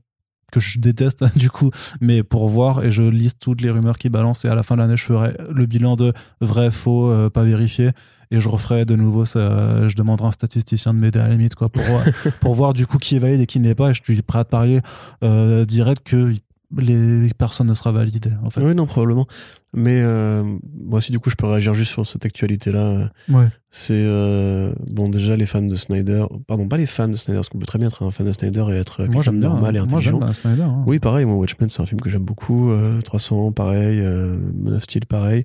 [0.50, 1.70] que je déteste du coup
[2.02, 4.74] mais pour voir et je liste toutes les rumeurs qui balancent et à la fin
[4.74, 6.12] de l'année je ferai le bilan de
[6.42, 7.92] vrai faux euh, pas vérifié
[8.30, 11.30] et je referai de nouveau ça, je demanderai à un statisticien de m'aider à la
[11.30, 12.04] limite quoi pour voir,
[12.40, 14.20] pour voir du coup qui est valide et qui ne l'est pas et je suis
[14.20, 14.82] prêt à te parler
[15.24, 16.34] euh, direct que
[16.78, 19.26] les personnes ne sera validé en fait oui, non, probablement.
[19.74, 23.08] Mais euh, moi aussi, du coup, je peux réagir juste sur cette actualité-là.
[23.30, 27.38] ouais C'est euh, bon, déjà les fans de Snyder, pardon, pas les fans de Snyder,
[27.38, 29.40] parce qu'on peut très bien être un fan de Snyder et être moi quelqu'un j'aime
[29.40, 30.20] bien normal et moi intelligent.
[30.20, 30.82] j'aime Snyder hein.
[30.86, 32.70] Oui, pareil, moi, Watchmen, c'est un film que j'aime beaucoup.
[32.70, 34.00] euh, 300, pareil.
[34.00, 35.44] Euh, Man of Steel, pareil.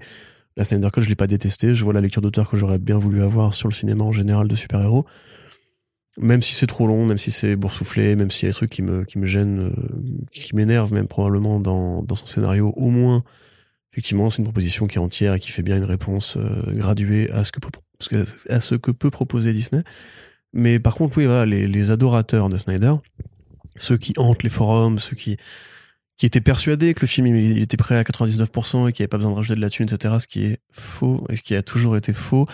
[0.57, 1.73] La Snyder Cut, je l'ai pas détesté.
[1.73, 4.47] Je vois la lecture d'auteur que j'aurais bien voulu avoir sur le cinéma en général
[4.47, 5.05] de super-héros.
[6.17, 8.71] Même si c'est trop long, même si c'est boursouflé, même s'il y a des trucs
[8.71, 12.89] qui me, qui me gênent, euh, qui m'énervent même probablement dans, dans son scénario, au
[12.89, 13.23] moins,
[13.93, 17.29] effectivement, c'est une proposition qui est entière et qui fait bien une réponse euh, graduée
[17.31, 17.59] à ce, que,
[18.49, 19.83] à ce que peut proposer Disney.
[20.53, 22.95] Mais par contre, oui, voilà, les, les adorateurs de Snyder,
[23.75, 25.37] ceux qui hantent les forums, ceux qui,
[26.17, 29.03] qui étaient persuadés que le film il il était prêt à 99% et qu'il n'y
[29.03, 31.43] avait pas besoin de rajouter de la thune, etc., ce qui est faux et ce
[31.43, 32.47] qui a toujours été faux,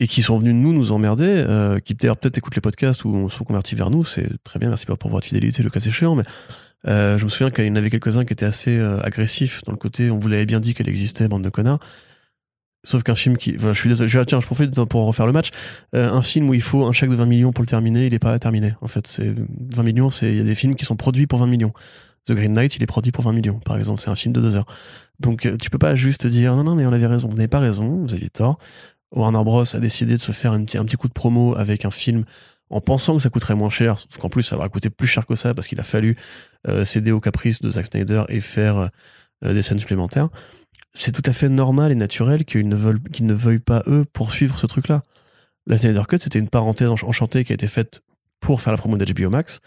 [0.00, 3.30] et qui sont venus nous nous emmerder, euh, qui d'ailleurs peut-être écoutent les podcasts ou
[3.30, 6.24] sont convertis vers nous, c'est très bien, merci pour votre fidélité, le cas échéant, mais
[6.88, 9.72] euh, je me souviens qu'il y en avait quelques-uns qui étaient assez euh, agressifs dans
[9.72, 11.78] le côté, on vous l'avait bien dit qu'elle existait, bande de connards.
[12.82, 15.50] Sauf qu'un film qui, voilà, je suis désolé, tiens, je profite pour refaire le match.
[15.94, 18.14] Euh, un film où il faut un chèque de 20 millions pour le terminer, il
[18.14, 18.72] est pas terminé.
[18.80, 19.34] En fait, c'est
[19.74, 21.74] 20 millions, c'est il y a des films qui sont produits pour 20 millions.
[22.26, 24.00] The Green Knight, il est produit pour 20 millions, par exemple.
[24.00, 24.66] C'est un film de deux heures.
[25.18, 27.28] Donc, euh, tu peux pas juste dire non, non, mais on avait raison.
[27.28, 28.58] Vous n'avez pas raison, vous aviez tort.
[29.12, 31.84] Warner Bros a décidé de se faire un petit, un petit coup de promo avec
[31.84, 32.24] un film
[32.70, 35.08] en pensant que ça coûterait moins cher, sauf qu'en plus ça leur a coûté plus
[35.08, 36.16] cher que ça parce qu'il a fallu
[36.68, 38.90] euh, céder aux caprices de Zack Snyder et faire
[39.44, 40.28] euh, des scènes supplémentaires.
[40.94, 44.04] C'est tout à fait normal et naturel qu'ils ne veulent qu'ils ne veuillent pas eux
[44.12, 45.02] poursuivre ce truc-là.
[45.66, 48.00] La Snyder Cut, c'était une parenthèse ench- enchantée qui a été faite
[48.40, 49.60] pour faire la promo d'HBO Max,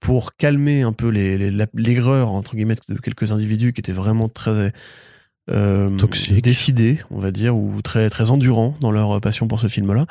[0.00, 3.92] pour calmer un peu les, les- la- l'aigreur entre guillemets de quelques individus qui étaient
[3.92, 4.70] vraiment très euh.
[5.48, 10.06] Décidés, on va dire, ou très très endurants dans leur passion pour ce film-là.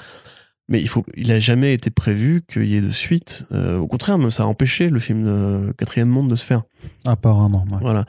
[0.68, 3.46] Mais il faut, il a jamais été prévu qu'il y ait de suite.
[3.52, 6.64] Euh, au contraire, même ça a empêché le film de Quatrième Monde de se faire.
[7.06, 7.66] Apparemment.
[7.72, 7.78] ouais.
[7.82, 8.06] Voilà.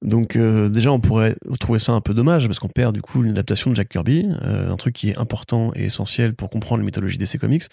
[0.00, 3.24] Donc euh, déjà, on pourrait trouver ça un peu dommage parce qu'on perd du coup
[3.24, 6.82] une adaptation de Jack Kirby, euh, un truc qui est important et essentiel pour comprendre
[6.82, 7.64] la mythologie DC Comics.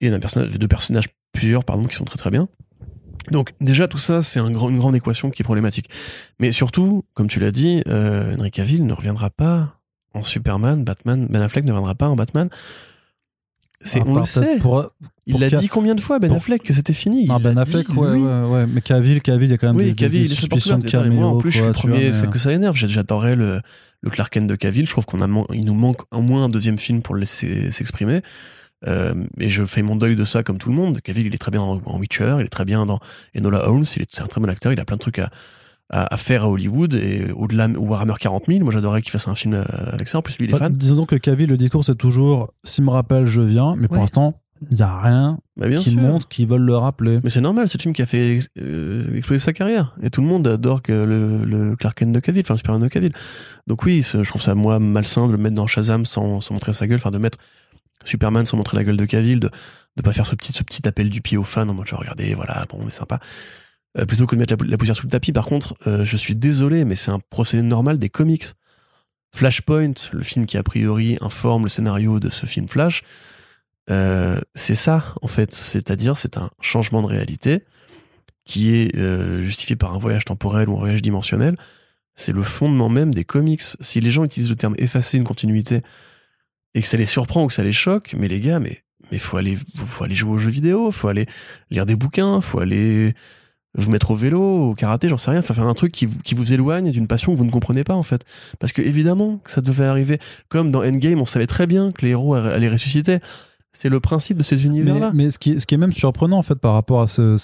[0.00, 2.48] Et un personnage, deux personnages, plusieurs pardon, qui sont très très bien.
[3.30, 5.88] Donc déjà tout ça, c'est un grand- une grande équation qui est problématique.
[6.38, 9.74] Mais surtout, comme tu l'as dit, euh, Henry Cavill ne reviendra pas
[10.14, 12.48] en Superman, Batman, Ben Affleck ne reviendra pas en Batman.
[13.80, 14.56] C'est, À on part le sait.
[14.58, 14.90] Pour...
[15.26, 17.26] Il l'a dit combien de fois Ben pour- Affleck que c'était fini?
[17.30, 18.22] Il Ben Affleck, dit, ouais, lui.
[18.24, 18.66] ouais, ouais.
[18.66, 20.78] Mais Cavill, Cavill, il y a quand même Oui, des, des- Cavill, des est suspicions
[20.78, 22.52] de et moi, en plus, je suis le tu vois, premier, mais, c'est que ça
[22.52, 22.74] énerve.
[22.74, 23.60] J'adorais le,
[24.00, 24.86] le Clark Kent de Cavill.
[24.86, 27.70] Je trouve qu'on a, il nous manque au moins un deuxième film pour le laisser
[27.70, 28.22] s'exprimer.
[28.86, 31.00] Euh, et je fais mon deuil de ça comme tout le monde.
[31.00, 33.00] Cavill, il est très bien en, en Witcher, il est très bien dans
[33.36, 35.30] Enola Holmes, il est, c'est un très bon acteur, il a plein de trucs à,
[35.90, 38.60] à, à faire à Hollywood et au-delà, ou Warhammer 40 000.
[38.60, 40.18] Moi, j'adorerais qu'il fasse un film euh, avec ça.
[40.18, 40.72] En plus, lui, il est Enfin, fan.
[40.74, 43.74] disons donc que Cavill, le discours, c'est toujours s'il me rappelle, je viens.
[43.76, 44.40] Mais pour l'instant,
[44.70, 46.00] il n'y a rien Bah, bien qui sûr.
[46.00, 47.20] montre qu'ils veulent le rappeler.
[47.24, 49.94] Mais c'est normal, c'est le film qui a fait euh, exploser sa carrière.
[50.02, 52.82] Et tout le monde adore que le, le Clark Kent de Cavill, enfin le Superman
[52.82, 53.12] de Cavill.
[53.66, 56.72] Donc oui, je trouve ça, moi, malsain de le mettre dans Shazam sans, sans montrer
[56.72, 57.38] sa gueule, enfin de mettre
[58.04, 59.50] Superman sans montrer la gueule de Cavill, de
[59.96, 62.78] ne pas faire ce petit, appel du pied aux fans en mode regardez, voilà, bon,
[62.82, 63.20] on est sympa.
[63.98, 65.32] Euh, plutôt que de mettre la, poussière sous le tapis.
[65.32, 68.44] Par contre, euh, je suis désolé, mais c'est un procédé normal des comics.
[69.34, 73.02] Flashpoint, le film qui a priori informe le scénario de ce film Flash,
[73.90, 75.54] euh, c'est ça en fait.
[75.54, 77.64] C'est-à-dire, c'est un changement de réalité
[78.44, 78.96] qui est
[79.42, 81.54] justifié par un voyage temporel ou un voyage dimensionnel.
[82.14, 83.62] C'est le fondement même des comics.
[83.80, 85.82] Si les gens utilisent le terme effacer une continuité
[86.78, 88.78] et que ça les surprend ou que ça les choque, mais les gars, mais
[89.18, 91.26] faut aller faut aller jouer aux jeux vidéo, faut aller
[91.70, 93.14] lire des bouquins, faut aller
[93.74, 96.18] vous mettre au vélo, au karaté, j'en sais rien, faut faire un truc qui vous,
[96.18, 98.24] qui vous éloigne d'une passion que vous ne comprenez pas en fait.
[98.60, 100.20] Parce que évidemment ça devait arriver.
[100.48, 103.18] Comme dans Endgame, on savait très bien que les héros allaient ressusciter.
[103.80, 105.12] C'est le principe de ces univers-là.
[105.14, 107.36] mais ce, qui, ce qui est même surprenant en fait par rapport à ce,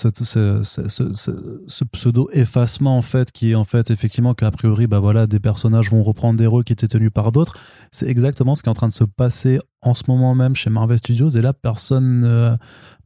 [1.93, 5.91] pseudo effacement en fait qui est en fait effectivement qu'a priori bah voilà des personnages
[5.91, 7.57] vont reprendre des rôles qui étaient tenus par d'autres
[7.93, 10.71] c'est exactement ce qui est en train de se passer en ce moment même chez
[10.71, 12.57] Marvel Studios et là personne ne-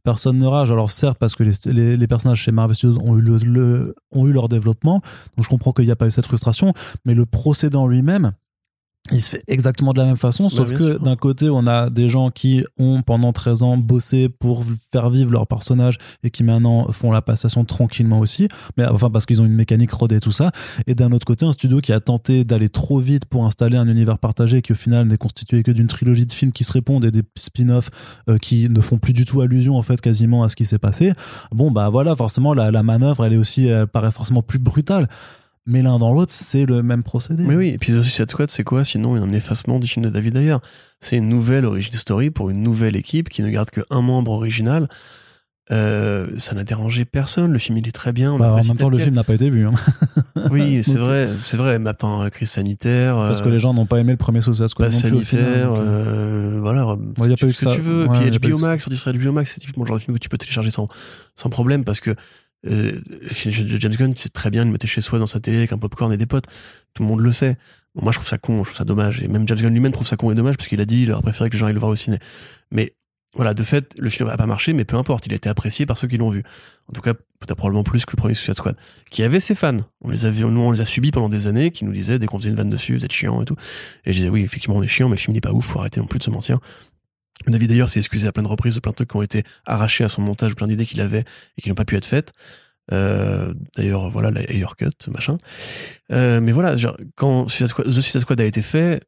[0.03, 3.15] personne ne rage alors certes parce que les, les, les personnages chez Marvel Studios ont
[3.17, 5.01] eu le, le- ont eu leur développement
[5.37, 6.73] donc je comprends qu'il n'y a pas eu cette frustration
[7.05, 8.31] mais le procédé en lui-même
[9.11, 11.89] il se fait exactement de la même façon, sauf bien que d'un côté, on a
[11.89, 16.43] des gens qui ont pendant 13 ans bossé pour faire vivre leur personnage et qui
[16.43, 18.47] maintenant font la passation tranquillement aussi,
[18.77, 20.51] mais enfin parce qu'ils ont une mécanique rodée et tout ça.
[20.85, 23.87] Et d'un autre côté, un studio qui a tenté d'aller trop vite pour installer un
[23.87, 27.05] univers partagé qui au final n'est constitué que d'une trilogie de films qui se répondent
[27.05, 27.89] et des spin-offs
[28.29, 30.77] euh, qui ne font plus du tout allusion en fait quasiment à ce qui s'est
[30.77, 31.13] passé.
[31.51, 35.07] Bon bah voilà, forcément la, la manœuvre, elle est aussi, elle paraît forcément plus brutale.
[35.69, 37.43] Mais l'un dans l'autre, c'est le même procédé.
[37.43, 40.09] Mais oui, et puis The Suicide Squad, c'est quoi sinon un effacement du film de
[40.09, 40.57] David Ayer?
[40.99, 44.89] C'est une nouvelle origin story pour une nouvelle équipe qui ne garde qu'un membre original.
[45.71, 47.53] Euh, ça n'a dérangé personne.
[47.53, 48.33] Le film, il est très bien.
[48.33, 49.67] On Bah, en même temps, le film n'a pas été vu.
[49.67, 49.71] hein.
[50.51, 51.79] Oui, c'est vrai, c'est vrai.
[51.85, 53.15] Enfin, crise sanitaire.
[53.15, 54.89] Parce euh, que les gens n'ont pas aimé le premier Suicide Squad.
[54.89, 56.97] passe sanitaire, euh, euh, voilà.
[57.27, 57.75] y a tu pas eu que ça.
[57.75, 58.07] tu veux.
[58.07, 58.57] Ouais, a puis HBO.
[58.57, 60.87] Max, sur Max, c'est typiquement le genre de film que tu peux télécharger sans,
[61.35, 62.15] sans problème parce que
[62.67, 65.27] euh, le film de James Gunn, c'est très bien de le mettre chez soi dans
[65.27, 66.45] sa télé avec un popcorn et des potes.
[66.93, 67.57] Tout le monde le sait.
[67.95, 69.21] Bon, moi, je trouve ça con, je trouve ça dommage.
[69.21, 71.11] Et même James Gunn lui-même trouve ça con et dommage parce qu'il a dit il
[71.11, 72.19] aurait préféré que les gens aillent le voir au ciné.
[72.71, 72.95] Mais
[73.35, 75.85] voilà, de fait, le film n'a pas marché, mais peu importe, il a été apprécié
[75.85, 76.43] par ceux qui l'ont vu.
[76.87, 78.75] En tout cas, peut-être probablement plus que le premier Suicide Squad,
[79.11, 79.77] qui avait ses fans.
[80.01, 82.25] On les avait, nous, on les a subis pendant des années, qui nous disaient, dès
[82.25, 83.55] qu'on faisait une vanne dessus, vous êtes chiant et tout.
[84.05, 85.79] Et je disais, oui, effectivement, on est chiant, mais le film n'est pas ouf, faut
[85.79, 86.59] arrêter non plus de se mentir.
[87.47, 89.43] David d'ailleurs s'est excusé à plein de reprises de plein de trucs qui ont été
[89.65, 91.23] arrachés à son montage, plein d'idées qu'il avait
[91.57, 92.33] et qui n'ont pas pu être faites.
[92.91, 95.37] Euh, d'ailleurs, voilà, la Air Cut, machin.
[96.11, 99.01] Euh, mais voilà, genre, quand The Suicide Squad a été fait,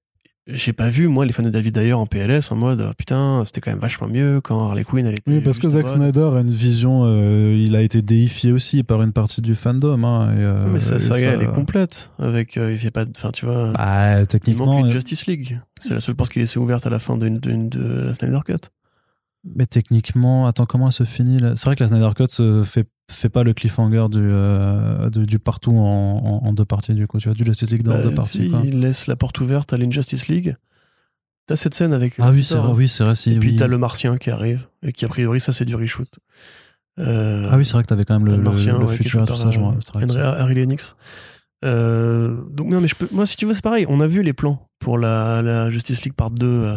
[0.47, 3.43] j'ai pas vu, moi, les fans de David d'ailleurs en PLS en mode oh, putain,
[3.45, 5.31] c'était quand même vachement mieux quand Harley Quinn elle était.
[5.31, 5.87] Oui, parce que Zack.
[5.87, 10.03] Snyder a une vision, euh, il a été déifié aussi par une partie du fandom.
[10.03, 12.11] Hein, et, euh, Mais sa ça- elle est complète.
[12.17, 13.11] Avec, euh, il fait pas de.
[13.15, 13.71] Enfin, tu vois.
[13.73, 15.59] Bah, il manque une euh, Justice League.
[15.79, 18.69] C'est la seule porte qui laissait ouverte à la fin d'une- de, la Snyder Cut.
[19.43, 21.55] mais techniquement, attends, comment elle se finit là?
[21.55, 25.25] C'est vrai que la Snyder Cut se fait, fait pas le cliffhanger du, euh, du,
[25.25, 27.19] du partout en, en- en deux parties, du coup.
[27.19, 28.45] Tu vois, du Justice League dans Bah, deux parties.
[28.45, 28.61] si, quoi.
[28.64, 30.56] il laisse la porte ouverte à l'Injustice League.
[31.48, 32.14] T'as cette scène avec.
[32.19, 32.73] Ah oui, c'est vrai, hein.
[32.75, 33.15] oui, c'est vrai.
[33.15, 33.56] si, Et puis oui.
[33.56, 34.67] t'as le Martien qui arrive.
[34.83, 36.07] Et qui, a priori, ça, c'est du reshoot.
[36.99, 39.23] Euh, Ah oui, c'est vrai que t'avais quand même le, le martien, le ouais, futur
[39.23, 39.49] et tout ça.
[39.51, 39.72] je euh,
[40.07, 40.95] vrai Harry Lennox.
[41.64, 44.23] Euh, donc non mais je peux moi si tu veux c'est pareil on a vu
[44.23, 46.75] les plans pour la, la Justice League Part 2 euh,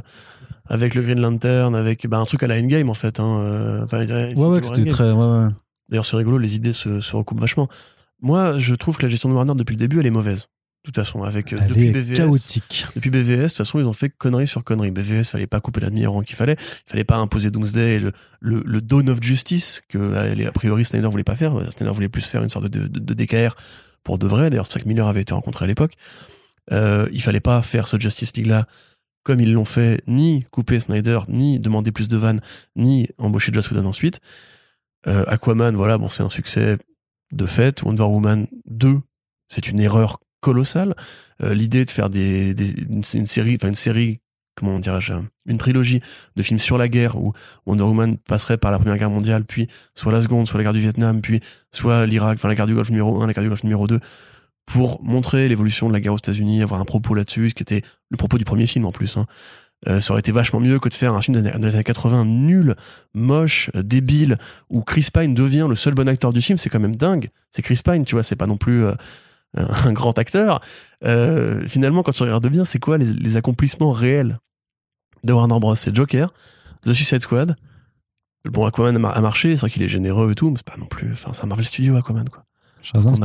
[0.69, 3.87] avec le Green Lantern avec bah, un truc à la Endgame en fait hein, euh,
[3.91, 5.11] Ouais, ouais, c'était très.
[5.11, 5.49] Ouais, ouais.
[5.89, 7.69] D'ailleurs c'est rigolo les idées se, se recoupent vachement
[8.21, 10.49] moi je trouve que la gestion de Warner depuis le début elle est mauvaise
[10.85, 12.87] de toute façon avec euh, Elle depuis est BVS chaotique.
[12.95, 14.91] depuis BVS, de toute façon, ils ont fait connerie sur connerie.
[14.91, 16.57] BVS, fallait pas couper la demi-heure qu'il fallait.
[16.61, 20.53] Il fallait pas imposer Doomsday et le, le, le Dawn of Justice, que, euh, a
[20.53, 21.55] priori, Snyder voulait pas faire.
[21.75, 23.55] Snyder voulait plus faire une sorte de, de, de DKR
[24.03, 24.51] pour de vrai.
[24.51, 25.95] D'ailleurs, c'est pour ça que Miller avait été rencontré à l'époque.
[26.71, 28.67] Euh, il fallait pas faire ce Justice League-là
[29.23, 32.43] comme ils l'ont fait, ni couper Snyder, ni demander plus de vannes,
[32.77, 34.21] ni embaucher Joss Whedon ensuite.
[35.07, 36.79] Euh, Aquaman, voilà, bon, c'est un succès
[37.33, 37.83] de fait.
[37.83, 38.99] Wonder Woman 2,
[39.49, 40.95] c'est une erreur colossale.
[41.43, 44.21] Euh, L'idée de faire des, des- une, série, enfin une série,
[44.57, 45.15] comment dirais-je,
[45.47, 46.01] une trilogie
[46.37, 47.33] de films sur la guerre où
[47.67, 50.73] Wonder Woman passerait par la Première Guerre mondiale, puis soit la Seconde, soit la guerre
[50.75, 51.41] du Vietnam, puis
[51.73, 54.01] soit l'Irak, enfin la guerre du Golfe numéro 1, la guerre du Golfe numéro 2,
[54.67, 57.83] pour montrer l'évolution de la guerre aux États-Unis, avoir un propos là-dessus, ce qui était
[58.11, 59.17] le propos du premier film en plus.
[59.19, 59.27] Hein.
[59.87, 61.85] Euh, ça aurait été vachement mieux que de faire un film des années des années
[61.85, 62.75] 80 nul,
[63.13, 64.39] moche, débile,
[64.71, 66.59] où Chris Pine devient le seul bon acteur du film.
[66.59, 67.29] C'est quand même dingue.
[67.51, 68.95] C'est Chris Pine, tu vois, c'est pas non plus euh,
[69.57, 70.61] un grand acteur.
[71.05, 74.37] Euh, finalement, quand tu regardes bien, c'est quoi les, les accomplissements réels
[75.23, 75.75] de Warner Bros?
[75.75, 76.33] C'est Joker,
[76.85, 77.57] The Suicide Squad.
[78.47, 80.87] Bon, Aquaman a marché, c'est vrai qu'il est généreux et tout, mais c'est pas non
[80.87, 81.13] plus.
[81.13, 82.45] Enfin, c'est un Marvel Studio, Aquaman, quoi.
[82.83, 83.17] Shazam,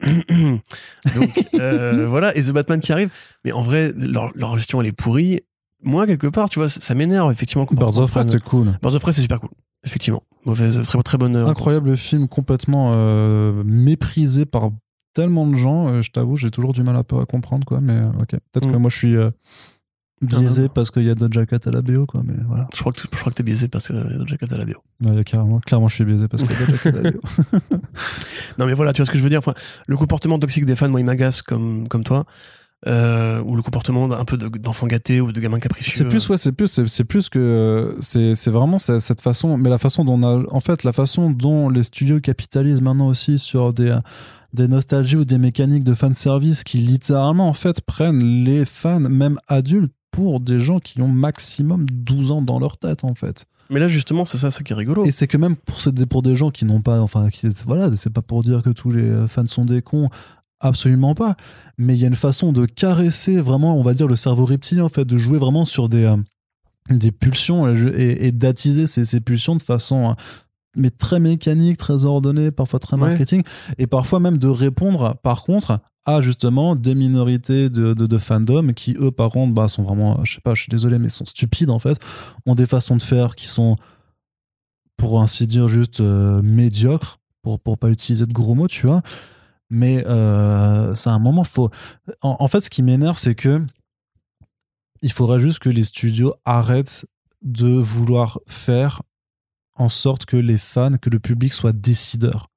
[1.16, 3.10] Donc euh, voilà, et The Batman qui arrive.
[3.44, 5.40] Mais en vrai, leur, leur gestion elle est pourrie.
[5.82, 7.66] Moi, quelque part, tu vois, ça ça m'énerve effectivement.
[7.70, 8.66] Birds of Prey, c'était cool.
[8.82, 9.50] Birds of Prey, c'est super cool.
[9.84, 11.36] Effectivement, mauvaise, très très bonne.
[11.36, 14.70] euh, Incroyable film, complètement euh, méprisé par
[15.14, 15.88] tellement de gens.
[15.88, 17.80] euh, je t'avoue, j'ai toujours du mal à comprendre, quoi.
[17.80, 18.72] Mais ok, peut-être Mm.
[18.72, 19.16] que moi je suis
[20.20, 22.22] biaisé parce qu'il y a Doja Cat à la BO, quoi.
[22.24, 24.46] Mais voilà, Je crois que je crois que t'es biaisé parce que euh, Doja Cat
[24.54, 24.72] à la BO.
[25.04, 27.20] Ouais, carrément, clairement, je suis biaisé parce que Doja Cat à la BO.
[28.58, 29.38] Non mais voilà, tu vois ce que je veux dire.
[29.38, 29.54] Enfin,
[29.86, 32.24] le comportement toxique des fans, moi, il m'agace comme comme toi.
[32.86, 35.92] Euh, ou le comportement d'un peu de- d'enfant gâté ou de gamin capricieux.
[35.94, 39.76] C'est plus, ouais, c'est plus, c'est plus que c'est vraiment ce- cette façon, mais la
[39.76, 43.72] façon dont on a, en fait, la façon dont les studios capitalisent maintenant aussi sur
[43.74, 43.94] des
[44.54, 48.98] des nostalgies ou des mécaniques de fan service qui littéralement en fait prennent les fans
[48.98, 53.46] même adultes pour des gens qui ont maximum 12 ans dans leur tête en fait.
[53.70, 55.04] Mais là justement, c'est ça, ça qui est rigolo.
[55.04, 57.94] Et c'est que même pour, ces- pour des gens qui n'ont pas, enfin, qui, voilà,
[57.96, 60.08] c'est pas pour dire que tous les euh, fans sont des cons,
[60.58, 61.36] absolument pas.
[61.78, 64.84] Mais il y a une façon de caresser vraiment, on va dire, le cerveau reptilien,
[64.84, 66.16] en fait, de jouer vraiment sur des, euh,
[66.90, 70.14] des pulsions et, d'attiser ces, ces pulsions de façon, euh,
[70.76, 73.08] mais très mécanique, très ordonnée, parfois très Ouais.
[73.10, 73.42] marketing,
[73.78, 75.78] et parfois même de répondre, par contre,
[76.20, 80.40] justement des minorités de, de, de qui, eux, par contre, bah, sont vraiment, je sais
[80.40, 81.98] pas, je suis désolé, mais sont stupides, en fait,
[82.46, 83.76] ont des façons de faire qui sont
[85.00, 89.00] pour ainsi dire juste euh, médiocre pour pour pas utiliser de gros mots tu vois.
[89.70, 91.70] Mais euh, c'est un moment faut
[92.20, 93.64] en, en fait ce qui m'énerve c'est que
[95.00, 97.06] il faudrait juste que les studios arrêtent
[97.40, 99.00] de vouloir faire
[99.76, 102.49] en sorte que les fans que le public soit décideur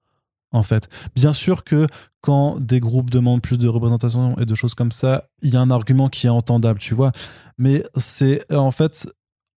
[0.54, 1.88] en fait bien sûr que
[2.22, 5.62] quand des groupes demandent plus de représentation et de choses comme ça il y a
[5.62, 7.12] un argument qui est entendable tu vois
[7.58, 9.08] mais c'est en fait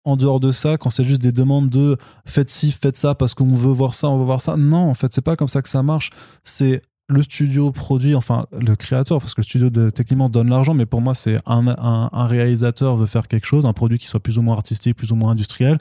[0.05, 3.35] en dehors de ça, quand c'est juste des demandes de faites ci, faites ça parce
[3.35, 4.57] qu'on veut voir ça, on veut voir ça.
[4.57, 6.11] Non, en fait, c'est pas comme ça que ça marche.
[6.43, 10.87] C'est le studio produit, enfin le créateur, parce que le studio techniquement donne l'argent, mais
[10.87, 14.39] pour moi, c'est un, un réalisateur veut faire quelque chose, un produit qui soit plus
[14.39, 15.79] ou moins artistique, plus ou moins industriel.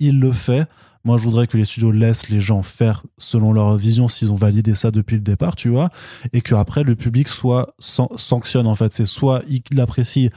[0.00, 0.66] Il le fait.
[1.06, 4.34] Moi, je voudrais que les studios laissent les gens faire selon leur vision s'ils ont
[4.34, 5.88] validé ça depuis le départ, tu vois,
[6.32, 8.92] et que après le public soit san- sanctionne en fait.
[8.92, 10.30] C'est soit il l'apprécie,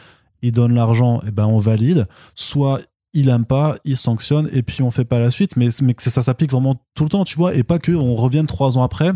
[0.44, 2.82] il donne l'argent, et ben on valide, soit
[3.14, 5.58] il aime pas, il sanctionne et puis on fait pas la suite.
[5.58, 8.14] Mais, mais que ça s'applique vraiment tout le temps, tu vois, et pas que on
[8.14, 9.12] revienne trois ans après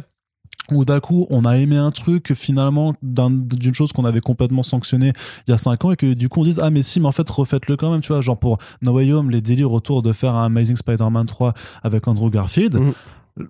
[0.71, 5.11] où d'un coup on a aimé un truc finalement d'une chose qu'on avait complètement sanctionné
[5.47, 7.07] il y a cinq ans et que du coup on dise ah mais si mais
[7.07, 8.21] en fait refaites-le quand même tu vois.
[8.21, 12.07] Genre pour No Way Home les délires autour de faire un Amazing Spider-Man 3 avec
[12.07, 12.75] Andrew Garfield.
[12.75, 12.93] Mhm.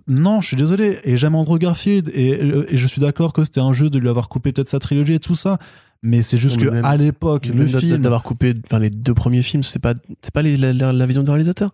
[0.08, 2.30] non je suis désolé et j'aime Andrew Garfield et,
[2.68, 5.20] et je suis d'accord que c'était injuste de lui avoir coupé peut-être sa trilogie et
[5.20, 5.58] tout ça
[6.02, 9.14] mais c'est juste Mais que même- à l'époque le film d'avoir coupé enfin les deux
[9.14, 11.70] premiers films c'est pas c'est pas les- la, la- la vision du réalisateur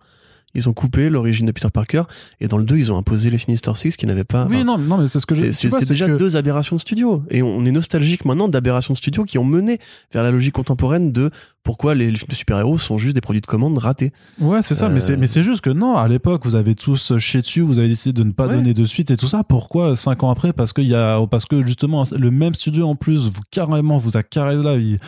[0.55, 2.03] ils ont coupé l'origine de Peter Parker
[2.39, 4.77] et dans le 2 ils ont imposé les Sinister Six qui n'avaient pas oui non
[4.77, 7.63] non mais c'est ce que je c'est déjà que- deux aberrations de studio et on
[7.65, 9.79] est nostalgique maintenant d'aberrations de studio qui ont mené
[10.13, 11.31] vers la logique contemporaine de
[11.63, 14.89] pourquoi les films de super-héros sont juste des produits de commande ratés Ouais, c'est ça,
[14.89, 17.61] mais Euh, c'est mais c'est juste que non, à l'époque, vous avez tous chié dessus,
[17.61, 18.55] vous avez décidé de ne pas Ouais.
[18.55, 19.43] donner de suite et tout ça.
[19.43, 20.53] Pourquoi cinq ans après?
[20.53, 24.17] Parce qu'il y a parce que justement le même studio en plus vous carrément vous
[24.17, 24.75] a carré là.
[24.77, 24.99] Il,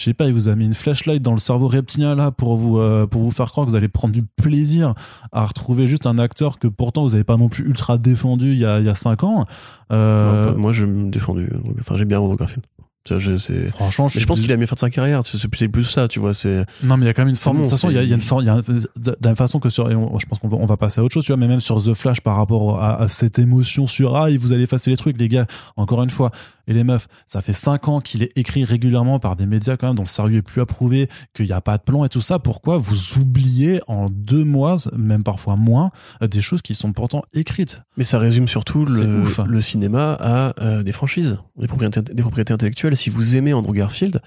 [0.00, 2.56] je sais pas, il vous a mis une flashlight dans le cerveau reptilien là pour
[2.56, 4.94] vous euh, pour vous faire croire que vous allez prendre du plaisir
[5.30, 8.58] à retrouver juste un acteur que pourtant vous avez pas non plus ultra défendu il
[8.58, 9.44] y a il y a cinq ans.
[9.92, 12.64] Euh, Non, pas- moi je me défendu donc, enfin j'ai bien Andrew Garfield
[13.08, 13.34] je,
[13.70, 16.20] franchement, mais je pense qu'il a mieux faire de sa carrière c'est plus, ça tu
[16.20, 17.56] vois c'est Non, mais il y a quand même une forme.
[17.56, 18.44] bon, de toute façon, il y a, il y a une forme.
[18.44, 19.90] de la façon que sur.
[19.90, 21.48] et on- je pense qu'on va, on va passer à autre chose, tu vois, mais
[21.48, 24.90] même sur The Flash par rapport à, à cette émotion sur Ah, vous allez effacer
[24.90, 25.46] les trucs, les gars.
[25.76, 26.30] Encore une fois,
[26.70, 29.88] et les meufs, ça fait 5 ans qu'il est écrit régulièrement par des médias quand
[29.88, 32.20] même dont le sérieux est plus approuvé, qu'il n'y a pas de plan et tout
[32.20, 32.38] ça.
[32.38, 35.90] Pourquoi vous oubliez en deux mois, même parfois moins,
[36.22, 37.82] des choses qui sont pourtant écrites?
[37.96, 42.96] Mais ça résume surtout le, cinéma à euh, des franchises, des propriétés, des propriétés intellectuelles.
[42.96, 44.22] Si vous aimez Andrew Garfield,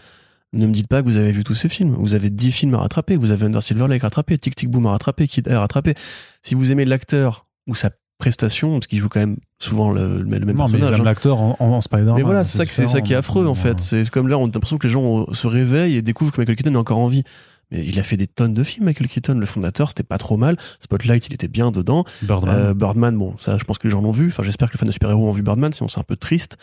[0.52, 1.96] ne me dites pas que vous avez vu tous ces films.
[1.98, 3.16] Vous avez 10 films à rattraper.
[3.16, 5.62] Vous avez Under Silver Lake à rattraper, Tic Tic Boom à rattraper, Kid Air à
[5.62, 5.94] rattraper.
[6.42, 10.24] Si vous aimez l'acteur ou sa prestation, parce qu'il joue quand même souvent le, le
[10.26, 11.00] même Non, mais personnage.
[11.00, 11.04] hein.
[11.04, 12.16] l'acteur en, en, Spider-Man.
[12.18, 13.80] Mais voilà, c'est ça, que- c'est ça qui est affreux en fait.
[13.80, 16.42] C'est comme là, on a l'impression que les gens euh, se réveillent et découvrent que
[16.42, 17.24] Michael Keaton est encore en vie.
[17.72, 20.38] Mais il a fait des tonnes de films, Michael Keaton, le fondateur, c'était pas trop
[20.38, 20.58] mal.
[20.80, 22.06] Spotlight, il était bien dedans.
[22.22, 22.56] Birdman.
[22.56, 24.28] Euh, Birdman, bon, ça, je pense que les gens l'ont vu.
[24.28, 26.58] Enfin, j'espère que les fans de super-héros ont vu Birdman, sinon c'est un peu triste.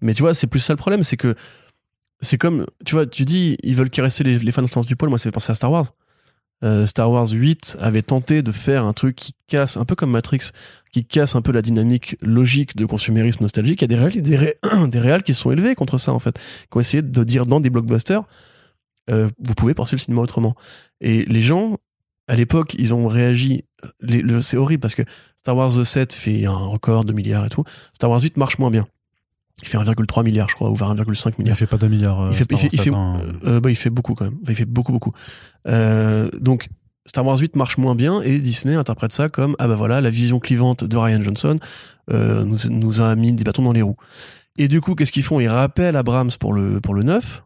[0.00, 1.34] Mais tu vois, c'est plus ça le problème, c'est que
[2.20, 4.96] c'est comme, tu vois, tu dis, ils veulent caresser les, les fans au sens du
[4.96, 5.08] poil.
[5.10, 5.92] Moi, ça fait penser à Star Wars.
[6.64, 10.10] Euh, Star Wars 8 avait tenté de faire un truc qui casse, un peu comme
[10.10, 10.50] Matrix,
[10.90, 13.82] qui casse un peu la dynamique logique de consumérisme nostalgique.
[13.82, 16.12] Il y a des réals, des, ré- des réals qui se sont élevés contre ça,
[16.12, 18.22] en fait, qui ont essayé de dire dans des blockbusters,
[19.10, 20.54] euh, vous pouvez penser le cinéma autrement.
[21.00, 21.76] Et les gens,
[22.26, 23.64] à l'époque, ils ont réagi.
[24.40, 25.02] c'est horrible parce que
[25.42, 27.64] Star Wars 7 fait un record de milliards et tout.
[27.94, 28.88] Star Wars 8 marche moins bien.
[29.62, 31.56] Il fait 1,3 milliard, je crois, ou vers 1,5 il milliard.
[31.56, 32.28] fait pas 2 milliards.
[32.30, 33.12] Il fait, il Star fait, il fait- 7, hein.
[33.46, 34.36] euh, bah, il fait beaucoup quand même.
[34.48, 35.12] Il fait beaucoup, beaucoup.
[35.66, 36.68] Euh, donc,
[37.06, 40.10] Star Wars 8 marche moins bien et Disney interprète ça comme ah bah voilà, la
[40.10, 41.56] vision clivante de Ryan Johnson
[42.12, 43.96] euh, nous, nous a mis des bâtons dans les roues.
[44.58, 45.38] Et du coup, qu'est-ce qu'ils font?
[45.40, 47.44] Ils rappellent Abrams pour le, pour le 9.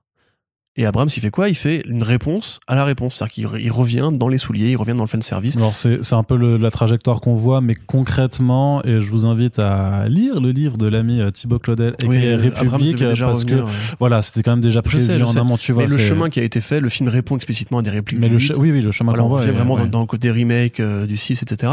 [0.77, 1.49] Et Abrams, il fait quoi?
[1.49, 3.17] Il fait une réponse à la réponse.
[3.17, 5.57] C'est-à-dire qu'il re- il revient dans les souliers, il revient dans le fan service.
[5.57, 9.59] Alors c'est un peu le- la trajectoire qu'on voit, mais concrètement, et je vous invite
[9.59, 13.45] à lire le livre de l'ami euh, Thibaut Claudel, écrit Oui, Abrams République, déjà parce
[13.45, 13.65] que euh.
[13.99, 15.39] voilà, c'était quand même déjà Je prévu sais, je en sais.
[15.41, 15.83] amont, tu vois.
[15.83, 18.29] Mais le chemin qui a été fait, le film répond explicitement à des répliques mais
[18.29, 18.53] le 8.
[18.53, 19.45] che- oui, oui, le chemin Voilà, on voit.
[19.45, 19.83] est- vraiment ouais.
[19.83, 21.73] dans, dans le côté remake euh, du 6, etc.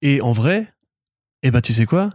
[0.00, 0.68] Et en vrai,
[1.42, 2.10] eh ben, tu sais quoi?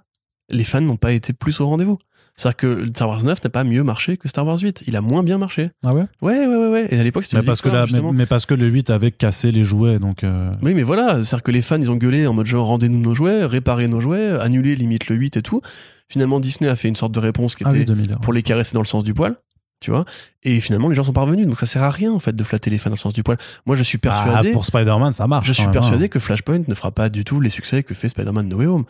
[0.49, 1.97] Les fans n'ont pas été plus au rendez-vous.
[2.35, 4.83] C'est-à-dire que Star Wars 9 n'a pas mieux marché que Star Wars 8.
[4.87, 5.69] Il a moins bien marché.
[5.85, 6.05] Ah ouais?
[6.21, 6.87] Ouais, ouais, ouais, ouais.
[6.89, 9.11] Et à l'époque, c'était mais une parce, que là, mais, parce que le 8 avait
[9.11, 10.23] cassé les jouets, donc.
[10.23, 11.23] euh, Oui, mais voilà.
[11.23, 13.99] C'est-à-dire que les fans, ils ont gueulé en mode genre, rendez-nous nos jouets, réparez nos
[13.99, 15.61] jouets, annulez limite le 8 et tout.
[16.09, 18.17] Finalement, Disney a fait une sorte de réponse qui Ah était oui, 2000.
[18.21, 19.35] pour les caresser dans le sens du poil.
[19.79, 20.05] Tu vois
[20.43, 21.45] Et finalement, les gens sont parvenus.
[21.45, 23.21] Donc ça sert à rien, en fait, de flatter les fans dans le sens du
[23.21, 23.37] poil.
[23.65, 24.49] Moi, je suis persuadé.
[24.49, 25.45] Ah, pour Spider-Man, ça marche.
[25.45, 26.07] Je suis persuadé hein.
[26.07, 28.85] que Flashpoint ne fera pas du tout les succès que fait Spider-Man No Way Home.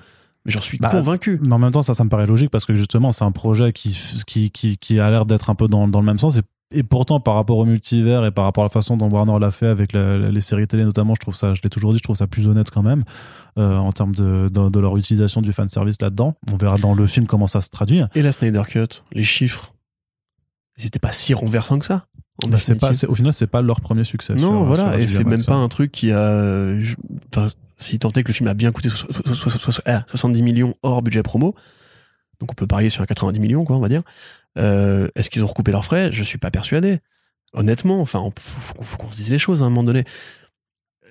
[0.45, 1.39] Mais j'en suis Bah, convaincu.
[1.43, 3.71] Mais en même temps, ça, ça me paraît logique parce que justement, c'est un projet
[3.71, 3.97] qui,
[4.27, 6.37] qui, qui, qui a l'air d'être un peu dans, dans le même sens.
[6.37, 6.41] Et,
[6.75, 9.51] et pourtant, par rapport au multivers et par rapport à la façon dont Warner l'a
[9.51, 12.03] fait avec la- les séries télé notamment, je trouve ça, je l'ai toujours dit, je
[12.03, 13.03] trouve ça plus honnête quand même
[13.59, 16.35] euh, en termes de, de, de leur utilisation du fan service là-dedans.
[16.51, 18.01] On verra dans le film comment ça se traduit.
[18.15, 19.73] Et la Snyder Cut, les chiffres,
[20.77, 22.05] ils étaient pas si renversants que ça.
[22.47, 24.33] Bah, pas, au final, c'est pas leur premier succès.
[24.33, 24.91] non, sur- voilà.
[24.93, 25.63] sur et c'est même pas hein.
[25.63, 26.79] un truc qui a.
[26.81, 26.95] je-
[27.35, 27.47] Enfin,
[27.77, 30.03] si tant est que le film a bien coûté so- so- so- so- so- ah,
[30.07, 31.53] 70 millions hors budget promo,
[32.39, 34.01] donc on peut parier sur un 90 millions, quoi, on va dire.
[34.57, 36.11] Euh, Est-ce qu'ils ont recoupé leurs frais?
[36.11, 36.99] Je suis pas persuadé.
[37.53, 40.03] Honnêtement, enfin, on- faut, faut- faut qu'on se dise les choses à un moment donné.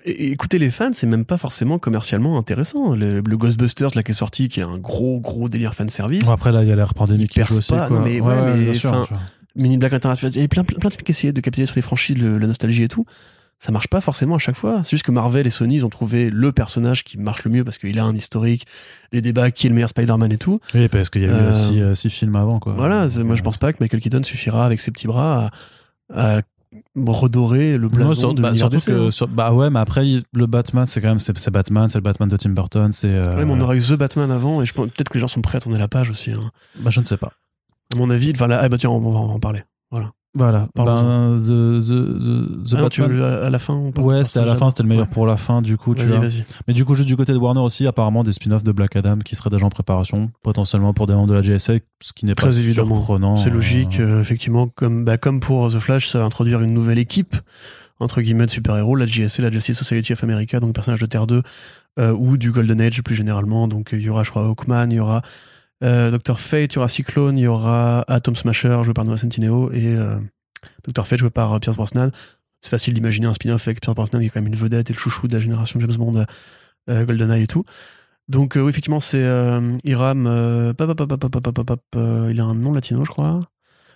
[0.05, 2.95] Et- écoutez, les fans, c'est même pas forcément commercialement intéressant.
[2.95, 6.25] Le, le Ghostbusters, là, qui est sorti, qui est un gros, gros délire fan service.
[6.25, 7.71] Bon, après, là, il y a l'air pandémique qui joue aussi.
[7.71, 7.87] pas.
[7.87, 7.99] quoi.
[7.99, 9.07] Non, mais ouais, mais sûr.
[9.55, 11.67] Mini Black International, il y avait plein, plein, plein de films qui essayaient de capitaliser
[11.67, 13.05] sur les franchises, le- la nostalgie et tout.
[13.59, 14.81] Ça marche pas forcément à chaque fois.
[14.83, 17.63] C'est juste que Marvel et Sony, ils ont trouvé le personnage qui marche le mieux
[17.63, 18.65] parce qu'il a un historique,
[19.13, 20.59] les débats, qui est le meilleur Spider-Man et tout.
[20.73, 22.59] Oui, parce qu'il y a eu Euh, aussi euh, six films avant.
[22.59, 22.73] Quoi.
[22.73, 25.49] Voilà, c'est- moi je Euh, pense pas que Michael Keaton suffira avec ses petits bras
[26.13, 26.41] à, à
[26.97, 29.11] redorer le blason Non, sur- de bah, surtout DC, que hein.
[29.11, 32.27] sur- bah ouais mais après le Batman c'est quand même c'est Batman c'est le Batman
[32.27, 34.73] de Tim Burton c'est euh, Ouais, mais on aurait eu The Batman avant, et je
[34.73, 36.31] pense peut-être que les gens sont prêts à tourner la page aussi.
[36.31, 36.51] hein.
[36.79, 37.31] bah, je ne sais pas
[37.93, 39.63] À mon avis, enfin là, ah bah tiens, on va en parler.
[40.35, 41.35] voilà Parlons-en.
[41.35, 44.39] ben, the, the, the, the Ah tu veux à, la fin on parle ouais c'était
[44.39, 45.11] à la fin c'était le meilleur Ouais.
[45.13, 46.43] pour la fin du coup tu Vas-y, vois vas-y.
[46.67, 49.19] mais du coup juste du côté de Warner aussi apparemment des spin-offs de Black Adam
[49.19, 52.33] qui seraient déjà en préparation potentiellement pour des membres de la GSA ce qui n'est
[52.33, 52.95] pas Très évidemment.
[52.95, 56.61] surprenant C'est logique, euh, euh, effectivement, comme, bah, comme pour The Flash, ça va introduire
[56.61, 57.35] une nouvelle équipe,
[57.99, 61.27] entre guillemets, de super-héros, la JSA, la Justice Society of America, donc personnage de Terre
[61.27, 61.43] 2,
[61.99, 63.67] euh, ou du Golden Age plus généralement.
[63.67, 65.21] Donc euh, il y aura, je crois, Hawkman, il y aura
[65.83, 66.39] Dr.
[66.39, 69.87] Fate, il y aura Cyclone, il y aura Atom Smasher, joué par Noah Centineo, et
[69.87, 70.15] euh,
[70.87, 71.05] Dr.
[71.05, 72.09] Fate, joué par euh, Pierce Brosnan.
[72.61, 74.93] C'est facile d'imaginer un spin-off avec Pierce Brosnan, qui est quand même une vedette et
[74.93, 76.25] le chouchou de la génération James Bond,
[76.89, 77.65] euh, GoldenEye et tout.
[78.29, 80.27] Donc euh, oui, effectivement, c'est euh, Iram.
[80.27, 83.49] euh, euh, il a un nom latino, je crois.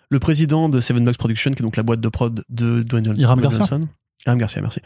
[0.09, 3.06] Le président de Seven Bucks Production, qui est donc la boîte de prod de Dwayne
[3.06, 3.22] Johnson.
[3.22, 3.88] Dwayne Garcia Johnson.
[4.25, 4.82] Hiram Garcia, merci.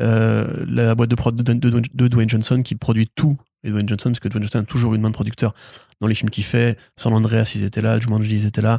[0.00, 4.20] Euh, la boîte de prod de, Dwayne Johnson qui produit tout les Dwayne Johnson, parce
[4.20, 5.54] que Dwayne Johnson a toujours une main de producteur
[6.00, 6.78] dans les films qu'il fait.
[6.96, 7.98] San Andreas, ils étaient là.
[8.00, 8.78] Jumanji, ils étaient là.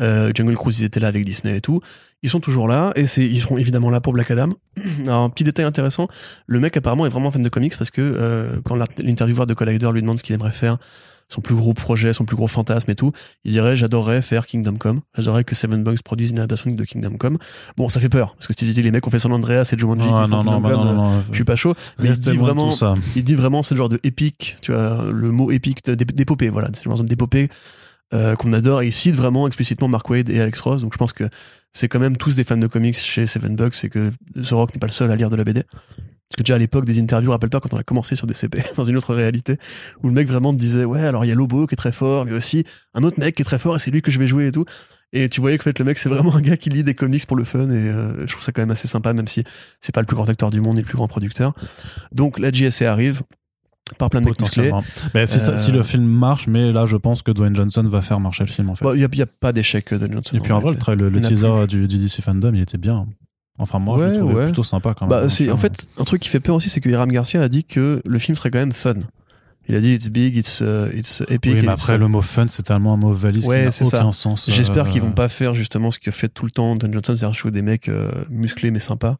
[0.00, 1.80] Euh, Jungle Cruise, ils étaient là avec Disney et tout.
[2.22, 4.48] Ils sont toujours là et ils seront évidemment là pour Black Adam.
[5.02, 6.08] Alors, petit détail intéressant,
[6.46, 9.90] le mec apparemment est vraiment fan de comics parce que euh, quand l'intervieweur de Collider
[9.92, 10.78] lui demande ce qu'il aimerait faire,
[11.30, 13.12] son plus gros projet, son plus gros fantasme et tout,
[13.44, 17.16] il dirait j'adorerais faire Kingdom Come, j'adorerais que Seven Bucks produise une adaptation de Kingdom
[17.16, 17.38] Come.
[17.76, 19.70] Bon, ça fait peur parce que si tu dis les mecs ont fait San Andreas
[19.72, 22.18] et Jumanji non, font non, non, bah euh, non, je suis pas chaud, mais il
[22.18, 22.74] dit vraiment
[23.14, 26.68] il dit vraiment c'est le genre de épique, tu vois, le mot épique d'épopée, voilà,
[26.72, 27.48] c'est le genre d'épopée
[28.12, 30.98] euh, qu'on adore et il cite vraiment explicitement Mark Wade et Alex Ross, donc je
[30.98, 31.28] pense que
[31.72, 34.74] c'est quand même tous des fans de comics chez Seven Bucks et que The Rock
[34.74, 35.62] n'est pas le seul à lire de la BD.
[36.30, 38.84] Parce que déjà à l'époque des interviews, rappelle-toi quand on a commencé sur DCP dans
[38.84, 39.58] une autre réalité,
[40.02, 41.90] où le mec vraiment te disait ouais alors il y a Lobo qui est très
[41.92, 44.18] fort, mais aussi un autre mec qui est très fort et c'est lui que je
[44.20, 44.64] vais jouer et tout.
[45.12, 46.94] Et tu voyais que en fait, le mec c'est vraiment un gars qui lit des
[46.94, 49.42] comics pour le fun et euh, je trouve ça quand même assez sympa même si
[49.80, 51.52] c'est pas le plus grand acteur du monde ni le plus grand producteur.
[52.12, 53.22] Donc la JSA arrive
[53.98, 57.32] par plein de potentiellement ça, Euh, si le film marche mais là je pense que
[57.32, 59.22] Dwayne Johnson va faire marcher le film en fait Bon, Il n'y a, il y
[59.22, 60.36] a pas d'échec de Johnson.
[60.36, 63.08] et puis en vrai le, teaser du, du DC Fandom il était bien
[63.60, 64.44] enfin moi je Ouais, le trouvais ouais.
[64.44, 66.68] plutôt sympa quand même Bah, c'est, euh, en fait, un truc qui fait peur aussi,
[66.70, 68.94] c'est que Hiram Garcia a dit que le film serait quand même fun.
[69.68, 71.44] Il a dit it's big, it's, uh, it's epic.
[71.44, 73.88] oui, mais it's après le mot fun c'est tellement un mot valise Ouais, qui n'a
[73.88, 74.18] aucun ça.
[74.18, 76.90] sens J'espère euh, qu'ils vont pas faire justement ce que fait tout le temps Don
[76.92, 79.18] Johnson, c'est-à-dire jouer des mecs euh, musclés mais sympas,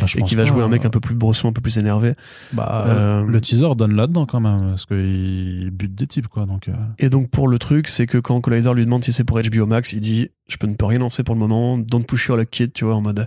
[0.00, 1.60] bah, je et qui va jouer un mec euh, un peu plus brosson, un peu
[1.60, 2.14] plus énervé.
[2.52, 6.66] bah, Euh, le teaser donne là-dedans quand même parce qu'il bute des types quoi donc
[6.68, 9.38] euh, Et donc pour le truc, c'est que quand Collider lui demande si c'est pour
[9.40, 12.26] HBO Max, il dit je peux ne peux rien lancer pour le moment, don't push
[12.26, 13.24] your luck kid, tu vois, en mode euh,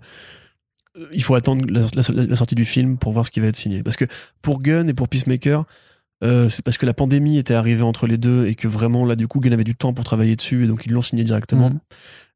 [1.13, 3.55] il faut attendre la, la- la sortie du film pour voir ce qui va être
[3.55, 3.83] signé.
[3.83, 4.05] Parce que
[4.41, 5.65] pour Gunn et pour Peacemaker,
[6.23, 9.15] euh, c'est parce que la pandémie était arrivée entre les deux et que vraiment là
[9.15, 11.69] du coup Gunn avait du temps pour travailler dessus et donc ils l'ont signé directement.
[11.69, 11.79] Mhm.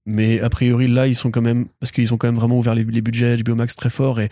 [0.05, 2.75] Mais a priori là ils sont quand même parce qu'ils ont quand même vraiment ouvert
[2.75, 4.29] les, les budgets HBO Max très fort et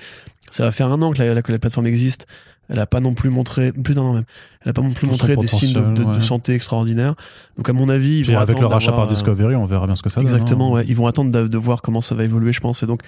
[0.52, 2.28] ça va faire un an que la, la- que la plateforme existe.
[2.72, 4.24] Elle a pas non plus montré plus d'un an même.
[4.62, 7.16] Elle a pas non plus Tout montré des signes de, santé extraordinaires.
[7.58, 9.96] Donc à mon avis ils puis vont avec le rachat par Discovery on verra bien
[9.96, 10.80] ce que ça donne Exactement, hein.
[10.80, 10.86] ouais.
[10.88, 12.82] Ils vont attendre de, de voir comment ça va évoluer, je pense.
[12.84, 13.02] Et donc,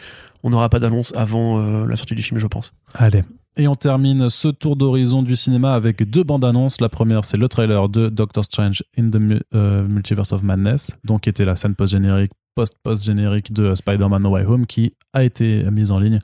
[0.43, 2.73] on n'aura pas d'annonce avant euh, la sortie du film, je pense.
[2.93, 3.23] Allez.
[3.55, 6.81] Et on termine ce tour d'horizon du cinéma avec deux bandes annonces.
[6.81, 11.21] La première, c'est le trailer de Doctor Strange in the euh, Multiverse of Madness, donc
[11.21, 15.91] qui était la scène post-générique, post-post-générique de Spider-Man No Way Home, qui a été mise
[15.91, 16.19] en ligne.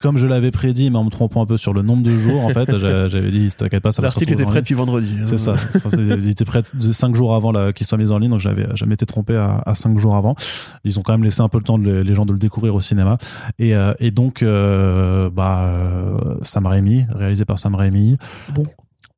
[0.00, 2.44] Comme je l'avais prédit, mais en me trompant un peu sur le nombre de jours,
[2.44, 5.12] en fait, j'a- j'avais dit, t'inquiète pas, ça va L'article était prêt depuis vendredi.
[5.20, 5.24] hein.
[5.26, 5.54] C'est ça.
[5.98, 8.94] Il était prêt de 5 jours avant qu'il soit mis en ligne, donc j'avais jamais
[8.94, 10.36] été trompé à, à 5 jours avant.
[10.84, 12.38] Ils ont quand même laissé un peu le temps de le- les gens de le
[12.38, 13.18] découvrir au cinéma.
[13.58, 18.18] Et, euh, et donc, euh, bah, euh, Sam Raimi, réalisé par Sam Raimi.
[18.54, 18.66] Bon.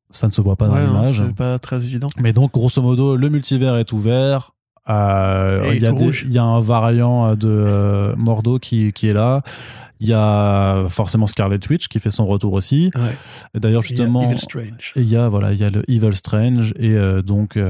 [0.09, 1.23] Ça ne se voit pas dans Ouais, hein, l'image.
[1.27, 2.09] c'est pas très évident.
[2.19, 4.53] Mais donc, grosso modo, le multivers est ouvert.
[4.89, 9.09] Euh, il, y a des- il y a un variant de euh, Mordo qui, qui
[9.09, 9.43] est là.
[10.01, 12.91] Il y a forcément Scarlet Witch qui fait son retour aussi.
[12.95, 13.17] Ouais.
[13.55, 14.93] Et D'ailleurs, Il y a justement, Evil Strange.
[14.97, 17.63] et il y a voilà, il y a le Evil Strange et euh, donc euh,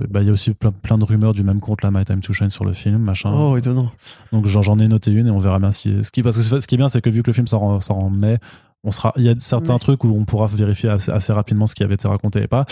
[0.00, 2.04] euh, bah, il y a aussi plein, plein de rumeurs du même compte là, My
[2.04, 3.30] Time to Shine sur le film, machin.
[3.32, 3.90] Oh, étonnant.
[4.32, 6.66] Donc j'en ai noté une et on verra bien si ce qui parce que ce
[6.66, 8.38] qui est bien c'est que vu que le film sort en, sort en mai,
[8.84, 11.74] on sera il y a certains trucs où on pourra vérifier assez, assez rapidement ce
[11.74, 12.64] qui avait été raconté et pas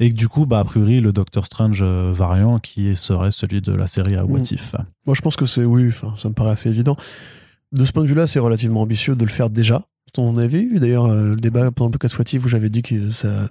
[0.00, 3.72] et que du coup bah a priori le Doctor Strange variant qui serait celui de
[3.72, 4.54] la série à What Mm.
[4.54, 4.74] If.
[5.06, 6.96] Moi, je pense que c'est, oui, ça me paraît assez évident.
[7.72, 9.86] De ce point de vue-là, c'est relativement ambitieux de le faire déjà.
[10.18, 13.08] On avait eu d'ailleurs euh, le débat pendant le podcast où j'avais dit que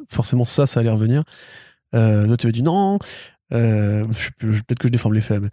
[0.07, 1.23] forcément ça, ça allait revenir.
[1.95, 2.99] Euh, là, tu avais dit non.
[3.51, 4.05] Euh,
[4.37, 5.41] peut-être que je déforme les faits.
[5.41, 5.49] mais,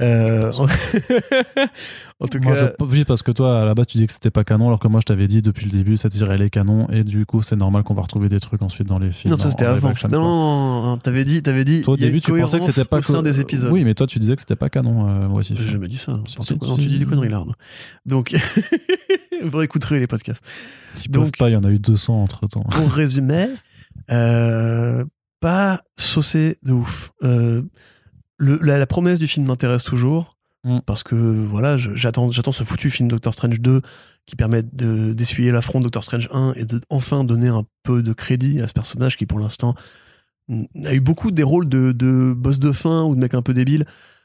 [0.00, 0.52] Euh,
[2.20, 4.12] en tout Moi, cas, je- oui, parce que toi, à la base, tu dis que
[4.12, 6.42] c'était pas canon, alors que moi, je t'avais dit depuis le début, cette série, elle
[6.42, 9.10] est canon, et du coup, c'est normal qu'on va retrouver des trucs ensuite dans les
[9.10, 9.32] films.
[9.32, 9.88] non, ça c'était avant.
[9.88, 10.28] action, Non, quoi.
[10.28, 11.82] non, non, t'avais dit, t'avais dit.
[11.82, 13.72] Toi, au début, tu pensais que c'était pas au sein des épisodes.
[13.72, 15.58] Oui, mais toi, tu disais que c'était pas canon, euh, What If.
[15.60, 16.12] J'ai jamais dit ça.
[16.12, 17.44] Non, tu dis des conneries là.
[18.06, 18.34] Donc,
[19.44, 20.44] vous réécouterez les podcasts.
[21.04, 22.62] Ils donc- pas, il y en a eu 200 entre temps.
[22.62, 23.46] Pour résumer,
[24.10, 25.04] euh,
[25.40, 27.12] pas saucé de ouf.
[27.22, 27.62] Euh,
[28.38, 30.36] le- la, la promesse du film m'intéresse toujours.
[30.64, 30.78] Mm.
[30.86, 33.80] Parce que voilà, j'attends, j'attends ce foutu film Doctor Strange 2
[34.26, 38.12] qui permet de, d'essuyer l'affront Doctor Strange 1 et de enfin donner un peu de
[38.12, 39.74] crédit à ce personnage qui pour l'instant
[40.84, 43.54] a eu beaucoup des rôles de, de boss de fin ou de mec un peu
[43.54, 43.84] débile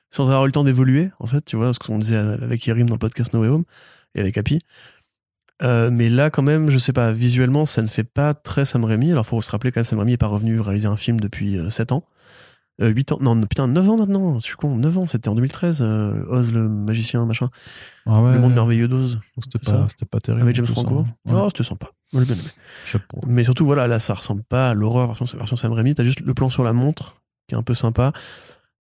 [0.10, 2.88] sans avoir eu le temps d'évoluer en fait tu vois ce qu'on disait avec Yerim
[2.88, 3.64] dans le podcast No Way Home
[4.16, 4.60] et avec Happy
[5.62, 8.84] Euh, mais là quand même je sais pas visuellement ça ne fait pas très Sam
[8.86, 11.20] Raimi alors faut se rappeler quand même Sam Raimi est pas revenu réaliser un film
[11.20, 12.04] depuis 7 ans
[12.82, 15.36] euh, 8 ans non putain 9 ans maintenant je suis con 9 ans c'était en
[15.36, 17.50] 2013 euh, Oz le magicien machin
[18.08, 18.34] Ah ouais.
[18.34, 20.42] le monde merveilleux d'Oz C'était pas, c'était pas terrible.
[20.44, 20.66] avec James.
[20.66, 21.34] Franco Ouais.
[21.36, 23.20] oh c'était sympa j'ai bien pas.
[23.28, 25.96] mais surtout, voilà, là, ça ressemble pas à l'horreur version, version Sam Raimi.
[25.96, 28.12] T'as juste le plan sur la montre, qui est un peu sympa.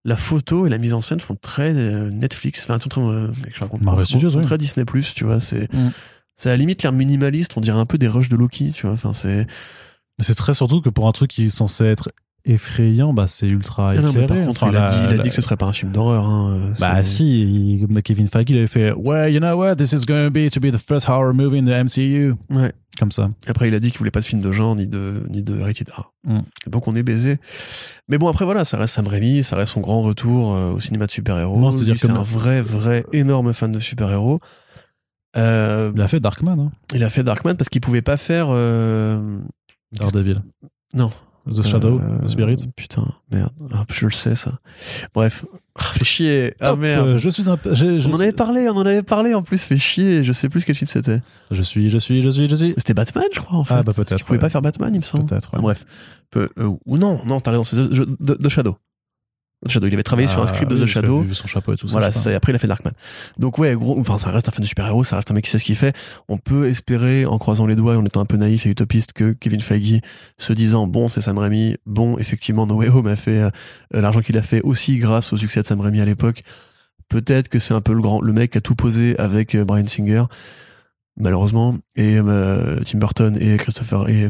[0.05, 2.63] La photo et la mise en scène font très euh, Netflix.
[2.65, 4.41] Enfin, tout, très, euh, je raconte, font- font oui.
[4.43, 5.39] très Disney+, tu vois.
[5.39, 5.89] C'est, Mm.
[6.35, 7.57] c'est à la limite l'air minimaliste.
[7.57, 8.93] On dirait un peu des rushs de Loki, tu vois.
[8.93, 9.47] Enfin, c'est,
[10.19, 12.09] Mais C'est très surtout que pour un truc qui est censé être
[12.45, 14.27] effrayant, bah c'est ultra Ah non, éclairé.
[14.27, 15.73] par contre, Enfin, il, a la- dit, il a dit que ce serait pas un
[15.73, 16.25] film d'horreur.
[16.25, 16.71] Hein.
[16.79, 17.41] Bah C'est- si,
[17.81, 20.49] il- Kevin Feige il avait fait Ouais, you know what, this is going to be
[20.49, 22.33] to be the first horror movie in the MCU.
[22.49, 22.73] Ouais.
[22.99, 23.31] Comme ça.
[23.47, 25.59] Après, il a dit qu'il voulait pas de film de genre ni de ni de
[25.59, 26.11] rated R.
[26.25, 26.41] Mm.
[26.69, 27.39] Donc on est baisé.
[28.07, 30.79] Mais bon, après voilà, ça reste Sam Raimi, ça reste son grand retour euh, au
[30.79, 31.71] cinéma de super-héros.
[31.95, 34.39] C'est un vrai, vrai énorme fan de super-héros.
[35.35, 38.47] Euh, Il a fait Darkman, hein, il a fait Darkman parce qu'il pouvait pas faire.
[38.51, 39.39] euh,
[39.93, 40.43] Daredevil.
[40.93, 41.09] Non.
[41.49, 42.55] The Shadow, Euh, The Spirit.
[42.75, 43.51] Putain, merde.
[43.73, 44.51] Ah, je le sais ça.
[45.13, 46.53] Bref, Ah, fait chier.
[46.61, 47.07] Ah Hop, merde.
[47.07, 49.33] euh, je suis un j'ai- je on en suis- avait parlé, on en avait parlé
[49.33, 50.23] en plus, fait chier.
[50.23, 51.19] Je sais plus quel film c'était.
[51.51, 52.73] Je suis, je suis, je suis, je suis.
[52.77, 53.73] C'était Batman, je crois en fait.
[53.73, 54.19] Ah, bah peut-être.
[54.19, 54.41] Il pouvait ouais.
[54.41, 55.25] pas faire Batman, il me semble.
[55.25, 55.51] Peut-être.
[55.53, 55.59] ouais.
[55.59, 55.85] Ah, Bref.
[56.29, 58.77] Peu- euh, ou non, non, t'as raison, c'est The- The Shadow.
[59.67, 61.21] Shadow, il avait travaillé sur un Ah, script de The Shadow.
[61.21, 61.91] Vu son chapeau et tout ça.
[61.91, 62.93] Voilà, ça, et après il a fait Darkman.
[63.37, 65.51] Donc ouais, gros, enfin ça reste un fan de super-héros, ça reste un mec qui
[65.51, 65.95] sait ce qu'il fait.
[66.27, 69.13] On peut espérer, en croisant les doigts, et en étant un peu naïf et utopiste,
[69.13, 70.01] que Kevin Feige,
[70.37, 73.49] se disant bon c'est Sam Raimi, bon effectivement No Way Home a fait euh,
[73.91, 76.43] l'argent qu'il a fait aussi grâce au succès de Sam Raimi à l'époque.
[77.09, 79.63] Peut-être que c'est un peu le grand, le mec qui a tout posé avec euh,
[79.63, 80.23] Brian Singer,
[81.17, 84.29] malheureusement, et euh, Tim Burton et Christopher et,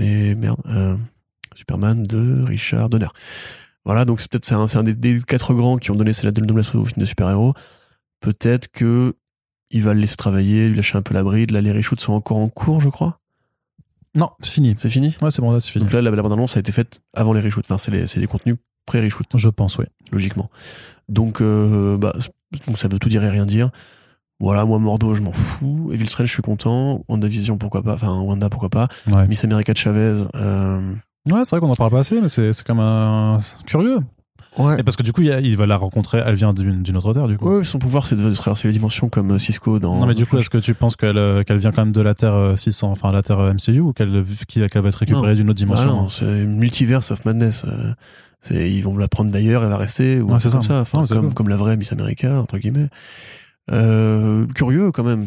[0.00, 0.96] et merde, euh,
[1.54, 3.08] Superman de Richard Donner.
[3.84, 6.44] Voilà, donc c'est peut-être c'est un, des, des quatre grands qui ont donné lettre de
[6.46, 7.54] noblesse au film de super-héros.
[8.20, 9.14] Peut-être que
[9.70, 11.50] il va le laisser travailler, lui lâcher un peu la bride.
[11.52, 13.20] Là, les reshoots sont encore en cours, je crois.
[14.14, 14.74] Non, c'est fini.
[14.76, 15.16] C'est fini?
[15.22, 15.84] Ouais, c'est bon, là, c'est fini.
[15.84, 17.64] Donc là, la, la bande-annonce a été faite avant les reshoots.
[17.70, 19.84] Enfin, c'est des contenus pré-reshoot, Je pense, oui.
[20.10, 20.50] logiquement.
[21.08, 22.12] Donc, euh, bah,
[22.66, 23.70] donc ça veut tout dire et rien dire.
[24.40, 25.90] Voilà, moi, Mordo, je m'en fous.
[25.92, 27.04] Evil Strange, je suis content.
[27.08, 27.94] WandaVision, pourquoi pas.
[27.94, 28.88] Enfin, Wanda, pourquoi pas.
[29.06, 30.24] Ouais, Miss America de Chavez.
[30.34, 30.94] Euh...
[31.30, 33.38] ouais c'est vrai qu'on en parle pas assez, mais c'est même un...
[33.66, 33.98] curieux.
[34.58, 34.80] Ouais.
[34.80, 36.96] Et parce que du coup, il, y a- il va la rencontrer, elle vient d'une
[36.96, 37.48] autre terre, du coup.
[37.58, 40.00] Ouais, son pouvoir, c'est de, de traverser les dimensions comme euh, Cisco dans.
[40.00, 42.00] Non, mais du coup, est-ce que tu penses qu'elle euh, qu'elle vient quand même de
[42.00, 45.50] la Terre euh, 600, enfin la Terre euh, MCU, ou qu'elle va être récupérée d'une
[45.50, 47.64] autre Ah dimension non, c'est Multiverse of Madness.
[47.64, 47.92] euh,
[48.40, 50.80] c'est, ils vont la prendre d'ailleurs, elle va rester, ou Ouais, c'est comme ça.
[50.80, 52.88] Enfin, comme, comme la vraie Miss America, entre guillemets.
[53.72, 55.26] Euh, curieux quand même,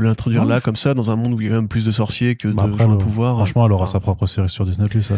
[0.00, 0.48] l'introduire Ouais.
[0.48, 2.36] là, comme ça, dans un monde où il y a quand même plus de sorciers
[2.36, 3.36] que Bah, de après, gens de le- pouvoir.
[3.36, 5.10] Franchement, elle aura Enfin, sa propre série sur Disney Plus.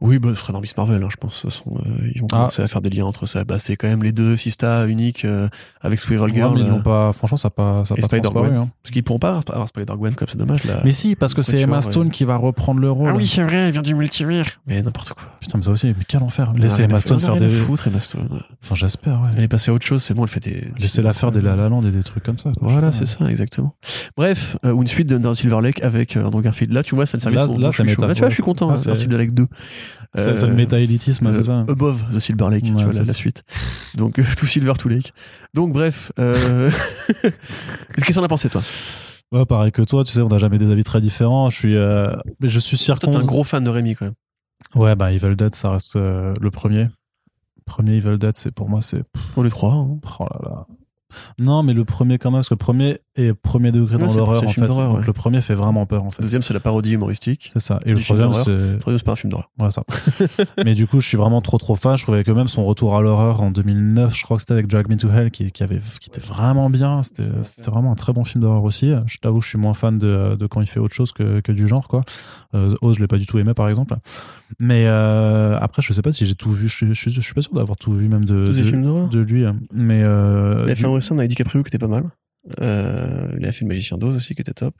[0.00, 1.36] Oui, bah, ce serait dans Miss Marvel, hein, je pense.
[1.36, 2.36] De toute façon, euh, ils vont Ah.
[2.36, 3.44] commencer à faire des liens entre ça.
[3.44, 5.48] Bah, c'est quand même les deux Sista uniques euh,
[5.82, 6.54] avec Squirrel Ouais, Girl.
[6.54, 7.12] mais ils euh, l'ont pas.
[7.12, 7.84] Franchement, ça pas.
[7.84, 8.32] Ça pas Spider-Gwen.
[8.32, 8.70] transparu, hein.
[8.82, 10.80] Parce qu'ils pourront pas avoir Spider-Gwen comme c'est dommage là.
[10.84, 12.12] Mais si, parce que c'est Emma Stone ouais.
[12.12, 13.22] qui va reprendre le rôle.
[13.26, 14.46] c'est vrai, elle vient du multivers.
[14.66, 15.24] Mais n'importe quoi.
[15.40, 16.52] Putain, mais ça aussi, mais quel enfer.
[16.56, 17.48] Laissez Emma Stone faire des.
[17.48, 18.40] foutre, Emma Stone.
[18.64, 19.28] Enfin, j'espère, ouais.
[19.36, 20.68] Elle est passée à autre chose, c'est bon, elle fait des.
[20.78, 22.50] Laissez-la faire des La La Land et des trucs comme ça.
[22.58, 22.68] quoi.
[22.72, 23.74] Voilà, c'est ça, exactement.
[24.16, 26.72] Bref, euh, une suite de Under Silver Lake avec euh, Andrew Garfield.
[26.72, 27.40] Là, tu vois, fan service.
[27.40, 28.70] Là- ça tu vois, je suis content.
[28.70, 29.46] Ah, hein, Silver Lake 2.
[30.14, 32.98] C'est c'est le Euh, métaélitisme, euh, c'est ça Above the Silver Lake, tu vois, la,
[33.00, 33.12] la ça.
[33.12, 33.42] suite.
[33.94, 35.12] Donc, euh, tout Silver, tout Lake.
[35.54, 36.12] Donc, bref.
[36.16, 38.62] Qu'est-ce que t'en as pensé, toi?
[39.32, 41.50] Ouais, pareil que toi, tu sais, on n'a jamais des avis très différents.
[41.50, 43.10] Je suis, euh, je suis circon.
[43.12, 44.14] t'es un gros fan de Rémi, quand même.
[44.74, 46.88] Ouais, bah Evil Dead, ça reste euh, le premier.
[47.64, 49.02] Premier Evil Dead, c'est pour moi, c'est.
[49.36, 49.72] On les trois.
[49.72, 49.98] hein.
[50.18, 50.66] Oh là là.
[51.38, 54.14] Non, mais le premier quand même, parce que le premier est premier degré Ouais, dans
[54.14, 54.60] l'horreur en fait.
[54.66, 55.06] d'horreur, Donc ouais.
[55.06, 56.18] le premier fait vraiment peur en fait.
[56.20, 57.50] Le deuxième, c'est la parodie humoristique.
[57.52, 57.80] C'est ça.
[57.84, 58.50] Et du le troisième, c'est.
[58.50, 59.48] Le troisième, c'est pas un film d'horreur.
[59.58, 59.82] Ouais, ça.
[60.64, 61.96] mais du coup, je suis vraiment trop trop fan.
[61.96, 64.68] Je trouvais que même son retour à l'horreur en 2009, je crois que c'était avec
[64.68, 67.02] Drag Me to Hell, qui, qui, avait, qui était vraiment bien.
[67.02, 68.92] C'était c'était vraiment un très bon film d'horreur aussi.
[69.06, 71.52] Je t'avoue, je suis moins fan de, de quand il fait autre chose que, que
[71.52, 72.02] du genre, quoi.
[72.54, 73.96] Euh, Oz, je l'ai pas du tout aimé, par exemple.
[74.58, 76.68] Mais euh, après, je sais pas si j'ai tout vu.
[76.68, 78.62] Je, suis- je, je suis pas sûr d'avoir tout vu, même de, Tous les de,
[78.66, 79.44] films de lui.
[79.72, 82.04] Mais euh, Il a du- fait un western avec DiCaprio qui était pas mal.
[82.60, 84.74] Euh, il a fait le Magicien d'Oz aussi qui était top.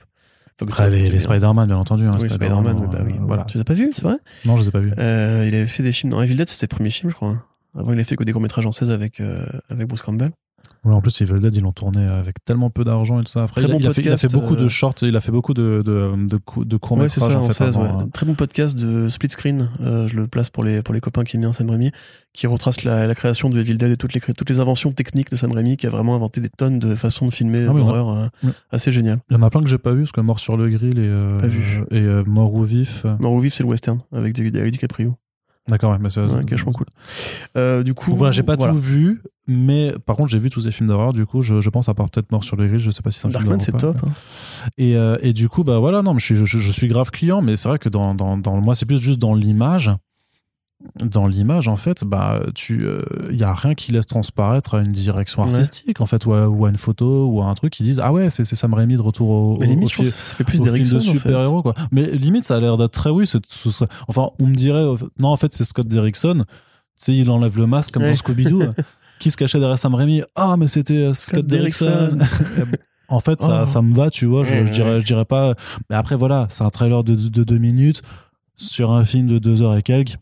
[0.74, 1.20] Ça, les, les.
[1.20, 2.04] Spider-Man, bien entendu.
[2.06, 3.14] hein, Oui, Spider-Man, oui, euh, bah oui.
[3.20, 3.44] Voilà.
[3.44, 4.92] Tu les as pas vus, c'est vrai Non, je les ai pas vus.
[4.98, 7.28] euh, Il avait fait des films dans Evil Dead, c'est ses premiers films, je crois.
[7.30, 7.42] hein.
[7.74, 10.32] Avant, il a fait que des courts-métrages en 16 avec, euh, avec Bruce Campbell.
[10.82, 13.42] Ouais, en plus, Evil Dead, ils l'ont tourné avec tellement peu d'argent et tout ça.
[13.42, 14.68] Après, Très il, a, bon il a fait, il a fait podcast, beaucoup de euh,
[14.68, 17.40] shorts, il a fait beaucoup de, de, de, cou- de courts Ouais, c'est métrages ça,
[17.40, 17.52] en en fait.
[17.64, 18.02] 16, avant, ouais.
[18.04, 18.06] euh.
[18.12, 19.68] Très bon podcast de Split Screen.
[19.82, 21.90] euh, je le place pour les, pour les copains qui aiment bien Sam Raimi,
[22.32, 25.30] qui retrace la, la création de Evil Dead et toutes les, toutes les inventions techniques
[25.30, 27.80] de Sam Raimi, qui a vraiment inventé des tonnes de façons de filmer Ah oui,
[27.80, 29.18] l'horreur euh, assez génial.
[29.28, 30.98] Il y en a plein que j'ai pas vu, parce que Mort sur le grill
[30.98, 31.38] et, euh,
[31.90, 33.04] et Mort ou vif.
[33.18, 35.14] Mort ou vif, c'est le western avec, avec DiCaprio.
[35.68, 36.86] D'accord, ouais, mais c'est Ouais, vachement cool.
[37.56, 38.72] Euh, du coup, voilà, j'ai pas voilà.
[38.72, 41.70] tout vu, mais par contre, j'ai vu tous ces films d'horreur, du coup, je, je
[41.70, 43.44] pense à part peut-être Mort sur le grill, je sais pas si c'est un film
[43.44, 44.10] Darkman, d'horreur c'est top.
[44.10, 44.70] hein.
[44.78, 47.10] Et, euh, et du coup, bah voilà, non, mais je suis, je, je suis grave
[47.10, 49.90] client, mais c'est vrai que dans, dans, dans moi, c'est plus juste dans l'image.
[51.04, 52.86] Dans l'image, en fait, bah, tu,
[53.30, 55.52] il y a rien qui laisse transparaître à une direction Ouais.
[55.52, 58.00] artistique, en fait, ou à, ou à une photo, ou à un truc qui disent
[58.02, 60.18] ah ouais, c'est Sam Raimi de retour au, Mais limite, au je pense fi- que
[60.18, 61.00] ça fait plus de en fait.
[61.00, 61.74] super héros quoi.
[61.92, 63.26] Mais limite, ça a l'air d'être très oui.
[63.26, 66.44] c'est- ce serait- Enfin, on me dirait euh, non, en fait, c'est Scott Derrickson.
[66.46, 68.10] Tu sais, il enlève le masque comme Ouais.
[68.10, 68.62] dans Scooby-Doo.
[69.20, 70.22] qui se cachait derrière Sam Raimi?
[70.34, 72.18] Ah, mais c'était euh, Scott, Scott Derrickson.
[73.12, 73.66] En fait, ça, Oh.
[73.66, 74.44] ça me va, tu vois.
[74.44, 75.54] Je, dirais, je dirais pas.
[75.90, 78.02] Mais après, voilà, c'est un trailer de, de deux minutes
[78.54, 80.14] sur un film de deux heures et quelques.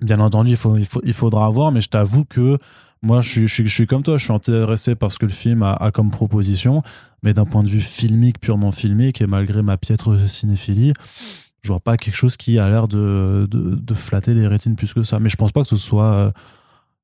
[0.00, 0.56] Bien entendu,
[1.04, 2.58] il, faudra voir, mais je t'avoue que
[3.02, 6.10] moi, je suis, comme toi, je suis intéressé par ce que le film a, comme
[6.10, 6.82] proposition,
[7.22, 10.92] mais d'un point de vue filmique, purement filmique, et malgré ma piètre cinéphilie,
[11.62, 15.18] je vois pas quelque chose qui a l'air de flatter les rétines plus que ça.
[15.18, 16.12] Mais je pense pas que ce soit.
[16.14, 16.30] euh,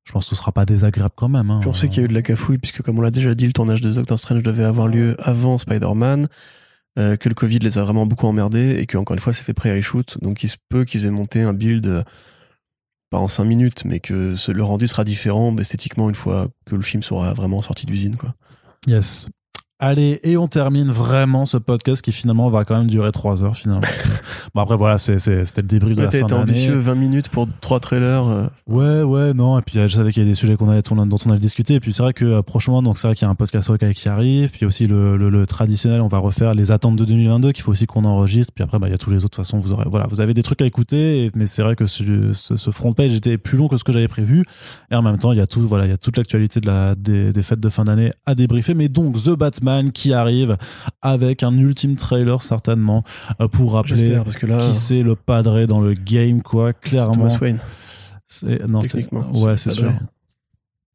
[0.05, 1.49] Je pense que ce sera pas désagréable quand même.
[1.49, 1.59] hein.
[1.61, 3.33] Puis on sait qu'il y a eu de la cafouille, puisque comme on l'a déjà
[3.35, 6.27] dit, le tournage de Doctor Strange devait avoir lieu avant Spider-Man,
[6.99, 9.43] euh, que le Covid les a vraiment beaucoup emmerdés, et que encore une fois, c'est
[9.43, 12.03] fait pré-reshoot, donc il se peut qu'ils aient monté un build, euh,
[13.13, 16.81] pas en 5 minutes, mais que le rendu sera différent esthétiquement une fois que le
[16.81, 18.15] film sera vraiment sorti d'usine.
[18.15, 18.33] quoi.
[18.87, 19.29] Yes.
[19.79, 23.55] Allez, et on termine vraiment ce podcast qui finalement va quand même durer 3 heures
[23.57, 23.81] finalement.
[24.55, 25.17] bon après voilà, c'était
[25.61, 26.51] le débrief de la fin d'année.
[26.51, 28.23] ambitieux, 20 minutes pour trois trailers.
[28.25, 29.59] euh, Ouais, ouais, non.
[29.59, 31.39] Et puis euh, je savais qu'il y a des sujets qu'on allait, dont on allait
[31.39, 31.73] discuter.
[31.73, 33.69] Et puis c'est vrai que euh, prochainement, donc c'est vrai qu'il y a un podcast
[33.69, 34.51] Hawkeye qui arrive.
[34.51, 37.71] Puis aussi le, le, le traditionnel, on va refaire les attentes de 2022 qu'il faut
[37.71, 38.53] aussi qu'on enregistre.
[38.55, 39.23] Puis après, bah, il y a tous les autres.
[39.25, 41.25] De toute façon, vous aurez, voilà, vous avez des trucs à écouter.
[41.25, 43.83] et- mais c'est vrai que ce, ce, ce front page était plus long que ce
[43.83, 44.43] que j'avais prévu.
[44.91, 46.67] Et en même temps, il y a tout, voilà, il y a toute l'actualité de
[46.67, 48.75] la, des, des fêtes de fin d'année à débriefer.
[48.75, 50.57] Mais donc The Batman qui arrive
[51.01, 53.03] avec un ultime trailer certainement
[53.41, 56.71] euh, pour rappeler parce que là, qui c'est le padré dans le game, quoi.
[56.83, 57.13] c'est Clairement.
[57.13, 57.59] Thomas Wayne.
[58.27, 59.93] C'est- non, c'est- ouais, c'est sûr.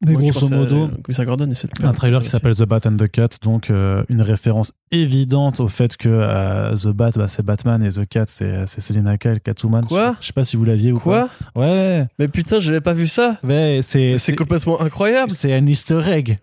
[0.05, 0.87] Mais Moi grosso à, modo,
[1.25, 4.71] Gordon, et un trailer qui s'appelle The Bat and the Cat, donc euh, une référence
[4.91, 9.17] évidente au fait que euh, The Bat, bah, c'est Batman et The Cat, c'est Selina
[9.17, 9.83] Kyle, Catwoman.
[9.83, 11.59] Quoi Je sais pas si vous l'aviez ou Quoi pas.
[11.61, 16.39] Ouais, Mais putain, j'avais pas vu ça mais c'est complètement incroyable c'est un Easter egg.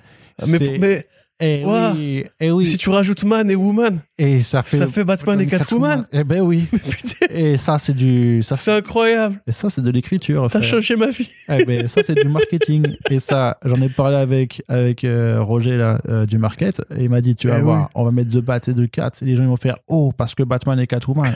[0.79, 1.07] mais
[1.39, 1.93] eh Ouah.
[1.95, 5.39] oui, eh oui, si tu rajoutes Man et Woman, et ça fait ça fait Batman
[5.41, 6.65] et Catwoman Eh ben oui.
[7.31, 10.49] Et ça c'est du ça c'est incroyable et ça c'est de l'écriture.
[10.51, 12.97] T'as changé ma vie Eh ben, ça, c'est du marketing.
[13.11, 16.81] Et ça, j'en ai parlé avec, avec euh, Roger là, euh, du market.
[16.97, 17.87] Et il m'a dit Tu vas Eh voir, oui.
[17.97, 19.11] on va mettre The Bat et The Cat.
[19.21, 21.35] Et les gens ils vont faire Oh, parce que Batman et Catwoman.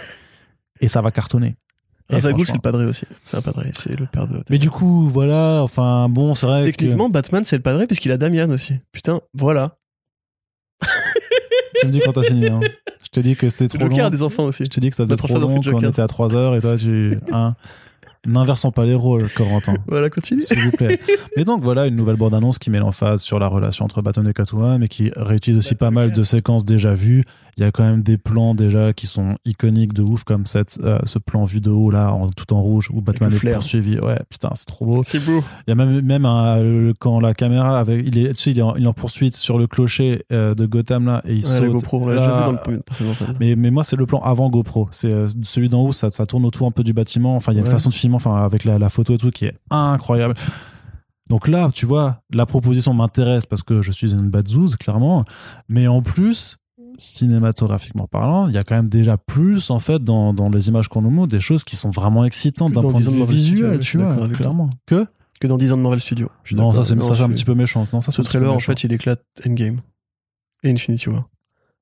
[0.80, 1.56] et ça va cartonner.
[2.08, 3.04] Et Razal Ghul, c'est le padré aussi.
[3.24, 4.42] C'est un padré, c'est le père de.
[4.48, 5.60] Mais du coup, voilà.
[5.62, 6.64] Enfin, bon, c'est vrai.
[6.64, 8.74] Techniquement, Batman, c'est le padré puisqu'il a Damian aussi.
[8.92, 9.76] Putain, voilà.
[11.80, 12.46] Tu me dis quand t'as fini.
[12.46, 12.60] Hein.
[13.02, 14.06] Je te dis que c'était trop Joker long.
[14.06, 14.64] a des enfants aussi.
[14.64, 16.54] Je te dis que ça faisait trop long quand on était à 3 heures.
[16.54, 17.18] Et toi, tu.
[17.32, 17.54] Hein,
[18.26, 19.76] N'inversons pas les rôles, Corentin.
[19.86, 20.42] Voilà, continue.
[20.42, 21.00] S'il vous plaît.
[21.38, 24.34] Mais donc voilà une nouvelle bande-annonce qui met l'emphase sur la relation entre Batman et
[24.34, 27.24] Catwoman, mais qui réutilise aussi pas mal de séquences déjà vues.
[27.56, 30.78] Il y a quand même des plans déjà qui sont iconiques de ouf, comme cette,
[30.82, 33.98] euh, ce plan vu de haut là, en, tout en rouge, où Batman est poursuivi.
[33.98, 35.02] Ouais, putain, c'est trop beau.
[35.04, 35.42] C'est beau.
[35.66, 38.50] Il y a même, même un- le- quand la caméra, avec, il, est, tu sais,
[38.52, 41.34] il, est en, il est en poursuite sur le clocher euh, de Gotham là, et
[41.34, 41.62] il Ouais, saute.
[41.62, 42.20] la GoPro, on l'a là.
[42.20, 43.34] déjà vu dans le scène.
[43.40, 44.88] Mais, mais moi, c'est le plan avant GoPro.
[44.92, 47.36] C'est euh, celui d'en haut, ça, ça tourne autour un peu du bâtiment.
[47.36, 47.72] Enfin, il y a une Ouais.
[47.72, 50.34] façon de filmer, enfin, avec la, la photo et tout, qui est incroyable.
[51.28, 55.24] Donc là, tu vois, la proposition m'intéresse parce que je suis une batzouse, clairement.
[55.68, 56.56] Mais en plus,
[57.00, 60.88] cinématographiquement parlant, il y a quand même déjà plus, en fait, dans, dans les images
[60.88, 63.12] qu'on nous montre, des choses qui sont vraiment excitantes d'un dans point de 10 ans
[63.12, 64.70] de vue visuel, je tu suis vois, clairement.
[64.86, 65.06] Que
[65.40, 66.28] Que dans 10 ans de Marvel Studios.
[66.44, 67.84] Je suis Non, ça, c'est ça, un petit peu méchant.
[67.92, 69.80] Non, ça, c'est Ce trailer, en fait, il éclate Endgame.
[70.62, 71.28] Et Infinity War.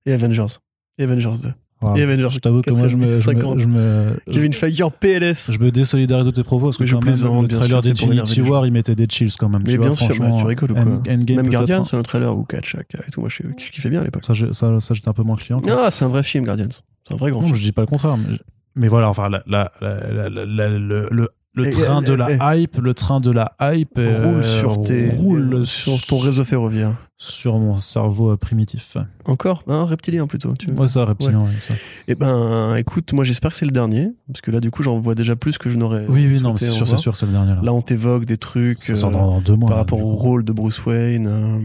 [0.06, 0.58] Et Avengers.
[0.98, 1.52] Et Avengers 2.
[1.80, 1.98] Voilà.
[2.00, 3.60] Et Avengers Je t'avoue que moi, je me, je me, 50.
[3.60, 5.50] je me, Kevin Feige en PLS.
[5.52, 8.40] Je me désolidarise de tes propos parce que je quand même, plaisante, le trailer d'Infinity
[8.42, 9.62] War, il mettait des chills quand même.
[9.64, 11.96] Mais tu bien vois, sûr, bah, tu rigoles ou quoi End- Endgame, Même Guardians, c'est
[11.96, 13.20] un trailer ou Catchak et tout.
[13.20, 14.24] Moi, je, je kiffais bien à l'époque?
[14.24, 15.60] Ça, ça, ça, j'étais un peu moins client.
[15.60, 15.84] quoi.
[15.86, 16.66] Ah, c'est un vrai film, Guardians.
[17.06, 17.56] C'est un vrai grand Non, film.
[17.58, 18.16] je dis pas le contraire.
[18.16, 18.38] Mais,
[18.74, 22.54] mais voilà, enfin, la, la, la, la- la- le, le, Et- train et- de la
[22.56, 26.44] et- hype, le train de la hype euh, roule sur tes roule sur ton réseau
[26.44, 26.94] ferroviaire.
[27.20, 28.96] sur mon cerveau euh, primitif.
[29.26, 30.54] Encore un reptilien plutôt.
[30.56, 31.74] Tu Ouais, ça, reptilien, ouais, ça.
[32.06, 34.98] Eh ben, écoute, moi j'espère que c'est le dernier, parce que là du coup j'en
[35.00, 36.06] vois déjà plus que je n'aurais.
[36.08, 37.54] Oui, oui, non, c'est sûr, c'est sûr, c'est le dernier.
[37.54, 39.68] Là, Là, on t'évoque des trucs euh, dans, dans deux mois.
[39.68, 41.58] par là, rapport au rôle de Bruce Wayne, euh,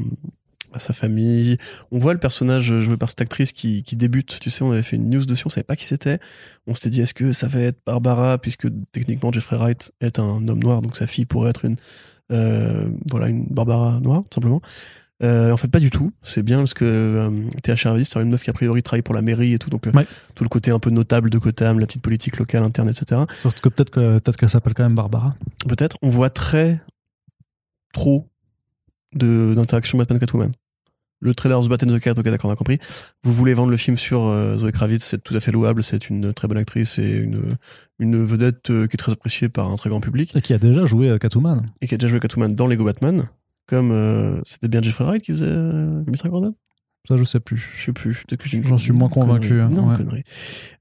[0.74, 1.58] à sa famille.
[1.92, 4.40] On voit le personnage joué par cette actrice qui, qui débute.
[4.40, 6.20] Tu sais, on avait fait une news dessus, on savait pas qui c'était.
[6.68, 10.48] On s'était dit, est-ce que ça va être Barbara, puisque techniquement Jeffrey Wright est un
[10.48, 11.76] homme noir, donc sa fille pourrait être une,
[12.32, 14.62] euh, voilà, une Barbara noire, tout simplement.
[15.22, 16.12] Euh, en fait, pas du tout.
[16.22, 17.30] C'est bien parce que euh,
[17.62, 19.92] Théa c'est une meuf qui a priori travaille pour la mairie et tout, donc euh,
[19.92, 20.06] Ouais.
[20.36, 23.22] tout le côté un peu notable de Gotham, la petite politique locale, interne, etc.
[23.38, 25.36] Sauf que peut-être que peut-être qu'elle s'appelle quand même Barbara.
[25.68, 25.96] Peut-être.
[26.02, 26.82] On voit très
[27.94, 28.28] trop
[29.16, 30.52] de- d'interaction Batman-Catwoman.
[31.24, 32.80] Le trailer The Bat and the Cat, ok d'accord, on a compris.
[33.24, 36.10] Vous voulez vendre le film sur euh, Zoe Kravitz, c'est tout à fait louable, c'est
[36.10, 37.56] une très bonne actrice et une,
[38.00, 40.58] une vedette euh, qui est très appréciée par un très grand public Et qui a
[40.58, 41.66] déjà joué à Catwoman.
[41.82, 43.30] et qui a déjà joué Catwoman dans Lego Batman,
[43.68, 46.54] comme euh, c'était bien Jeffrey Wright qui faisait euh, Commissaire Gordon
[47.08, 47.72] Ça, je sais plus.
[47.78, 49.96] Je sais plus, peut-être que j'ai une- J'en suis moins convaincu, hein, Non, ouais.
[49.98, 50.24] connerie.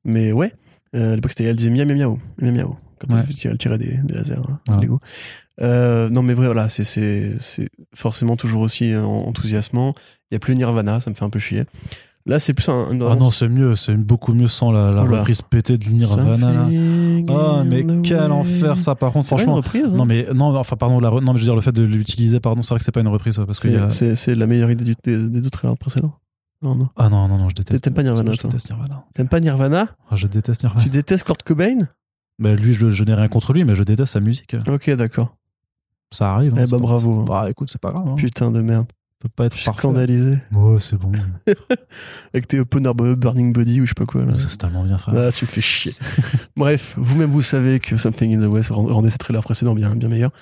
[0.04, 0.52] Mais ouais,
[0.96, 3.22] euh, à l'époque c'était elle disait miam miam miaou, miam miaou, quand Ouais.
[3.28, 4.82] elle, elle tirait des, des lasers hein, Voilà.
[4.82, 4.98] Lego.
[5.62, 9.94] Euh, non mais vrai, voilà, c'est- c'est c'est forcément toujours aussi euh, enthousiasmant.
[10.30, 11.64] Il y a plus Nirvana, ça me fait un peu chier.
[12.24, 12.86] Là c'est plus un...
[12.92, 16.68] Ah non, c'est mieux, c'est beaucoup mieux sans la, reprise pétée de Nirvana.
[17.28, 19.54] Ah, mais quel enfer ça, par contre, pas une franchement.
[19.56, 19.96] reprise, hein.
[19.96, 22.38] Non, mais non, enfin, pardon, la non, mais je veux dire, le fait de l'utiliser,
[22.38, 23.88] pardon, c'est vrai que c'est pas une reprise, parce que.
[23.88, 26.14] C'est- a- la meilleure idée du- des, des deux trailers précédents.
[26.62, 26.88] Non, non.
[26.96, 27.82] Ah non, non, non, je déteste.
[27.82, 29.04] T'aimes pas Nirvana, Je toi déteste Nirvana.
[29.14, 30.84] T'aimes pas Nirvana Ah, je déteste Nirvana.
[30.84, 31.88] Tu détestes Kurt Cobain
[32.38, 34.54] Bah, lui, je, je n'ai rien contre lui, mais je déteste sa musique.
[34.68, 35.34] Ok, d'accord.
[36.12, 36.52] Ça arrive.
[36.54, 37.24] hein, Eh bah pas- bravo.
[37.24, 38.06] Bah écoute, c'est pas grave.
[38.08, 38.14] Hein.
[38.14, 38.86] Putain de merde.
[39.18, 39.80] peut pas être Je suis parfait.
[39.80, 40.38] scandalisé.
[40.52, 41.12] Ouais, c'est bon.
[42.34, 42.82] Avec tes Open
[43.16, 44.24] Burning Body ou je sais pas quoi.
[44.24, 44.34] Là.
[44.34, 45.14] ça, c'est tellement bien, frère.
[45.16, 45.94] Ah, tu me fais chier.
[46.56, 50.08] Bref, vous-même vous savez que Something in the West rendait ces trailers précédents bien, bien
[50.08, 50.32] meilleurs.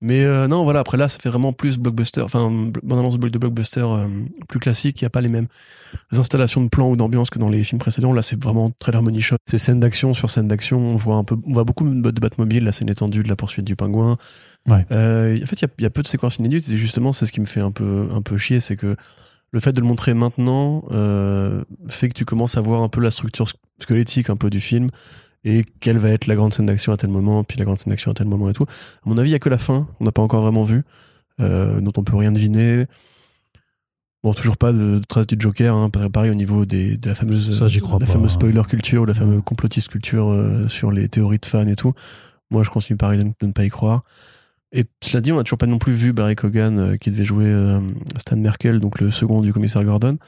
[0.00, 2.48] Mais euh, non, voilà, après là, ça fait vraiment plus blockbuster, enfin,
[2.84, 4.06] bonne annonce de blockbuster euh,
[4.48, 5.00] plus classique.
[5.00, 5.48] Il n'y a pas les mêmes
[6.12, 8.12] installations de plans ou d'ambiance que dans les films précédents.
[8.12, 9.36] Là, c'est vraiment très harmony shot.
[9.46, 10.78] C'est scène d'action sur scène d'action.
[10.78, 13.64] On voit un peu, on voit beaucoup de Batmobile, la scène étendue de la poursuite
[13.64, 14.18] du pingouin.
[14.68, 14.86] Ouais.
[14.92, 16.68] Euh, en fait, il y a- il y, a peu de séquences inédites.
[16.70, 18.94] Et justement, c'est ce qui me fait un peu, un peu chier, c'est que
[19.50, 20.84] le fait de le montrer maintenant
[21.88, 24.60] fait que tu commences à voir un peu la structure sq- squelettique un peu du
[24.60, 24.90] film
[25.44, 27.90] et quelle va être la grande scène d'action à tel moment, puis la grande scène
[27.90, 28.64] d'action à tel moment et tout.
[28.64, 30.82] À mon avis, il y a que la fin, on n'a pas encore vraiment vu,
[31.40, 32.86] euh, dont on peut rien deviner.
[34.24, 37.14] Bon, toujours pas de, de traces du Joker, hein, pareil au niveau des, de la
[37.14, 38.12] fameuse, Ça, crois la pas.
[38.12, 41.76] fameuse spoiler culture ou la fameuse complotiste culture euh, sur les théories de fans et
[41.76, 41.92] tout.
[42.50, 44.02] Moi, je continue pareil de, ne- de ne pas y croire.
[44.72, 47.24] Et cela dit, on n'a toujours pas non plus vu Barry Cogan euh, qui devait
[47.24, 47.78] jouer euh,
[48.16, 50.18] Stan Merkel, donc le second du commissaire Gordon.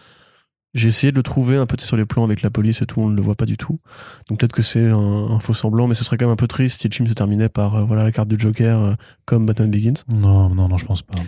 [0.72, 3.00] J'ai essayé de le trouver un peu sur les plans avec la police et tout,
[3.00, 3.80] on ne le voit pas du tout.
[4.28, 6.46] Donc peut-être que c'est un, un faux semblant, mais ce serait quand même un peu
[6.46, 9.46] triste si le film se terminait par euh, voilà la carte du Joker euh, comme
[9.46, 9.94] Batman Begins.
[10.08, 11.18] Non, non, non, je pense pas.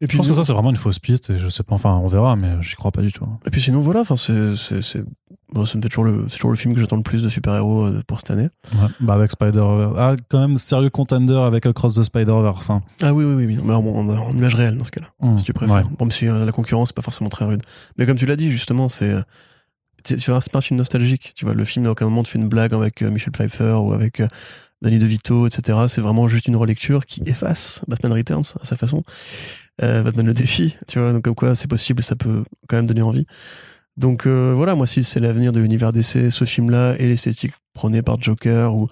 [0.00, 1.94] Et Je pense que ça, c'est vraiment une fausse piste, et je sais pas, enfin,
[2.02, 3.24] on verra, mais j'y crois pas du tout.
[3.24, 3.38] hein.
[3.46, 5.04] Et puis sinon voilà, enfin c'est
[5.52, 8.18] bon, c'est toujours le toujours le film que j'attends le plus de super-héros euh, pour
[8.20, 8.48] cette année.
[8.74, 8.88] Ouais.
[9.00, 9.64] Bah, avec Spider.
[9.96, 12.70] Ah, quand même, sérieux contender avec Across the Spider-Verse.
[12.70, 12.82] Hein.
[13.02, 13.62] Ah oui oui oui, oui.
[13.64, 15.08] mais en, en, en image réelle dans ce cas-là.
[15.20, 15.76] Hum, si tu préfères.
[15.76, 15.82] ouais.
[15.98, 17.62] Bon, si euh, la concurrence c'est pas forcément très rude.
[17.98, 19.22] Mais comme tu l'as dit justement, c'est euh,
[20.04, 21.32] tu tu vois, c'est pas un film nostalgique.
[21.34, 23.72] Tu vois, le film à aucun moment te fait une blague avec euh, Michel Pfeiffer
[23.82, 24.28] ou avec euh,
[24.82, 25.78] Danny DeVito, etc.
[25.88, 29.02] C'est vraiment juste une relecture qui efface Batman Returns à sa façon.
[29.78, 33.02] Batman le défi, tu vois, donc comme quoi c'est possible, ça peut quand même donner
[33.02, 33.26] envie.
[33.96, 38.02] Donc euh, voilà, moi si c'est l'avenir de l'univers DC, ce film-là et l'esthétique prônée
[38.02, 38.88] par Joker ou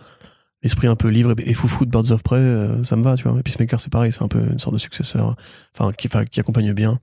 [0.63, 3.29] l'esprit un peu libre et, foufou de Birds of Prey, euh, ça me va, tu
[3.29, 3.39] vois.
[3.39, 5.37] Et Peacemaker c'est pareil, c'est un peu une sorte de successeur,
[5.77, 6.09] enfin qui,
[6.41, 7.01] accompagne bien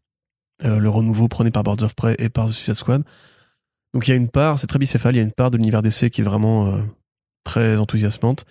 [0.64, 3.04] euh, le renouveau prôné par Birds of Prey et par The Suicide Squad.
[3.94, 5.58] Donc il y a une part, c'est très bicéphale, il y a une part de
[5.58, 6.80] l'univers DC qui est vraiment
[7.44, 8.46] très enthousiasmante.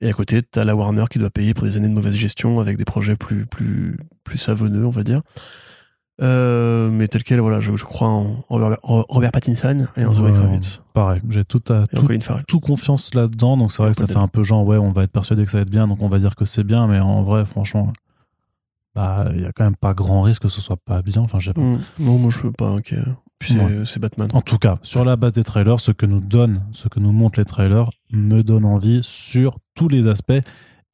[0.00, 2.60] Et à côté, t'as la Warner qui doit payer pour des années de mauvaise gestion
[2.60, 5.22] avec des projets plus, plus, plus savonneux, on va dire.
[6.22, 10.26] Euh, mais tel quel, voilà, je, je crois en Robert, Robert Pattinson et en Zoe
[10.26, 10.80] Ouais, Kravitz.
[10.94, 11.86] Pareil, j'ai tout, à,
[12.60, 15.10] confiance là-dedans, donc c'est vrai que ça fait un peu genre, ouais, on va être
[15.10, 17.24] persuadé que ça va être bien, donc on va dire que c'est bien, mais en
[17.24, 17.92] vrai, franchement,
[18.94, 21.22] bah, il y a quand même pas grand risque que ce soit pas bien.
[21.22, 21.60] Enfin, pas.
[21.60, 21.80] Mm.
[21.98, 22.70] Non, moi je veux pas.
[22.70, 22.94] ok.
[23.40, 23.82] Puis c'est Ouais.
[23.84, 24.30] c'est Batman.
[24.32, 27.12] En tout cas, sur la base des trailers, ce que nous donne, ce que nous
[27.12, 30.32] montrent les trailers, me donne envie sur tous les aspects.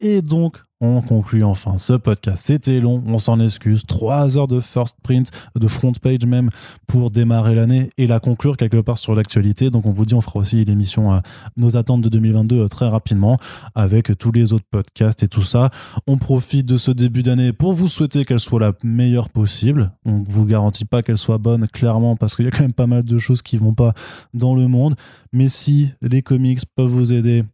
[0.00, 2.44] Et donc, on conclut enfin ce podcast.
[2.46, 3.84] C'était long, on s'en excuse.
[3.86, 6.50] Trois heures de first print, de front page même,
[6.86, 9.70] pour démarrer l'année et la conclure quelque part sur l'actualité.
[9.70, 11.20] Donc on vous dit, on fera aussi l'émission
[11.56, 13.38] nos attentes de 2022 euh, très rapidement
[13.74, 15.70] avec tous les autres podcasts et tout ça.
[16.06, 19.92] On profite de ce début d'année pour vous souhaiter qu'elle soit la meilleure possible.
[20.04, 22.86] On vous garantit pas qu'elle soit bonne, clairement, parce qu'il y a quand même pas
[22.86, 23.92] mal de choses qui vont pas
[24.32, 24.94] dans le monde.
[25.32, 27.44] Mais si les comics peuvent vous aider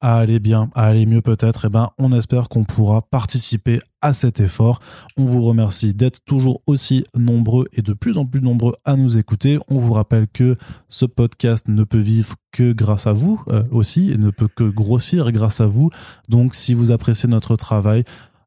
[0.00, 3.80] à aller bien, à aller mieux peut-être, et eh ben on espère qu'on pourra participer
[4.02, 4.80] à cet effort.
[5.16, 9.16] On vous remercie d'être toujours aussi nombreux et de plus en plus nombreux à nous
[9.16, 9.58] écouter.
[9.68, 10.56] On vous rappelle que
[10.88, 14.64] ce podcast ne peut vivre que grâce à vous euh, aussi et ne peut que
[14.64, 15.90] grossir grâce à vous.
[16.28, 18.04] Donc si vous appréciez notre travail,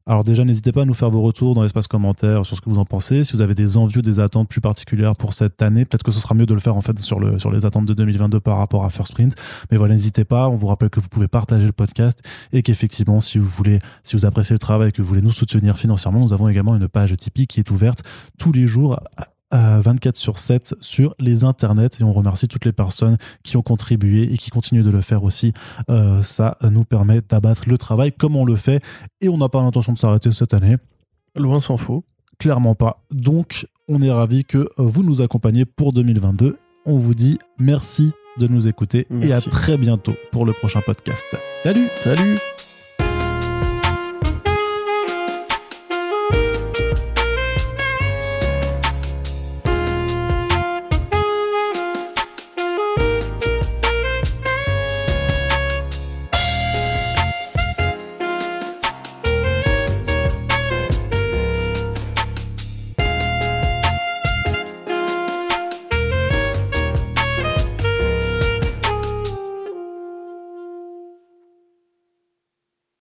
[0.08, 2.70] alors déjà, n'hésitez pas à nous faire vos retours dans l'espace commentaire sur ce que
[2.70, 3.24] vous en pensez.
[3.24, 6.12] Si vous avez des envies ou des attentes plus particulières pour cette année, peut-être que
[6.12, 8.40] ce sera mieux de le faire en fait sur, le, sur les attentes de 2022
[8.40, 9.34] par rapport à First Print.
[9.70, 10.48] Mais voilà, n'hésitez pas.
[10.48, 12.22] On vous rappelle que vous pouvez partager le podcast
[12.54, 15.30] et qu'effectivement, si vous voulez, si vous appréciez le travail et que vous voulez nous
[15.30, 18.02] soutenir financièrement, nous avons également une page Tipeee qui est ouverte
[18.38, 18.98] tous les jours
[19.52, 24.32] 24 sur 7 sur les internets et on remercie toutes les personnes qui ont contribué
[24.32, 25.52] et qui continuent de le faire aussi.
[25.90, 28.82] Euh, ça nous permet d'abattre le travail comme on le fait
[29.20, 30.76] et on n'a pas l'intention de s'arrêter cette année.
[31.36, 32.04] Loin s'en faut.
[32.38, 33.02] Clairement pas.
[33.10, 36.58] Donc on est ravis que vous nous accompagniez pour 2022.
[36.84, 41.26] On vous dit merci de nous écouter et à très bientôt pour le prochain podcast.
[41.62, 42.38] Salut Salut